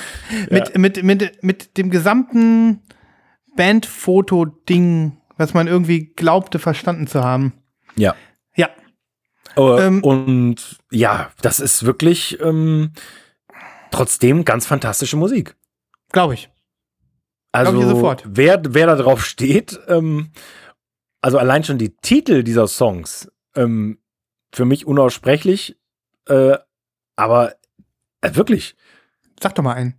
mit, 0.49 0.77
mit, 0.77 1.03
mit, 1.03 1.43
mit 1.43 1.77
dem 1.77 1.89
gesamten 1.89 2.81
Bandfoto-Ding, 3.55 5.17
was 5.37 5.53
man 5.53 5.67
irgendwie 5.67 6.05
glaubte, 6.15 6.59
verstanden 6.59 7.07
zu 7.07 7.23
haben. 7.23 7.53
Ja. 7.95 8.15
Ja. 8.55 8.69
Äh, 9.57 9.87
Ähm, 9.87 10.03
und 10.03 10.77
ja, 10.91 11.31
das 11.41 11.59
ist 11.59 11.85
wirklich 11.85 12.39
ähm, 12.41 12.93
trotzdem 13.91 14.45
ganz 14.45 14.65
fantastische 14.65 15.17
Musik. 15.17 15.55
Glaube 16.11 16.35
ich. 16.35 16.49
Also 17.53 17.81
sofort. 17.81 18.23
wer 18.25 18.61
wer 18.67 18.87
da 18.87 18.95
drauf 18.95 19.23
steht, 19.23 19.79
ähm, 19.87 20.31
also 21.21 21.37
allein 21.37 21.63
schon 21.63 21.77
die 21.77 21.95
Titel 21.95 22.43
dieser 22.43 22.67
Songs, 22.67 23.31
ähm, 23.55 23.99
für 24.51 24.65
mich 24.65 24.85
unaussprechlich, 24.85 25.77
äh, 26.27 26.57
aber 27.15 27.53
äh, 28.21 28.35
wirklich, 28.35 28.75
Sag 29.41 29.55
doch 29.55 29.63
mal 29.63 29.73
einen. 29.73 29.95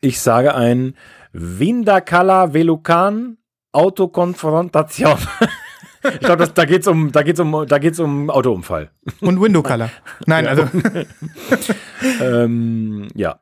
ich 0.00 0.20
sage 0.20 0.54
ein 0.54 0.94
Vindakala 1.32 2.54
Velukan 2.54 3.38
Autokonfrontation. 3.72 5.18
ich 6.04 6.20
glaube, 6.20 6.48
da 6.48 6.64
geht's 6.64 6.86
um, 6.86 7.12
da 7.12 7.22
geht's 7.22 7.40
um, 7.40 7.66
da 7.66 7.78
geht's 7.78 8.00
um 8.00 8.30
Autounfall. 8.30 8.90
Und 9.20 9.40
Window 9.40 9.62
Color. 9.62 9.90
Nein, 10.26 10.46
also 10.46 10.68
ähm, 12.20 13.08
ja. 13.14 13.40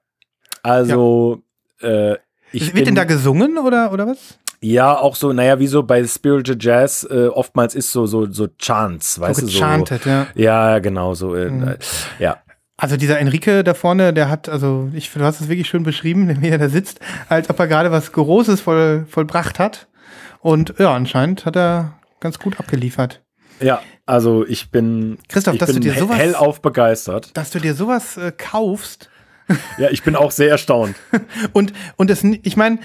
Also, 0.63 1.43
äh, 1.81 2.17
ich 2.53 2.75
wird 2.75 2.87
denn 2.87 2.95
da 2.95 3.05
gesungen 3.05 3.59
oder, 3.59 3.93
oder 3.93 4.07
was? 4.07 4.39
ja 4.61 4.99
auch 4.99 5.15
so, 5.15 5.33
naja, 5.33 5.59
wie 5.61 5.69
so 5.69 5.83
bei 5.85 6.05
Spiritual 6.05 6.59
Jazz 6.61 7.07
äh, 7.09 7.29
oftmals 7.29 7.75
ist 7.77 7.93
so, 7.93 8.07
so, 8.07 8.31
so 8.31 8.49
Chants, 8.59 9.21
weißt 9.21 9.41
so 9.41 9.47
du, 9.47 9.53
so. 9.53 9.59
gechantet, 9.61 10.05
ja. 10.05 10.27
Ja, 10.35 10.79
genau, 10.81 11.15
so. 11.15 11.35
Äh, 11.37 11.49
Mhm. 11.51 11.75
ja. 12.19 12.39
Also 12.77 12.97
dieser 12.97 13.19
Enrique 13.19 13.63
da 13.65 13.75
vorne, 13.75 14.13
der 14.13 14.29
hat, 14.29 14.49
also 14.49 14.89
ich, 14.95 15.13
du 15.13 15.21
hast 15.23 15.41
es 15.41 15.49
wirklich 15.49 15.69
schön 15.69 15.83
beschrieben, 15.85 16.29
wie 16.43 16.49
er 16.49 16.59
da 16.59 16.69
sitzt, 16.69 17.01
als 17.29 17.49
ob 17.51 17.59
er 17.61 17.67
gerade 17.69 17.91
was 17.93 18.13
Großes 18.13 18.61
voll, 18.61 19.05
vollbracht 19.09 19.59
hat. 19.59 19.87
Und 20.41 20.75
ja, 20.79 20.95
anscheinend 20.95 21.45
hat 21.45 21.57
er 21.57 21.95
ganz 22.21 22.39
gut 22.39 22.59
abgeliefert. 22.61 23.23
Ja, 23.61 23.81
also 24.07 24.47
ich 24.47 24.71
bin, 24.71 25.19
Christoph, 25.29 25.55
ich 25.55 25.61
dass 25.61 25.69
du 25.69 25.75
bin 25.75 25.83
dir 25.83 25.93
he- 25.93 26.01
sowas- 26.01 26.19
hellauf 26.19 26.61
begeistert. 26.63 27.37
Dass 27.37 27.51
du 27.51 27.59
dir 27.61 27.75
sowas 27.75 28.17
äh, 28.17 28.33
kaufst 28.37 29.11
Ja, 29.79 29.89
ich 29.91 30.03
bin 30.03 30.17
auch 30.17 30.31
sehr 30.31 30.51
erstaunt. 30.51 30.97
und, 31.53 31.73
und 31.97 32.23
ni- 32.25 32.41
ich 32.43 32.57
meine, 32.57 32.79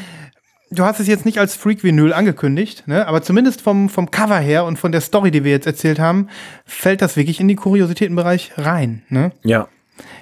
du 0.72 0.84
hast 0.84 1.00
es 1.00 1.08
jetzt 1.08 1.26
nicht 1.26 1.38
als 1.40 1.56
Freak-Vinyl 1.56 2.14
angekündigt, 2.14 2.88
ne? 2.88 3.08
aber 3.08 3.22
zumindest 3.22 3.62
vom, 3.62 3.90
vom 3.90 4.10
Cover 4.12 4.40
her 4.40 4.66
und 4.66 4.78
von 4.78 4.92
der 4.92 5.02
Story, 5.02 5.32
die 5.32 5.44
wir 5.44 5.52
jetzt 5.52 5.68
erzählt 5.68 6.00
haben, 6.00 6.30
fällt 6.66 7.02
das 7.02 7.16
wirklich 7.16 7.40
in 7.40 7.48
die 7.48 7.56
Kuriositätenbereich 7.56 8.54
rein. 8.58 9.04
Ne? 9.10 9.32
Ja, 9.44 9.68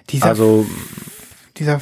Dieser, 0.09 0.25
also 0.27 0.65
dieser 1.57 1.81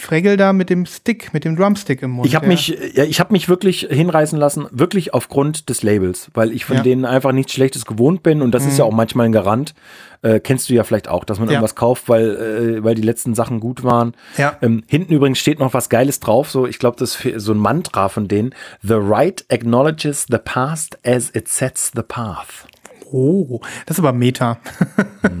Fregel 0.00 0.36
da 0.36 0.52
mit 0.52 0.70
dem 0.70 0.86
Stick, 0.86 1.32
mit 1.34 1.44
dem 1.44 1.56
Drumstick 1.56 2.02
im 2.02 2.10
Mund. 2.12 2.26
ich 2.26 2.34
habe 2.34 2.46
der- 2.46 2.52
mich, 2.54 2.68
ja, 2.94 3.04
ich 3.04 3.20
habe 3.20 3.32
mich 3.32 3.48
wirklich 3.48 3.86
hinreißen 3.90 4.38
lassen, 4.38 4.66
wirklich 4.70 5.14
aufgrund 5.14 5.68
des 5.68 5.82
Labels, 5.82 6.30
weil 6.34 6.52
ich 6.52 6.64
von 6.64 6.76
Ja. 6.76 6.80
Mhm. 6.82 6.84
denen 6.84 7.04
einfach 7.04 7.32
nichts 7.32 7.52
Schlechtes 7.52 7.84
gewohnt 7.86 8.22
bin 8.22 8.42
und 8.42 8.52
das 8.52 8.66
ist 8.66 8.78
ja 8.78 8.84
auch 8.84 8.92
manchmal 8.92 9.26
ein 9.26 9.32
Garant. 9.32 9.74
Äh, 10.22 10.38
kennst 10.40 10.68
du 10.68 10.74
ja 10.74 10.84
vielleicht 10.84 11.08
auch, 11.08 11.24
dass 11.24 11.38
man 11.38 11.48
Ja. 11.48 11.54
irgendwas 11.54 11.74
kauft, 11.74 12.08
weil, 12.10 12.76
äh, 12.80 12.84
weil 12.84 12.94
die 12.94 13.00
letzten 13.02 13.34
Sachen 13.34 13.58
gut 13.58 13.84
waren. 13.84 14.12
Ja. 14.36 14.56
Ähm, 14.60 14.82
hinten 14.86 15.14
übrigens 15.14 15.38
steht 15.38 15.58
noch 15.58 15.72
was 15.72 15.88
Geiles 15.88 16.20
drauf, 16.20 16.50
so 16.50 16.66
ich 16.66 16.78
glaube, 16.78 16.96
das 16.98 17.24
ist 17.24 17.40
so 17.40 17.52
ein 17.52 17.58
Mantra 17.58 18.10
von 18.10 18.28
denen. 18.28 18.54
The 18.82 18.96
right 18.98 19.44
acknowledges 19.50 20.26
the 20.30 20.36
past 20.44 20.98
as 21.06 21.30
it 21.34 21.48
sets 21.48 21.92
the 21.94 22.02
path. 22.02 22.66
Oh, 23.12 23.60
das 23.86 23.96
ist 23.98 24.04
aber 24.04 24.12
Meta. 24.12 24.58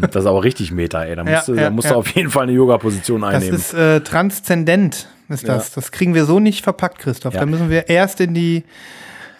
Das 0.00 0.24
ist 0.24 0.26
aber 0.26 0.42
richtig 0.42 0.72
Meta, 0.72 1.04
ey. 1.04 1.14
Da 1.16 1.24
Ja, 1.26 1.36
musst, 1.36 1.48
du, 1.48 1.54
ja, 1.54 1.62
da 1.62 1.70
musst 1.70 1.86
ja. 1.86 1.92
du 1.92 1.98
auf 1.98 2.08
jeden 2.08 2.30
Fall 2.30 2.44
eine 2.44 2.52
Yoga-Position 2.52 3.20
Das 3.20 3.34
einnehmen. 3.34 3.56
ist 3.56 3.74
äh, 3.74 4.00
transzendent, 4.00 5.08
ist 5.28 5.46
das. 5.48 5.72
Das 5.72 5.92
kriegen 5.92 6.14
wir 6.14 6.24
so 6.24 6.40
nicht 6.40 6.64
verpackt, 6.64 6.98
Christoph. 6.98 7.34
Ja. 7.34 7.40
Da 7.40 7.46
müssen 7.46 7.70
wir 7.70 7.88
erst 7.88 8.20
in 8.20 8.34
die, 8.34 8.64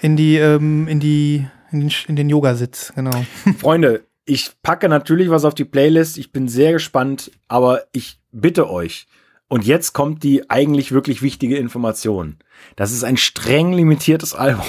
in 0.01 0.17
die, 0.17 0.37
ähm, 0.37 0.87
in 0.87 1.01
die, 1.01 1.47
in 1.73 1.81
den, 1.81 1.93
in 2.07 2.17
den 2.17 2.29
Yogasitz, 2.29 2.93
genau. 2.95 3.25
Freunde, 3.59 4.05
ich 4.25 4.53
packe 4.63 4.89
natürlich 4.89 5.31
was 5.31 5.45
auf 5.45 5.55
die 5.55 5.65
Playlist. 5.65 6.17
Ich 6.19 6.31
bin 6.31 6.47
sehr 6.47 6.73
gespannt, 6.73 7.33
aber 7.49 7.85
ich 7.93 8.21
bitte 8.31 8.71
euch. 8.71 9.07
Und 9.49 9.67
jetzt 9.67 9.93
kommt 9.93 10.23
die 10.23 10.49
eigentlich 10.49 10.93
wirklich 10.93 11.23
wichtige 11.23 11.57
Information. 11.57 12.37
Das 12.77 12.93
ist 12.93 13.03
ein 13.03 13.17
streng 13.17 13.73
limitiertes 13.73 14.35
Album. 14.35 14.65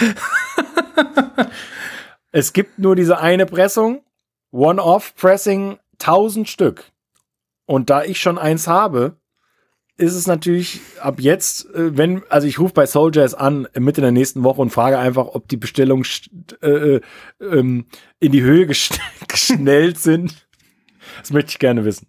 es 2.32 2.52
gibt 2.52 2.78
nur 2.78 2.96
diese 2.96 3.18
eine 3.18 3.46
Pressung. 3.46 4.02
One-Off-Pressing 4.52 5.78
1000 6.00 6.48
Stück. 6.48 6.84
Und 7.66 7.90
da 7.90 8.04
ich 8.04 8.20
schon 8.20 8.38
eins 8.38 8.68
habe, 8.68 9.16
ist 9.98 10.14
es 10.14 10.26
natürlich 10.26 10.80
ab 11.00 11.20
jetzt, 11.20 11.66
äh, 11.74 11.96
wenn, 11.96 12.22
also 12.28 12.46
ich 12.46 12.58
rufe 12.58 12.74
bei 12.74 12.84
Jazz 13.12 13.34
an, 13.34 13.66
äh, 13.72 13.80
Mitte 13.80 14.00
der 14.02 14.12
nächsten 14.12 14.44
Woche 14.44 14.60
und 14.60 14.70
frage 14.70 14.98
einfach, 14.98 15.26
ob 15.28 15.48
die 15.48 15.56
Bestellungen 15.56 16.04
st- 16.04 16.62
äh, 16.62 16.96
äh, 16.96 17.00
ähm, 17.40 17.86
in 18.20 18.32
die 18.32 18.42
Höhe 18.42 18.66
gesch 18.66 18.90
geschnellt 19.28 19.98
sind. 19.98 20.46
Das 21.20 21.30
möchte 21.32 21.50
ich 21.50 21.58
gerne 21.58 21.84
wissen. 21.84 22.08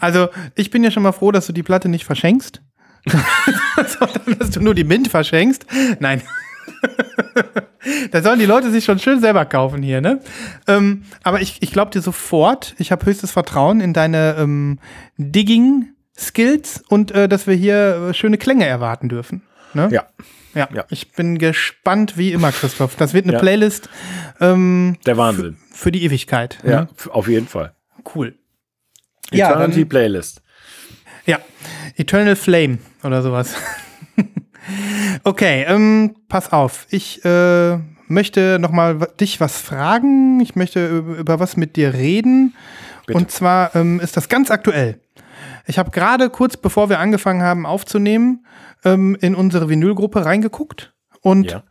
Also, 0.00 0.28
ich 0.56 0.70
bin 0.70 0.82
ja 0.82 0.90
schon 0.90 1.02
mal 1.04 1.12
froh, 1.12 1.30
dass 1.30 1.46
du 1.46 1.52
die 1.52 1.62
Platte 1.62 1.88
nicht 1.88 2.04
verschenkst. 2.04 2.60
Sondern, 3.98 4.38
dass 4.38 4.50
du 4.50 4.60
nur 4.60 4.74
die 4.74 4.84
Mint 4.84 5.08
verschenkst. 5.08 5.66
Nein. 6.00 6.22
da 8.10 8.22
sollen 8.22 8.38
die 8.38 8.46
Leute 8.46 8.70
sich 8.70 8.84
schon 8.84 8.98
schön 8.98 9.20
selber 9.20 9.44
kaufen 9.44 9.82
hier, 9.82 10.00
ne? 10.00 10.20
Ähm, 10.66 11.04
aber 11.22 11.40
ich, 11.40 11.62
ich 11.62 11.72
glaube 11.72 11.90
dir 11.90 12.00
sofort, 12.02 12.74
ich 12.78 12.92
habe 12.92 13.06
höchstes 13.06 13.30
Vertrauen 13.32 13.80
in 13.80 13.92
deine 13.92 14.36
ähm, 14.38 14.78
Digging-Skills 15.18 16.82
und 16.88 17.10
äh, 17.12 17.28
dass 17.28 17.46
wir 17.46 17.54
hier 17.54 18.08
äh, 18.10 18.14
schöne 18.14 18.38
Klänge 18.38 18.66
erwarten 18.66 19.08
dürfen. 19.08 19.42
Ne? 19.74 19.88
Ja, 19.90 20.06
Ja, 20.54 20.68
Ja. 20.74 20.84
ich 20.90 21.12
bin 21.12 21.38
gespannt 21.38 22.16
wie 22.18 22.32
immer, 22.32 22.52
Christoph. 22.52 22.94
Das 22.96 23.14
wird 23.14 23.24
eine 23.24 23.34
Ja. 23.34 23.38
Playlist 23.38 23.88
ähm, 24.40 24.96
der 25.06 25.16
Wahnsinn. 25.16 25.56
für 25.72 25.90
die 25.92 26.04
Ewigkeit. 26.04 26.58
Ja, 26.64 26.82
ne? 26.82 26.88
auf 27.10 27.28
jeden 27.28 27.48
Fall. 27.48 27.74
Cool. 28.14 28.36
Ja, 29.32 29.50
Eternity 29.50 29.80
dann- 29.80 29.88
Playlist. 29.88 30.42
Ja, 31.24 31.38
Eternal 31.96 32.36
Flame 32.36 32.78
oder 33.04 33.22
sowas. 33.22 33.54
Okay, 35.24 35.64
ähm, 35.68 36.16
pass 36.28 36.52
auf. 36.52 36.86
Ich 36.90 37.24
äh, 37.24 37.78
möchte 38.08 38.58
noch 38.60 38.70
mal 38.70 39.00
wa- 39.00 39.06
dich 39.06 39.40
was 39.40 39.60
fragen. 39.60 40.40
Ich 40.40 40.56
möchte 40.56 40.98
über, 40.98 41.40
was 41.40 41.56
mit 41.56 41.76
dir 41.76 41.94
reden. 41.94 42.54
Bitte. 43.06 43.18
Und 43.18 43.30
zwar 43.30 43.74
ähm, 43.74 44.00
ist 44.00 44.16
das 44.16 44.28
ganz 44.28 44.50
aktuell. 44.50 45.00
Ich 45.66 45.78
habe 45.78 45.90
gerade 45.90 46.30
kurz 46.30 46.56
bevor 46.56 46.88
wir 46.88 46.98
angefangen 46.98 47.42
haben 47.42 47.66
aufzunehmen, 47.66 48.44
ähm, 48.84 49.16
in 49.20 49.34
unsere 49.34 49.68
Vinylgruppe 49.68 50.24
reingeguckt. 50.24 50.92
Und 51.20 51.52
Ja. 51.52 51.62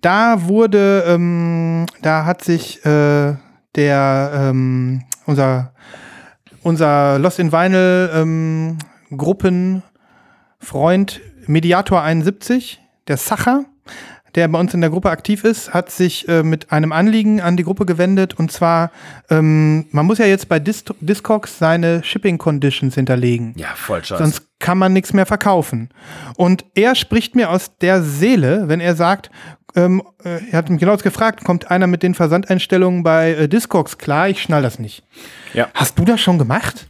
da 0.00 0.46
wurde, 0.48 1.04
ähm, 1.06 1.86
da 2.02 2.24
hat 2.24 2.42
sich 2.42 2.84
äh, 2.86 3.34
der, 3.76 4.30
ähm, 4.34 5.02
unser, 5.26 5.74
unser 6.62 7.18
Lost 7.18 7.38
in 7.38 7.52
Vinyl 7.52 8.10
ähm, 8.14 8.78
Gruppenfreund 9.16 11.20
Mediator 11.46 12.02
71, 12.02 12.80
der 13.08 13.16
Sacher, 13.16 13.64
der 14.34 14.48
bei 14.48 14.58
uns 14.58 14.74
in 14.74 14.80
der 14.80 14.90
Gruppe 14.90 15.10
aktiv 15.10 15.44
ist, 15.44 15.72
hat 15.72 15.90
sich 15.90 16.28
äh, 16.28 16.42
mit 16.42 16.72
einem 16.72 16.92
Anliegen 16.92 17.40
an 17.40 17.56
die 17.56 17.62
Gruppe 17.62 17.86
gewendet 17.86 18.34
und 18.34 18.50
zwar, 18.50 18.90
ähm, 19.30 19.86
man 19.90 20.06
muss 20.06 20.18
ja 20.18 20.26
jetzt 20.26 20.48
bei 20.48 20.58
Dis 20.58 20.84
Discogs 21.00 21.58
seine 21.58 22.02
Shipping 22.02 22.38
Conditions 22.38 22.94
hinterlegen. 22.94 23.54
Ja, 23.56 23.68
voll 23.76 24.04
scheiße. 24.04 24.22
Sonst 24.22 24.42
kann 24.58 24.78
man 24.78 24.92
nichts 24.92 25.12
mehr 25.12 25.26
verkaufen. 25.26 25.90
Und 26.36 26.64
er 26.74 26.94
spricht 26.94 27.36
mir 27.36 27.50
aus 27.50 27.76
der 27.78 28.02
Seele, 28.02 28.64
wenn 28.66 28.80
er 28.80 28.96
sagt, 28.96 29.30
ähm, 29.76 30.02
äh, 30.24 30.40
er 30.50 30.58
hat 30.58 30.70
mich 30.70 30.80
genau 30.80 30.96
gefragt, 30.96 31.44
kommt 31.44 31.70
einer 31.70 31.86
mit 31.86 32.02
den 32.02 32.14
Versandeinstellungen 32.14 33.02
bei 33.02 33.32
äh, 33.32 33.48
Discogs 33.48 33.98
klar? 33.98 34.28
Ich 34.28 34.42
schnall 34.42 34.62
das 34.62 34.78
nicht. 34.78 35.04
Ja. 35.52 35.68
Hast 35.74 35.98
du 35.98 36.04
das 36.04 36.20
schon 36.20 36.38
gemacht? 36.38 36.86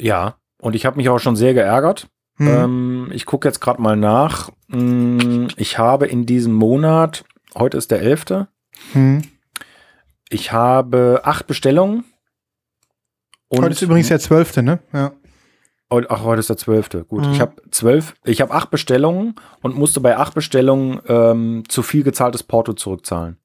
Ja, 0.00 0.36
und 0.58 0.74
ich 0.74 0.86
habe 0.86 0.96
mich 0.96 1.08
auch 1.08 1.18
schon 1.18 1.36
sehr 1.36 1.54
geärgert. 1.54 2.08
Hm. 2.36 2.46
Ähm, 2.48 3.08
ich 3.12 3.26
gucke 3.26 3.46
jetzt 3.48 3.60
gerade 3.60 3.80
mal 3.82 3.96
nach. 3.96 4.50
Mm, 4.68 5.48
Ich 5.56 5.78
habe 5.78 6.06
in 6.06 6.24
diesem 6.26 6.52
Monat, 6.54 7.24
heute 7.54 7.76
ist 7.78 7.90
der 7.90 8.00
11., 8.00 8.46
Hm. 8.92 9.22
ich 10.30 10.52
habe 10.52 11.20
acht 11.24 11.46
Bestellungen. 11.46 12.04
Heute 13.54 13.68
ist 13.72 13.82
übrigens 13.82 14.08
der 14.08 14.18
12., 14.18 14.62
ne? 14.62 14.78
Ja. 14.92 15.12
Ach, 16.08 16.22
heute 16.24 16.40
ist 16.40 16.48
der 16.48 16.56
12. 16.56 17.04
Gut, 17.06 17.26
Mhm. 17.26 17.32
ich 17.32 17.40
habe 17.42 17.56
zwölf, 17.70 18.14
ich 18.24 18.40
habe 18.40 18.54
acht 18.54 18.70
Bestellungen 18.70 19.34
und 19.60 19.76
musste 19.76 20.00
bei 20.00 20.16
acht 20.16 20.34
Bestellungen 20.34 21.00
ähm, 21.06 21.64
zu 21.68 21.82
viel 21.82 22.02
gezahltes 22.02 22.42
Porto 22.42 22.72
zurückzahlen. 22.72 23.36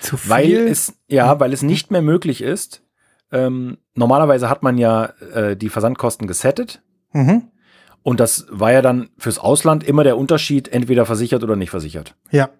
Zu 0.00 0.16
viel? 0.16 0.30
Weil 0.30 0.52
es, 0.68 0.94
ja, 1.08 1.40
weil 1.40 1.52
es 1.52 1.62
nicht 1.62 1.90
mehr 1.90 2.02
möglich 2.02 2.42
ist. 2.42 2.84
Ähm, 3.32 3.78
normalerweise 3.94 4.48
hat 4.48 4.62
man 4.62 4.78
ja 4.78 5.06
äh, 5.34 5.56
die 5.56 5.68
Versandkosten 5.68 6.28
gesettet. 6.28 6.80
mhm. 7.12 7.48
Und 8.02 8.20
das 8.20 8.46
war 8.50 8.72
ja 8.72 8.82
dann 8.82 9.10
fürs 9.18 9.38
Ausland 9.38 9.84
immer 9.84 10.02
der 10.04 10.18
Unterschied, 10.18 10.68
entweder 10.68 11.06
versichert 11.06 11.42
oder 11.44 11.56
nicht 11.56 11.70
versichert. 11.70 12.16
Ja. 12.30 12.50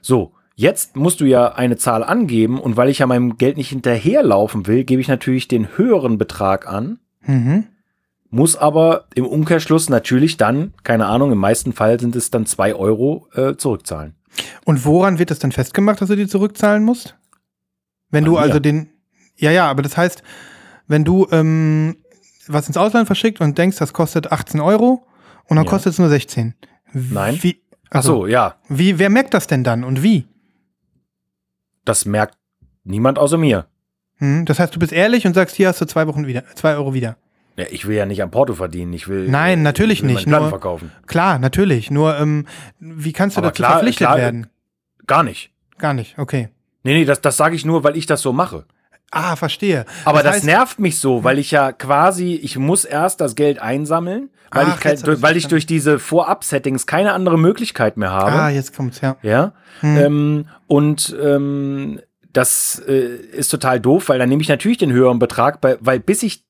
So, 0.00 0.32
jetzt 0.54 0.96
musst 0.96 1.20
du 1.20 1.24
ja 1.24 1.52
eine 1.54 1.76
Zahl 1.76 2.02
angeben 2.04 2.60
und 2.60 2.76
weil 2.76 2.88
ich 2.90 2.98
ja 2.98 3.06
meinem 3.06 3.38
Geld 3.38 3.56
nicht 3.56 3.70
hinterherlaufen 3.70 4.66
will, 4.66 4.84
gebe 4.84 5.00
ich 5.00 5.08
natürlich 5.08 5.48
den 5.48 5.76
höheren 5.78 6.18
Betrag 6.18 6.66
an, 6.68 6.98
Mhm. 7.24 7.64
muss 8.30 8.56
aber 8.56 9.04
im 9.14 9.24
Umkehrschluss 9.26 9.88
natürlich 9.88 10.36
dann, 10.36 10.74
keine 10.82 11.06
Ahnung, 11.06 11.30
im 11.32 11.38
meisten 11.38 11.72
Fall 11.72 12.00
sind 12.00 12.16
es 12.16 12.30
dann 12.30 12.46
zwei 12.46 12.74
Euro 12.74 13.28
äh, 13.34 13.54
zurückzahlen. 13.56 14.14
Und 14.64 14.84
woran 14.84 15.18
wird 15.18 15.30
das 15.30 15.38
dann 15.38 15.52
festgemacht, 15.52 16.00
dass 16.00 16.08
du 16.08 16.16
die 16.16 16.26
zurückzahlen 16.26 16.82
musst? 16.84 17.16
Wenn 18.10 18.24
Bei 18.24 18.28
du 18.28 18.32
mir. 18.32 18.40
also 18.40 18.58
den. 18.58 18.88
Ja, 19.36 19.50
ja, 19.52 19.70
aber 19.70 19.82
das 19.82 19.96
heißt, 19.96 20.22
wenn 20.88 21.04
du 21.04 21.28
ähm, 21.30 21.96
was 22.48 22.66
ins 22.68 22.76
Ausland 22.76 23.06
verschickt 23.06 23.40
und 23.40 23.56
denkst, 23.58 23.78
das 23.78 23.92
kostet 23.92 24.32
18 24.32 24.60
Euro 24.60 25.06
und 25.46 25.56
dann 25.56 25.64
Ja. 25.64 25.70
kostet 25.70 25.92
es 25.92 25.98
nur 25.98 26.08
16. 26.08 26.54
Nein. 26.92 27.38
Wie, 27.42 27.62
Ach 27.90 27.96
also, 27.96 28.14
so, 28.22 28.26
ja, 28.26 28.56
wie, 28.68 28.98
wer 28.98 29.10
merkt 29.10 29.34
das 29.34 29.46
denn 29.46 29.64
dann 29.64 29.84
und 29.84 30.02
wie? 30.02 30.26
das 31.84 32.04
merkt 32.04 32.36
niemand 32.84 33.18
außer 33.18 33.36
mir. 33.38 33.66
Hm? 34.18 34.44
Das 34.44 34.58
heißt, 34.58 34.74
du 34.74 34.78
bist 34.78 34.92
ehrlich 34.92 35.26
und 35.26 35.34
sagst, 35.34 35.56
hier 35.56 35.68
hast 35.68 35.80
du 35.80 35.84
zwei 35.84 36.06
Wochen 36.06 36.26
wieder, 36.26 36.44
zwei 36.54 36.74
Euro 36.74 36.94
wieder. 36.94 37.16
Ja, 37.56 37.66
ich 37.70 37.86
will 37.86 37.96
ja 37.96 38.06
nicht 38.06 38.22
am 38.22 38.30
Porto 38.30 38.54
verdienen, 38.54 38.92
ich 38.92 39.08
will 39.08 39.28
Nein, 39.28 39.58
äh, 39.58 39.62
natürlich 39.62 39.98
ich 39.98 40.04
will 40.06 40.14
nicht, 40.14 40.26
nur- 40.26 40.48
verkaufen. 40.48 40.90
Klar, 41.06 41.38
natürlich. 41.38 41.90
Nur, 41.90 42.16
ähm, 42.18 42.46
wie 42.78 43.12
kannst 43.12 43.36
du 43.36 43.40
Aber 43.40 43.48
dazu 43.48 43.56
klar, 43.62 43.72
verpflichtet 43.72 44.06
klar, 44.06 44.16
werden? 44.18 44.46
Gar 45.06 45.22
nicht. 45.24 45.52
Gar 45.78 45.92
nicht, 45.94 46.18
okay. 46.18 46.48
Nee, 46.84 46.94
nee, 46.94 47.04
das, 47.04 47.20
das 47.20 47.36
sage 47.36 47.54
ich 47.56 47.64
nur, 47.64 47.84
weil 47.84 47.96
ich 47.96 48.06
das 48.06 48.22
so 48.22 48.32
mache. 48.32 48.64
Ah, 49.14 49.36
verstehe. 49.36 49.84
Aber 50.06 50.22
das, 50.22 50.38
heißt- 50.38 50.46
nervt 50.46 50.78
mich 50.80 50.98
so, 50.98 51.22
weil 51.22 51.38
ich 51.38 51.50
ja 51.50 51.70
quasi, 51.72 52.34
ich 52.34 52.56
muss 52.58 52.84
erst 52.84 53.20
das 53.20 53.34
Geld 53.34 53.60
einsammeln, 53.60 54.30
weil, 54.50 54.66
Ach, 54.68 54.74
ich, 54.76 54.80
kein, 54.80 54.94
ich's 54.94 55.22
weil 55.22 55.36
ich 55.36 55.46
durch 55.48 55.66
diese 55.66 55.98
Vorab-Settings 55.98 56.86
keine 56.86 57.12
andere 57.12 57.38
Möglichkeit 57.38 57.96
mehr 57.98 58.10
habe. 58.10 58.32
Ah, 58.32 58.48
jetzt 58.50 58.74
kommt's, 58.74 59.00
ja. 59.02 59.16
Ja. 59.22 59.52
Hm. 59.80 59.96
Ähm, 59.98 60.44
und 60.66 61.14
ähm, 61.22 62.00
das 62.32 62.82
äh, 62.88 63.16
ist 63.32 63.48
total 63.50 63.80
doof, 63.80 64.08
weil 64.08 64.18
dann 64.18 64.30
nehme 64.30 64.40
ich 64.42 64.48
natürlich 64.48 64.78
den 64.78 64.92
höheren 64.92 65.18
Betrag, 65.18 65.60
bei, 65.60 65.76
weil 65.80 66.00
bis 66.00 66.22
ich, 66.22 66.44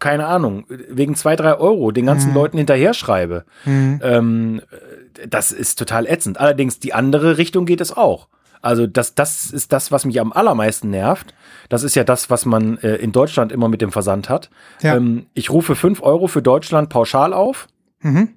keine 0.00 0.26
Ahnung, 0.26 0.64
wegen 0.68 1.14
zwei, 1.14 1.36
drei 1.36 1.54
Euro 1.54 1.92
den 1.92 2.06
ganzen 2.06 2.30
Mhm. 2.30 2.34
Leuten 2.34 2.58
hinterher 2.58 2.94
schreibe, 2.94 3.44
ähm, 3.64 4.60
das 5.28 5.52
ist 5.52 5.78
total 5.78 6.06
ätzend. 6.08 6.40
Allerdings 6.40 6.80
die 6.80 6.94
andere 6.94 7.38
Richtung 7.38 7.64
geht 7.66 7.80
es 7.80 7.96
auch. 7.96 8.26
Also 8.62 8.86
das, 8.86 9.14
das 9.14 9.50
ist 9.50 9.72
das, 9.72 9.90
was 9.92 10.04
mich 10.04 10.20
am 10.20 10.32
allermeisten 10.32 10.88
nervt. 10.90 11.34
Das 11.68 11.82
ist 11.82 11.94
ja 11.96 12.04
das, 12.04 12.30
was 12.30 12.46
man 12.46 12.78
äh, 12.78 12.96
in 12.96 13.12
Deutschland 13.12 13.52
immer 13.52 13.68
mit 13.68 13.80
dem 13.82 13.92
Versand 13.92 14.28
hat. 14.28 14.50
Ja. 14.82 14.96
Ähm, 14.96 15.26
ich 15.34 15.50
rufe 15.50 15.74
5 15.74 16.02
Euro 16.02 16.28
für 16.28 16.42
Deutschland 16.42 16.88
pauschal 16.88 17.32
auf 17.34 17.68
Mhm. 18.02 18.30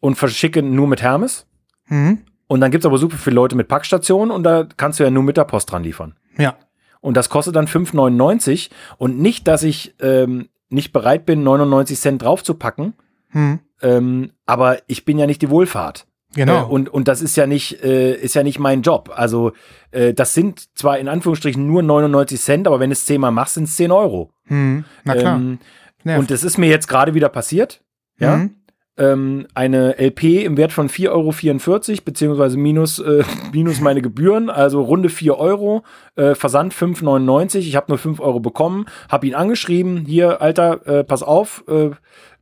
und 0.00 0.16
verschicke 0.16 0.62
nur 0.62 0.86
mit 0.86 1.00
Hermes. 1.02 1.46
Mhm. 1.86 2.18
Und 2.48 2.60
dann 2.60 2.70
gibt 2.70 2.84
es 2.84 2.86
aber 2.86 2.98
super 2.98 3.16
viele 3.16 3.34
Leute 3.36 3.56
mit 3.56 3.68
Packstationen 3.68 4.30
und 4.30 4.42
da 4.44 4.66
kannst 4.76 5.00
du 5.00 5.04
ja 5.04 5.10
nur 5.10 5.22
mit 5.22 5.36
der 5.36 5.44
Post 5.44 5.70
dran 5.72 5.82
liefern. 5.84 6.16
Ja. 6.36 6.56
Und 7.00 7.16
das 7.16 7.28
kostet 7.30 7.56
dann 7.56 7.66
5,99. 7.66 8.70
Und 8.98 9.18
nicht, 9.18 9.48
dass 9.48 9.62
ich 9.62 9.94
ähm, 10.00 10.48
nicht 10.68 10.92
bereit 10.92 11.26
bin, 11.26 11.42
99 11.42 11.98
Cent 11.98 12.22
draufzupacken, 12.22 12.94
Mhm. 13.32 13.60
ähm, 13.80 14.32
aber 14.46 14.78
ich 14.88 15.04
bin 15.04 15.18
ja 15.18 15.26
nicht 15.26 15.40
die 15.42 15.50
Wohlfahrt. 15.50 16.06
Genau. 16.34 16.62
Äh, 16.62 16.70
und, 16.70 16.88
und 16.88 17.08
das 17.08 17.20
ist 17.22 17.36
ja 17.36 17.46
nicht, 17.46 17.82
äh, 17.82 18.14
ist 18.14 18.34
ja 18.34 18.42
nicht 18.42 18.58
mein 18.58 18.82
Job. 18.82 19.10
Also 19.14 19.52
äh, 19.90 20.14
das 20.14 20.34
sind 20.34 20.76
zwar 20.76 20.98
in 20.98 21.08
Anführungsstrichen 21.08 21.66
nur 21.66 21.82
99 21.82 22.40
Cent, 22.40 22.66
aber 22.66 22.80
wenn 22.80 22.90
du 22.90 22.94
es 22.94 23.04
zehnmal 23.04 23.32
machst, 23.32 23.54
sind 23.54 23.64
es 23.64 23.76
10 23.76 23.92
Euro. 23.92 24.30
Mhm. 24.46 24.84
Na 25.04 25.14
klar. 25.14 25.36
Ähm, 25.36 25.58
und 26.04 26.30
das 26.30 26.42
ist 26.42 26.58
mir 26.58 26.68
jetzt 26.68 26.88
gerade 26.88 27.14
wieder 27.14 27.28
passiert. 27.28 27.82
Ja. 28.18 28.36
Mhm. 28.36 28.56
Ähm, 28.98 29.46
eine 29.54 29.98
LP 29.98 30.44
im 30.44 30.58
Wert 30.58 30.72
von 30.72 30.90
4,44 30.90 31.08
Euro, 31.08 32.02
beziehungsweise 32.04 32.58
minus, 32.58 32.98
äh, 32.98 33.24
minus 33.52 33.80
meine 33.80 34.02
Gebühren, 34.02 34.50
also 34.50 34.82
runde 34.82 35.08
4 35.08 35.38
Euro, 35.38 35.82
äh, 36.14 36.34
Versand 36.34 36.74
5,99. 36.74 37.58
Ich 37.58 37.76
habe 37.76 37.86
nur 37.88 37.98
5 37.98 38.20
Euro 38.20 38.40
bekommen, 38.40 38.86
habe 39.08 39.26
ihn 39.26 39.34
angeschrieben, 39.34 40.04
hier, 40.04 40.42
Alter, 40.42 40.86
äh, 40.86 41.04
pass 41.04 41.22
auf, 41.22 41.64
äh, 41.68 41.90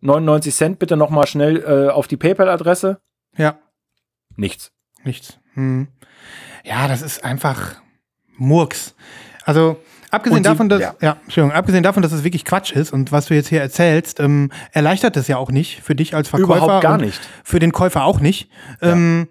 99 0.00 0.54
Cent 0.54 0.78
bitte 0.78 0.96
nochmal 0.96 1.26
schnell 1.26 1.90
auf 1.90 2.08
die 2.08 2.16
PayPal-Adresse. 2.16 3.00
Ja. 3.36 3.58
Nichts. 4.40 4.72
Nichts. 5.04 5.38
Hm. 5.54 5.88
Ja, 6.64 6.88
das 6.88 7.02
ist 7.02 7.24
einfach 7.24 7.76
Murks. 8.36 8.94
Also, 9.44 9.78
abgesehen 10.10 10.38
sie- 10.38 10.48
davon, 10.48 10.68
dass, 10.68 10.80
ja. 10.80 10.94
ja. 11.00 11.16
Entschuldigung, 11.24 11.52
abgesehen 11.56 11.82
davon, 11.82 12.02
dass 12.02 12.12
es 12.12 12.24
wirklich 12.24 12.44
Quatsch 12.44 12.72
ist 12.72 12.92
und 12.92 13.12
was 13.12 13.26
du 13.26 13.34
jetzt 13.34 13.48
hier 13.48 13.60
erzählst, 13.60 14.18
ähm, 14.20 14.50
erleichtert 14.72 15.16
es 15.16 15.28
ja 15.28 15.36
auch 15.36 15.50
nicht 15.50 15.82
für 15.82 15.94
dich 15.94 16.14
als 16.14 16.28
Verkäufer. 16.28 16.64
Überhaupt 16.64 16.82
gar 16.82 16.96
nicht. 16.98 17.20
Für 17.44 17.58
den 17.58 17.72
Käufer 17.72 18.04
auch 18.04 18.20
nicht. 18.20 18.48
Ähm, 18.80 19.28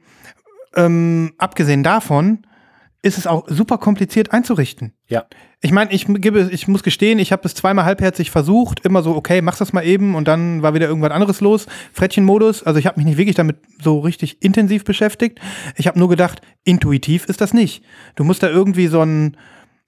ähm, 0.76 1.34
abgesehen 1.38 1.84
davon 1.84 2.45
ist 3.02 3.18
es 3.18 3.28
auch 3.28 3.46
super 3.48 3.78
kompliziert 3.78 4.34
einzurichten. 4.34 4.94
Ja. 5.08 5.26
Ich 5.62 5.72
meine, 5.72 5.92
ich 5.94 6.06
gebe, 6.08 6.50
ich 6.52 6.68
muss 6.68 6.84
gestehen, 6.84 7.18
ich 7.20 7.32
habe 7.32 7.44
es 7.46 7.56
zweimal 7.56 7.86
halbherzig 7.86 8.30
versucht, 8.30 8.86
immer 8.86 9.02
so, 9.04 9.16
okay, 9.16 9.42
mach 9.42 9.58
das 9.58 9.72
mal 9.72 9.86
eben 9.86 10.16
und 10.16 10.28
dann 10.28 10.62
war 10.62 10.74
wieder 10.74 10.88
irgendwas 10.88 11.12
anderes 11.12 11.40
los. 11.40 11.68
Frettchenmodus, 11.94 12.64
also 12.64 12.78
ich 12.80 12.86
habe 12.88 12.98
mich 13.00 13.06
nicht 13.06 13.18
wirklich 13.18 13.36
damit 13.36 13.58
so 13.82 14.00
richtig 14.00 14.42
intensiv 14.42 14.84
beschäftigt. 14.84 15.40
Ich 15.78 15.88
habe 15.88 15.98
nur 15.98 16.10
gedacht, 16.10 16.42
intuitiv 16.66 17.26
ist 17.26 17.40
das 17.40 17.54
nicht. 17.54 17.84
Du 18.16 18.24
musst 18.26 18.44
da 18.44 18.50
irgendwie 18.50 18.88
so 18.88 19.02
ein, 19.02 19.38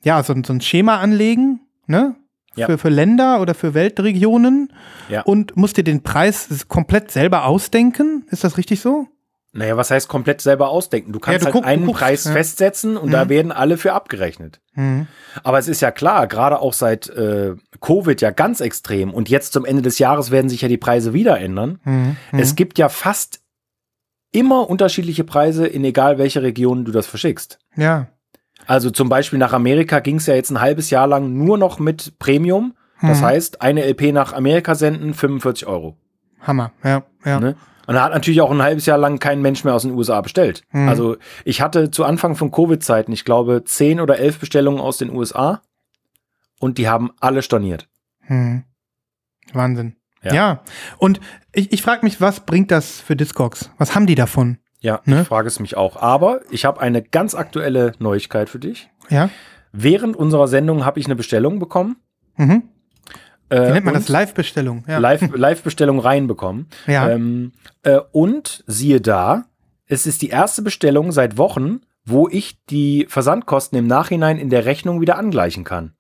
ja, 0.04 0.24
so 0.24 0.34
ein, 0.34 0.44
so 0.46 0.54
ein 0.54 0.62
Schema 0.62 0.98
anlegen, 1.00 1.60
ne? 1.88 2.16
Ja. 2.56 2.66
Für, 2.66 2.78
für 2.78 2.90
Länder 2.90 3.40
oder 3.40 3.54
für 3.54 3.74
Weltregionen 3.74 4.74
Ja. 5.08 5.22
und 5.22 5.56
musst 5.56 5.78
dir 5.78 5.86
den 5.86 6.04
Preis 6.04 6.66
komplett 6.68 7.10
selber 7.10 7.46
ausdenken. 7.46 8.26
Ist 8.30 8.44
das 8.44 8.58
richtig 8.58 8.82
so? 8.82 9.08
Naja, 9.53 9.76
was 9.76 9.91
heißt 9.91 10.07
komplett 10.07 10.40
selber 10.40 10.69
ausdenken? 10.69 11.11
Du 11.11 11.19
kannst 11.19 11.41
du 11.41 11.45
halt 11.45 11.53
guck- 11.53 11.65
einen 11.65 11.86
guckst, 11.86 11.99
Preis 12.02 12.23
ja. 12.23 12.32
festsetzen 12.32 12.95
und 12.95 13.11
da 13.11 13.28
werden 13.28 13.52
alle 13.52 13.76
für 13.78 13.91
abgerechnet. 13.91 14.61
Mhm. 14.76 15.07
Aber 15.44 15.60
es 15.60 15.68
ist 15.68 15.82
ja 15.82 15.91
klar, 15.91 16.28
gerade 16.28 16.60
auch 16.60 16.72
seit 16.73 17.10
äh, 17.10 17.56
Covid 17.82 18.22
ja 18.22 18.32
ganz 18.32 18.61
extrem 18.61 19.14
und 19.14 19.28
jetzt 19.30 19.52
zum 19.52 19.65
Ende 19.65 19.82
des 19.82 19.99
Jahres 19.99 20.32
werden 20.32 20.48
sich 20.49 20.61
ja 20.61 20.69
die 20.69 20.78
Preise 20.78 21.11
wieder 21.14 21.38
ändern. 21.38 21.80
Mhm. 21.84 22.15
Es 22.32 22.56
gibt 22.56 22.78
ja 22.78 22.88
fast 22.88 23.41
immer 24.32 24.69
unterschiedliche 24.69 25.26
Preise 25.26 25.68
in 25.68 25.84
egal 25.84 26.18
welche 26.18 26.41
Region 26.41 26.86
du 26.86 26.91
das 26.94 27.06
verschickst. 27.07 27.60
Ja. 27.76 28.07
Also 28.68 28.90
zum 28.90 29.10
Beispiel 29.10 29.40
nach 29.40 29.52
Amerika 29.52 29.99
ging 29.99 30.15
es 30.18 30.28
ja 30.28 30.36
jetzt 30.36 30.52
ein 30.52 30.61
halbes 30.61 30.90
Jahr 30.91 31.07
lang 31.07 31.34
nur 31.34 31.57
noch 31.57 31.78
mit 31.80 32.18
Premium. 32.19 32.73
Das 33.02 33.19
Mhm. 33.19 33.26
heißt, 33.26 33.61
eine 33.61 33.84
LP 33.84 34.14
nach 34.14 34.32
Amerika 34.32 34.76
senden, 34.76 35.14
45 35.14 35.65
Euro. 35.68 35.98
Hammer. 36.40 36.72
Ja, 36.84 37.03
ja. 37.26 37.40
Ne? 37.40 37.56
Und 37.88 37.95
da 37.95 38.03
hat 38.03 38.14
natürlich 38.14 38.41
auch 38.41 38.52
ein 38.52 38.62
halbes 38.62 38.86
Jahr 38.86 38.98
lang 38.98 39.20
kein 39.20 39.41
Mensch 39.41 39.64
mehr 39.64 39.74
aus 39.74 39.82
den 39.84 39.91
USA 39.91 40.22
bestellt. 40.22 40.64
Mhm. 40.72 40.88
Also 40.88 41.18
ich 41.45 41.62
hatte 41.62 41.91
zu 41.91 42.03
Anfang 42.06 42.36
von 42.36 42.52
Covid-Zeiten, 42.52 43.12
ich 43.12 43.26
glaube, 43.26 43.64
10 43.64 43.99
oder 43.99 44.18
11 44.20 44.40
Bestellungen 44.40 44.80
aus 44.80 44.98
den 44.98 45.10
USA 45.10 45.62
und 46.60 46.78
die 46.78 46.88
haben 46.88 47.12
alle 47.20 47.41
storniert. 47.41 47.88
Hm. 48.22 48.64
Wahnsinn. 49.53 49.95
Ja. 50.24 50.34
Ja. 50.34 50.64
Und 50.98 51.20
ich, 51.53 51.74
ich 51.74 51.82
frage 51.82 52.06
mich, 52.06 52.22
was 52.22 52.41
bringt 52.41 52.70
das 52.72 53.02
für 53.02 53.16
Discogs? 53.16 53.72
Was 53.78 53.95
haben 53.95 54.06
die 54.06 54.16
davon? 54.16 54.60
Ja, 54.80 55.02
Ne? 55.06 55.22
ich 55.22 55.28
frage 55.28 55.48
es 55.48 55.60
mich 55.60 55.76
auch. 55.78 55.95
Aber 55.98 56.41
ich 56.52 56.66
habe 56.66 56.80
eine 56.82 57.02
ganz 57.02 57.36
aktuelle 57.36 57.94
Neuigkeit 57.99 58.49
für 58.49 58.60
dich. 58.60 58.90
Ja. 59.10 59.30
Während 59.72 60.16
unserer 60.16 60.48
Sendung 60.48 60.86
habe 60.86 60.99
ich 60.99 61.06
eine 61.06 61.16
Bestellung 61.16 61.60
bekommen. 61.60 61.98
Mhm. 62.36 62.64
Äh, 63.52 63.68
Wie 63.68 63.72
nennt 63.73 63.86
man 63.86 63.94
das? 63.94 64.07
Live-Bestellung. 64.07 64.86
Ja. 64.88 64.98
Live- 64.98 65.36
Live-Bestellung 65.36 65.99
reinbekommen. 65.99 66.68
Ja. 66.88 67.10
Ähm, 67.10 67.52
äh, 67.84 67.99
und 68.11 68.64
siehe 68.65 69.02
da, 69.02 69.45
es 69.88 70.06
ist 70.06 70.22
die 70.22 70.30
erste 70.30 70.61
Bestellung 70.61 71.11
seit 71.11 71.38
Wochen, 71.38 71.82
wo 72.06 72.30
ich 72.30 72.64
die 72.65 73.06
Versandkosten 73.10 73.78
im 73.78 73.88
Nachhinein 73.88 74.38
in 74.38 74.49
der 74.49 74.65
Rechnung 74.65 75.02
wieder 75.02 75.18
angleichen 75.18 75.65
kann. 75.65 75.94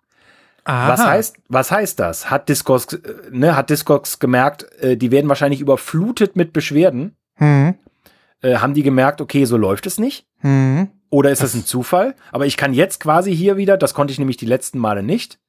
Aha. 0.63 0.93
Was 0.93 1.05
heißt, 1.05 1.35
was 1.49 1.71
heißt 1.71 1.99
das? 1.99 2.29
Hat 2.29 2.47
Discogs, 2.47 2.93
äh, 2.93 2.99
ne, 3.31 3.55
hat 3.55 3.69
Discogs 3.69 4.19
gemerkt, 4.19 4.71
äh, 4.81 4.95
die 4.95 5.11
werden 5.11 5.27
wahrscheinlich 5.27 5.59
überflutet 5.59 6.35
mit 6.35 6.53
Beschwerden. 6.53 7.15
Hm. 7.35 7.75
Äh, 8.41 8.57
haben 8.57 8.73
die 8.73 8.83
gemerkt, 8.83 9.21
okay, 9.21 9.45
so 9.45 9.57
läuft 9.57 9.85
es 9.87 9.99
nicht? 9.99 10.25
Hm. 10.39 10.87
Oder 11.09 11.31
ist 11.31 11.43
das 11.43 11.53
ein 11.53 11.65
Zufall? 11.65 12.15
Aber 12.31 12.45
ich 12.45 12.55
kann 12.55 12.73
jetzt 12.73 13.01
quasi 13.01 13.35
hier 13.35 13.57
wieder, 13.57 13.77
das 13.77 13.93
konnte 13.93 14.13
ich 14.13 14.19
nämlich 14.19 14.37
die 14.37 14.45
letzten 14.45 14.79
Male 14.79 15.03
nicht, 15.03 15.39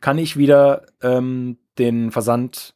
kann 0.00 0.18
ich 0.18 0.36
wieder 0.36 0.82
ähm, 1.02 1.58
den 1.78 2.10
Versand 2.10 2.74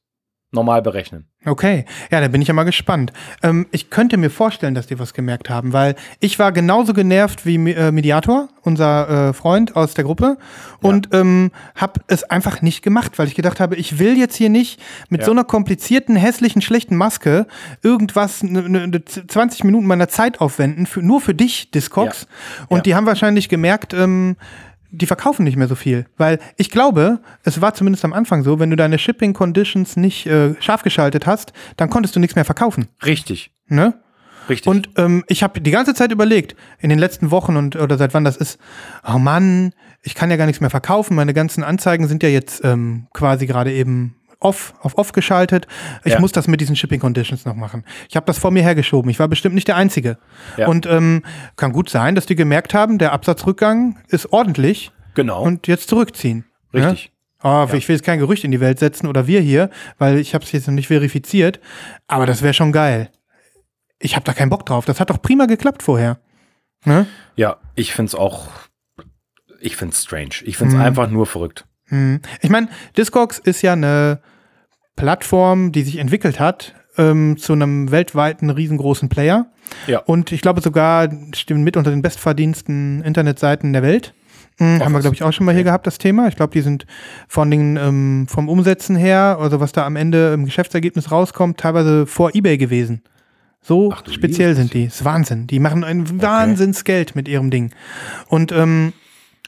normal 0.50 0.82
berechnen. 0.82 1.26
Okay, 1.46 1.84
ja, 2.12 2.20
da 2.20 2.28
bin 2.28 2.40
ich 2.40 2.48
ja 2.48 2.54
mal 2.54 2.62
gespannt. 2.62 3.12
Ähm, 3.42 3.66
ich 3.72 3.90
könnte 3.90 4.16
mir 4.16 4.30
vorstellen, 4.30 4.74
dass 4.74 4.86
die 4.86 4.98
was 4.98 5.12
gemerkt 5.12 5.50
haben, 5.50 5.72
weil 5.72 5.94
ich 6.20 6.38
war 6.38 6.52
genauso 6.52 6.94
genervt 6.94 7.44
wie 7.44 7.56
äh, 7.72 7.90
Mediator, 7.90 8.48
unser 8.62 9.30
äh, 9.30 9.32
Freund 9.32 9.74
aus 9.76 9.94
der 9.94 10.04
Gruppe, 10.04 10.38
und 10.80 11.08
ähm, 11.12 11.50
habe 11.74 12.00
es 12.06 12.22
einfach 12.24 12.62
nicht 12.62 12.82
gemacht, 12.82 13.18
weil 13.18 13.26
ich 13.26 13.34
gedacht 13.34 13.58
habe, 13.60 13.74
ich 13.76 13.98
will 13.98 14.16
jetzt 14.16 14.36
hier 14.36 14.48
nicht 14.48 14.80
mit 15.10 15.20
Ja. 15.22 15.26
so 15.26 15.32
einer 15.32 15.44
komplizierten, 15.44 16.14
hässlichen, 16.16 16.62
schlechten 16.62 16.96
Maske 16.96 17.46
irgendwas, 17.82 18.42
ne, 18.42 18.62
ne, 18.68 18.86
ne, 18.86 19.04
20 19.04 19.64
Minuten 19.64 19.86
meiner 19.86 20.08
Zeit 20.08 20.40
aufwenden, 20.40 20.86
für, 20.86 21.02
nur 21.02 21.20
für 21.20 21.34
dich, 21.34 21.70
Discogs. 21.72 22.26
Und 22.68 22.78
Ja. 22.78 22.82
die 22.84 22.94
haben 22.94 23.06
wahrscheinlich 23.06 23.48
gemerkt, 23.50 23.92
ähm, 23.92 24.36
die 24.96 25.06
verkaufen 25.06 25.44
nicht 25.44 25.56
mehr 25.56 25.68
so 25.68 25.74
viel. 25.74 26.06
Weil 26.16 26.38
ich 26.56 26.70
glaube, 26.70 27.20
es 27.42 27.60
war 27.60 27.74
zumindest 27.74 28.04
am 28.04 28.12
Anfang 28.12 28.42
so, 28.42 28.58
wenn 28.58 28.70
du 28.70 28.76
deine 28.76 28.98
Shipping 28.98 29.32
Conditions 29.32 29.96
nicht 29.96 30.26
äh, 30.26 30.54
scharf 30.60 30.82
geschaltet 30.82 31.26
hast, 31.26 31.52
dann 31.76 31.90
konntest 31.90 32.16
du 32.16 32.20
nichts 32.20 32.36
mehr 32.36 32.44
verkaufen. 32.44 32.88
Richtig, 33.04 33.50
Ne? 33.68 33.94
richtig. 34.48 34.68
Und 34.68 34.90
ähm, 34.96 35.24
ich 35.26 35.42
habe 35.42 35.60
die 35.60 35.70
ganze 35.70 35.94
Zeit 35.94 36.12
überlegt, 36.12 36.54
in 36.78 36.90
den 36.90 36.98
letzten 36.98 37.30
Wochen 37.30 37.56
und 37.56 37.76
oder 37.76 37.96
seit 37.96 38.12
wann 38.14 38.24
das 38.24 38.36
ist, 38.36 38.58
oh 39.06 39.18
Mann, 39.18 39.72
ich 40.02 40.14
kann 40.14 40.30
ja 40.30 40.36
gar 40.36 40.46
nichts 40.46 40.60
mehr 40.60 40.70
verkaufen. 40.70 41.14
Meine 41.14 41.32
ganzen 41.32 41.64
Anzeigen 41.64 42.08
sind 42.08 42.22
ja 42.22 42.28
jetzt 42.28 42.62
ähm, 42.64 43.06
quasi 43.14 43.46
gerade 43.46 43.72
eben 43.72 44.16
off, 44.40 44.74
auf 44.80 44.96
off 44.98 45.12
geschaltet. 45.12 45.66
Ich 46.04 46.12
Ja. 46.14 46.20
muss 46.20 46.32
das 46.32 46.48
mit 46.48 46.60
diesen 46.60 46.76
Shipping 46.76 47.00
Conditions 47.00 47.44
noch 47.44 47.54
machen. 47.54 47.84
Ich 48.08 48.16
habe 48.16 48.26
das 48.26 48.38
vor 48.38 48.50
mir 48.50 48.62
hergeschoben. 48.62 49.10
Ich 49.10 49.18
war 49.18 49.28
bestimmt 49.28 49.54
nicht 49.54 49.68
der 49.68 49.76
Einzige. 49.76 50.18
Ja. 50.56 50.66
Und 50.68 50.86
ähm, 50.86 51.22
kann 51.56 51.72
gut 51.72 51.88
sein, 51.90 52.14
dass 52.14 52.26
die 52.26 52.34
gemerkt 52.36 52.74
haben, 52.74 52.98
der 52.98 53.12
Absatzrückgang 53.12 53.98
ist 54.08 54.32
ordentlich 54.32 54.92
genau, 55.14 55.42
und 55.42 55.66
jetzt 55.66 55.88
zurückziehen. 55.88 56.44
richtig. 56.72 57.06
Ne? 57.06 57.10
Oh, 57.46 57.68
Ich 57.74 57.86
will 57.88 57.96
jetzt 57.96 58.04
kein 58.06 58.18
Gerücht 58.18 58.42
in 58.44 58.52
die 58.52 58.60
Welt 58.60 58.78
setzen 58.78 59.06
oder 59.06 59.26
wir 59.26 59.40
hier, 59.42 59.68
weil 59.98 60.18
ich 60.18 60.34
habe 60.34 60.42
es 60.44 60.52
jetzt 60.52 60.66
noch 60.66 60.72
nicht 60.74 60.86
verifiziert. 60.88 61.60
Aber 62.06 62.24
das 62.24 62.40
wäre 62.40 62.54
schon 62.54 62.72
geil. 62.72 63.10
Ich 63.98 64.16
habe 64.16 64.24
da 64.24 64.32
keinen 64.32 64.48
Bock 64.48 64.64
drauf. 64.64 64.86
Das 64.86 64.98
hat 64.98 65.10
doch 65.10 65.20
prima 65.20 65.44
geklappt 65.44 65.82
vorher. 65.82 66.18
Ne? 66.86 67.06
Ja, 67.36 67.58
ich 67.74 67.92
find's 67.92 68.14
auch, 68.14 68.48
ich 69.60 69.76
find's 69.76 70.02
strange. 70.02 70.36
Ich 70.44 70.56
find's 70.56 70.74
Mhm. 70.74 70.80
einfach 70.80 71.10
nur 71.10 71.26
verrückt. 71.26 71.66
Hm. 71.86 72.20
Ich 72.40 72.50
meine, 72.50 72.68
Discogs 72.96 73.38
ist 73.38 73.62
ja 73.62 73.72
eine 73.72 74.20
Plattform, 74.96 75.72
die 75.72 75.82
sich 75.82 75.98
entwickelt 75.98 76.40
hat 76.40 76.74
ähm, 76.96 77.36
zu 77.36 77.52
einem 77.52 77.90
weltweiten 77.90 78.50
riesengroßen 78.50 79.08
Player. 79.08 79.46
Ja. 79.86 80.00
Und 80.00 80.32
ich 80.32 80.40
glaube 80.40 80.60
sogar 80.60 81.08
stimmen 81.34 81.64
mit 81.64 81.76
unter 81.76 81.90
den 81.90 82.02
bestverdiensten 82.02 83.02
Internetseiten 83.02 83.72
der 83.72 83.82
Welt. 83.82 84.14
Hm, 84.58 84.84
haben 84.84 84.92
wir, 84.92 85.00
glaube 85.00 85.16
ich, 85.16 85.22
auch 85.24 85.32
schon 85.32 85.46
mal 85.46 85.54
hier 85.54 85.64
gehabt, 85.64 85.86
das 85.86 85.98
Thema. 85.98 86.28
Ich 86.28 86.36
glaube, 86.36 86.52
die 86.52 86.60
sind 86.60 86.86
von 87.26 87.50
den, 87.50 87.76
ähm, 87.76 88.26
vom 88.28 88.48
Umsetzen 88.48 88.94
her, 88.94 89.36
also 89.40 89.58
was 89.58 89.72
da 89.72 89.84
am 89.84 89.96
Ende 89.96 90.32
im 90.32 90.44
Geschäftsergebnis 90.44 91.10
rauskommt, 91.10 91.58
teilweise 91.58 92.06
vor 92.06 92.34
Ebay 92.34 92.56
gewesen. 92.56 93.02
So 93.60 93.92
Ach 93.92 94.04
speziell 94.08 94.50
liebes 94.50 94.58
sind 94.58 94.74
die. 94.74 94.84
Das 94.84 94.96
ist 94.96 95.04
Wahnsinn. 95.04 95.46
Die 95.48 95.58
machen 95.58 95.82
ein 95.82 96.22
Wahnsinnsgeld 96.22 97.16
mit 97.16 97.26
ihrem 97.26 97.50
Ding. 97.50 97.72
Und 98.28 98.52
ähm, 98.52 98.92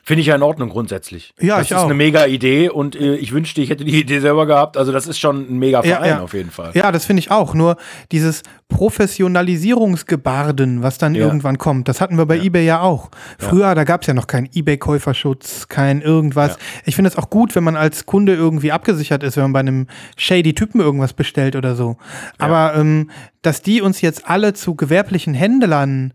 Finde 0.08 0.20
ich 0.20 0.28
ja 0.28 0.36
in 0.36 0.42
Ordnung 0.44 0.68
grundsätzlich. 0.68 1.34
Ja, 1.40 1.56
das 1.56 1.64
ich 1.66 1.72
ist 1.72 1.78
auch. 1.78 1.86
eine 1.86 1.94
mega 1.94 2.26
Idee 2.26 2.68
und 2.68 2.94
äh, 2.94 3.16
ich 3.16 3.32
wünschte, 3.32 3.60
ich 3.60 3.70
hätte 3.70 3.84
die 3.84 4.00
Idee 4.02 4.20
selber 4.20 4.46
gehabt. 4.46 4.76
Also 4.76 4.92
das 4.92 5.08
ist 5.08 5.18
schon 5.18 5.50
ein 5.50 5.58
mega 5.58 5.82
Verein 5.82 6.20
auf 6.20 6.32
jeden 6.32 6.52
Fall. 6.52 6.70
Ja, 6.74 6.92
das 6.92 7.06
finde 7.06 7.18
ich 7.20 7.32
auch. 7.32 7.54
Nur 7.54 7.76
dieses 8.12 8.42
Professionalisierungsgebarden, 8.68 10.82
was 10.82 10.98
dann 10.98 11.14
Ja. 11.14 11.24
irgendwann 11.26 11.56
kommt, 11.58 11.88
das 11.88 12.00
hatten 12.00 12.16
wir 12.18 12.26
bei 12.26 12.38
eBay 12.38 12.64
ja 12.64 12.80
auch. 12.82 13.10
Früher, 13.38 13.74
da 13.74 13.82
gab 13.84 14.02
es 14.02 14.06
ja 14.06 14.14
noch 14.14 14.26
keinen 14.28 14.48
eBay-Käuferschutz, 14.54 15.66
kein 15.68 16.00
irgendwas. 16.02 16.56
Ich 16.84 16.94
finde 16.94 17.08
es 17.10 17.16
auch 17.16 17.30
gut, 17.30 17.56
wenn 17.56 17.64
man 17.64 17.74
als 17.76 18.04
Kunde 18.06 18.34
irgendwie 18.34 18.70
abgesichert 18.72 19.22
ist, 19.22 19.36
wenn 19.36 19.44
man 19.44 19.52
bei 19.54 19.60
einem 19.60 19.86
shady 20.16 20.54
Typen 20.54 20.80
irgendwas 20.80 21.12
bestellt 21.14 21.56
oder 21.56 21.74
so. 21.74 21.96
Aber 22.38 22.74
ähm, 22.76 23.10
dass 23.42 23.60
die 23.62 23.80
uns 23.82 24.00
jetzt 24.00 24.28
alle 24.28 24.52
zu 24.54 24.74
gewerblichen 24.76 25.34
Händlern 25.34 26.12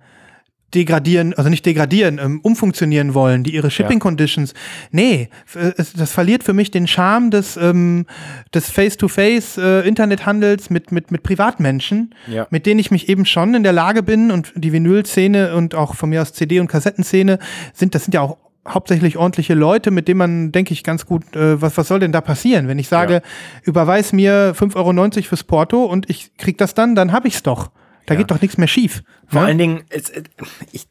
degradieren, 0.73 1.33
also 1.33 1.49
nicht 1.49 1.65
degradieren, 1.65 2.19
ähm, 2.23 2.39
umfunktionieren 2.41 3.13
wollen, 3.13 3.43
die 3.43 3.53
ihre 3.53 3.69
Shipping 3.71 3.99
Conditions. 3.99 4.53
Nee, 4.91 5.29
f- 5.45 5.55
äh, 5.77 5.83
das 5.97 6.11
verliert 6.11 6.43
für 6.43 6.53
mich 6.53 6.71
den 6.71 6.87
Charme 6.87 7.29
des, 7.31 7.57
ähm, 7.57 8.05
des 8.53 8.69
Face-to-Face 8.69 9.57
äh, 9.57 9.81
Internethandels 9.87 10.69
mit, 10.69 10.91
mit, 10.91 11.11
mit 11.11 11.23
Privatmenschen, 11.23 12.15
Ja. 12.27 12.47
mit 12.49 12.65
denen 12.65 12.79
ich 12.79 12.91
mich 12.91 13.09
eben 13.09 13.25
schon 13.25 13.53
in 13.53 13.63
der 13.63 13.73
Lage 13.73 14.03
bin 14.03 14.31
und 14.31 14.53
die 14.55 14.71
Vinyl-Szene 14.73 15.55
und 15.55 15.75
auch 15.75 15.95
von 15.95 16.09
mir 16.09 16.21
aus 16.21 16.33
CD- 16.33 16.59
und 16.59 16.67
Kassettenszene 16.67 17.39
sind, 17.73 17.93
das 17.95 18.05
sind 18.05 18.13
ja 18.13 18.21
auch 18.21 18.37
hauptsächlich 18.67 19.17
ordentliche 19.17 19.55
Leute, 19.55 19.89
mit 19.89 20.07
denen 20.07 20.19
man, 20.19 20.51
denke 20.51 20.71
ich, 20.73 20.83
ganz 20.83 21.07
gut, 21.07 21.35
äh, 21.35 21.59
was, 21.61 21.77
was 21.77 21.87
soll 21.87 21.99
denn 21.99 22.11
da 22.11 22.21
passieren? 22.21 22.67
Wenn 22.67 22.77
ich 22.77 22.87
sage, 22.87 23.13
Ja. 23.15 23.21
überweis 23.63 24.13
mir 24.13 24.53
5,90 24.55 24.75
Euro 24.75 25.23
fürs 25.27 25.43
Porto 25.43 25.83
und 25.85 26.09
ich 26.11 26.37
krieg 26.37 26.59
das 26.59 26.75
dann, 26.75 26.93
dann 26.93 27.11
hab 27.11 27.25
ich's 27.25 27.41
doch. 27.41 27.71
Da 28.05 28.15
geht 28.15 28.31
doch 28.31 28.41
nichts 28.41 28.57
mehr 28.57 28.67
schief. 28.67 29.03
Vor 29.27 29.41
ne? 29.41 29.47
allen 29.47 29.57
Dingen, 29.57 29.83
es, 29.89 30.09
äh, 30.09 30.23
ich, 30.71 30.87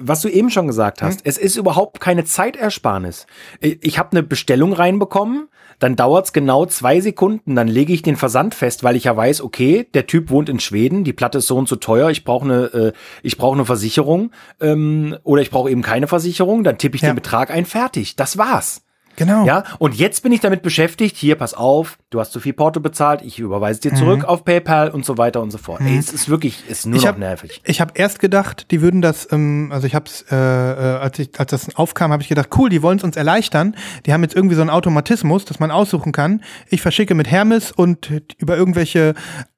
was 0.00 0.20
du 0.22 0.28
eben 0.28 0.50
schon 0.50 0.66
gesagt 0.66 1.02
hast, 1.02 1.20
es 1.24 1.38
ist 1.38 1.56
überhaupt 1.56 2.00
keine 2.00 2.24
Zeitersparnis. 2.24 3.26
Ich, 3.60 3.78
ich 3.82 3.98
habe 3.98 4.12
eine 4.12 4.22
Bestellung 4.22 4.72
reinbekommen, 4.72 5.48
dann 5.78 5.94
dauert's 5.94 6.32
genau 6.32 6.66
zwei 6.66 7.00
Sekunden, 7.00 7.54
dann 7.54 7.68
lege 7.68 7.92
ich 7.92 8.02
den 8.02 8.16
Versand 8.16 8.54
fest, 8.54 8.82
weil 8.82 8.96
ich 8.96 9.04
ja 9.04 9.16
weiß, 9.16 9.42
okay, 9.42 9.86
der 9.94 10.06
Typ 10.06 10.30
wohnt 10.30 10.48
in 10.48 10.58
Schweden, 10.58 11.04
die 11.04 11.12
Platte 11.12 11.38
ist 11.38 11.46
so 11.46 11.56
und 11.56 11.68
so 11.68 11.76
teuer, 11.76 12.10
ich 12.10 12.24
brauche 12.24 12.44
eine, 12.44 12.64
äh, 12.66 12.92
ich 13.22 13.38
brauche 13.38 13.54
eine 13.54 13.64
Versicherung 13.64 14.32
ähm, 14.60 15.16
oder 15.22 15.42
ich 15.42 15.50
brauche 15.50 15.70
eben 15.70 15.82
keine 15.82 16.08
Versicherung, 16.08 16.64
dann 16.64 16.78
tippe 16.78 16.96
ich 16.96 17.02
Ja. 17.02 17.10
den 17.10 17.16
Betrag 17.16 17.50
ein, 17.50 17.64
fertig. 17.64 18.16
Das 18.16 18.38
war's. 18.38 18.82
Genau. 19.18 19.44
Ja, 19.44 19.64
und 19.80 19.96
jetzt 19.96 20.22
bin 20.22 20.30
ich 20.30 20.38
damit 20.40 20.62
beschäftigt, 20.62 21.16
hier, 21.16 21.34
pass 21.34 21.52
auf, 21.52 21.98
du 22.10 22.20
hast 22.20 22.30
zu 22.32 22.38
viel 22.38 22.52
Porto 22.52 22.78
bezahlt, 22.78 23.20
ich 23.22 23.40
überweise 23.40 23.80
dir 23.80 23.92
zurück 23.94 24.22
auf 24.24 24.44
PayPal 24.44 24.90
und 24.90 25.04
so 25.04 25.18
weiter 25.18 25.42
und 25.42 25.50
so 25.50 25.58
fort. 25.58 25.80
Ey, 25.80 25.96
es 25.98 26.12
ist 26.12 26.28
wirklich, 26.28 26.62
es 26.70 26.78
ist 26.80 26.86
nur 26.86 26.92
Mhm. 26.92 26.96
Ich 26.98 27.02
noch 27.02 27.08
hab- 27.10 27.18
nervig. 27.18 27.60
Ich 27.64 27.80
habe 27.80 27.92
erst 27.96 28.20
gedacht, 28.20 28.70
die 28.70 28.80
würden 28.80 29.02
das, 29.02 29.26
ähm, 29.32 29.70
also 29.72 29.86
ich 29.88 29.94
habe 29.96 30.06
es, 30.06 30.24
äh, 30.30 30.36
äh, 30.36 30.98
als, 30.98 31.18
ich, 31.18 31.30
als 31.38 31.50
das 31.50 31.74
aufkam, 31.76 32.12
habe 32.12 32.22
ich 32.22 32.28
gedacht, 32.28 32.48
cool, 32.56 32.68
die 32.70 32.80
wollen 32.82 32.98
es 32.98 33.04
uns 33.04 33.16
erleichtern. 33.16 33.74
Die 34.06 34.12
haben 34.12 34.22
jetzt 34.22 34.36
irgendwie 34.36 34.54
so 34.54 34.60
einen 34.60 34.70
Automatismus, 34.70 35.44
dass 35.44 35.58
man 35.58 35.70
aussuchen 35.72 36.12
kann. 36.12 36.42
Ich 36.70 36.80
verschicke 36.80 37.14
mit 37.16 37.28
Hermes 37.28 37.72
und 37.72 38.10
über 38.38 38.56
irgendwelche 38.56 39.14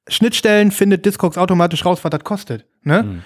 Schnittstellen 0.07 0.71
findet 0.71 1.05
Discogs 1.05 1.37
automatisch 1.37 1.85
raus, 1.85 1.99
was 2.03 2.09
das 2.09 2.23
kostet. 2.23 2.65
Ne? 2.83 3.21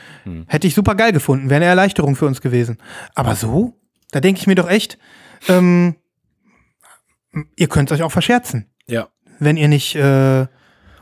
Hätte 0.48 0.68
ich 0.68 0.76
super 0.76 0.96
geil 0.96 1.14
gefunden, 1.14 1.50
wäre 1.50 1.58
eine 1.58 1.66
Erleichterung 1.66 2.16
für 2.18 2.26
uns 2.26 2.42
gewesen. 2.42 2.78
Aber 3.16 3.36
so, 3.36 3.74
da 4.12 4.20
denke 4.20 4.42
ich 4.42 4.48
mir 4.48 4.56
doch 4.56 4.70
echt, 4.70 4.98
ähm, 5.48 5.96
ihr 7.56 7.68
könnt 7.68 7.92
euch 7.92 8.04
auch 8.04 8.12
verscherzen, 8.12 8.70
Ja. 8.88 9.08
wenn 9.40 9.58
ihr 9.58 9.68
nicht. 9.68 9.96
Äh, 9.96 10.48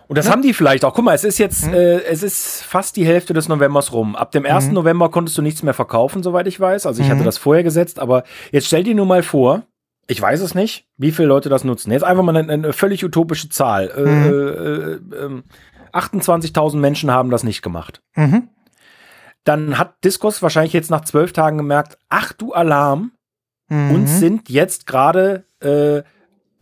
Und 0.08 0.18
das 0.18 0.30
haben 0.30 0.42
die 0.42 0.54
vielleicht 0.54 0.86
auch. 0.86 0.94
Guck 0.94 1.06
mal, 1.06 1.16
es 1.16 1.24
ist 1.24 1.38
jetzt, 1.40 1.68
äh, 1.68 2.04
es 2.04 2.24
ist 2.24 2.64
fast 2.64 2.96
die 2.98 3.06
Hälfte 3.06 3.34
des 3.34 3.48
Novembers 3.50 3.92
rum. 3.94 4.16
Ab 4.16 4.32
dem 4.32 4.46
1. 4.46 4.72
November 4.74 5.10
konntest 5.10 5.38
du 5.38 5.42
nichts 5.42 5.64
mehr 5.64 5.74
verkaufen, 5.74 6.22
soweit 6.24 6.46
ich 6.48 6.60
weiß. 6.60 6.86
Also 6.86 7.02
ich 7.02 7.10
hatte 7.10 7.24
das 7.24 7.38
vorher 7.38 7.64
gesetzt, 7.64 8.00
aber 8.00 8.24
jetzt 8.52 8.68
stell 8.68 8.84
dir 8.84 8.96
nur 8.96 9.06
mal 9.06 9.24
vor, 9.24 9.64
ich 10.08 10.22
weiß 10.22 10.42
es 10.42 10.54
nicht, 10.54 10.86
wie 10.98 11.12
viele 11.12 11.30
Leute 11.30 11.48
das 11.50 11.64
nutzen. 11.64 11.92
Jetzt 11.92 12.04
einfach 12.04 12.24
mal 12.24 12.36
eine, 12.36 12.52
eine 12.52 12.74
völlig 12.74 13.04
utopische 13.06 13.50
Zahl. 13.50 13.90
Äh, 13.96 14.02
äh, 14.02 14.94
äh, 15.22 15.26
ähm, 15.26 15.44
28.000 15.94 16.78
Menschen 16.80 17.10
haben 17.12 17.30
das 17.30 17.44
nicht 17.44 17.62
gemacht. 17.62 18.02
mhm. 18.16 18.50
Dann 19.46 19.78
hat 19.78 19.96
Discos 20.06 20.42
wahrscheinlich 20.42 20.72
jetzt 20.74 20.90
nach 20.90 21.02
zwölf 21.04 21.34
Tagen 21.34 21.58
gemerkt, 21.58 21.98
ach 22.10 22.34
du 22.34 22.54
Alarm, 22.54 23.12
Mhm. 23.70 23.92
uns 23.92 24.20
sind 24.20 24.50
jetzt 24.50 24.86
gerade 24.88 25.46
äh, 25.62 26.04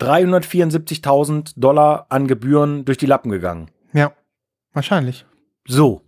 374.000 0.02 1.52
Dollar 1.56 2.06
an 2.08 2.26
Gebühren 2.26 2.84
durch 2.84 2.98
die 2.98 3.06
Lappen 3.06 3.30
gegangen. 3.30 3.70
Ja, 3.92 4.12
wahrscheinlich. 4.72 5.26
So. 5.66 6.02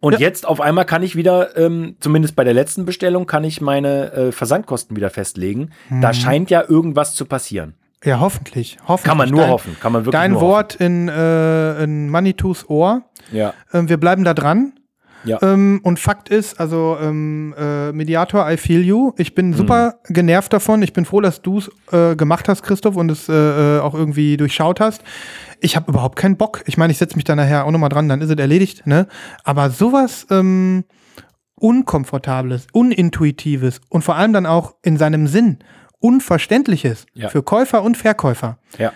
Und 0.00 0.14
Ja. 0.14 0.18
jetzt 0.18 0.46
auf 0.46 0.60
einmal 0.60 0.84
kann 0.84 1.02
ich 1.04 1.14
wieder, 1.14 1.56
ähm, 1.56 1.96
zumindest 2.00 2.34
bei 2.34 2.42
der 2.44 2.54
letzten 2.54 2.84
Bestellung, 2.84 3.26
kann 3.26 3.44
ich 3.44 3.60
meine 3.60 4.12
äh, 4.12 4.32
Versandkosten 4.32 4.96
wieder 4.96 5.10
festlegen. 5.10 5.70
Mhm. 5.90 6.00
Da 6.00 6.12
scheint 6.12 6.50
ja 6.50 6.64
irgendwas 6.68 7.14
zu 7.14 7.24
passieren. 7.24 7.74
Ja, 8.04 8.18
hoffentlich. 8.18 8.78
hoffentlich. 8.88 9.08
Kann 9.08 9.16
man 9.16 9.30
nur 9.30 9.42
Dein- 9.42 9.50
hoffen. 9.50 9.76
Kann 9.80 9.92
man 9.92 10.02
wirklich 10.04 10.20
Dein 10.20 10.34
Wort 10.40 10.74
in, 10.74 11.08
äh, 11.08 11.84
in 11.84 12.08
Manitus 12.08 12.68
Ohr. 12.68 12.94
hoffen. 12.94 13.36
Ja. 13.36 13.54
Ähm, 13.72 13.88
wir 13.88 13.96
bleiben 13.96 14.24
da 14.24 14.34
dran. 14.34 14.72
Ja. 15.24 15.38
Ähm, 15.42 15.80
und 15.82 15.98
Fakt 16.00 16.28
ist, 16.28 16.58
also 16.58 16.96
ähm, 17.00 17.54
äh, 17.56 17.92
Mediator, 17.92 18.50
I 18.50 18.56
feel 18.56 18.82
you. 18.82 19.12
Ich 19.18 19.34
bin 19.34 19.52
super 19.54 19.96
Mhm. 20.08 20.14
genervt 20.14 20.52
davon. 20.52 20.82
Ich 20.82 20.92
bin 20.92 21.04
froh, 21.04 21.20
dass 21.20 21.42
du 21.42 21.58
es 21.58 21.70
äh, 21.92 22.16
gemacht 22.16 22.48
hast, 22.48 22.62
Christoph, 22.62 22.96
und 22.96 23.10
es 23.10 23.28
äh, 23.28 23.32
äh, 23.32 23.80
auch 23.80 23.94
irgendwie 23.94 24.36
durchschaut 24.36 24.80
hast. 24.80 25.02
Ich 25.60 25.76
habe 25.76 25.90
überhaupt 25.92 26.16
keinen 26.16 26.36
Bock. 26.36 26.62
Ich 26.66 26.76
meine, 26.76 26.90
ich 26.90 26.98
setze 26.98 27.14
mich 27.16 27.24
da 27.24 27.36
nachher 27.36 27.64
auch 27.66 27.70
nochmal 27.70 27.88
dran, 27.90 28.08
dann 28.08 28.20
ist 28.20 28.30
es 28.30 28.36
erledigt. 28.36 28.86
Ne? 28.86 29.06
Aber 29.44 29.70
sowas 29.70 30.26
ähm, 30.30 30.84
Unkomfortables, 31.54 32.66
Unintuitives 32.72 33.80
und 33.88 34.02
vor 34.02 34.16
allem 34.16 34.32
dann 34.32 34.46
auch 34.46 34.74
in 34.82 34.96
seinem 34.96 35.26
Sinn 35.28 35.58
Unverständliches 36.00 37.06
Ja. 37.14 37.28
für 37.28 37.44
Käufer 37.44 37.84
und 37.84 37.96
Verkäufer. 37.96 38.58
Ja. 38.76 38.92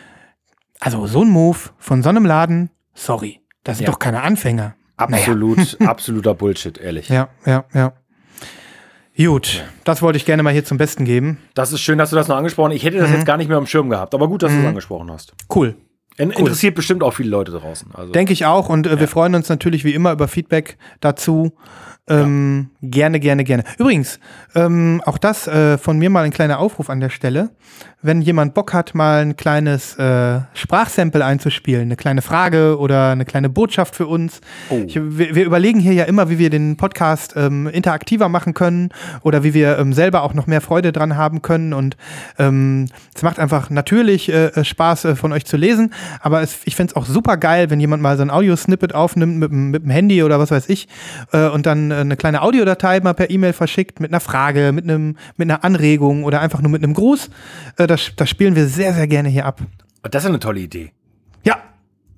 Also 0.81 1.07
so 1.07 1.23
ein 1.23 1.29
Move 1.31 1.59
von 1.79 2.03
so 2.03 2.09
einem 2.09 2.27
Laden, 2.27 2.71
sorry, 2.95 3.41
das 3.63 3.79
sind 3.79 3.87
doch 3.89 4.01
keine 4.01 4.23
Anfänger. 4.23 4.75
Absolut, 4.97 5.81
absoluter 5.81 6.35
Bullshit, 6.35 6.79
ehrlich. 6.79 7.09
Ja, 7.09 7.29
ja, 7.45 7.65
ja. 7.75 7.93
Gut, 9.17 9.65
das 9.85 10.03
wollte 10.03 10.19
ich 10.19 10.27
gerne 10.27 10.43
mal 10.43 10.53
hier 10.53 10.65
zum 10.65 10.77
Besten 10.77 11.05
geben. 11.07 11.39
Das 11.55 11.73
ist 11.73 11.81
schön, 11.81 11.97
dass 11.99 12.11
du 12.11 12.17
das 12.17 12.29
noch 12.29 12.37
angesprochen 12.37 12.71
hast. 12.71 12.77
Ich 12.77 12.85
hätte 12.85 12.99
das 12.99 13.09
Mhm. 13.09 13.15
jetzt 13.17 13.27
gar 13.27 13.39
nicht 13.39 13.49
mehr 13.49 13.57
am 13.57 13.67
Schirm 13.67 13.89
gehabt, 13.89 14.15
aber 14.15 14.29
gut, 14.29 14.43
dass 14.43 14.53
du 14.53 14.59
es 14.61 14.67
angesprochen 14.67 15.11
hast. 15.11 15.33
Cool. 15.55 15.77
In 16.19 16.31
Interessiert 16.31 16.75
bestimmt 16.75 17.03
auch 17.03 17.13
viele 17.13 17.29
Leute 17.31 17.53
draußen. 17.53 17.91
Also, 17.95 18.13
Denke 18.13 18.33
ich 18.33 18.47
auch. 18.47 18.69
Und 18.71 18.87
äh, 18.87 18.99
wir 18.99 19.09
freuen 19.09 19.35
uns 19.35 19.49
natürlich 19.51 19.85
wie 19.85 19.93
immer 19.93 20.13
über 20.13 20.29
Feedback 20.29 20.79
dazu. 21.01 21.53
Ähm, 22.09 22.71
Gerne, 22.91 23.21
gerne, 23.21 23.45
gerne. 23.45 23.65
Übrigens, 23.79 24.21
ähm, 24.55 25.03
auch 25.05 25.19
das 25.19 25.47
äh, 25.49 25.79
von 25.79 25.99
mir 25.99 26.11
mal 26.11 26.25
ein 26.25 26.31
kleiner 26.31 26.59
Aufruf 26.59 26.91
an 26.91 27.01
der 27.01 27.11
Stelle. 27.11 27.51
Wenn 28.03 28.21
jemand 28.21 28.55
Bock 28.55 28.73
hat, 28.73 28.95
mal 28.95 29.23
ein 29.23 29.37
kleines 29.37 29.99
äh, 29.99 30.41
Sprachsample 30.55 31.25
einzuspielen, 31.25 31.83
eine 31.83 31.97
kleine 31.97 32.23
Frage 32.23 32.79
oder 32.79 33.11
eine 33.11 33.25
kleine 33.25 33.49
Botschaft 33.49 33.97
für 33.97 34.07
uns. 34.07 34.41
Oh. 34.71 34.83
Ich, 34.87 34.95
wir, 34.97 35.35
wir 35.35 35.45
überlegen 35.45 35.81
hier 35.81 35.93
ja 35.95 36.05
immer, 36.05 36.31
wie 36.31 36.39
wir 36.39 36.51
den 36.51 36.77
Podcast 36.77 37.35
ähm, 37.37 37.67
interaktiver 37.67 38.29
machen 38.29 38.55
können 38.55 38.91
oder 39.23 39.43
wie 39.43 39.55
wir 39.55 39.79
ähm, 39.79 39.93
selber 39.93 40.23
auch 40.23 40.35
noch 40.35 40.47
mehr 40.47 40.61
Freude 40.61 40.93
dran 40.93 41.17
haben 41.17 41.43
können. 41.43 41.73
Und 41.73 41.97
ähm, 42.39 42.87
es 43.15 43.23
macht 43.23 43.39
einfach 43.41 43.71
natürlich 43.71 44.29
äh, 44.29 44.65
Spaß 44.65 45.07
äh, 45.07 45.17
von 45.17 45.33
euch 45.33 45.47
zu 45.47 45.57
lesen, 45.57 45.93
aber 46.21 46.43
es, 46.43 46.59
ich 46.65 46.77
fände 46.77 46.93
es 46.93 46.97
auch 46.97 47.07
super 47.07 47.37
geil, 47.39 47.71
wenn 47.71 47.81
jemand 47.81 48.03
mal 48.03 48.17
so 48.17 48.23
ein 48.23 48.31
Audio-Snippet 48.31 48.95
aufnimmt 48.95 49.39
mit, 49.39 49.51
dem- 49.51 49.71
mit 49.71 49.83
dem 49.83 49.91
Handy 49.91 50.23
oder 50.23 50.39
was 50.39 50.51
weiß 50.51 50.69
ich 50.69 50.87
äh, 51.33 51.49
und 51.49 51.67
dann 51.67 51.91
äh, 51.91 51.95
eine 51.97 52.17
kleine 52.17 52.43
Audiodatei 52.77 53.01
mal 53.01 53.15
per 53.15 53.31
E-Mail 53.31 53.53
verschickt 53.53 54.01
mit 54.01 54.11
einer 54.11 54.21
Frage, 54.21 54.73
mit 54.73 54.85
einem 54.85 55.17
mit 55.37 55.51
einer 55.51 55.65
Anregung 55.65 56.25
oder 56.25 56.41
einfach 56.41 56.61
nur 56.61 56.71
mit 56.71 56.83
einem 56.83 56.95
Gruß. 56.95 57.31
Äh, 57.79 57.87
das, 57.87 58.13
das 58.17 58.29
spielen 58.29 58.55
wir 58.57 58.67
sehr, 58.67 58.93
sehr 58.95 59.07
gerne 59.07 59.29
hier 59.29 59.47
ab. 59.47 59.61
das 60.03 60.25
ist 60.25 60.29
eine 60.29 60.39
tolle 60.39 60.61
Idee. 60.61 60.93
Ja, 61.45 61.57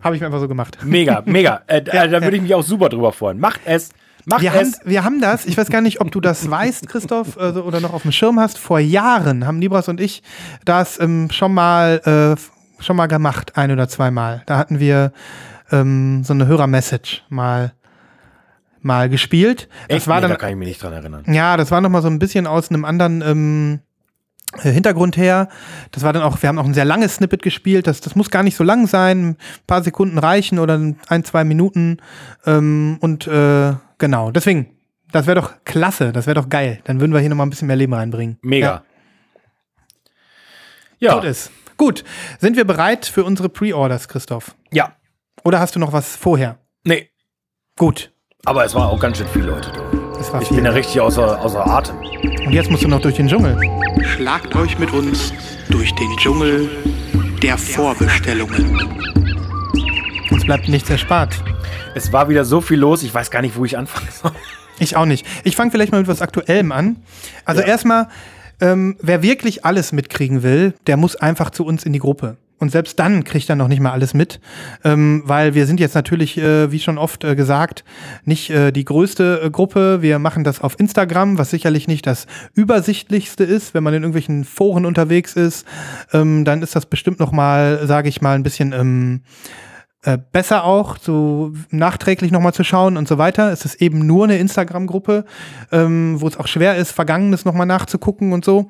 habe 0.01 0.15
ich 0.15 0.21
mir 0.21 0.27
einfach 0.27 0.41
so 0.41 0.49
gemacht. 0.49 0.79
Mega, 0.85 1.23
mega. 1.27 1.63
Äh, 1.67 1.83
Ja, 1.93 2.05
äh, 2.05 2.09
da 2.09 2.23
würde 2.23 2.37
ich 2.37 2.43
mich 2.43 2.55
auch 2.55 2.63
super 2.63 2.89
drüber 2.89 3.13
freuen. 3.13 3.39
Macht 3.39 3.61
es. 3.65 3.91
Macht 4.27 4.43
Wir 4.43 4.53
haben, 4.53 4.61
es. 4.63 4.81
wir 4.85 5.05
haben 5.05 5.21
das, 5.21 5.47
ich 5.47 5.57
weiß 5.57 5.71
gar 5.71 5.81
nicht, 5.81 6.01
ob 6.01 6.11
du 6.11 6.21
das 6.21 6.51
weißt, 6.51 6.87
Christoph, 6.89 7.39
also, 7.39 7.63
oder 7.63 7.81
noch 7.81 7.95
auf 7.95 8.03
dem 8.03 8.13
Schirm 8.13 8.39
hast. 8.39 8.59
Vor 8.59 8.79
Jahren 8.79 9.47
haben 9.47 9.61
Libras 9.61 9.89
und 9.89 10.01
ich 10.01 10.23
das 10.65 11.01
ähm, 11.01 11.29
schon 11.31 11.55
mal 11.55 12.37
äh, 12.37 12.83
schon 12.83 12.97
mal 12.97 13.07
gemacht, 13.07 13.57
ein 13.57 13.71
oder 13.73 13.89
zweimal. 13.89 14.43
Da 14.47 14.59
hatten 14.59 14.81
wir 14.81 15.13
ähm, 15.73 16.23
so 16.25 16.35
eine 16.35 16.47
Hörermessage 16.47 17.23
mal 17.31 17.73
mal 18.81 19.09
gespielt. 19.09 19.69
Das 19.89 19.99
Echt? 19.99 20.09
war 20.09 20.17
nee, 20.17 20.23
dann 20.23 20.31
da 20.31 20.37
kann 20.37 20.51
ich 20.51 20.57
mich 20.57 20.69
nicht 20.69 20.83
dran 20.83 20.93
erinnern. 20.93 21.25
ja, 21.33 21.57
das 21.57 21.71
war 21.71 21.81
noch 21.81 21.91
mal 21.91 22.03
so 22.03 22.09
ein 22.09 22.19
bisschen 22.19 22.47
aus 22.47 22.71
einem 22.71 22.85
anderen 22.85 23.23
ähm, 23.23 23.81
äh, 24.63 24.71
Hintergrund 24.71 25.17
her. 25.17 25.49
Das 25.91 26.03
war 26.03 26.13
dann 26.13 26.23
auch, 26.23 26.41
wir 26.41 26.49
haben 26.49 26.59
auch 26.59 26.65
ein 26.65 26.75
sehr 26.75 26.85
langes 26.85 27.17
Snippet 27.17 27.43
gespielt. 27.43 27.87
Das, 27.87 28.01
das 28.01 28.15
muss 28.15 28.31
gar 28.31 28.43
nicht 28.43 28.57
so 28.57 28.65
lang 28.65 28.87
sein. 28.87 29.31
Ein 29.31 29.37
paar 29.67 29.83
Sekunden 29.83 30.19
reichen 30.19 30.59
oder 30.59 30.81
ein, 31.09 31.25
zwei 31.25 31.45
Minuten. 31.45 31.99
Ähm, 32.47 32.99
und 33.01 33.27
äh, 33.27 33.75
genau, 33.99 34.31
deswegen, 34.31 34.75
das 35.13 35.27
wäre 35.27 35.41
doch 35.41 35.53
klasse. 35.65 36.13
Das 36.13 36.27
wäre 36.27 36.35
doch 36.35 36.49
geil. 36.49 36.81
Dann 36.85 37.01
würden 37.01 37.13
wir 37.13 37.21
hier 37.21 37.29
noch 37.29 37.37
mal 37.37 37.47
ein 37.47 37.51
bisschen 37.51 37.69
mehr 37.69 37.77
Leben 37.77 37.95
reinbringen. 37.95 38.39
Mega. 38.43 38.67
Ja. 38.67 38.83
Ja. 41.01 41.15
Gut 41.15 41.25
ist. 41.25 41.51
Gut. 41.77 42.05
Sind 42.41 42.57
wir 42.57 42.65
bereit 42.65 43.07
für 43.07 43.25
unsere 43.25 43.49
Pre-Orders, 43.49 44.09
Christoph? 44.09 44.57
Ja. 44.73 44.97
Oder 45.45 45.61
hast 45.61 45.77
du 45.77 45.79
noch 45.79 45.93
was 45.93 46.17
vorher? 46.17 46.59
Nee. 46.85 47.11
Gut. 47.77 48.13
Aber 48.45 48.65
es 48.65 48.75
waren 48.75 48.89
auch 48.89 49.01
ganz 49.01 49.19
schön 49.19 49.27
viele 49.29 49.47
Leute 49.47 49.73
war 50.33 50.43
Ich 50.43 50.49
viel. 50.49 50.57
bin 50.57 50.65
ja 50.67 50.73
richtig 50.73 51.01
außer, 51.01 51.41
außer 51.41 51.67
Atem. 51.67 51.97
Und 52.47 52.53
jetzt 52.53 52.71
musst 52.71 52.83
du 52.83 52.89
noch 52.89 53.01
durch 53.01 53.17
den 53.17 53.29
Dschungel. 53.29 53.57
Schlagt 54.03 54.55
euch 54.57 54.79
mit 54.79 54.93
uns 54.93 55.33
durch 55.71 55.95
den 55.95 56.17
Dschungel 56.17 56.69
der 57.43 57.57
Vorbestellungen. 57.59 58.77
Uns 60.31 60.45
bleibt 60.45 60.69
nichts 60.69 60.91
erspart. 60.91 61.35
Es 61.95 62.13
war 62.13 62.29
wieder 62.29 62.45
so 62.45 62.61
viel 62.61 62.79
los, 62.79 63.03
ich 63.03 63.13
weiß 63.13 63.31
gar 63.31 63.43
nicht, 63.43 63.57
wo 63.57 63.65
ich 63.65 63.77
anfangen 63.77 64.09
soll. 64.11 64.33
Ich 64.79 64.97
auch 64.97 65.07
nicht. 65.07 65.27
Ich 65.45 65.57
fange 65.57 65.71
vielleicht 65.71 65.93
mal 65.93 65.99
mit 65.99 66.09
was 66.09 66.23
Aktuellem 66.23 66.71
an. 66.73 66.97
Also 67.45 67.63
erstmal, 67.63 68.09
ähm, 68.61 68.97
wer 69.01 69.23
wirklich 69.23 69.65
alles 69.65 69.93
mitkriegen 69.93 70.43
will, 70.43 70.75
der 70.87 70.97
muss 70.97 71.17
einfach 71.17 71.51
zu 71.51 71.65
uns 71.65 71.85
in 71.85 71.93
die 71.93 71.99
Gruppe. 71.99 72.37
Und 72.59 72.73
selbst 72.73 72.99
dann 72.99 73.25
kriegt 73.25 73.49
er 73.49 73.57
noch 73.57 73.69
nicht 73.69 73.81
mal 73.81 73.93
alles 73.93 74.15
mit, 74.15 74.41
ähm, 74.85 75.23
weil 75.25 75.55
wir 75.55 75.67
sind 75.67 75.79
jetzt 75.79 75.95
natürlich, 75.95 76.39
äh, 76.39 76.73
wie 76.73 76.81
schon 76.81 76.99
oft 76.99 77.23
äh, 77.23 77.37
gesagt, 77.37 77.85
nicht 78.25 78.51
äh, 78.51 78.73
die 78.73 78.85
größte 78.85 79.43
äh, 79.45 79.51
Gruppe. 79.51 80.03
Wir 80.03 80.19
machen 80.19 80.43
das 80.43 80.61
auf 80.61 80.79
Instagram, 80.79 81.39
was 81.39 81.51
sicherlich 81.51 81.87
nicht 81.87 82.07
das 82.07 82.27
übersichtlichste 82.55 83.45
ist. 83.45 83.75
Wenn 83.75 83.85
man 83.85 83.95
in 83.95 84.03
irgendwelchen 84.03 84.45
Foren 84.45 84.87
unterwegs 84.87 85.35
ist, 85.35 85.67
ähm, 86.13 86.45
dann 86.45 86.63
ist 86.63 86.75
das 86.75 86.87
bestimmt 86.87 87.21
noch 87.21 87.31
mal, 87.31 87.87
sage 87.87 88.09
ich 88.09 88.21
mal, 88.21 88.35
ein 88.35 88.43
bisschen 88.43 88.73
ähm, 88.73 89.23
äh, 90.03 90.19
besser 90.33 90.65
auch, 90.65 90.97
so 90.99 91.53
nachträglich 91.71 92.31
nochmal 92.31 92.55
zu 92.55 92.65
schauen 92.65 92.97
und 92.97 93.07
so 93.07 93.19
weiter. 93.19 93.53
Es 93.53 93.65
ist 93.65 93.83
eben 93.83 94.07
nur 94.07 94.25
eine 94.25 94.39
Instagram-Gruppe, 94.39 95.25
ähm, 95.73 96.21
wo 96.21 96.29
es 96.29 96.37
auch 96.37 96.47
schwer 96.47 96.77
ist, 96.77 96.93
Vergangenes 96.93 97.45
nochmal 97.45 97.67
nachzugucken 97.67 98.33
und 98.33 98.45
so. 98.45 98.69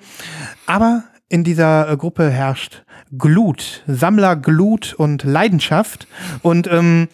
Aber 0.66 1.04
in 1.28 1.44
dieser 1.44 1.90
äh, 1.90 1.96
Gruppe 1.96 2.30
herrscht 2.30 2.84
Glut, 3.16 3.82
Sammlerglut 3.86 4.94
und 4.94 5.24
Leidenschaft. 5.24 6.06
Und 6.42 6.66
ähm, 6.70 7.08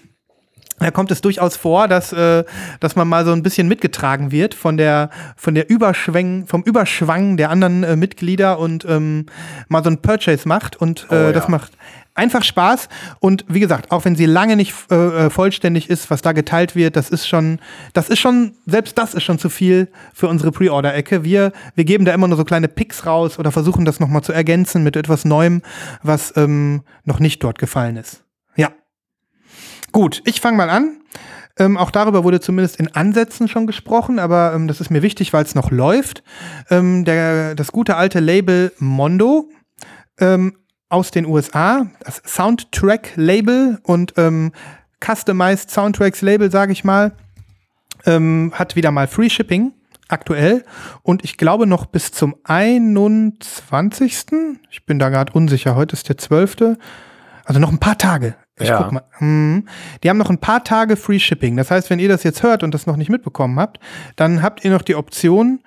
da 0.81 0.91
kommt 0.91 1.11
es 1.11 1.21
durchaus 1.21 1.57
vor, 1.57 1.87
dass, 1.87 2.13
äh, 2.13 2.45
dass 2.81 2.97
man 2.97 3.07
mal 3.07 3.25
so 3.25 3.33
ein 3.33 3.43
bisschen 3.43 3.69
mitgetragen 3.69 4.33
wird 4.33 4.55
von 4.55 4.77
der, 4.77 5.11
von 5.37 5.55
der 5.55 5.71
Überschwang, 5.71 6.47
vom 6.47 6.63
Überschwang 6.63 7.37
der 7.37 7.51
anderen 7.51 7.85
äh, 7.85 7.97
Mitglieder 7.97 8.59
und 8.59 8.85
ähm, 8.85 9.27
mal 9.69 9.85
so 9.85 9.91
ein 9.91 10.03
Purchase 10.03 10.49
macht. 10.49 10.77
Und 10.77 11.07
äh, 11.11 11.29
Oh, 11.29 11.33
das 11.33 11.45
ja. 11.45 11.51
macht 11.51 11.73
einfach 12.15 12.45
Spaß. 12.45 12.89
Und 13.21 13.45
wie 13.49 13.61
gesagt, 13.61 13.91
auch 13.91 14.05
wenn 14.05 14.17
sie 14.17 14.27
lange 14.27 14.57
nicht 14.57 14.75
äh, 14.91 15.27
äh, 15.27 15.31
vollständig 15.31 15.91
ist, 15.91 16.11
was 16.11 16.23
da 16.23 16.33
geteilt 16.33 16.75
wird, 16.77 16.97
das 16.97 17.11
ist 17.11 17.27
schon, 17.27 17.59
das 17.93 18.09
ist 18.09 18.21
schon, 18.21 18.55
selbst 18.67 18.97
das 18.97 19.15
ist 19.15 19.25
schon 19.25 19.39
zu 19.39 19.49
viel 19.49 19.89
für 20.13 20.29
unsere 20.29 20.53
Pre-Order-Ecke. 20.53 21.25
Wir, 21.25 21.53
wir 21.75 21.85
geben 21.85 22.05
da 22.05 22.15
immer 22.15 22.29
nur 22.29 22.37
so 22.37 22.45
kleine 22.45 22.69
Picks 22.69 23.07
raus 23.07 23.39
oder 23.39 23.53
versuchen 23.53 23.85
das 23.85 24.01
nochmal 24.01 24.23
zu 24.23 24.33
ergänzen 24.33 24.83
mit 24.85 24.97
etwas 24.97 25.25
Neuem, 25.25 25.63
was 26.03 26.37
ähm, 26.37 26.83
noch 27.05 27.19
nicht 27.19 27.43
dort 27.43 27.59
gefallen 27.59 27.97
ist. 27.97 28.23
Ja. 28.57 28.71
Gut, 29.93 30.23
ich 30.25 30.41
fange 30.41 30.57
mal 30.57 30.71
an. 30.71 31.01
Ähm, 31.57 31.77
auch 31.77 31.93
darüber 31.93 32.25
wurde 32.25 32.41
zumindest 32.41 32.81
in 32.81 32.97
Ansätzen 32.97 33.47
schon 33.47 33.69
gesprochen, 33.69 34.19
aber 34.19 34.53
ähm, 34.55 34.67
das 34.67 34.81
ist 34.81 34.91
mir 34.91 35.03
wichtig, 35.03 35.33
weil 35.33 35.45
es 35.45 35.55
noch 35.55 35.71
läuft. 35.71 36.25
Ähm, 36.69 37.05
der, 37.05 37.55
das 37.55 37.71
gute 37.71 37.95
alte 37.97 38.19
Label 38.19 38.73
Mondo 38.79 39.49
ähm, 40.19 40.57
aus 40.89 41.11
den 41.11 41.27
USA, 41.27 41.87
das 42.05 42.23
Soundtrack-Label 42.27 43.79
und 43.83 44.15
ähm, 44.17 44.53
Customized 45.05 45.71
Soundtracks-Label, 45.71 46.51
sage 46.51 46.73
ich 46.73 46.85
mal, 46.85 47.13
ähm, 48.07 48.53
hat 48.55 48.77
wieder 48.77 48.91
mal 48.91 49.07
Free 49.07 49.31
Shipping 49.31 49.73
aktuell 50.09 50.65
und 51.03 51.25
ich 51.25 51.37
glaube 51.39 51.67
noch 51.67 51.87
bis 51.87 52.13
zum 52.13 52.37
21. 52.45 54.27
Ich 54.71 54.85
bin 54.87 54.99
da 54.99 55.09
gerade 55.09 55.33
unsicher. 55.33 55.75
Heute 55.75 55.95
ist 55.95 56.09
der 56.09 56.19
12. 56.19 56.77
Also 57.45 57.61
noch 57.61 57.71
ein 57.73 57.79
paar 57.79 57.99
Tage. 57.99 58.37
Ich 58.59 58.69
Ja. 58.69 58.83
guck 58.83 58.93
mal. 58.93 59.03
Hm. 59.19 59.67
Die 60.03 60.11
haben 60.11 60.19
noch 60.19 60.31
ein 60.31 60.39
paar 60.39 60.63
Tage 60.63 60.97
Free 60.97 61.19
Shipping. 61.19 61.57
Das 61.57 61.71
heißt, 61.71 61.91
wenn 61.91 61.99
ihr 61.99 62.09
das 62.09 62.23
jetzt 62.23 62.43
hört 62.43 62.63
und 62.63 62.73
das 62.73 62.87
noch 62.87 62.97
nicht 62.97 63.11
mitbekommen 63.11 63.59
habt, 63.59 63.81
dann 64.17 64.43
habt 64.43 64.65
ihr 64.65 64.71
noch 64.71 64.83
die 64.83 64.95
Option, 64.95 65.61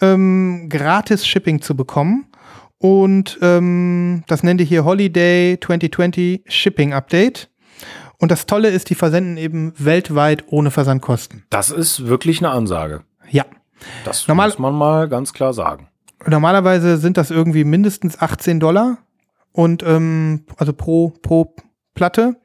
ähm, 0.00 0.68
gratis 0.68 1.26
Shipping 1.26 1.60
zu 1.62 1.76
bekommen. 1.76 2.26
Und 2.84 3.38
ähm, 3.40 4.24
das 4.26 4.42
nennt 4.42 4.60
ihr 4.60 4.66
hier 4.66 4.84
Holiday 4.84 5.58
2020 5.58 6.42
Shipping 6.46 6.92
Update. 6.92 7.48
Und 8.18 8.30
das 8.30 8.44
Tolle 8.44 8.68
ist, 8.68 8.90
die 8.90 8.94
versenden 8.94 9.38
eben 9.38 9.72
weltweit 9.78 10.44
ohne 10.48 10.70
Versandkosten. 10.70 11.44
Das 11.48 11.70
ist 11.70 12.06
wirklich 12.06 12.40
eine 12.40 12.50
Ansage. 12.50 13.04
Ja. 13.30 13.46
Das 14.04 14.28
Normal- 14.28 14.48
muss 14.48 14.58
man 14.58 14.74
mal 14.74 15.08
ganz 15.08 15.32
klar 15.32 15.54
sagen. 15.54 15.88
Normalerweise 16.26 16.98
sind 16.98 17.16
das 17.16 17.30
irgendwie 17.30 17.64
mindestens 17.64 18.20
18 18.20 18.60
Dollar 18.60 18.98
und 19.52 19.82
ähm, 19.82 20.44
also 20.58 20.74
pro, 20.74 21.08
pro 21.22 21.56
Platte. 21.94 22.36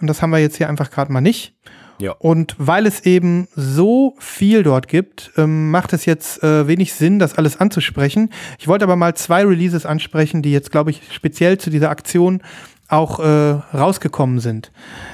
Und 0.00 0.06
das 0.06 0.22
haben 0.22 0.30
wir 0.30 0.38
jetzt 0.38 0.56
hier 0.56 0.70
einfach 0.70 0.90
gerade 0.90 1.12
mal 1.12 1.20
nicht. 1.20 1.54
Ja. 1.98 2.12
Und 2.12 2.54
weil 2.58 2.86
es 2.86 3.00
eben 3.00 3.48
so 3.54 4.14
viel 4.18 4.62
dort 4.62 4.88
gibt, 4.88 5.32
ähm, 5.36 5.70
macht 5.70 5.92
es 5.92 6.04
jetzt 6.04 6.42
äh, 6.42 6.66
wenig 6.66 6.92
Sinn, 6.92 7.18
das 7.18 7.38
alles 7.38 7.58
anzusprechen. 7.58 8.30
Ich 8.58 8.68
wollte 8.68 8.84
aber 8.84 8.96
mal 8.96 9.14
zwei 9.14 9.44
Releases 9.44 9.86
ansprechen, 9.86 10.42
die 10.42 10.52
jetzt, 10.52 10.70
glaube 10.70 10.90
ich, 10.90 11.02
speziell 11.12 11.58
zu 11.58 11.70
dieser 11.70 11.90
Aktion 11.90 12.42
auch 12.88 13.18
äh, 13.18 13.50
rausgekommen 13.76 14.38
sind. 14.38 14.70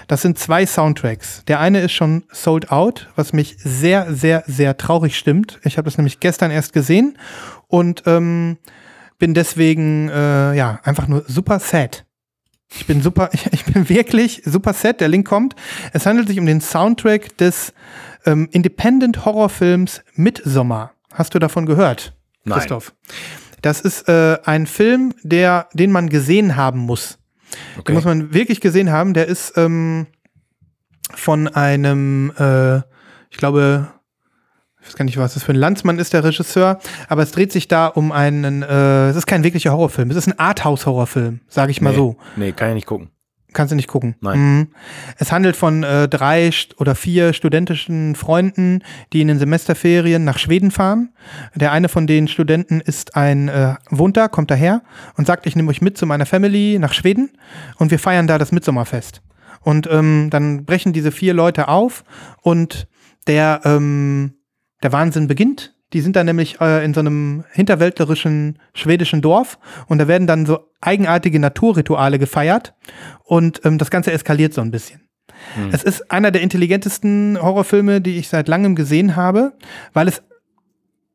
Das 0.07 0.23
sind 0.23 0.39
zwei 0.39 0.67
Soundtracks. 0.67 1.45
Der 1.47 1.61
eine 1.61 1.81
ist 1.81 1.93
schon 1.93 2.25
sold 2.31 2.71
out, 2.71 3.09
was 3.17 3.33
mich 3.33 3.57
sehr, 3.59 4.13
sehr, 4.13 4.45
sehr 4.47 4.77
traurig 4.77 5.17
stimmt. 5.17 5.59
Ich 5.65 5.79
habe 5.79 5.87
das 5.87 5.97
nämlich 5.97 6.21
gestern 6.21 6.51
erst 6.51 6.73
gesehen 6.73 7.17
und 7.69 8.03
ähm, 8.07 8.59
bin 9.19 9.35
deswegen 9.35 10.11
äh, 10.11 10.55
ja 10.55 10.81
einfach 10.85 11.09
nur 11.09 11.25
super 11.27 11.61
sad. 11.61 12.05
Ich 12.75 12.87
bin 12.87 13.03
super, 13.03 13.31
ich, 13.53 13.65
bin 13.65 13.89
wirklich 13.89 14.43
super 14.45 14.73
sad. 14.73 15.01
Der 15.01 15.09
Link 15.09 15.27
kommt. 15.27 15.55
Es 15.93 16.07
handelt 16.07 16.29
sich 16.29 16.39
um 16.39 16.47
den 16.47 16.61
Soundtrack 16.61 17.37
des 17.39 17.73
ähm, 18.25 18.49
Independent 18.53 19.25
Horrorfilms 19.25 20.03
Midsommar. 20.15 20.93
Hast 21.13 21.35
du 21.35 21.39
davon 21.39 21.67
gehört, 21.67 22.15
Nein. 22.45 22.59
Christoph? 22.59 22.95
Das 23.61 23.81
ist 23.81 24.09
äh, 24.09 24.39
ein 24.45 24.67
Film, 24.67 25.15
der, 25.23 25.69
den 25.73 25.93
man 25.93 26.09
gesehen 26.09 26.57
haben 26.57 26.81
muss. 26.81 27.19
Den 27.77 27.81
Okay. 27.81 27.93
muss 27.93 28.05
man 28.05 28.33
wirklich 28.33 28.61
gesehen 28.61 28.91
haben. 28.91 29.13
Der 29.15 29.27
ist 29.27 29.57
ähm, 29.57 30.07
von 31.15 31.49
einem, 31.49 32.33
äh, 32.39 32.79
ich 33.31 33.37
glaube, 33.37 33.89
ich 34.83 34.89
weiß 34.89 34.97
gar 34.97 35.05
nicht, 35.05 35.17
was 35.17 35.35
das 35.35 35.45
für 35.45 35.53
ein 35.53 35.57
Landsmann 35.57 35.99
ist, 35.99 36.13
der 36.13 36.25
Regisseur, 36.25 36.81
aber 37.09 37.23
es 37.23 37.31
dreht 37.31 37.53
sich 37.53 37.69
da 37.69 37.87
um 37.87 38.11
einen, 38.13 38.63
äh, 38.63 39.09
es 39.09 39.17
ist 39.17 39.27
kein 39.27 39.45
wirklicher 39.45 39.73
Horrorfilm, 39.73 40.11
es 40.11 40.17
ist 40.17 40.27
ein 40.27 40.39
Arthouse-Horrorfilm, 40.39 41.41
sage 41.49 41.71
ich 41.71 41.81
mal 41.81 41.91
nee. 41.91 41.97
so. 41.97 42.17
Nee, 42.37 42.53
kann 42.53 42.71
ich 42.71 42.75
nicht 42.75 42.87
gucken. 42.87 43.11
Kannst 43.53 43.71
du 43.71 43.77
nicht 43.77 43.89
gucken. 43.89 44.17
Nein. 44.21 44.39
Mhm. 44.39 44.69
Es 45.19 45.31
handelt 45.31 45.57
von 45.57 45.83
äh, 45.83 46.09
drei 46.09 46.51
oder 46.79 46.95
vier 46.95 47.33
studentischen 47.35 48.15
Freunden, 48.15 48.83
die 49.13 49.21
in 49.21 49.29
den 49.29 49.39
Semesterferien 49.39 50.25
nach 50.25 50.39
Schweden 50.39 50.71
fahren. 50.71 51.11
Der 51.55 51.71
eine 51.71 51.89
von 51.89 52.07
den 52.07 52.29
Studenten 52.29 52.81
ist 52.81 53.15
ein 53.15 53.49
äh, 53.49 53.75
wohnt 53.91 54.17
da, 54.17 54.29
kommt 54.29 54.51
daher 54.51 54.83
und 55.17 55.27
sagt, 55.27 55.47
ich 55.47 55.55
nehme 55.55 55.71
euch 55.71 55.83
mit 55.83 55.99
zu 55.99 56.07
meiner 56.07 56.27
Family 56.27 56.79
nach 56.79 56.95
Schweden 56.95 57.31
und 57.77 57.91
wir 57.91 57.99
feiern 57.99 58.27
da 58.27 58.39
das 58.39 58.53
Mitsommerfest. 58.53 59.21
Und 59.61 59.87
ähm, 59.91 60.29
dann 60.31 60.65
brechen 60.65 60.93
diese 60.93 61.13
vier 61.13 61.35
Leute 61.35 61.69
auf 61.69 62.05
und 62.41 62.89
der 63.27 63.61
ähm, 63.65 64.33
der 64.83 64.93
Wahnsinn 64.93 65.29
beginnt. 65.29 65.75
Die 65.93 66.01
sind 66.01 66.17
dann 66.17 66.27
nämlich 66.27 66.61
äh, 66.61 66.85
in 66.85 66.95
so 66.95 67.01
einem 67.01 67.45
hinterwäldlerischen 67.53 68.59
schwedischen 68.75 69.21
Dorf 69.21 69.59
und 69.89 69.99
da 69.99 70.09
werden 70.09 70.27
dann 70.27 70.47
so 70.47 70.71
eigenartige 70.81 71.39
Naturrituale 71.39 72.19
gefeiert 72.19 72.75
und 73.25 73.61
ähm, 73.65 73.79
das 73.79 73.91
Ganze 73.91 74.13
eskaliert 74.13 74.55
so 74.55 74.63
ein 74.63 74.71
bisschen. 74.71 75.03
Es 75.73 75.83
ist 75.83 76.11
einer 76.11 76.31
der 76.31 76.43
intelligentesten 76.43 77.39
Horrorfilme, 77.41 78.01
die 78.01 78.19
ich 78.19 78.29
seit 78.29 78.49
langem 78.49 78.75
gesehen 78.75 79.17
habe, 79.17 79.55
weil 79.93 80.09
es 80.09 80.23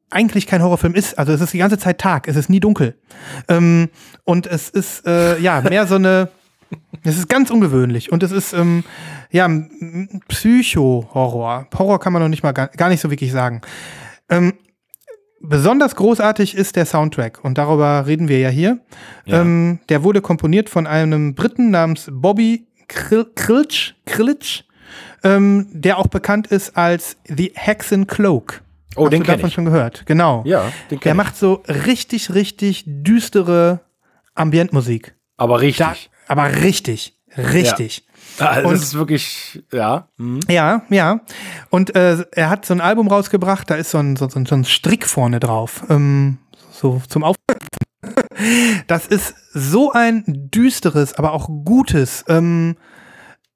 eigentlich 0.10 0.48
kein 0.48 0.61
Horrorfilm 0.61 0.95
ist. 0.95 1.18
Also 1.18 1.34
es 1.34 1.41
ist 1.41 1.53
die 1.53 1.57
ganze 1.57 1.77
Zeit 1.77 1.99
Tag, 1.99 2.27
es 2.27 2.35
ist 2.35 2.49
nie 2.49 2.60
dunkel. 2.60 2.95
Ähm, 3.48 3.89
und 4.23 4.48
es 4.48 4.69
ist 4.69 5.06
äh, 5.06 5.39
ja 5.39 5.61
mehr 5.61 5.88
so 5.88 5.95
eine, 5.95 6.30
es 7.03 7.18
ist 7.18 7.30
ganz 7.30 7.49
ungewöhnlich 7.52 8.11
und 8.11 8.23
es 8.23 8.31
ist 8.31 8.53
ähm, 8.53 8.84
ja 9.31 9.48
Psycho-Horror. 10.27 11.68
Horror 11.77 11.99
kann 11.99 12.14
man 12.14 12.22
noch 12.22 12.30
nicht 12.30 12.44
mal 12.44 12.52
gar, 12.52 12.68
gar 12.69 12.89
nicht 12.89 13.02
so 13.02 13.10
wirklich 13.10 13.31
sagen. 13.31 13.61
Ähm, 14.30 14.53
besonders 15.41 15.95
großartig 15.95 16.56
ist 16.56 16.76
der 16.76 16.85
Soundtrack 16.85 17.44
und 17.44 17.57
darüber 17.57 18.06
reden 18.07 18.27
wir 18.27 18.39
ja 18.39 18.49
hier. 18.49 18.80
Ja. 19.26 19.41
Ähm, 19.41 19.80
der 19.89 20.03
wurde 20.03 20.22
komponiert 20.22 20.69
von 20.69 20.88
einem 20.88 21.35
Briten 21.35 21.72
namens 21.72 22.10
Bobby 22.11 22.68
Krill- 22.88 23.27
Krilch, 23.35 23.95
Krilch 24.06 24.64
ähm, 25.23 25.68
der 25.72 25.98
auch 25.98 26.07
bekannt 26.07 26.48
ist 26.48 26.77
als 26.77 27.18
The 27.27 27.52
Hexen 27.56 28.07
Cloak. 28.07 28.61
Oh, 28.95 29.06
Hast 29.06 29.11
den 29.14 29.23
du 29.23 29.27
davon 29.27 29.49
ich. 29.49 29.53
schon 29.53 29.65
gehört? 29.65 30.06
Genau. 30.06 30.44
Ja, 30.45 30.72
den 30.89 30.99
Der 31.02 31.11
ich. 31.11 31.18
macht 31.18 31.35
so 31.35 31.61
richtig, 31.68 32.34
richtig 32.34 32.84
düstere 32.88 33.81
Ambientmusik. 34.35 35.15
Aber 35.35 35.60
richtig. 35.61 35.85
Da, 35.85 36.16
aber 36.28 36.62
richtig, 36.62 37.16
richtig. 37.38 38.06
Also 38.40 38.68
Und- 38.68 38.74
das 38.76 38.84
ist 38.84 38.94
wirklich, 38.95 39.64
ja. 39.72 40.08
Mhm. 40.18 40.40
Ja, 40.49 40.84
ja. 40.90 41.22
Und 41.70 41.95
äh, 41.95 42.24
er 42.32 42.49
hat 42.49 42.66
so 42.66 42.74
ein 42.74 42.82
Album 42.82 43.08
rausgebracht, 43.08 43.70
da 43.70 43.76
ist 43.76 43.91
so 43.91 43.98
ein, 43.98 44.16
so, 44.16 44.30
so, 44.30 44.44
so 44.45 44.56
ein 44.56 44.66
Strick 44.66 45.06
vorne 45.08 45.40
drauf. 45.40 45.84
Ähm, 45.90 46.38
so 46.72 47.02
zum 47.08 47.24
Auf. 47.24 47.36
Das 48.88 49.08
ist 49.08 49.34
so 49.54 49.91
ein 49.91 50.24
düsteres, 50.28 51.14
aber 51.16 51.34
auch 51.34 51.49
gutes 51.66 52.24
ähm, 52.28 52.78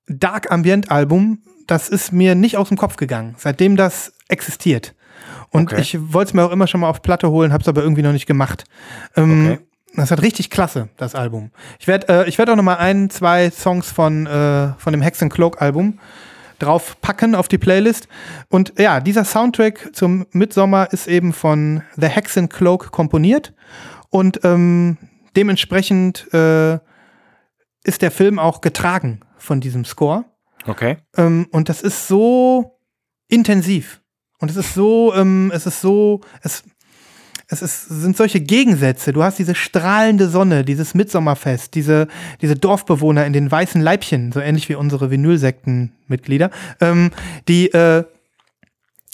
Dark 0.07 0.51
Ambient 0.51 0.89
Album. 0.91 1.43
Das 1.67 1.87
ist 1.87 2.11
mir 2.11 2.33
nicht 2.35 2.57
aus 2.57 2.69
dem 2.69 2.77
Kopf 2.77 2.97
gegangen, 2.97 3.35
seitdem 3.37 3.75
das 3.75 4.11
existiert. 4.27 4.95
Und 5.51 5.71
Okay. 5.71 5.81
ich 5.81 6.13
wollte 6.13 6.29
es 6.29 6.33
mir 6.33 6.43
auch 6.43 6.51
immer 6.51 6.65
schon 6.67 6.81
mal 6.81 6.89
auf 6.89 7.01
Platte 7.03 7.29
holen, 7.29 7.53
habe 7.53 7.61
es 7.61 7.67
aber 7.67 7.83
irgendwie 7.83 8.01
noch 8.01 8.11
nicht 8.11 8.25
gemacht. 8.25 8.63
Ähm, 9.15 9.45
Okay. 9.51 9.59
Das 9.95 10.11
hat 10.11 10.21
richtig 10.21 10.49
klasse, 10.49 10.89
das 10.97 11.15
Album. 11.15 11.51
Ich 11.79 11.87
werde 11.87 12.23
äh, 12.23 12.29
ich 12.29 12.37
werd 12.37 12.49
auch 12.49 12.55
noch 12.55 12.63
mal 12.63 12.77
ein, 12.77 13.09
zwei 13.09 13.49
Songs 13.49 13.91
von, 13.91 14.25
äh, 14.25 14.73
von 14.77 14.93
dem 14.93 15.01
Hex 15.01 15.21
and 15.21 15.33
Cloak 15.33 15.61
Album 15.61 15.99
drauf 16.59 16.99
packen 17.01 17.35
auf 17.35 17.47
die 17.47 17.57
Playlist. 17.57 18.07
Und 18.49 18.73
ja, 18.77 18.99
dieser 18.99 19.25
Soundtrack 19.25 19.89
zum 19.93 20.27
Midsommer 20.31 20.91
ist 20.91 21.07
eben 21.07 21.33
von 21.33 21.81
The 21.97 22.07
Hex 22.07 22.37
and 22.37 22.51
Cloak 22.51 22.91
komponiert. 22.91 23.53
Und 24.09 24.41
ähm, 24.43 24.97
dementsprechend 25.35 26.31
äh, 26.33 26.75
ist 27.83 28.01
der 28.01 28.11
Film 28.11 28.39
auch 28.39 28.61
getragen 28.61 29.21
von 29.37 29.59
diesem 29.59 29.85
Score. 29.85 30.25
Okay. 30.67 30.97
Ähm, 31.17 31.47
und 31.51 31.69
das 31.69 31.81
ist 31.81 32.07
so 32.07 32.79
intensiv. 33.27 34.01
Und 34.39 34.51
es 34.51 34.57
ist 34.57 34.73
so, 34.73 35.13
ähm, 35.15 35.51
es 35.53 35.65
ist 35.65 35.81
so, 35.81 36.21
es, 36.41 36.63
es 37.51 37.61
ist, 37.61 37.89
sind 37.89 38.15
solche 38.15 38.39
Gegensätze. 38.39 39.11
Du 39.11 39.23
hast 39.23 39.37
diese 39.37 39.55
strahlende 39.55 40.29
Sonne, 40.29 40.63
dieses 40.63 40.93
Mitsommerfest, 40.93 41.75
diese, 41.75 42.07
diese 42.41 42.55
Dorfbewohner 42.55 43.25
in 43.25 43.33
den 43.33 43.51
weißen 43.51 43.81
Leibchen, 43.81 44.31
so 44.31 44.39
ähnlich 44.39 44.69
wie 44.69 44.75
unsere 44.75 45.11
Vinylsektenmitglieder, 45.11 46.49
ähm, 46.79 47.11
die, 47.49 47.67
äh, 47.73 48.05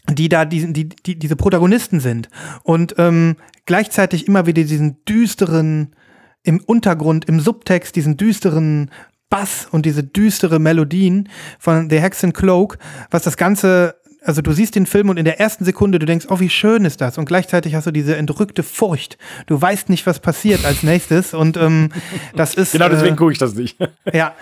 die 0.09 0.29
da 0.29 0.45
die, 0.45 0.71
die, 0.71 0.87
die, 0.87 1.17
diese 1.17 1.35
Protagonisten 1.35 1.99
sind. 1.99 2.29
Und 2.61 2.95
ähm, 2.99 3.37
gleichzeitig 3.65 4.27
immer 4.27 4.45
wieder 4.45 4.63
diesen 4.63 5.03
düsteren, 5.05 5.95
im 6.43 6.61
Untergrund, 6.61 7.25
im 7.25 7.39
Subtext, 7.39 7.95
diesen 7.95 8.17
düsteren 8.17 8.91
Bass 9.29 9.67
und 9.69 9.85
diese 9.85 10.03
düstere 10.03 10.59
Melodien 10.59 11.27
von 11.57 11.89
The 11.89 11.99
Hex 11.99 12.23
and 12.23 12.35
Cloak, 12.35 12.77
was 13.09 13.23
das 13.23 13.35
Ganze, 13.35 13.95
also 14.27 14.41
du 14.41 14.51
siehst 14.51 14.75
den 14.75 14.85
Film 14.85 15.09
und 15.09 15.17
in 15.17 15.25
der 15.25 15.39
ersten 15.39 15.63
Sekunde 15.63 15.99
du 15.99 16.05
denkst, 16.05 16.25
oh, 16.29 16.39
wie 16.39 16.49
schön 16.49 16.83
ist 16.83 16.99
das? 16.99 17.17
Und 17.17 17.25
gleichzeitig 17.25 17.75
hast 17.75 17.87
du 17.87 17.91
diese 17.91 18.17
entrückte 18.17 18.61
Furcht. 18.61 19.17
Du 19.45 19.59
weißt 19.59 19.89
nicht, 19.89 20.05
was 20.05 20.19
passiert 20.19 20.65
als 20.65 20.83
nächstes 20.83 21.33
und 21.33 21.55
ähm, 21.55 21.89
das 22.35 22.53
ist 22.53 22.73
Genau 22.73 22.89
deswegen 22.89 23.13
äh, 23.13 23.17
gucke 23.17 23.31
ich 23.31 23.37
das 23.37 23.55
nicht. 23.55 23.77
ja. 24.13 24.35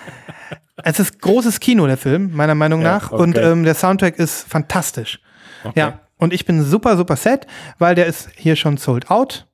Es 0.83 0.99
ist 0.99 1.21
großes 1.21 1.59
Kino, 1.59 1.85
der 1.87 1.97
Film, 1.97 2.31
meiner 2.33 2.55
Meinung 2.55 2.81
Ja, 2.81 2.95
nach. 2.95 3.11
okay. 3.11 3.21
Und 3.21 3.37
ähm, 3.37 3.63
der 3.63 3.75
Soundtrack 3.75 4.17
ist 4.17 4.47
fantastisch. 4.49 5.19
Okay. 5.63 5.79
Ja. 5.79 5.99
Und 6.17 6.33
ich 6.33 6.45
bin 6.45 6.63
super, 6.63 6.97
super 6.97 7.15
sad, 7.15 7.45
weil 7.77 7.93
der 7.95 8.07
ist 8.07 8.29
hier 8.35 8.55
schon 8.55 8.77
sold 8.77 9.11
out. 9.11 9.45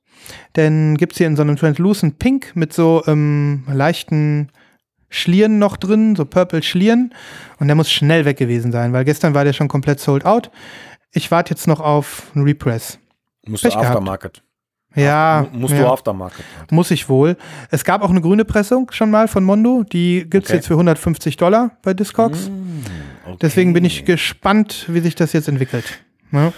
Den 0.56 0.96
gibt's 0.96 1.18
hier 1.18 1.26
in 1.26 1.36
so 1.36 1.42
einem 1.42 1.56
Translucent 1.56 2.18
Pink 2.18 2.52
mit 2.54 2.72
so 2.72 3.02
ähm, 3.06 3.64
leichten 3.68 4.48
Schlieren 5.12 5.58
noch 5.58 5.76
drin, 5.76 6.16
so 6.16 6.24
Purple 6.24 6.62
Schlieren. 6.62 7.14
Und 7.58 7.68
der 7.68 7.76
muss 7.76 7.90
schnell 7.90 8.24
weg 8.24 8.36
gewesen 8.38 8.72
sein, 8.72 8.92
weil 8.92 9.04
gestern 9.04 9.34
war 9.34 9.44
der 9.44 9.52
schon 9.52 9.68
komplett 9.68 10.00
sold 10.00 10.24
out. 10.26 10.50
Ich 11.12 11.30
warte 11.30 11.50
jetzt 11.50 11.68
noch 11.68 11.80
auf 11.80 12.30
einen 12.34 12.44
Repress. 12.44 12.98
Musst 13.46 13.62
du 13.64 13.68
Pech 13.68 13.74
gehabt. 13.76 13.90
Aftermarket. 13.90 14.42
Ja, 14.94 15.46
Mu- 15.52 15.60
Musst 15.60 15.74
ja. 15.74 15.80
du 15.82 15.86
Aftermarket. 15.88 16.44
Muss 16.70 16.90
ich 16.90 17.08
wohl. 17.08 17.36
Es 17.70 17.84
gab 17.84 18.02
auch 18.02 18.10
eine 18.10 18.20
grüne 18.20 18.44
Pressung 18.44 18.90
schon 18.92 19.10
mal 19.10 19.28
von 19.28 19.42
Mondo. 19.44 19.84
Die 19.84 20.26
gibt's 20.28 20.50
Okay. 20.50 20.56
jetzt 20.56 20.66
für 20.66 20.74
150 20.74 21.36
Dollar 21.36 21.70
bei 21.82 21.94
Discogs. 21.94 22.50
Okay. 23.24 23.36
Deswegen 23.40 23.72
bin 23.72 23.84
ich 23.84 24.04
gespannt, 24.04 24.86
wie 24.88 25.00
sich 25.00 25.14
das 25.14 25.32
jetzt 25.32 25.48
entwickelt. 25.48 25.84
Ja. 26.30 26.52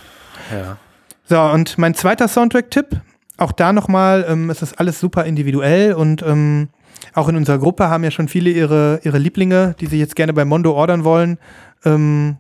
Ja. 0.53 0.77
So, 1.25 1.41
und 1.41 1.79
mein 1.79 1.95
zweiter 1.95 2.29
Soundtrack-Tipp, 2.29 3.01
auch 3.39 3.53
da 3.53 3.73
nochmal, 3.73 4.25
ähm, 4.29 4.51
es 4.51 4.63
ist 4.63 4.79
alles 4.79 5.01
super 5.01 5.25
individuell 5.25 5.95
und 5.95 6.23
ähm, 6.23 6.69
auch 7.13 7.29
in 7.29 7.37
unserer 7.37 7.59
Gruppe 7.59 7.89
haben 7.89 8.05
ja 8.05 8.11
schon 8.11 8.29
viele 8.29 8.51
ihre, 8.51 9.01
ihre 9.05 9.19
Lieblinge, 9.19 9.75
die 9.81 9.87
sie 9.87 9.99
jetzt 9.99 10.17
gerne 10.17 10.33
bei 10.33 10.45
Mondo 10.45 10.73
ordern 10.73 11.05
wollen, 11.05 11.39
ähm, 11.85 12.37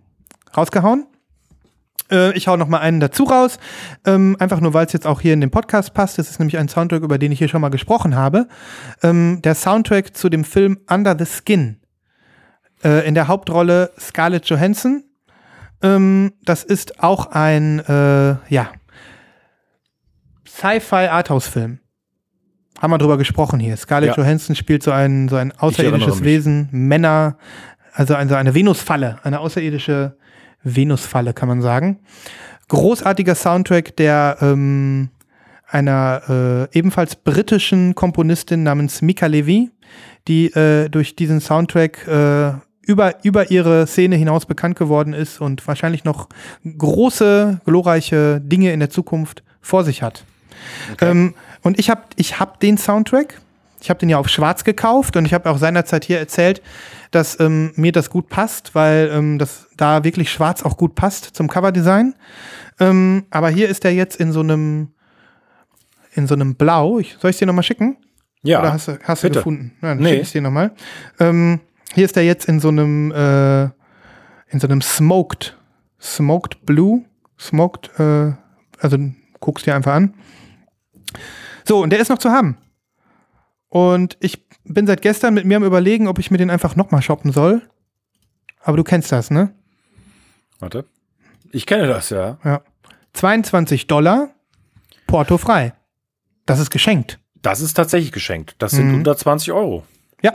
rausgehauen. 0.56 1.06
Äh, 2.10 2.36
ich 2.36 2.48
hau 2.48 2.56
noch 2.56 2.68
mal 2.68 2.78
einen 2.78 3.00
dazu 3.00 3.24
raus, 3.24 3.58
ähm, 4.06 4.36
einfach 4.38 4.60
nur, 4.60 4.74
weil 4.74 4.86
es 4.86 4.92
jetzt 4.92 5.06
auch 5.06 5.20
hier 5.20 5.32
in 5.32 5.40
den 5.40 5.50
Podcast 5.50 5.94
passt. 5.94 6.18
Das 6.18 6.30
ist 6.30 6.38
nämlich 6.38 6.58
ein 6.58 6.68
Soundtrack, 6.68 7.02
über 7.02 7.18
den 7.18 7.32
ich 7.32 7.38
hier 7.38 7.48
schon 7.48 7.60
mal 7.60 7.70
gesprochen 7.70 8.14
habe. 8.14 8.48
Ähm, 9.02 9.40
der 9.42 9.54
Soundtrack 9.54 10.16
zu 10.16 10.28
dem 10.28 10.44
Film 10.44 10.78
Under 10.88 11.16
the 11.18 11.26
Skin. 11.26 11.80
Äh, 12.82 13.06
in 13.06 13.14
der 13.14 13.28
Hauptrolle 13.28 13.90
Scarlett 13.98 14.46
Johansson. 14.46 15.04
Ähm, 15.82 16.32
das 16.44 16.64
ist 16.64 17.02
auch 17.02 17.26
ein, 17.26 17.80
äh, 17.80 18.36
ja, 18.48 18.68
Sci-Fi-Arthouse-Film. 20.46 21.80
Haben 22.80 22.92
wir 22.92 22.98
drüber 22.98 23.18
gesprochen 23.18 23.60
hier. 23.60 23.76
Scarlett 23.76 24.16
Ja. 24.16 24.22
Johansson 24.22 24.56
spielt 24.56 24.82
so 24.82 24.90
ein, 24.90 25.28
so 25.28 25.36
ein 25.36 25.52
außerirdisches. 25.52 26.22
Wesen, 26.24 26.68
Männer, 26.72 27.36
also 27.92 28.14
eine, 28.14 28.36
eine 28.36 28.54
Venusfalle, 28.54 29.18
eine 29.22 29.40
außerirdische 29.40 30.16
Venusfalle, 30.64 31.32
kann 31.34 31.48
man 31.48 31.62
sagen. 31.62 32.00
Großartiger 32.68 33.34
Soundtrack, 33.34 33.96
der 33.96 34.38
ähm, 34.40 35.10
einer 35.68 36.68
äh, 36.72 36.78
ebenfalls 36.78 37.16
britischen 37.16 37.94
Komponistin 37.94 38.62
namens 38.62 39.02
Mika 39.02 39.26
Levy, 39.26 39.70
die 40.28 40.46
äh, 40.46 40.88
durch 40.88 41.16
diesen 41.16 41.40
Soundtrack 41.40 42.06
äh, 42.08 42.52
über, 42.86 43.24
über 43.24 43.50
ihre 43.50 43.86
Szene 43.86 44.16
hinaus 44.16 44.46
bekannt 44.46 44.76
geworden 44.76 45.12
ist 45.12 45.40
und 45.40 45.66
wahrscheinlich 45.66 46.04
noch 46.04 46.28
große, 46.64 47.60
glorreiche 47.64 48.40
Dinge 48.40 48.72
in 48.72 48.80
der 48.80 48.90
Zukunft 48.90 49.42
vor 49.60 49.84
sich 49.84 50.02
hat. 50.02 50.24
Ähm, 51.00 51.34
und 51.64 51.78
ich 51.80 51.90
habe 51.90 52.02
ich 52.16 52.38
hab 52.38 52.60
den 52.60 52.78
Soundtrack, 52.78 53.40
ich 53.80 53.90
habe 53.90 53.98
den 53.98 54.08
ja 54.08 54.18
auf 54.18 54.28
schwarz 54.28 54.62
gekauft 54.64 55.16
und 55.16 55.24
ich 55.26 55.34
habe 55.34 55.50
auch 55.50 55.58
seinerzeit 55.58 56.04
hier 56.04 56.18
erzählt, 56.18 56.62
dass 57.10 57.38
ähm, 57.40 57.72
mir 57.76 57.92
das 57.92 58.08
gut 58.10 58.28
passt, 58.28 58.74
weil 58.74 59.10
ähm, 59.12 59.38
das 59.38 59.66
da 59.76 60.04
wirklich 60.04 60.30
schwarz 60.30 60.62
auch 60.62 60.76
gut 60.76 60.94
passt 60.94 61.24
zum 61.36 61.48
Coverdesign. 61.48 62.14
Ähm, 62.80 63.26
aber 63.30 63.50
hier 63.50 63.68
ist 63.68 63.84
er 63.84 63.92
jetzt 63.92 64.16
in 64.20 64.32
so 64.32 64.40
einem 64.40 64.88
in 66.14 66.26
so 66.26 66.34
einem 66.34 66.54
Blau. 66.54 67.00
Ich, 67.00 67.16
soll 67.20 67.30
ich 67.30 67.34
es 67.36 67.38
dir 67.40 67.46
nochmal 67.46 67.64
schicken? 67.64 67.96
Ja. 68.42 68.60
Oder 68.60 68.72
hast 68.72 68.88
du, 68.88 68.98
hast 69.02 69.24
du 69.24 69.30
gefunden? 69.30 69.72
Ja, 69.82 69.88
dann 69.88 69.98
Nee. 69.98 70.10
schicke 70.10 70.22
ich 70.22 70.32
dir 70.32 70.42
nochmal. 70.42 70.72
Ähm, 71.18 71.60
hier 71.94 72.04
ist 72.04 72.16
er 72.16 72.22
jetzt 72.22 72.46
in 72.48 72.60
so 72.60 72.68
einem 72.68 73.10
äh, 73.12 73.64
in 74.48 74.60
so 74.60 74.66
einem 74.66 74.80
Smoked 74.80 75.56
Smoked 76.00 76.64
Blue 76.66 77.04
Smoked 77.38 77.90
äh, 77.98 78.32
also 78.78 78.98
guckst 79.40 79.66
dir 79.66 79.74
einfach 79.74 79.94
an. 79.94 80.14
So, 81.66 81.82
und 81.82 81.90
der 81.90 81.98
ist 82.00 82.08
noch 82.10 82.18
zu 82.18 82.30
haben. 82.30 82.58
Und 83.68 84.16
ich 84.20 84.46
bin 84.64 84.86
seit 84.86 85.02
gestern 85.02 85.34
mit 85.34 85.44
mir 85.44 85.56
am 85.56 85.64
überlegen, 85.64 86.06
ob 86.08 86.18
ich 86.18 86.30
mir 86.30 86.38
den 86.38 86.50
einfach 86.50 86.76
nochmal 86.76 87.02
shoppen 87.02 87.32
soll. 87.32 87.62
Aber 88.60 88.76
du 88.76 88.84
kennst 88.84 89.10
das, 89.12 89.30
ne? 89.30 89.54
Warte. 90.58 90.86
Ich 91.52 91.66
kenne 91.66 91.86
das, 91.86 92.10
ja. 92.10 92.38
Ja. 92.44 92.62
22 93.12 93.86
Dollar, 93.86 94.30
Porto 95.06 95.38
frei. 95.38 95.74
Das 96.46 96.58
ist 96.58 96.70
geschenkt. 96.70 97.20
Das 97.42 97.60
ist 97.60 97.74
tatsächlich 97.74 98.12
geschenkt. 98.12 98.56
Das 98.58 98.72
sind 98.72 98.88
Mhm. 98.88 98.94
unter 98.96 99.16
20 99.16 99.52
Euro. 99.52 99.84
Ja. 100.22 100.34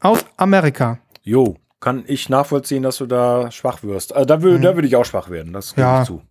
Aus 0.00 0.24
Amerika. 0.36 0.98
Jo, 1.22 1.56
kann 1.80 2.04
ich 2.06 2.28
nachvollziehen, 2.28 2.82
dass 2.82 2.98
du 2.98 3.06
da 3.06 3.50
schwach 3.50 3.82
wirst. 3.82 4.14
Also 4.14 4.26
da, 4.26 4.42
wür 4.42 4.58
da 4.58 4.74
würde 4.74 4.88
ich 4.88 4.96
auch 4.96 5.04
schwach 5.04 5.30
werden. 5.30 5.52
Das 5.52 5.74
gebe 5.74 5.86
Mhm. 5.86 5.92
Ja. 5.94 6.00
ich 6.02 6.06
zu. 6.06 6.22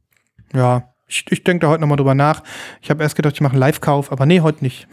Ja, 0.54 0.94
ich, 1.08 1.26
ich 1.30 1.44
denke 1.44 1.66
da 1.66 1.72
heute 1.72 1.82
nochmal 1.82 1.98
drüber 1.98 2.16
nach. 2.16 2.44
Ich 2.82 2.90
habe 2.90 3.02
erst 3.04 3.16
gedacht, 3.16 3.36
ich 3.36 3.42
mache 3.42 3.54
einen 3.54 3.60
Live-Kauf, 3.62 4.12
aber 4.12 4.26
nee, 4.26 4.42
heute 4.42 4.64
nicht. 4.64 4.88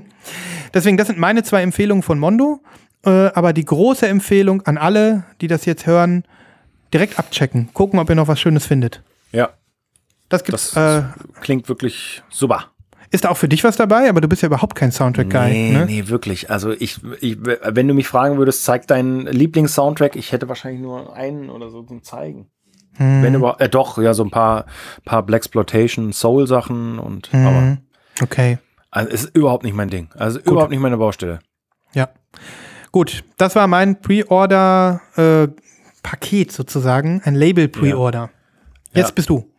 Deswegen, 0.74 0.96
das 0.96 1.06
sind 1.06 1.18
meine 1.18 1.42
zwei 1.42 1.62
Empfehlungen 1.62 2.02
von 2.02 2.18
Mondo. 2.18 2.60
Äh, 3.04 3.10
aber 3.34 3.52
die 3.52 3.64
große 3.64 4.08
Empfehlung 4.08 4.62
an 4.62 4.78
alle, 4.78 5.24
die 5.40 5.46
das 5.46 5.64
jetzt 5.66 5.86
hören, 5.86 6.24
direkt 6.92 7.18
abchecken. 7.18 7.68
Gucken, 7.72 7.98
ob 7.98 8.08
ihr 8.08 8.14
noch 8.16 8.28
was 8.28 8.40
Schönes 8.40 8.66
findet. 8.66 9.02
Ja, 9.32 9.50
Das 10.28 10.42
gibt's. 10.44 10.72
das 10.72 11.04
äh, 11.04 11.06
klingt 11.40 11.68
wirklich 11.68 12.22
super. 12.30 12.70
ist 13.10 13.24
da 13.24 13.28
auch 13.28 13.36
für 13.36 13.48
dich 13.48 13.62
was 13.62 13.76
dabei? 13.76 14.08
Aber 14.08 14.20
du 14.20 14.28
bist 14.28 14.42
ja 14.42 14.46
überhaupt 14.46 14.74
kein 14.74 14.90
Soundtrack-Guy. 14.90 15.50
Nee, 15.50 15.70
ne? 15.72 15.86
nee, 15.86 16.08
wirklich. 16.08 16.50
Also 16.50 16.70
ich, 16.72 17.00
ich, 17.20 17.36
wenn 17.42 17.86
du 17.88 17.94
mich 17.94 18.08
fragen 18.08 18.38
würdest, 18.38 18.64
zeig 18.64 18.86
deinen 18.86 19.26
Lieblings-Soundtrack, 19.26 20.16
ich 20.16 20.32
hätte 20.32 20.48
wahrscheinlich 20.48 20.80
nur 20.80 21.14
einen 21.14 21.50
oder 21.50 21.68
so 21.70 21.82
zum 21.82 22.02
Zeigen. 22.02 22.48
Hm. 22.96 23.22
Wenn 23.22 23.34
überhaupt, 23.34 23.60
äh, 23.60 23.68
doch, 23.68 23.98
ja, 23.98 24.14
so 24.14 24.24
ein 24.24 24.30
paar, 24.30 24.66
paar 25.04 25.22
Blaxploitation, 25.24 26.12
Soul-Sachen 26.12 26.98
und, 26.98 27.32
Mhm. 27.32 27.46
aber, 27.46 27.78
Okay. 28.22 28.58
also 28.90 29.10
es 29.10 29.24
ist 29.24 29.36
überhaupt 29.36 29.64
nicht 29.64 29.74
mein 29.74 29.90
Ding. 29.90 30.08
Also 30.16 30.38
überhaupt 30.40 30.70
nicht 30.70 30.80
meine 30.80 30.96
Baustelle. 30.96 31.40
Ja. 31.94 32.08
Gut, 32.92 33.24
das 33.38 33.56
war 33.56 33.66
mein 33.66 34.00
Pre-Order-Paket 34.00 36.52
sozusagen. 36.52 37.20
Ein 37.24 37.34
Label-Pre-Order. 37.34 38.30
Jetzt 38.92 39.08
Ja. 39.08 39.14
bist 39.14 39.28
du. 39.30 39.50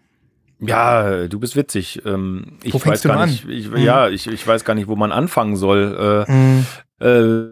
Ja, 0.60 1.28
du 1.28 1.38
bist 1.40 1.58
witzig. 1.58 2.02
Ähm, 2.06 2.58
ich 2.64 2.74
weiß 2.74 3.02
du 3.02 3.10
gar 3.10 3.20
an? 3.20 3.30
nicht, 3.30 3.46
ich, 3.48 3.70
ja, 3.76 4.08
ich, 4.08 4.26
ich 4.28 4.48
weiß 4.48 4.64
gar 4.64 4.74
nicht, 4.74 4.88
wo 4.88 4.96
man 4.96 5.12
anfangen 5.12 5.58
soll. 5.58 6.26
Äh, 6.28 6.32
Mhm. 6.32 6.66
äh, 7.02 7.08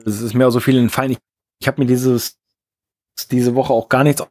es 0.07 0.21
ist 0.21 0.33
mir 0.33 0.47
auch 0.47 0.51
so 0.51 0.61
viel 0.61 0.77
entfallen. 0.77 1.11
Ich, 1.11 1.17
ich 1.59 1.67
habe 1.67 1.81
mir 1.81 1.87
dieses 1.87 2.37
diese 3.29 3.53
Woche 3.55 3.71
auch 3.73 3.89
gar 3.89 4.03
nichts 4.03 4.23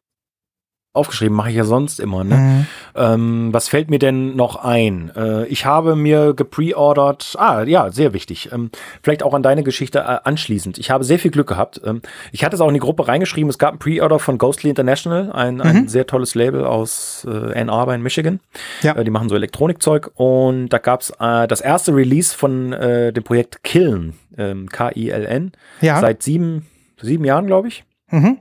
aufgeschrieben, 0.95 1.35
mache 1.37 1.49
ich 1.51 1.57
ja 1.57 1.65
sonst 1.65 2.01
immer. 2.01 2.23
Ne? 2.23 2.35
Mhm. 2.37 2.67
Ähm, 2.95 3.49
was 3.53 3.69
fällt 3.69 3.89
mir 3.91 3.99
denn 3.99 4.37
noch 4.37 4.57
ein? 4.57 5.11
Äh, 5.17 5.47
ich 5.47 5.65
habe 5.65 5.97
mir 5.97 6.35
gepreordert, 6.35 7.35
ah 7.39 7.63
ja, 7.63 7.91
sehr 7.91 8.13
wichtig, 8.13 8.51
ähm, 8.53 8.71
vielleicht 9.03 9.23
auch 9.23 9.33
an 9.33 9.43
deine 9.43 9.63
Geschichte 9.63 10.01
äh, 10.01 10.19
anschließend. 10.25 10.79
Ich 10.79 10.91
habe 10.91 11.05
sehr 11.05 11.19
viel 11.19 11.31
Glück 11.31 11.49
gehabt. 11.49 11.81
Ähm, 11.85 12.03
ich 12.31 12.45
hatte 12.45 12.57
es 12.57 12.61
auch 12.61 12.69
in 12.69 12.75
die 12.75 12.81
Gruppe 12.81 13.09
reingeschrieben, 13.09 13.49
es 13.49 13.59
gab 13.59 13.75
ein 13.75 13.79
Preorder 13.79 14.19
von 14.19 14.37
Ghostly 14.37 14.69
International, 14.71 15.33
ein, 15.33 15.55
Mhm. 15.57 15.61
ein 15.63 15.89
sehr 15.89 16.07
tolles 16.07 16.35
Label 16.35 16.65
aus 16.67 17.27
äh, 17.29 17.59
Ann 17.59 17.71
Arbor 17.71 17.95
in 17.95 18.03
Michigan. 18.03 18.41
Ja. 18.83 18.95
Äh, 18.97 19.05
die 19.05 19.11
machen 19.11 19.29
so 19.31 19.35
Elektronikzeug 19.35 20.11
und 20.17 20.69
da 20.69 20.79
gab 20.79 21.01
es 21.01 21.11
äh, 21.19 21.47
das 21.49 21.61
erste 21.63 21.95
Release 21.95 22.37
von 22.37 22.73
äh, 22.75 23.13
dem 23.15 23.25
Projekt 23.25 23.63
Kiln, 23.65 24.15
ähm, 24.37 24.69
K-I-L-N, 24.69 25.53
Ja. 25.81 26.01
seit 26.01 26.23
sieben, 26.23 26.67
sieben 27.01 27.25
Jahren, 27.25 27.47
glaube 27.47 27.69
ich. 27.69 27.85
Mhm. 28.11 28.39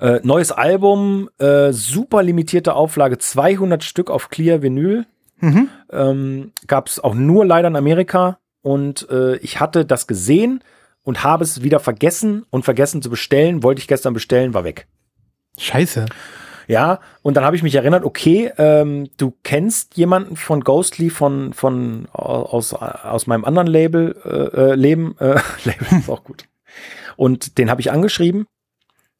Äh, 0.00 0.20
neues 0.22 0.52
Album, 0.52 1.28
äh, 1.38 1.72
super 1.72 2.22
limitierte 2.22 2.74
Auflage, 2.74 3.18
200 3.18 3.84
Stück 3.84 4.10
auf 4.10 4.28
Clear 4.28 4.62
Vinyl. 4.62 5.06
Mhm. 5.40 5.68
Ähm, 5.90 6.52
Gab 6.66 6.88
es 6.88 7.00
auch 7.00 7.14
nur 7.14 7.44
leider 7.44 7.68
in 7.68 7.76
Amerika. 7.76 8.38
Und 8.62 9.08
äh, 9.10 9.36
ich 9.38 9.60
hatte 9.60 9.84
das 9.84 10.06
gesehen 10.06 10.62
und 11.02 11.24
habe 11.24 11.44
es 11.44 11.62
wieder 11.62 11.80
vergessen 11.80 12.44
und 12.50 12.64
vergessen 12.64 13.02
zu 13.02 13.10
bestellen. 13.10 13.62
Wollte 13.62 13.80
ich 13.80 13.88
gestern 13.88 14.14
bestellen, 14.14 14.54
war 14.54 14.64
weg. 14.64 14.86
Scheiße. 15.58 16.06
Ja, 16.68 17.00
und 17.22 17.36
dann 17.36 17.44
habe 17.44 17.56
ich 17.56 17.62
mich 17.62 17.74
erinnert, 17.74 18.04
okay, 18.04 18.52
ähm, 18.56 19.10
du 19.16 19.34
kennst 19.42 19.96
jemanden 19.96 20.36
von 20.36 20.62
Ghostly 20.62 21.10
von, 21.10 21.52
von 21.52 22.06
aus, 22.12 22.72
aus 22.72 23.26
meinem 23.26 23.44
anderen 23.44 23.66
Label, 23.66 24.16
äh, 24.24 24.70
äh, 24.70 24.74
Leben, 24.74 25.16
äh, 25.18 25.40
Label 25.64 25.98
ist 25.98 26.08
auch 26.08 26.24
gut. 26.24 26.44
Und 27.16 27.58
den 27.58 27.68
habe 27.68 27.80
ich 27.80 27.90
angeschrieben. 27.90 28.46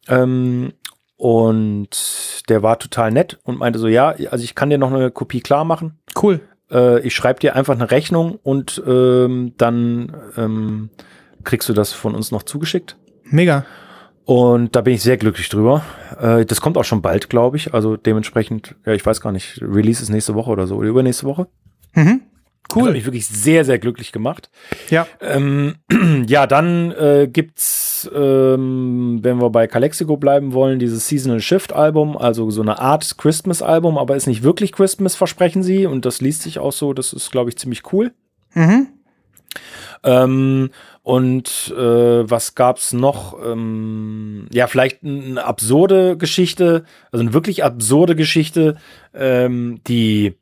Ähm, 0.09 0.73
und 1.17 2.43
der 2.49 2.63
war 2.63 2.79
total 2.79 3.13
nett 3.13 3.39
und 3.45 3.59
meinte 3.59 3.79
so, 3.79 3.87
ja, 3.87 4.09
also 4.31 4.43
ich 4.43 4.55
kann 4.55 4.71
dir 4.71 4.79
noch 4.79 4.93
eine 4.93 5.11
Kopie 5.11 5.41
klar 5.41 5.65
machen. 5.65 6.01
Cool. 6.21 6.41
Äh, 6.71 7.01
ich 7.07 7.15
schreibe 7.15 7.41
dir 7.41 7.55
einfach 7.55 7.75
eine 7.75 7.91
Rechnung 7.91 8.39
und 8.43 8.83
ähm, 8.87 9.55
dann 9.57 10.15
ähm, 10.37 10.91
kriegst 11.45 11.69
du 11.69 11.73
das 11.73 11.93
von 11.93 12.15
uns 12.15 12.33
noch 12.33 12.43
zugeschickt. 12.43 12.97
Mega. 13.25 13.65
Und 14.25 14.77
da 14.77 14.81
bin 14.83 14.95
ich 14.95 15.03
sehr 15.03 15.17
glücklich 15.17 15.49
drüber. 15.49 15.85
Äh, 16.21 16.45
das 16.45 16.61
kommt 16.61 16.79
auch 16.79 16.85
schon 16.85 17.03
bald, 17.03 17.29
glaube 17.29 17.57
ich. 17.57 17.75
Also 17.75 17.97
dementsprechend, 17.97 18.77
ja, 18.87 18.93
ich 18.93 19.05
weiß 19.05 19.21
gar 19.21 19.33
nicht, 19.33 19.61
Release 19.61 20.03
ist 20.03 20.11
nächste 20.11 20.35
Woche 20.35 20.51
oder 20.51 20.67
so, 20.67 20.77
oder 20.77 20.89
übernächste 20.89 21.27
Woche. 21.27 21.49
Mhm. 21.95 22.23
Das 22.69 22.77
hat 22.77 22.85
Cool. 22.85 22.93
mich 22.93 23.05
wirklich 23.05 23.27
sehr, 23.27 23.65
sehr 23.65 23.79
glücklich 23.79 24.13
gemacht. 24.13 24.51
Ja. 24.91 25.07
Ähm, 25.21 25.75
ja, 26.27 26.47
dann 26.47 26.93
äh, 26.93 27.29
gibt's, 27.31 27.92
ähm, 28.15 29.19
wenn 29.23 29.41
wir 29.41 29.51
bei 29.51 29.67
Calexico 29.67 30.17
bleiben 30.17 30.53
wollen, 30.53 30.79
dieses 30.79 31.09
Seasonal 31.09 31.41
Shift 31.41 31.73
Album, 31.73 32.17
also 32.17 32.51
so 32.51 32.63
eine 32.63 32.79
Art 32.79 33.19
Christmas 33.19 33.63
Album, 33.63 33.99
aber 33.99 34.17
ist 34.17 34.27
nicht 34.27 34.43
wirklich 34.43 34.73
Christmas, 34.73 35.15
versprechen 35.15 35.63
sie. 35.63 35.87
Und 35.87 36.05
das 36.05 36.21
liest 36.21 36.43
sich 36.43 36.59
auch 36.59 36.73
so, 36.73 36.93
das 36.93 37.13
ist, 37.13 37.31
glaube 37.31 37.51
ich, 37.51 37.59
ziemlich 37.59 37.93
cool. 37.93 38.13
Mhm. 38.55 38.89
Ähm, 40.05 40.71
und 41.03 41.73
äh, 41.77 42.31
was 42.31 42.55
gab's 42.55 42.93
noch? 42.93 43.37
Ähm, 43.45 44.47
ja, 44.53 44.67
vielleicht 44.67 45.05
eine 45.05 45.45
absurde 45.45 46.17
Geschichte, 46.17 46.85
also 47.11 47.23
eine 47.23 47.35
wirklich 47.35 47.65
absurde 47.65 48.17
Geschichte, 48.17 48.77
ähm, 49.15 49.81
die 49.87 50.37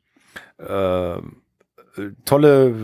äh, 0.57 1.17
tolle 2.25 2.75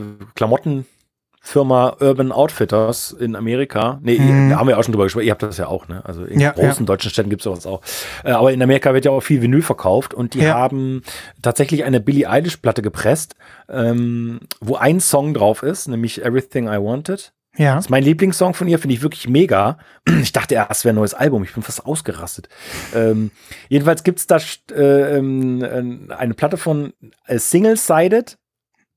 Klamottenfirma 1.51 1.97
Urban 2.01 2.31
Outfitters 2.31 3.11
in 3.11 3.35
Amerika. 3.35 3.99
Nee, 4.01 4.19
Mhm. 4.19 4.49
da 4.49 4.57
haben 4.59 4.67
wir 4.67 4.77
auch 4.77 4.83
schon 4.83 4.91
drüber 4.93 5.05
gesprochen. 5.05 5.25
Ihr 5.25 5.31
habt 5.31 5.43
das 5.43 5.57
ja 5.57 5.67
auch, 5.67 5.87
ne? 5.87 6.01
Also 6.05 6.23
in 6.25 6.39
Ja, 6.39 6.51
großen 6.51 6.85
deutschen 6.85 7.09
Städten 7.11 7.29
gibt's 7.29 7.45
sowas 7.45 7.65
auch. 7.65 7.81
Äh, 8.23 8.31
aber 8.31 8.51
in 8.51 8.61
Amerika 8.61 8.93
wird 8.93 9.05
ja 9.05 9.11
auch 9.11 9.21
viel 9.21 9.41
Vinyl 9.41 9.61
verkauft 9.61 10.13
und 10.13 10.33
die 10.33 10.39
Ja. 10.39 10.55
haben 10.55 11.01
tatsächlich 11.41 11.83
eine 11.85 11.99
Billie 11.99 12.29
Eilish-Platte 12.29 12.81
gepresst, 12.81 13.35
ähm, 13.69 14.41
wo 14.59 14.75
ein 14.75 14.99
Song 14.99 15.33
drauf 15.33 15.63
ist, 15.63 15.87
nämlich 15.87 16.23
Everything 16.23 16.65
I 16.67 16.77
Wanted. 16.77 17.31
Ja. 17.57 17.75
Das 17.75 17.85
ist 17.85 17.89
mein 17.89 18.03
Lieblingssong 18.03 18.53
von 18.53 18.67
ihr, 18.67 18.77
finde 18.77 18.93
ich 18.95 19.01
wirklich 19.01 19.27
mega. 19.27 19.77
Ich 20.21 20.31
dachte 20.33 20.55
erst, 20.55 20.71
es 20.71 20.85
wäre 20.85 20.93
ein 20.93 20.97
neues 20.97 21.13
Album. 21.13 21.43
Ich 21.43 21.53
bin 21.53 21.63
fast 21.63 21.85
ausgerastet. 21.85 22.49
Ähm, 22.93 23.31
jedenfalls 23.69 24.03
gibt's 24.03 24.27
da 24.27 24.37
äh, 24.75 25.17
ähm, 25.17 25.63
äh, 26.09 26.13
eine 26.13 26.33
Platte 26.33 26.57
von 26.57 26.93
äh, 27.25 27.39
Single-Sided, 27.39 28.37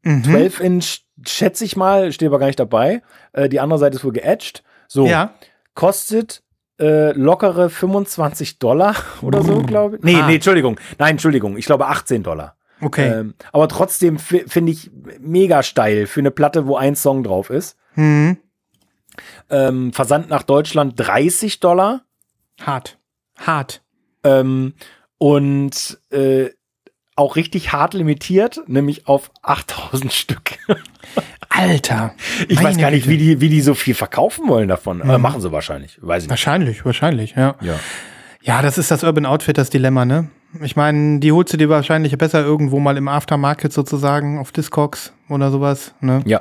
Mhm. 0.03 0.25
12 0.25 0.61
Inch, 0.61 1.01
schätze 1.27 1.65
ich 1.65 1.77
mal, 1.77 2.13
steht 2.13 2.29
aber 2.29 2.39
gar 2.39 2.47
nicht 2.47 2.61
dabei. 2.61 3.03
Äh, 3.33 3.49
die 3.49 3.61
andere 3.61 3.79
Seite 3.79 3.97
ist 3.97 4.05
wohl 4.05 4.13
geedged. 4.13 4.63
So, 4.89 5.07
Ja. 5.07 5.35
kostet 5.75 6.43
äh, 6.81 7.13
lockere 7.13 7.69
25 7.71 8.59
Dollar 8.59 8.95
oder 9.23 9.43
so, 9.43 9.63
glaube 9.63 9.97
ich. 9.97 10.03
Nee, 10.03 10.17
Ah. 10.17 10.27
nee, 10.27 10.37
Entschuldigung. 10.37 10.81
Nein, 10.99 11.13
Entschuldigung. 11.13 11.57
Ich 11.59 11.67
glaube 11.67 11.87
18 11.89 12.23
Dollar. 12.23 12.57
Okay. 12.81 13.09
Ähm, 13.09 13.35
aber 13.53 13.69
trotzdem 13.69 14.19
fi- 14.19 14.45
finde 14.47 14.73
ich 14.73 14.91
mega 15.21 15.63
steil 15.63 16.07
für 16.07 16.21
eine 16.21 16.31
Platte, 16.31 16.67
wo 16.67 16.77
ein 16.77 16.97
Song 16.97 17.23
drauf 17.23 17.51
ist. 17.51 17.77
Mhm. 17.97 18.39
Ähm, 19.51 19.93
Versand 19.93 20.31
nach 20.31 20.43
Deutschland 20.45 20.95
30 20.97 21.61
Dollar. 21.61 22.03
Hart. 22.63 22.99
Hart. 23.39 23.83
Ähm, 24.25 24.75
und 25.19 25.99
äh, 26.11 26.51
auch 27.21 27.37
richtig 27.37 27.73
hart 27.73 27.95
limitiert, 27.95 28.61
nämlich 28.67 29.07
auf 29.07 29.31
8000 29.43 30.13
Stück. 30.13 30.59
Alter. 31.49 32.15
Ich 32.49 32.63
weiß 32.63 32.77
gar 32.79 32.91
nicht, 32.91 33.05
Güte. 33.05 33.15
wie 33.15 33.19
die, 33.19 33.41
wie 33.41 33.49
die 33.49 33.61
so 33.61 33.75
viel 33.75 33.95
verkaufen 33.95 34.49
wollen 34.49 34.69
davon. 34.69 35.03
Aber 35.03 35.19
machen 35.19 35.41
sie 35.41 35.53
wahrscheinlich. 35.53 35.99
Weiß 36.01 36.23
ich 36.23 36.29
nicht. 36.29 36.31
Wahrscheinlich, 36.31 36.85
wahrscheinlich, 36.85 37.35
ja. 37.37 37.55
Ja. 37.61 37.75
Ja, 38.43 38.63
das 38.63 38.79
ist 38.79 38.91
das 38.91 39.05
Urban 39.05 39.27
Outfitters 39.27 39.69
Dilemma, 39.69 40.05
ne? 40.05 40.29
Ich 40.63 40.75
meine, 40.75 41.21
die 41.21 41.31
holst 41.31 41.53
du 41.53 41.57
dir 41.57 41.69
wahrscheinlich 41.69 42.17
besser 42.17 42.43
irgendwo 42.43 42.81
mal 42.81 42.97
im 42.97 43.07
Aftermarket 43.07 43.73
sozusagen 43.73 44.39
auf 44.39 44.51
Discogs 44.51 45.13
oder 45.29 45.51
sowas, 45.51 45.95
ne? 46.01 46.23
Ja. 46.25 46.41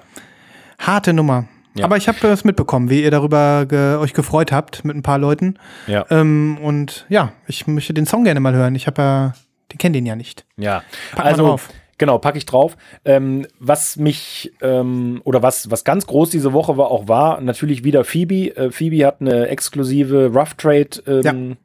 Harte 0.80 1.14
Nummer. 1.14 1.45
Ja. 1.76 1.85
Aber 1.85 1.97
ich 1.97 2.07
habe 2.07 2.18
das 2.22 2.43
mitbekommen, 2.43 2.89
wie 2.89 3.03
ihr 3.03 3.11
darüber 3.11 3.65
ge 3.68 3.95
euch 3.97 4.14
gefreut 4.14 4.51
habt 4.51 4.84
mit 4.85 4.95
ein 4.95 5.03
paar 5.03 5.18
Leuten. 5.19 5.56
Ja. 5.88 6.06
Ähm, 6.10 6.57
und 6.61 7.06
ja, 7.10 7.34
ich 7.47 7.68
möchte 7.68 7.93
den 7.93 8.06
Song 8.06 8.23
gerne 8.23 8.39
mal 8.39 8.53
hören. 8.53 8.76
Ich 8.76 8.88
habe 8.88 9.01
ja, 9.01 9.34
die 9.71 9.77
kennt 9.77 9.95
den 9.95 10.05
ja 10.05 10.15
nicht. 10.15 10.45
Ja. 10.57 10.83
Pack 11.11 11.19
mal 11.19 11.31
also, 11.31 11.47
drauf. 11.47 11.69
Genau, 11.99 12.17
packe 12.17 12.37
ich 12.37 12.45
drauf. 12.45 12.77
Ähm, 13.03 13.45
was 13.59 13.97
mich 13.97 14.53
ähm, 14.61 15.21
oder 15.25 15.43
was, 15.43 15.69
was 15.69 15.83
ganz 15.83 16.07
groß 16.07 16.29
diese 16.29 16.53
Woche 16.53 16.77
war, 16.77 16.91
auch 16.91 17.09
war, 17.09 17.41
natürlich 17.41 17.83
wieder 17.83 18.05
Phoebe. 18.05 18.55
Äh, 18.55 18.71
Phoebe 18.71 19.05
hat 19.05 19.19
eine 19.19 19.49
exklusive 19.49 20.31
Rough 20.33 20.53
Trade 20.53 20.89
ähm, 21.05 21.57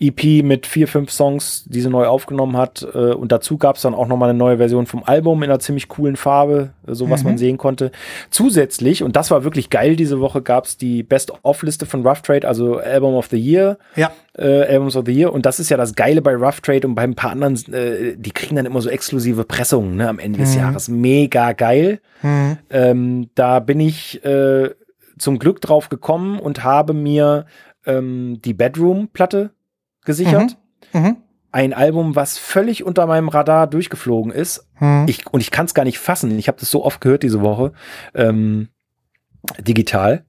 EP 0.00 0.42
mit 0.42 0.66
vier, 0.66 0.88
fünf 0.88 1.10
Songs, 1.10 1.64
die 1.66 1.80
sie 1.80 1.90
neu 1.90 2.06
aufgenommen 2.06 2.56
hat. 2.56 2.86
Äh, 2.94 3.12
und 3.12 3.32
dazu 3.32 3.58
gab 3.58 3.76
es 3.76 3.82
dann 3.82 3.94
auch 3.94 4.06
nochmal 4.06 4.30
eine 4.30 4.38
neue 4.38 4.56
Version 4.56 4.86
vom 4.86 5.02
Album 5.04 5.42
in 5.42 5.50
einer 5.50 5.58
ziemlich 5.60 5.88
coolen 5.88 6.16
Farbe, 6.16 6.70
äh, 6.86 6.94
so 6.94 7.10
was 7.10 7.24
man 7.24 7.36
sehen 7.38 7.58
konnte. 7.58 7.90
Zusätzlich, 8.30 9.02
und 9.02 9.16
das 9.16 9.30
war 9.30 9.44
wirklich 9.44 9.70
geil 9.70 9.96
diese 9.96 10.20
Woche, 10.20 10.40
gab 10.42 10.64
es 10.64 10.76
die 10.76 11.02
Best-of-Liste 11.02 11.86
von 11.86 12.06
Rough 12.06 12.22
Trade, 12.22 12.46
also 12.48 12.78
Album 12.78 13.14
of 13.14 13.26
the 13.26 13.38
Year 13.38 13.76
Ja. 13.96 14.10
äh, 14.38 14.62
Albums 14.62 14.96
of 14.96 15.04
the 15.06 15.12
Year. 15.12 15.32
Und 15.32 15.44
das 15.46 15.60
ist 15.60 15.68
ja 15.70 15.76
das 15.76 15.94
Geile 15.94 16.22
bei 16.22 16.34
Rough 16.34 16.60
Trade 16.60 16.86
und 16.86 16.94
bei 16.94 17.02
ein 17.02 17.14
paar 17.14 17.30
anderen, 17.30 17.56
äh, 17.72 18.16
die 18.16 18.30
kriegen 18.30 18.56
dann 18.56 18.66
immer 18.66 18.80
so 18.80 18.88
exklusive 18.88 19.44
Pressungen 19.44 19.96
ne, 19.96 20.08
am 20.08 20.18
Ende 20.18 20.38
des 20.38 20.54
Jahres. 20.54 20.88
Mega 20.88 21.52
geil. 21.52 22.00
Mhm. 22.22 22.58
Ähm, 22.70 23.30
da 23.34 23.60
bin 23.60 23.80
ich 23.80 24.24
äh, 24.24 24.70
zum 25.18 25.38
Glück 25.38 25.60
drauf 25.60 25.88
gekommen 25.90 26.38
und 26.38 26.64
habe 26.64 26.94
mir 26.94 27.44
ähm, 27.86 28.40
die 28.44 28.54
Bedroom-Platte 28.54 29.50
gesichert. 30.04 30.56
Mhm. 30.92 31.16
Ein 31.52 31.72
Album, 31.72 32.14
was 32.14 32.38
völlig 32.38 32.84
unter 32.84 33.06
meinem 33.06 33.28
Radar 33.28 33.66
durchgeflogen 33.66 34.32
ist. 34.32 34.66
Mhm. 34.78 35.06
Ich, 35.08 35.26
und 35.32 35.40
ich 35.40 35.50
kann 35.50 35.66
es 35.66 35.74
gar 35.74 35.84
nicht 35.84 35.98
fassen. 35.98 36.38
Ich 36.38 36.48
habe 36.48 36.58
das 36.60 36.70
so 36.70 36.84
oft 36.84 37.00
gehört 37.00 37.22
diese 37.22 37.40
Woche. 37.40 37.72
Ähm, 38.14 38.68
digital. 39.58 40.24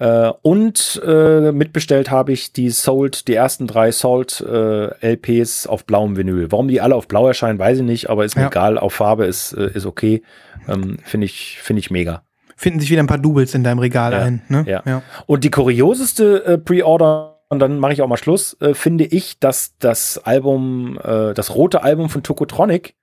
Äh, 0.00 0.30
und 0.42 1.00
äh, 1.04 1.50
mitbestellt 1.52 2.10
habe 2.10 2.32
ich 2.32 2.52
die 2.52 2.70
Sold, 2.70 3.26
die 3.28 3.34
ersten 3.34 3.66
drei 3.66 3.90
Sold 3.92 4.40
äh, 4.40 5.12
LPs 5.14 5.66
auf 5.66 5.84
blauem 5.84 6.16
Vinyl. 6.16 6.50
Warum 6.52 6.68
die 6.68 6.80
alle 6.80 6.94
auf 6.94 7.08
blau 7.08 7.26
erscheinen, 7.26 7.58
weiß 7.58 7.78
ich 7.78 7.84
nicht, 7.84 8.08
aber 8.10 8.24
ist 8.24 8.36
mir 8.36 8.42
Ja. 8.42 8.48
egal. 8.48 8.78
Auf 8.78 8.94
Farbe 8.94 9.26
ist, 9.26 9.52
äh, 9.54 9.70
ist 9.74 9.86
okay. 9.86 10.22
Ähm, 10.68 10.98
Finde 11.02 11.24
ich, 11.24 11.58
finde 11.62 11.80
ich 11.80 11.90
mega. 11.90 12.22
Finden 12.60 12.80
sich 12.80 12.90
wieder 12.90 13.00
ein 13.00 13.06
paar 13.06 13.18
Doubles 13.18 13.54
in 13.54 13.62
deinem 13.62 13.78
Regal 13.78 14.12
Ja, 14.12 14.18
ein, 14.18 14.42
ne? 14.48 14.64
ja. 14.66 14.82
ja. 14.84 15.02
Und 15.26 15.44
die 15.44 15.50
kurioseste 15.50 16.44
äh, 16.44 16.58
Pre-Order, 16.58 17.38
und 17.48 17.60
dann 17.60 17.78
mache 17.78 17.92
ich 17.92 18.02
auch 18.02 18.08
mal 18.08 18.16
Schluss, 18.16 18.56
äh, 18.60 18.74
finde 18.74 19.04
ich, 19.04 19.38
dass 19.38 19.78
das 19.78 20.18
Album, 20.18 20.98
äh, 21.02 21.34
das 21.34 21.54
rote 21.54 21.84
Album 21.84 22.10
von 22.10 22.24
Tokotronic 22.24 22.96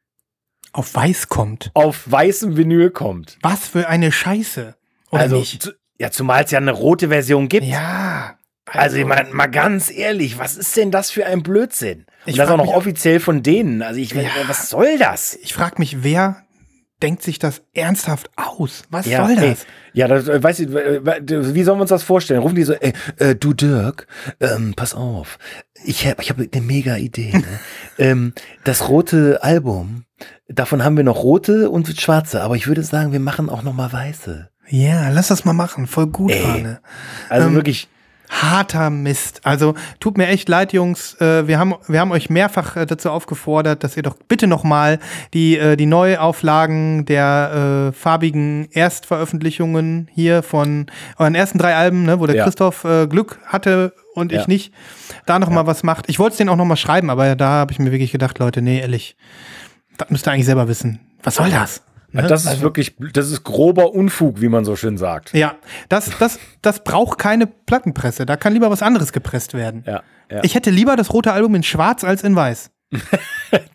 Auf 0.73 0.93
weiß 0.93 1.29
kommt. 1.29 1.71
auf 1.73 2.03
weißem 2.05 2.57
Vinyl 2.57 2.89
kommt. 2.91 3.37
Was 3.41 3.65
für 3.69 3.87
eine 3.87 4.11
Scheiße. 4.11 4.75
Oder 5.11 5.21
also, 5.21 5.37
nicht? 5.37 5.63
zu, 5.63 5.71
ja, 5.97 6.11
zumal 6.11 6.43
es 6.43 6.51
ja 6.51 6.59
eine 6.59 6.73
rote 6.73 7.07
Version 7.07 7.47
gibt. 7.47 7.65
Ja. 7.65 8.35
Also, 8.67 8.97
ich 8.97 9.05
meine, 9.05 9.29
mal 9.31 9.47
ganz 9.47 9.89
ehrlich, 9.89 10.37
was 10.37 10.57
ist 10.57 10.75
denn 10.75 10.91
das 10.91 11.11
für 11.11 11.25
ein 11.25 11.43
Blödsinn? 11.43 12.05
Ich 12.25 12.33
Und 12.33 12.39
das 12.39 12.49
frag 12.49 12.59
auch 12.59 12.65
noch 12.65 12.73
offiziell 12.73 13.21
von 13.21 13.41
denen. 13.41 13.81
Also, 13.81 14.01
ich, 14.01 14.11
Ja. 14.11 14.23
was 14.47 14.69
soll 14.69 14.97
das? 14.97 15.35
Ich 15.41 15.53
frage 15.53 15.75
mich, 15.77 16.03
wer 16.03 16.41
denkt 17.05 17.21
sich 17.21 17.37
das 17.37 17.61
ernsthaft 17.75 18.31
aus? 18.35 18.83
Was 18.89 19.05
Ja, 19.05 19.25
soll 19.27 19.35
das? 19.35 19.43
ey, 19.43 19.55
ja, 19.93 20.07
das, 20.07 20.27
äh, 20.27 20.41
weiß 20.41 20.59
ich, 20.59 20.69
äh, 20.73 21.01
wie 21.53 21.63
sollen 21.63 21.77
wir 21.77 21.83
uns 21.83 21.89
das 21.91 22.01
vorstellen? 22.01 22.41
Rufen 22.41 22.55
die 22.55 22.63
so, 22.63 22.73
ey, 22.73 22.93
äh, 23.19 23.35
du 23.35 23.53
Dirk, 23.53 24.07
ähm, 24.39 24.73
pass 24.75 24.95
auf, 24.95 25.37
ich 25.83 26.07
habe 26.07 26.23
ich 26.23 26.31
hab 26.31 26.39
eine 26.39 26.65
mega 26.65 26.95
Idee. 26.97 27.31
Ne? 27.31 27.43
ähm, 27.99 28.33
das 28.63 28.89
rote 28.89 29.43
Album, 29.43 30.05
davon 30.47 30.83
haben 30.83 30.97
wir 30.97 31.03
noch 31.03 31.21
rote 31.21 31.69
und 31.69 31.87
schwarze, 32.01 32.41
aber 32.41 32.55
ich 32.55 32.65
würde 32.65 32.81
sagen, 32.81 33.11
wir 33.11 33.19
machen 33.19 33.49
auch 33.51 33.61
noch 33.61 33.73
mal 33.73 33.93
weiße. 33.93 34.49
Ja, 34.67 35.09
lass 35.09 35.27
das 35.27 35.45
mal 35.45 35.53
machen. 35.53 35.85
Voll 35.85 36.07
gut, 36.07 36.31
Ey. 36.31 36.43
Arne. 36.43 36.81
Also 37.29 37.49
Ähm, 37.49 37.53
wirklich, 37.53 37.87
Harter 38.29 38.89
Mist. 38.89 39.41
Also 39.43 39.75
tut 39.99 40.17
mir 40.17 40.27
echt 40.27 40.49
leid, 40.49 40.73
Jungs. 40.73 41.13
Äh, 41.21 41.47
wir, 41.47 41.59
haben, 41.59 41.75
wir 41.87 41.99
haben 41.99 42.11
euch 42.11 42.29
mehrfach 42.29 42.75
äh, 42.75 42.85
dazu 42.85 43.09
aufgefordert, 43.11 43.83
dass 43.83 43.95
ihr 43.97 44.03
doch 44.03 44.15
bitte 44.27 44.47
nochmal 44.47 44.99
die, 45.33 45.57
äh, 45.57 45.75
die 45.75 45.85
Neuauflagen 45.85 47.05
der 47.05 47.89
äh, 47.89 47.93
farbigen 47.93 48.67
Erstveröffentlichungen 48.71 50.09
hier 50.13 50.43
von 50.43 50.87
euren 51.17 51.35
ersten 51.35 51.57
drei 51.57 51.75
Alben, 51.75 52.03
ne, 52.03 52.19
wo 52.19 52.25
der 52.27 52.35
Ja. 52.35 52.43
Christoph 52.43 52.83
äh, 52.83 53.07
Glück 53.07 53.39
hatte 53.45 53.93
und 54.13 54.31
Ja. 54.31 54.41
ich 54.41 54.47
nicht, 54.47 54.73
da 55.25 55.39
noch 55.39 55.49
mal 55.49 55.67
was 55.67 55.83
macht. 55.83 56.05
Ich 56.09 56.19
wollte 56.19 56.31
es 56.33 56.37
denen 56.37 56.49
auch 56.49 56.55
noch 56.55 56.65
mal 56.65 56.75
schreiben, 56.77 57.09
aber 57.09 57.35
da 57.35 57.49
habe 57.49 57.71
ich 57.71 57.79
mir 57.79 57.91
wirklich 57.91 58.11
gedacht, 58.11 58.39
Leute, 58.39 58.61
nee, 58.61 58.79
ehrlich, 58.79 59.15
das 59.97 60.09
müsst 60.09 60.27
ihr 60.27 60.31
eigentlich 60.31 60.45
selber 60.45 60.67
wissen. 60.67 60.99
Was 61.23 61.35
soll 61.35 61.49
das? 61.49 61.83
Ne? 62.11 62.23
das 62.27 62.45
ist 62.45 62.61
wirklich, 62.61 62.95
das 63.13 63.29
ist 63.31 63.43
grober 63.43 63.93
Unfug, 63.93 64.41
wie 64.41 64.49
man 64.49 64.63
so 64.65 64.75
schön 64.75 64.97
sagt. 64.97 65.33
Ja, 65.33 65.55
das, 65.89 66.11
das, 66.17 66.39
das 66.61 66.83
braucht 66.83 67.17
keine 67.19 67.47
Plattenpresse. 67.47 68.25
Da 68.25 68.37
kann 68.37 68.53
lieber 68.53 68.69
was 68.69 68.81
anderes 68.81 69.11
gepresst 69.11 69.53
werden. 69.53 69.83
Ja, 69.85 70.03
ja. 70.31 70.43
Ich 70.43 70.55
hätte 70.55 70.69
lieber 70.69 70.95
das 70.95 71.13
rote 71.13 71.33
Album 71.33 71.55
in 71.55 71.63
schwarz 71.63 72.03
als 72.03 72.23
in 72.23 72.35
weiß. 72.35 72.71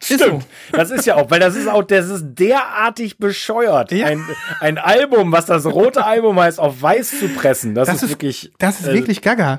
Ist 0.09 0.20
so. 0.20 0.40
Das 0.73 0.90
ist 0.90 1.05
ja 1.05 1.16
auch, 1.16 1.31
weil 1.31 1.40
das 1.40 1.55
ist 1.57 1.69
auch, 1.69 1.82
das 1.82 2.09
ist 2.09 2.24
derartig 2.27 3.19
bescheuert. 3.19 3.93
Ja. 3.93 4.07
Ein, 4.07 4.24
ein 4.61 4.78
Album, 4.78 5.32
was 5.32 5.47
das 5.47 5.66
rote 5.66 6.05
Album 6.05 6.39
heißt, 6.39 6.59
auf 6.59 6.81
weiß 6.81 7.19
zu 7.19 7.28
pressen, 7.28 7.74
das, 7.74 7.86
Das 7.86 7.97
ist, 7.97 8.02
ist, 8.05 8.11
wirklich. 8.11 8.52
das 8.59 8.81
ist 8.81 8.86
äh, 8.89 8.94
wirklich 8.94 9.20
gaga. 9.23 9.51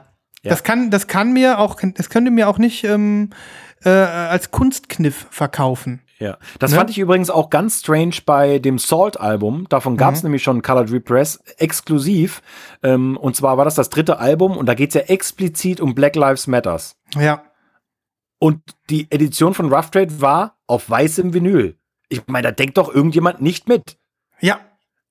ja. 0.43 0.49
Das 0.49 0.63
kann, 0.63 0.89
das 0.89 1.07
kann 1.07 1.33
mir 1.33 1.59
auch, 1.59 1.79
das 1.95 2.09
könnte 2.09 2.31
mir 2.31 2.47
auch 2.49 2.57
nicht 2.57 2.83
ähm, 2.83 3.29
äh, 3.83 3.89
als 3.89 4.51
Kunstkniff 4.51 5.27
verkaufen. 5.29 6.01
Ja, 6.21 6.37
das 6.59 6.71
Ne? 6.71 6.77
fand 6.77 6.89
ich 6.91 6.99
übrigens 6.99 7.31
auch 7.31 7.49
ganz 7.49 7.79
strange 7.79 8.13
bei 8.25 8.59
dem 8.59 8.77
Salt-Album. 8.77 9.65
Davon 9.69 9.97
gab 9.97 10.13
es 10.13 10.21
nämlich 10.21 10.43
schon 10.43 10.61
Colored 10.61 10.91
Repress 10.91 11.41
exklusiv. 11.57 12.41
Ähm, 12.83 13.17
und 13.17 13.35
zwar 13.35 13.57
war 13.57 13.65
das 13.65 13.73
das 13.73 13.89
dritte 13.89 14.19
Album 14.19 14.55
und 14.55 14.67
da 14.67 14.75
geht 14.75 14.89
es 14.89 14.93
ja 14.93 15.01
explizit 15.01 15.81
um 15.81 15.95
Black 15.95 16.15
Lives 16.15 16.45
Matters. 16.45 16.95
Ja. 17.17 17.43
Und 18.39 18.61
die 18.91 19.07
Edition 19.11 19.53
von 19.55 19.73
Rough 19.73 19.89
Trade 19.89 20.21
war 20.21 20.57
auf 20.67 20.89
weißem 20.89 21.33
Vinyl. 21.33 21.75
Ich 22.09 22.21
meine, 22.27 22.49
da 22.49 22.51
denkt 22.51 22.77
doch 22.77 22.93
irgendjemand 22.93 23.41
nicht 23.41 23.67
mit. 23.67 23.97
Ja. 24.39 24.59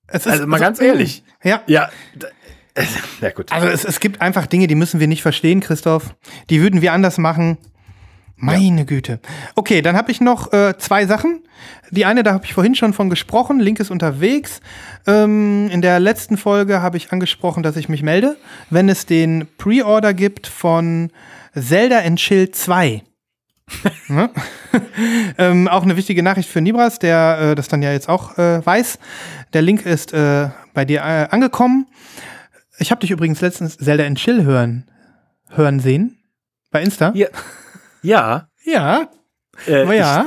Es 0.07 0.27
ist 0.27 0.33
Also 0.33 0.47
mal 0.47 0.61
ganz 0.61 0.81
ehrlich. 0.81 1.25
Ja. 1.43 1.63
Ja, 1.67 1.91
d- 2.15 2.27
ja 3.21 3.31
gut. 3.35 3.51
Also 3.53 3.67
es, 3.67 3.85
es 3.85 3.99
gibt 3.99 4.21
einfach 4.21 4.47
Dinge, 4.47 4.69
die 4.69 4.75
müssen 4.77 5.01
wir 5.01 5.09
nicht 5.09 5.23
verstehen, 5.23 5.61
Christoph. 5.61 6.15
Die 6.51 6.61
würden 6.63 6.83
wir 6.83 6.93
anders 6.93 7.19
machen. 7.19 7.59
Meine 8.41 8.87
Güte. 8.87 9.21
Okay, 9.55 9.83
dann 9.83 9.97
habe 9.97 10.11
ich 10.11 10.21
noch 10.21 10.53
äh, 10.53 10.75
zwei 10.79 11.07
Sachen. 11.07 11.43
Die 11.91 12.07
eine, 12.07 12.23
da 12.23 12.33
habe 12.33 12.47
ich 12.47 12.55
vorhin 12.55 12.75
schon 12.75 12.95
von 12.95 13.11
gesprochen. 13.11 13.61
Link 13.61 13.81
ist 13.81 13.91
unterwegs. 13.91 14.61
Ähm, 15.07 15.69
in 15.71 15.83
der 15.83 16.01
letzten 16.01 16.39
Folge 16.39 16.81
habe 16.81 16.97
ich 16.97 17.13
angesprochen, 17.13 17.63
dass 17.63 17.77
ich 17.77 17.91
mich 17.91 18.03
melde, 18.03 18.37
wenn 18.71 18.89
es 18.89 19.05
den 19.05 19.47
Pre-Order 19.59 20.15
gibt 20.15 20.47
von 20.47 21.11
Zelda 21.55 21.99
and 22.01 22.19
Chill 22.19 22.51
2. 22.51 23.03
Ne? 24.09 24.31
ähm, 25.39 25.69
auch 25.69 25.85
eine 25.85 25.97
wichtige 25.97 26.25
Nachricht 26.25 26.49
für 26.49 26.61
Nibras, 26.61 26.99
der 26.99 27.39
äh, 27.41 27.55
das 27.55 27.69
dann 27.69 27.83
ja 27.83 27.93
jetzt 27.93 28.09
auch 28.09 28.37
äh, 28.37 28.67
weiß. 28.67 28.99
Der 29.53 29.63
Link 29.63 29.87
ist 29.87 30.13
äh, 30.13 30.49
bei 30.75 30.85
dir 30.85 31.01
äh, 31.01 31.29
angekommen. 31.31 31.87
Ich 32.81 32.91
habe 32.91 33.01
dich 33.01 33.13
übrigens 33.13 33.41
letztens 33.41 33.77
Zelda 33.77 34.05
and 34.05 34.19
Chill 34.19 34.43
hören, 34.43 34.91
hören 35.51 35.79
sehen. 35.79 36.19
Bei 36.73 36.83
Insta. 36.83 37.13
Ja, 37.15 37.29
ja, 38.03 38.49
Ja. 38.65 39.09
äh, 39.67 39.97
ja. 39.97 40.27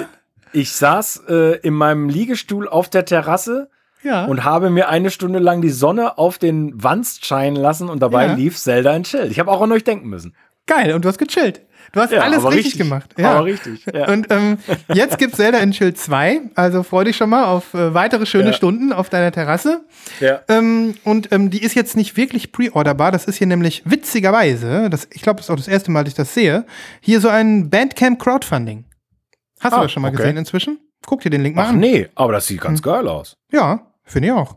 Ich, 0.53 0.61
ich 0.61 0.71
saß 0.73 1.23
äh, 1.29 1.57
in 1.59 1.73
meinem 1.73 2.09
Liegestuhl 2.09 2.67
auf 2.67 2.89
der 2.89 3.05
Terrasse 3.05 3.69
Ja. 4.03 4.25
und 4.25 4.43
habe 4.43 4.69
mir 4.69 4.89
eine 4.89 5.09
Stunde 5.11 5.39
lang 5.39 5.61
die 5.61 5.69
Sonne 5.69 6.17
auf 6.17 6.37
den 6.37 6.71
Wanst 6.75 7.25
scheinen 7.25 7.55
lassen 7.55 7.89
und 7.89 8.01
dabei 8.01 8.27
Ja. 8.27 8.33
lief 8.33 8.57
Zelda 8.57 8.91
and 8.93 9.05
Chill. 9.07 9.31
Ich 9.31 9.39
habe 9.39 9.51
auch 9.51 9.61
an 9.61 9.71
euch 9.71 9.83
denken 9.83 10.09
müssen. 10.09 10.35
Geil. 10.67 10.93
Und 10.93 11.03
du 11.05 11.09
hast 11.09 11.17
gechillt. 11.17 11.61
Du 11.91 11.99
hast 11.99 12.11
Ja, 12.11 12.21
alles 12.21 12.43
richtig, 12.45 12.57
richtig. 12.65 12.77
gemacht. 12.79 13.11
Ja. 13.17 13.31
Aber 13.33 13.45
richtig, 13.45 13.85
ja. 13.93 14.07
Und 14.11 14.27
ähm, 14.31 14.57
jetzt 14.93 15.17
gibt's 15.17 15.37
Zelda 15.37 15.59
in 15.59 15.71
Chill 15.71 15.93
2. 15.93 16.41
Also 16.55 16.83
freu 16.83 17.03
dich 17.03 17.15
schon 17.17 17.29
mal 17.29 17.45
auf 17.45 17.73
äh, 17.73 17.93
weitere 17.93 18.25
schöne 18.25 18.47
Ja. 18.47 18.53
Stunden 18.53 18.91
auf 18.93 19.09
deiner 19.09 19.31
Terrasse. 19.31 19.83
Ja. 20.19 20.41
Ähm, 20.47 20.95
und 21.03 21.31
ähm, 21.31 21.49
die 21.49 21.61
ist 21.63 21.75
jetzt 21.75 21.95
nicht 21.95 22.17
wirklich 22.17 22.51
pre-orderbar. 22.51 23.11
Das 23.11 23.25
ist 23.25 23.37
hier 23.37 23.47
nämlich 23.47 23.83
witzigerweise, 23.85 24.89
das, 24.89 25.07
ich 25.11 25.21
glaube, 25.21 25.37
das 25.37 25.47
ist 25.47 25.49
auch 25.51 25.55
das 25.57 25.67
erste 25.67 25.91
Mal, 25.91 26.03
dass 26.03 26.11
ich 26.13 26.17
das 26.17 26.33
sehe, 26.33 26.65
hier 27.01 27.19
so 27.19 27.29
ein 27.29 27.69
Bandcamp 27.69 28.19
Crowdfunding. 28.21 28.85
Hast 29.59 29.73
du 29.73 29.77
Ah, 29.77 29.83
das 29.83 29.91
schon 29.91 30.01
mal 30.01 30.09
okay. 30.09 30.17
gesehen 30.17 30.37
inzwischen? 30.37 30.79
Guck 31.05 31.21
dir 31.21 31.29
den 31.29 31.41
Link 31.43 31.55
mal 31.55 31.65
Ach 31.65 31.69
an. 31.69 31.79
nee, 31.79 32.07
aber 32.15 32.33
das 32.33 32.47
sieht 32.47 32.61
ganz 32.61 32.79
Hm. 32.79 32.83
geil 32.83 33.07
aus. 33.07 33.37
Ja, 33.51 33.87
finde 34.03 34.27
ich 34.29 34.33
auch. 34.33 34.55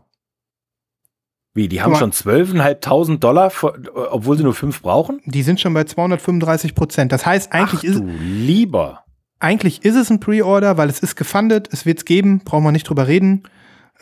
Wie, 1.57 1.67
die 1.67 1.81
haben 1.81 1.95
schon 1.95 2.11
12.500 2.11 3.17
Dollar, 3.17 3.49
für, 3.49 3.73
obwohl 4.11 4.37
sie 4.37 4.43
nur 4.43 4.53
fünf 4.53 4.83
brauchen? 4.83 5.21
Die 5.25 5.41
sind 5.41 5.59
schon 5.59 5.73
bei 5.73 5.85
235 5.85 6.75
Prozent. 6.75 7.11
Das 7.11 7.25
heißt, 7.25 7.51
eigentlich 7.51 7.79
Ach 7.79 7.83
ist, 7.83 7.99
du 7.99 8.05
lieber. 8.05 9.03
eigentlich 9.39 9.83
ist 9.83 9.95
es 9.95 10.11
ein 10.11 10.19
Pre-Order, 10.19 10.77
weil 10.77 10.87
es 10.87 10.99
ist 10.99 11.15
gefundet, 11.15 11.67
es 11.71 11.87
wird's 11.87 12.05
geben, 12.05 12.43
brauchen 12.45 12.63
wir 12.63 12.71
nicht 12.71 12.87
drüber 12.87 13.07
reden. 13.07 13.41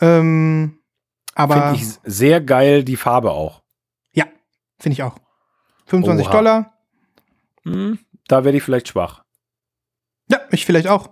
Ähm, 0.02 0.80
aber 1.34 1.72
Finde 1.72 1.76
ich 1.76 1.88
sehr 2.04 2.42
geil, 2.42 2.84
die 2.84 2.96
Farbe 2.96 3.30
auch. 3.32 3.62
ja, 4.12 4.26
finde 4.78 4.92
ich 4.92 5.02
auch. 5.02 5.16
25 5.86 6.26
Oha. 6.26 6.32
Dollar. 6.36 6.74
Hm, 7.62 7.98
da 8.28 8.44
werde 8.44 8.58
ich 8.58 8.64
vielleicht 8.64 8.88
schwach. 8.88 9.22
Ja, 10.30 10.40
ich 10.50 10.66
vielleicht 10.66 10.88
auch. 10.88 11.08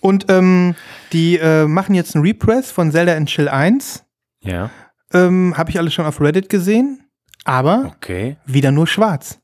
Und 0.00 0.26
ähm, 0.28 0.74
die 1.14 1.38
äh, 1.38 1.64
machen 1.66 1.94
jetzt 1.94 2.14
einen 2.14 2.24
Repress 2.26 2.70
von 2.70 2.92
Zelda 2.92 3.14
and 3.14 3.30
Chill 3.30 3.48
1. 3.48 4.04
Ja. 4.42 4.70
Ähm, 5.16 5.54
Habe 5.56 5.70
ich 5.70 5.78
alles 5.78 5.94
schon 5.94 6.04
auf 6.06 6.20
Reddit 6.20 6.48
gesehen. 6.48 7.00
Aber 7.44 7.92
Okay. 7.96 8.36
wieder 8.44 8.72
nur 8.72 8.86
schwarz. 8.86 9.38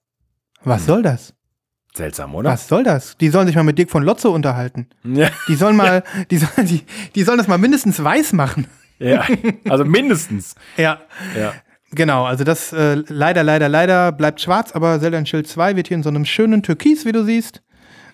Was 0.65 0.87
soll 0.87 1.03
das? 1.03 1.35
Seltsam, 1.95 2.35
oder? 2.35 2.51
Was 2.51 2.69
soll 2.69 2.85
das? 2.85 3.17
Die 3.19 3.29
sollen 3.29 3.47
sich 3.47 3.57
mal 3.57 3.65
mit 3.65 3.79
Dirk 3.79 3.91
von 3.91 4.03
Lotzo 4.03 4.33
unterhalten. 4.33 4.87
Ja. 5.05 5.29
Die 5.49 5.55
sollen 5.55 5.77
mal, 5.77 6.03
die 6.31 6.39
sollen, 6.39 6.67
die, 6.67 6.85
die 7.15 7.23
sollen 7.23 7.39
das 7.39 7.49
mal 7.49 7.59
mindestens 7.59 8.03
weiß 8.03 8.33
machen. 8.33 8.67
ja. 8.99 9.25
Also 9.69 9.85
mindestens. 9.85 10.55
Ja. 10.77 11.01
Ja. 11.39 11.53
Genau, 11.95 12.25
also 12.25 12.43
das 12.45 12.73
äh, 12.73 12.95
leider, 13.09 13.43
leider, 13.45 13.69
leider 13.69 14.13
bleibt 14.13 14.41
schwarz, 14.41 14.73
aber 14.73 14.99
Zelda 15.01 15.19
and 15.19 15.27
Chill 15.29 15.45
2 15.45 15.77
wird 15.77 15.89
hier 15.89 15.97
in 15.99 16.03
so 16.03 16.09
einem 16.09 16.25
schönen 16.25 16.63
Türkis, 16.63 17.05
wie 17.05 17.13
du 17.13 17.23
siehst. 17.23 17.63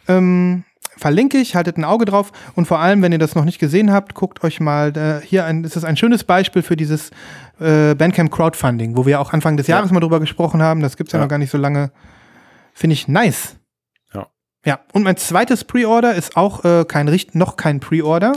Ähm, 0.08 0.64
verlinke 0.98 1.38
ich, 1.38 1.54
haltet 1.54 1.78
ein 1.78 1.84
Auge 1.84 2.04
drauf 2.04 2.32
und 2.54 2.66
vor 2.66 2.80
allem, 2.80 3.00
wenn 3.02 3.12
ihr 3.12 3.18
das 3.18 3.34
noch 3.34 3.44
nicht 3.44 3.58
gesehen 3.58 3.92
habt, 3.92 4.14
guckt 4.14 4.42
euch 4.44 4.60
mal 4.60 4.96
äh, 4.96 5.24
hier 5.24 5.44
ein, 5.44 5.62
das 5.62 5.76
ist 5.76 5.84
ein 5.84 5.96
schönes 5.96 6.24
Beispiel 6.24 6.62
für 6.62 6.76
dieses 6.76 7.10
äh, 7.60 7.94
Bandcamp 7.94 8.30
Crowdfunding, 8.30 8.96
wo 8.96 9.06
wir 9.06 9.20
auch 9.20 9.32
Anfang 9.32 9.56
des 9.56 9.66
Ja. 9.68 9.76
Jahres 9.76 9.90
mal 9.92 10.00
drüber 10.00 10.20
gesprochen 10.20 10.60
haben. 10.62 10.80
Das 10.80 10.96
gibt's 10.96 11.12
ja, 11.12 11.18
Ja. 11.18 11.24
noch 11.24 11.30
gar 11.30 11.38
nicht 11.38 11.50
so 11.50 11.58
lange. 11.58 11.90
Finde 12.74 12.94
ich 12.94 13.08
nice. 13.08 13.56
Ja. 14.14 14.26
Ja, 14.64 14.80
und 14.92 15.02
mein 15.04 15.16
zweites 15.16 15.64
Pre-Order 15.64 16.14
ist 16.14 16.36
auch 16.36 16.64
äh, 16.64 16.84
kein 16.84 17.08
Richt 17.08 17.34
noch 17.34 17.56
kein 17.56 17.80
Pre-Order, 17.80 18.32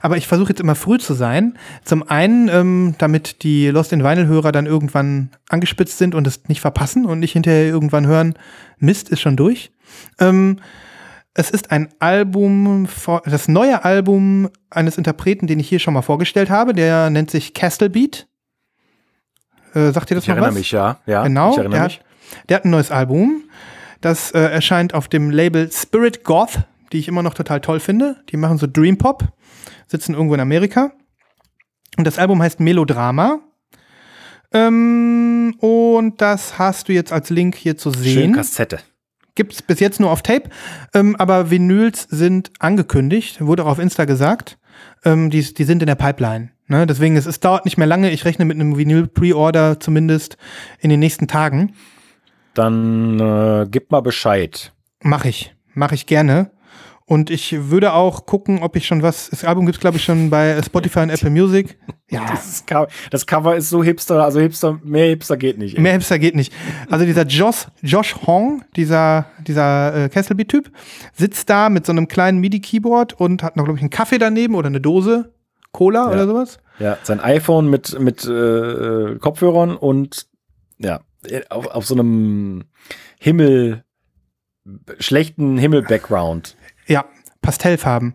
aber 0.00 0.16
ich 0.16 0.26
versuche 0.26 0.50
jetzt 0.50 0.60
immer 0.60 0.74
früh 0.74 0.98
zu 0.98 1.14
sein. 1.14 1.58
Zum 1.84 2.08
einen, 2.08 2.48
ähm, 2.48 2.94
damit 2.98 3.42
die 3.42 3.68
Lost 3.68 3.92
in 3.92 4.04
Vinyl-Hörer 4.04 4.52
dann 4.52 4.66
irgendwann 4.66 5.30
angespitzt 5.48 5.98
sind 5.98 6.14
und 6.14 6.26
es 6.26 6.48
nicht 6.48 6.60
verpassen 6.60 7.04
und 7.06 7.20
nicht 7.20 7.32
hinterher 7.32 7.66
irgendwann 7.66 8.06
hören, 8.06 8.34
Mist 8.78 9.08
ist 9.08 9.20
schon 9.20 9.36
durch. 9.36 9.72
Ähm, 10.18 10.58
es 11.34 11.50
ist 11.50 11.70
ein 11.70 11.88
Album, 11.98 12.86
das 13.24 13.48
neue 13.48 13.84
Album 13.84 14.50
eines 14.70 14.98
Interpreten, 14.98 15.46
den 15.46 15.58
ich 15.60 15.68
hier 15.68 15.78
schon 15.78 15.94
mal 15.94 16.02
vorgestellt 16.02 16.50
habe. 16.50 16.74
Der 16.74 17.08
nennt 17.10 17.30
sich 17.30 17.54
Castle 17.54 17.88
Beat. 17.90 18.26
Äh, 19.74 19.92
sagt 19.92 20.10
ihr 20.10 20.14
das 20.16 20.24
Ich 20.24 20.28
noch 20.28 20.34
erinnere 20.36 20.50
was? 20.50 20.58
mich, 20.58 20.72
ja. 20.72 20.98
Ja, 21.06 21.22
Genau, 21.24 21.52
ich 21.52 21.56
erinnere 21.58 21.74
der 21.78 21.84
mich. 21.84 21.98
hat, 22.00 22.04
der 22.48 22.56
hat 22.58 22.64
ein 22.66 22.70
neues 22.70 22.90
Album. 22.90 23.44
Das 24.02 24.32
äh, 24.32 24.40
erscheint 24.40 24.92
auf 24.94 25.08
dem 25.08 25.30
Label 25.30 25.70
Spirit 25.72 26.24
Goth, 26.24 26.58
die 26.92 26.98
ich 26.98 27.08
immer 27.08 27.22
noch 27.22 27.34
total 27.34 27.60
toll 27.60 27.80
finde. 27.80 28.16
Die 28.30 28.36
machen 28.36 28.58
so 28.58 28.66
Dream 28.66 28.98
Pop, 28.98 29.24
sitzen 29.86 30.12
irgendwo 30.14 30.34
in 30.34 30.40
Amerika. 30.40 30.92
Und 31.96 32.06
das 32.06 32.18
Album 32.18 32.42
heißt 32.42 32.60
Melodrama. 32.60 33.38
Ähm, 34.52 35.54
und 35.60 36.20
das 36.20 36.58
hast 36.58 36.88
du 36.88 36.92
jetzt 36.92 37.12
als 37.12 37.30
Link 37.30 37.54
hier 37.54 37.76
zu 37.78 37.90
sehen. 37.90 38.34
Kassette. 38.34 38.80
Gibt 39.34 39.54
es 39.54 39.62
bis 39.62 39.80
jetzt 39.80 39.98
nur 39.98 40.10
auf 40.10 40.22
Tape, 40.22 40.50
ähm, 40.94 41.16
aber 41.16 41.50
Vinyls 41.50 42.02
sind 42.10 42.50
angekündigt, 42.58 43.40
wurde 43.40 43.64
auch 43.64 43.70
auf 43.70 43.78
Insta 43.78 44.04
gesagt. 44.04 44.58
Ähm, 45.04 45.30
die, 45.30 45.54
die 45.54 45.64
sind 45.64 45.82
in 45.82 45.86
der 45.86 45.94
Pipeline. 45.94 46.50
Ne? 46.66 46.86
Deswegen, 46.86 47.16
es, 47.16 47.26
es 47.26 47.40
dauert 47.40 47.64
nicht 47.64 47.78
mehr 47.78 47.86
lange. 47.86 48.10
Ich 48.10 48.24
rechne 48.24 48.44
mit 48.44 48.56
einem 48.56 48.76
Vinyl-Pre-Order 48.76 49.80
zumindest 49.80 50.36
in 50.80 50.90
den 50.90 51.00
nächsten 51.00 51.28
Tagen. 51.28 51.74
Dann 52.54 53.18
äh, 53.20 53.66
gib 53.70 53.90
mal 53.90 54.00
Bescheid. 54.00 54.72
Mache 55.02 55.28
ich. 55.28 55.54
Mache 55.74 55.94
ich 55.94 56.06
gerne. 56.06 56.50
Und 57.12 57.28
ich 57.28 57.68
würde 57.68 57.92
auch 57.92 58.24
gucken, 58.24 58.62
ob 58.62 58.74
ich 58.74 58.86
schon 58.86 59.02
was. 59.02 59.28
Das 59.28 59.44
Album 59.44 59.66
gibt 59.66 59.76
es, 59.76 59.80
glaube 59.80 59.98
ich, 59.98 60.04
schon 60.04 60.30
bei 60.30 60.58
Spotify 60.62 61.00
und 61.00 61.10
Apple 61.10 61.28
Music. 61.28 61.78
Ja, 62.10 62.24
Das, 62.30 62.64
Co- 62.66 62.86
das 63.10 63.26
Cover 63.26 63.54
ist 63.54 63.68
so 63.68 63.84
hipster, 63.84 64.24
also 64.24 64.40
hipster, 64.40 64.80
mehr 64.82 65.08
hipster 65.08 65.36
geht 65.36 65.58
nicht. 65.58 65.76
ey. 65.76 65.82
mehr 65.82 65.92
Hipster 65.92 66.18
geht 66.18 66.34
nicht. 66.34 66.54
Also 66.88 67.04
dieser 67.04 67.24
Josh, 67.26 67.66
Josh 67.82 68.16
Hong, 68.26 68.64
dieser, 68.76 69.26
dieser 69.46 70.04
äh, 70.04 70.08
Kesselbeat-Typ, 70.08 70.70
sitzt 71.12 71.50
da 71.50 71.68
mit 71.68 71.84
so 71.84 71.92
einem 71.92 72.08
kleinen 72.08 72.38
MIDI-Keyboard 72.40 73.12
und 73.20 73.42
hat 73.42 73.56
noch, 73.56 73.64
glaube 73.64 73.76
ich, 73.78 73.82
einen 73.82 73.90
Kaffee 73.90 74.16
daneben 74.18 74.54
oder 74.54 74.68
eine 74.68 74.80
Dose 74.80 75.34
Cola 75.72 76.08
oder 76.10 76.26
sowas. 76.26 76.58
Ja, 76.78 76.96
sein 77.02 77.20
iPhone 77.20 77.68
mit, 77.68 77.98
mit 78.00 78.24
äh, 78.24 79.16
Kopfhörern 79.18 79.76
und 79.76 80.28
ja, 80.78 81.00
auf, 81.50 81.66
auf 81.66 81.84
so 81.86 81.94
einem 81.94 82.64
Himmel, 83.20 83.84
schlechten 84.98 85.58
Himmel-Background. 85.58 86.56
Ja, 86.86 87.04
Pastellfarben. 87.40 88.14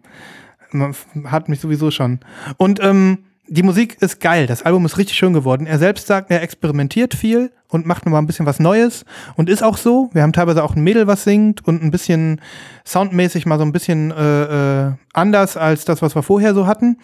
Man 0.71 0.93
hat 1.25 1.49
mich 1.49 1.59
sowieso 1.59 1.91
schon. 1.91 2.19
Und 2.57 2.81
ähm, 2.83 3.19
die 3.47 3.63
Musik 3.63 3.97
ist 4.01 4.19
geil. 4.19 4.45
Das 4.47 4.63
Album 4.63 4.85
ist 4.85 4.97
richtig 4.97 5.17
schön 5.17 5.31
geworden. 5.33 5.65
Er 5.67 5.79
selbst 5.79 6.07
sagt, 6.07 6.29
er 6.31 6.41
experimentiert 6.41 7.13
viel 7.13 7.51
und 7.69 7.85
macht 7.85 8.05
nochmal 8.05 8.21
ein 8.21 8.27
bisschen 8.27 8.45
was 8.45 8.59
Neues. 8.59 9.05
Und 9.37 9.49
ist 9.49 9.63
auch 9.63 9.77
so. 9.77 10.09
Wir 10.13 10.23
haben 10.23 10.33
teilweise 10.33 10.63
auch 10.63 10.75
ein 10.75 10.83
Mädel, 10.83 11.07
was 11.07 11.23
singt 11.23 11.65
und 11.65 11.81
ein 11.81 11.91
bisschen 11.91 12.41
soundmäßig 12.85 13.45
mal 13.45 13.57
so 13.57 13.63
ein 13.63 13.71
bisschen 13.71 14.11
äh, 14.11 14.87
äh, 14.87 14.91
anders 15.13 15.55
als 15.55 15.85
das, 15.85 16.01
was 16.01 16.15
wir 16.15 16.23
vorher 16.23 16.53
so 16.53 16.67
hatten. 16.67 16.97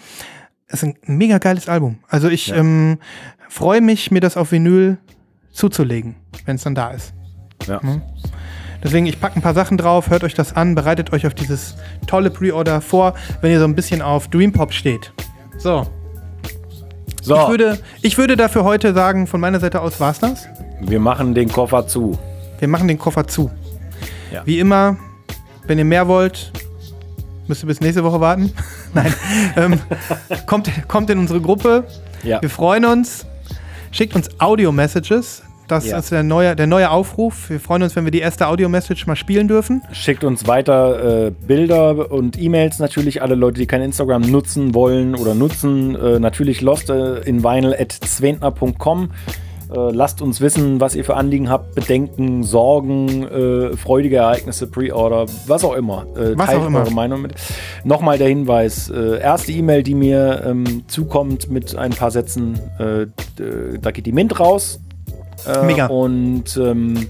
Es 0.68 0.84
ist 0.84 0.84
ein 0.84 1.18
mega 1.18 1.38
geiles 1.38 1.70
Album. 1.70 2.00
Also 2.10 2.28
ich 2.28 2.48
Ja. 2.48 2.58
ähm, 2.58 2.98
freue 3.48 3.80
mich, 3.82 4.12
mir 4.12 4.20
das 4.20 4.36
auf 4.36 4.52
Vinyl 4.52 4.98
zuzulegen, 5.52 6.16
wenn 6.46 6.56
es 6.58 6.64
dann 6.64 6.76
da 6.76 6.90
ist. 6.92 7.14
Ja. 7.68 7.80
Deswegen, 8.84 9.06
ich 9.06 9.20
packe 9.20 9.38
ein 9.38 9.42
paar 9.42 9.54
Sachen 9.54 9.78
drauf, 9.78 10.10
hört 10.10 10.24
euch 10.24 10.34
das 10.34 10.56
an, 10.56 10.76
bereitet 10.76 11.14
euch 11.14 11.26
auf 11.26 11.34
dieses 11.34 11.76
tolle 12.06 12.30
Pre-Order 12.30 12.82
vor, 12.82 13.14
wenn 13.42 13.52
ihr 13.52 13.60
so 13.60 13.66
ein 13.66 13.76
bisschen 13.76 14.02
auf 14.02 14.28
Dream 14.28 14.52
Pop 14.52 14.74
steht. 14.74 15.14
So, 15.58 15.88
So, 17.22 17.36
ich, 17.36 17.48
würde, 17.48 17.80
ich 18.02 18.18
würde 18.18 18.36
dafür 18.36 18.66
heute 18.66 18.94
sagen, 18.94 19.28
von 19.28 19.40
meiner 19.40 19.60
Seite 19.62 19.80
aus 19.82 20.00
war's 20.02 20.20
das. 20.20 20.48
wir 20.82 21.00
machen 21.00 21.34
den 21.34 21.48
Koffer 21.50 21.88
zu. 21.88 22.18
Wir 22.60 22.68
machen 22.68 22.88
den 22.90 23.00
Koffer 23.00 23.26
zu. 23.28 23.50
Ja. 24.32 24.42
Wie 24.46 24.60
immer, 24.60 24.98
wenn 25.68 25.78
ihr 25.78 25.86
mehr 25.86 26.08
wollt, 26.10 26.52
müsst 27.48 27.64
ihr 27.64 27.68
bis 27.68 27.80
nächste 27.80 28.04
Woche 28.04 28.20
warten. 28.20 28.52
Nein, 28.94 29.14
ähm, 29.56 29.80
kommt, 30.46 30.70
kommt 30.90 31.10
in 31.10 31.20
unsere 31.20 31.40
Gruppe. 31.40 31.86
Ja. 32.24 32.42
Wir 32.42 32.50
freuen 32.50 32.84
uns. 32.86 33.26
Schickt 33.92 34.16
uns 34.16 34.30
Audio-Messages. 34.40 35.44
Das 35.68 35.86
Ja. 35.88 35.98
ist 35.98 36.12
der 36.12 36.24
neue, 36.24 36.56
der 36.56 36.68
neue 36.68 36.92
Aufruf. 36.92 37.50
Wir 37.50 37.60
freuen 37.60 37.84
uns, 37.84 37.96
wenn 37.96 38.04
wir 38.04 38.12
die 38.12 38.20
erste 38.20 38.48
Audio-Message 38.48 39.08
mal 39.08 39.16
spielen 39.16 39.48
dürfen. 39.48 39.82
Schickt 39.92 40.24
uns 40.24 40.46
weiter 40.48 41.28
äh, 41.28 41.32
Bilder 41.32 42.12
und 42.12 42.40
E-Mails 42.42 42.80
natürlich. 42.80 43.22
Alle 43.22 43.36
Leute, 43.36 43.60
die 43.60 43.66
kein 43.66 43.82
Instagram 43.82 44.24
nutzen 44.24 44.76
wollen 44.76 45.16
oder 45.16 45.36
nutzen, 45.36 45.96
äh, 45.96 46.20
natürlich 46.20 46.62
lost 46.62 46.90
äh, 46.90 47.20
in 47.22 47.44
vinyl 47.44 47.74
at 47.74 47.92
zwentner.com. 47.92 49.12
Äh, 49.74 49.92
lasst 49.92 50.22
uns 50.22 50.42
wissen, 50.42 50.80
was 50.82 50.94
ihr 50.94 51.04
für 51.06 51.16
Anliegen 51.16 51.50
habt, 51.50 51.74
Bedenken, 51.74 52.44
Sorgen, 52.44 53.24
äh, 53.24 53.76
freudige 53.78 54.18
Ereignisse, 54.18 54.68
Pre-Order, 54.68 55.26
was 55.48 55.64
auch 55.64 55.74
immer. 55.74 56.06
Was 56.14 56.48
teilt 56.48 56.60
auch 56.62 56.68
immer. 56.68 56.80
eure 56.82 56.92
Meinung 56.92 57.22
mit. 57.24 57.34
Nochmal 57.84 58.18
der 58.20 58.28
Hinweis: 58.28 58.90
erste 58.90 59.52
E-Mail, 59.54 59.82
die 59.82 59.96
mir 59.96 60.44
ähm, 60.46 60.84
zukommt 60.88 61.50
mit 61.50 61.76
ein 61.76 61.92
paar 61.92 62.12
Sätzen, 62.12 62.60
da 62.78 63.92
geht 63.92 64.06
die 64.06 64.12
Mint 64.12 64.40
raus. 64.40 64.80
Äh, 65.48 65.66
Mega. 65.66 65.88
Und 65.88 66.58
ähm, 66.58 67.08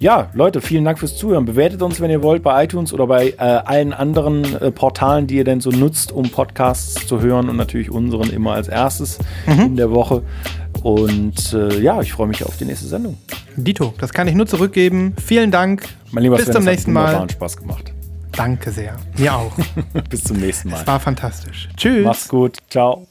ja, 0.00 0.28
Leute, 0.34 0.60
vielen 0.60 0.84
Dank 0.84 0.98
fürs 0.98 1.16
Zuhören. 1.16 1.44
Bewertet 1.44 1.80
uns, 1.82 2.00
wenn 2.00 2.10
ihr 2.10 2.22
wollt, 2.22 2.42
bei 2.42 2.64
iTunes 2.64 2.92
oder 2.92 3.06
bei 3.06 3.30
äh, 3.30 3.36
allen 3.38 3.92
anderen 3.92 4.44
äh, 4.60 4.70
Portalen, 4.70 5.26
die 5.26 5.36
ihr 5.36 5.44
denn 5.44 5.60
so 5.60 5.70
nutzt, 5.70 6.12
um 6.12 6.28
Podcasts 6.30 7.06
zu 7.06 7.20
hören 7.20 7.48
und 7.48 7.56
natürlich 7.56 7.90
unseren 7.90 8.30
immer 8.30 8.52
als 8.52 8.68
erstes 8.68 9.18
Mhm. 9.46 9.60
in 9.60 9.76
der 9.76 9.90
Woche. 9.90 10.22
Und 10.82 11.52
äh, 11.54 11.80
ja, 11.80 12.00
ich 12.02 12.12
freue 12.12 12.26
mich 12.26 12.44
auf 12.44 12.56
die 12.58 12.64
nächste 12.66 12.86
Sendung. 12.86 13.16
Dito, 13.56 13.94
das 13.98 14.12
kann 14.12 14.28
ich 14.28 14.34
nur 14.34 14.46
zurückgeben. 14.46 15.14
Vielen 15.24 15.50
Dank. 15.50 15.84
Mein 16.10 16.24
lieber 16.24 16.36
Bis 16.36 16.46
Sven, 16.46 16.54
zum 16.54 16.62
es 16.62 16.66
hat 16.66 16.72
nächsten 16.72 16.92
Mal. 16.92 17.30
Spaß 17.30 17.56
gemacht. 17.56 17.92
Danke 18.32 18.72
sehr. 18.72 18.96
Mir 19.16 19.34
auch. 19.34 19.52
Bis 20.10 20.24
zum 20.24 20.38
nächsten 20.38 20.70
Mal. 20.70 20.84
War 20.86 20.98
fantastisch. 21.00 21.68
Tschüss. 21.76 22.04
Mach's 22.04 22.28
gut. 22.28 22.58
Ciao. 22.68 23.06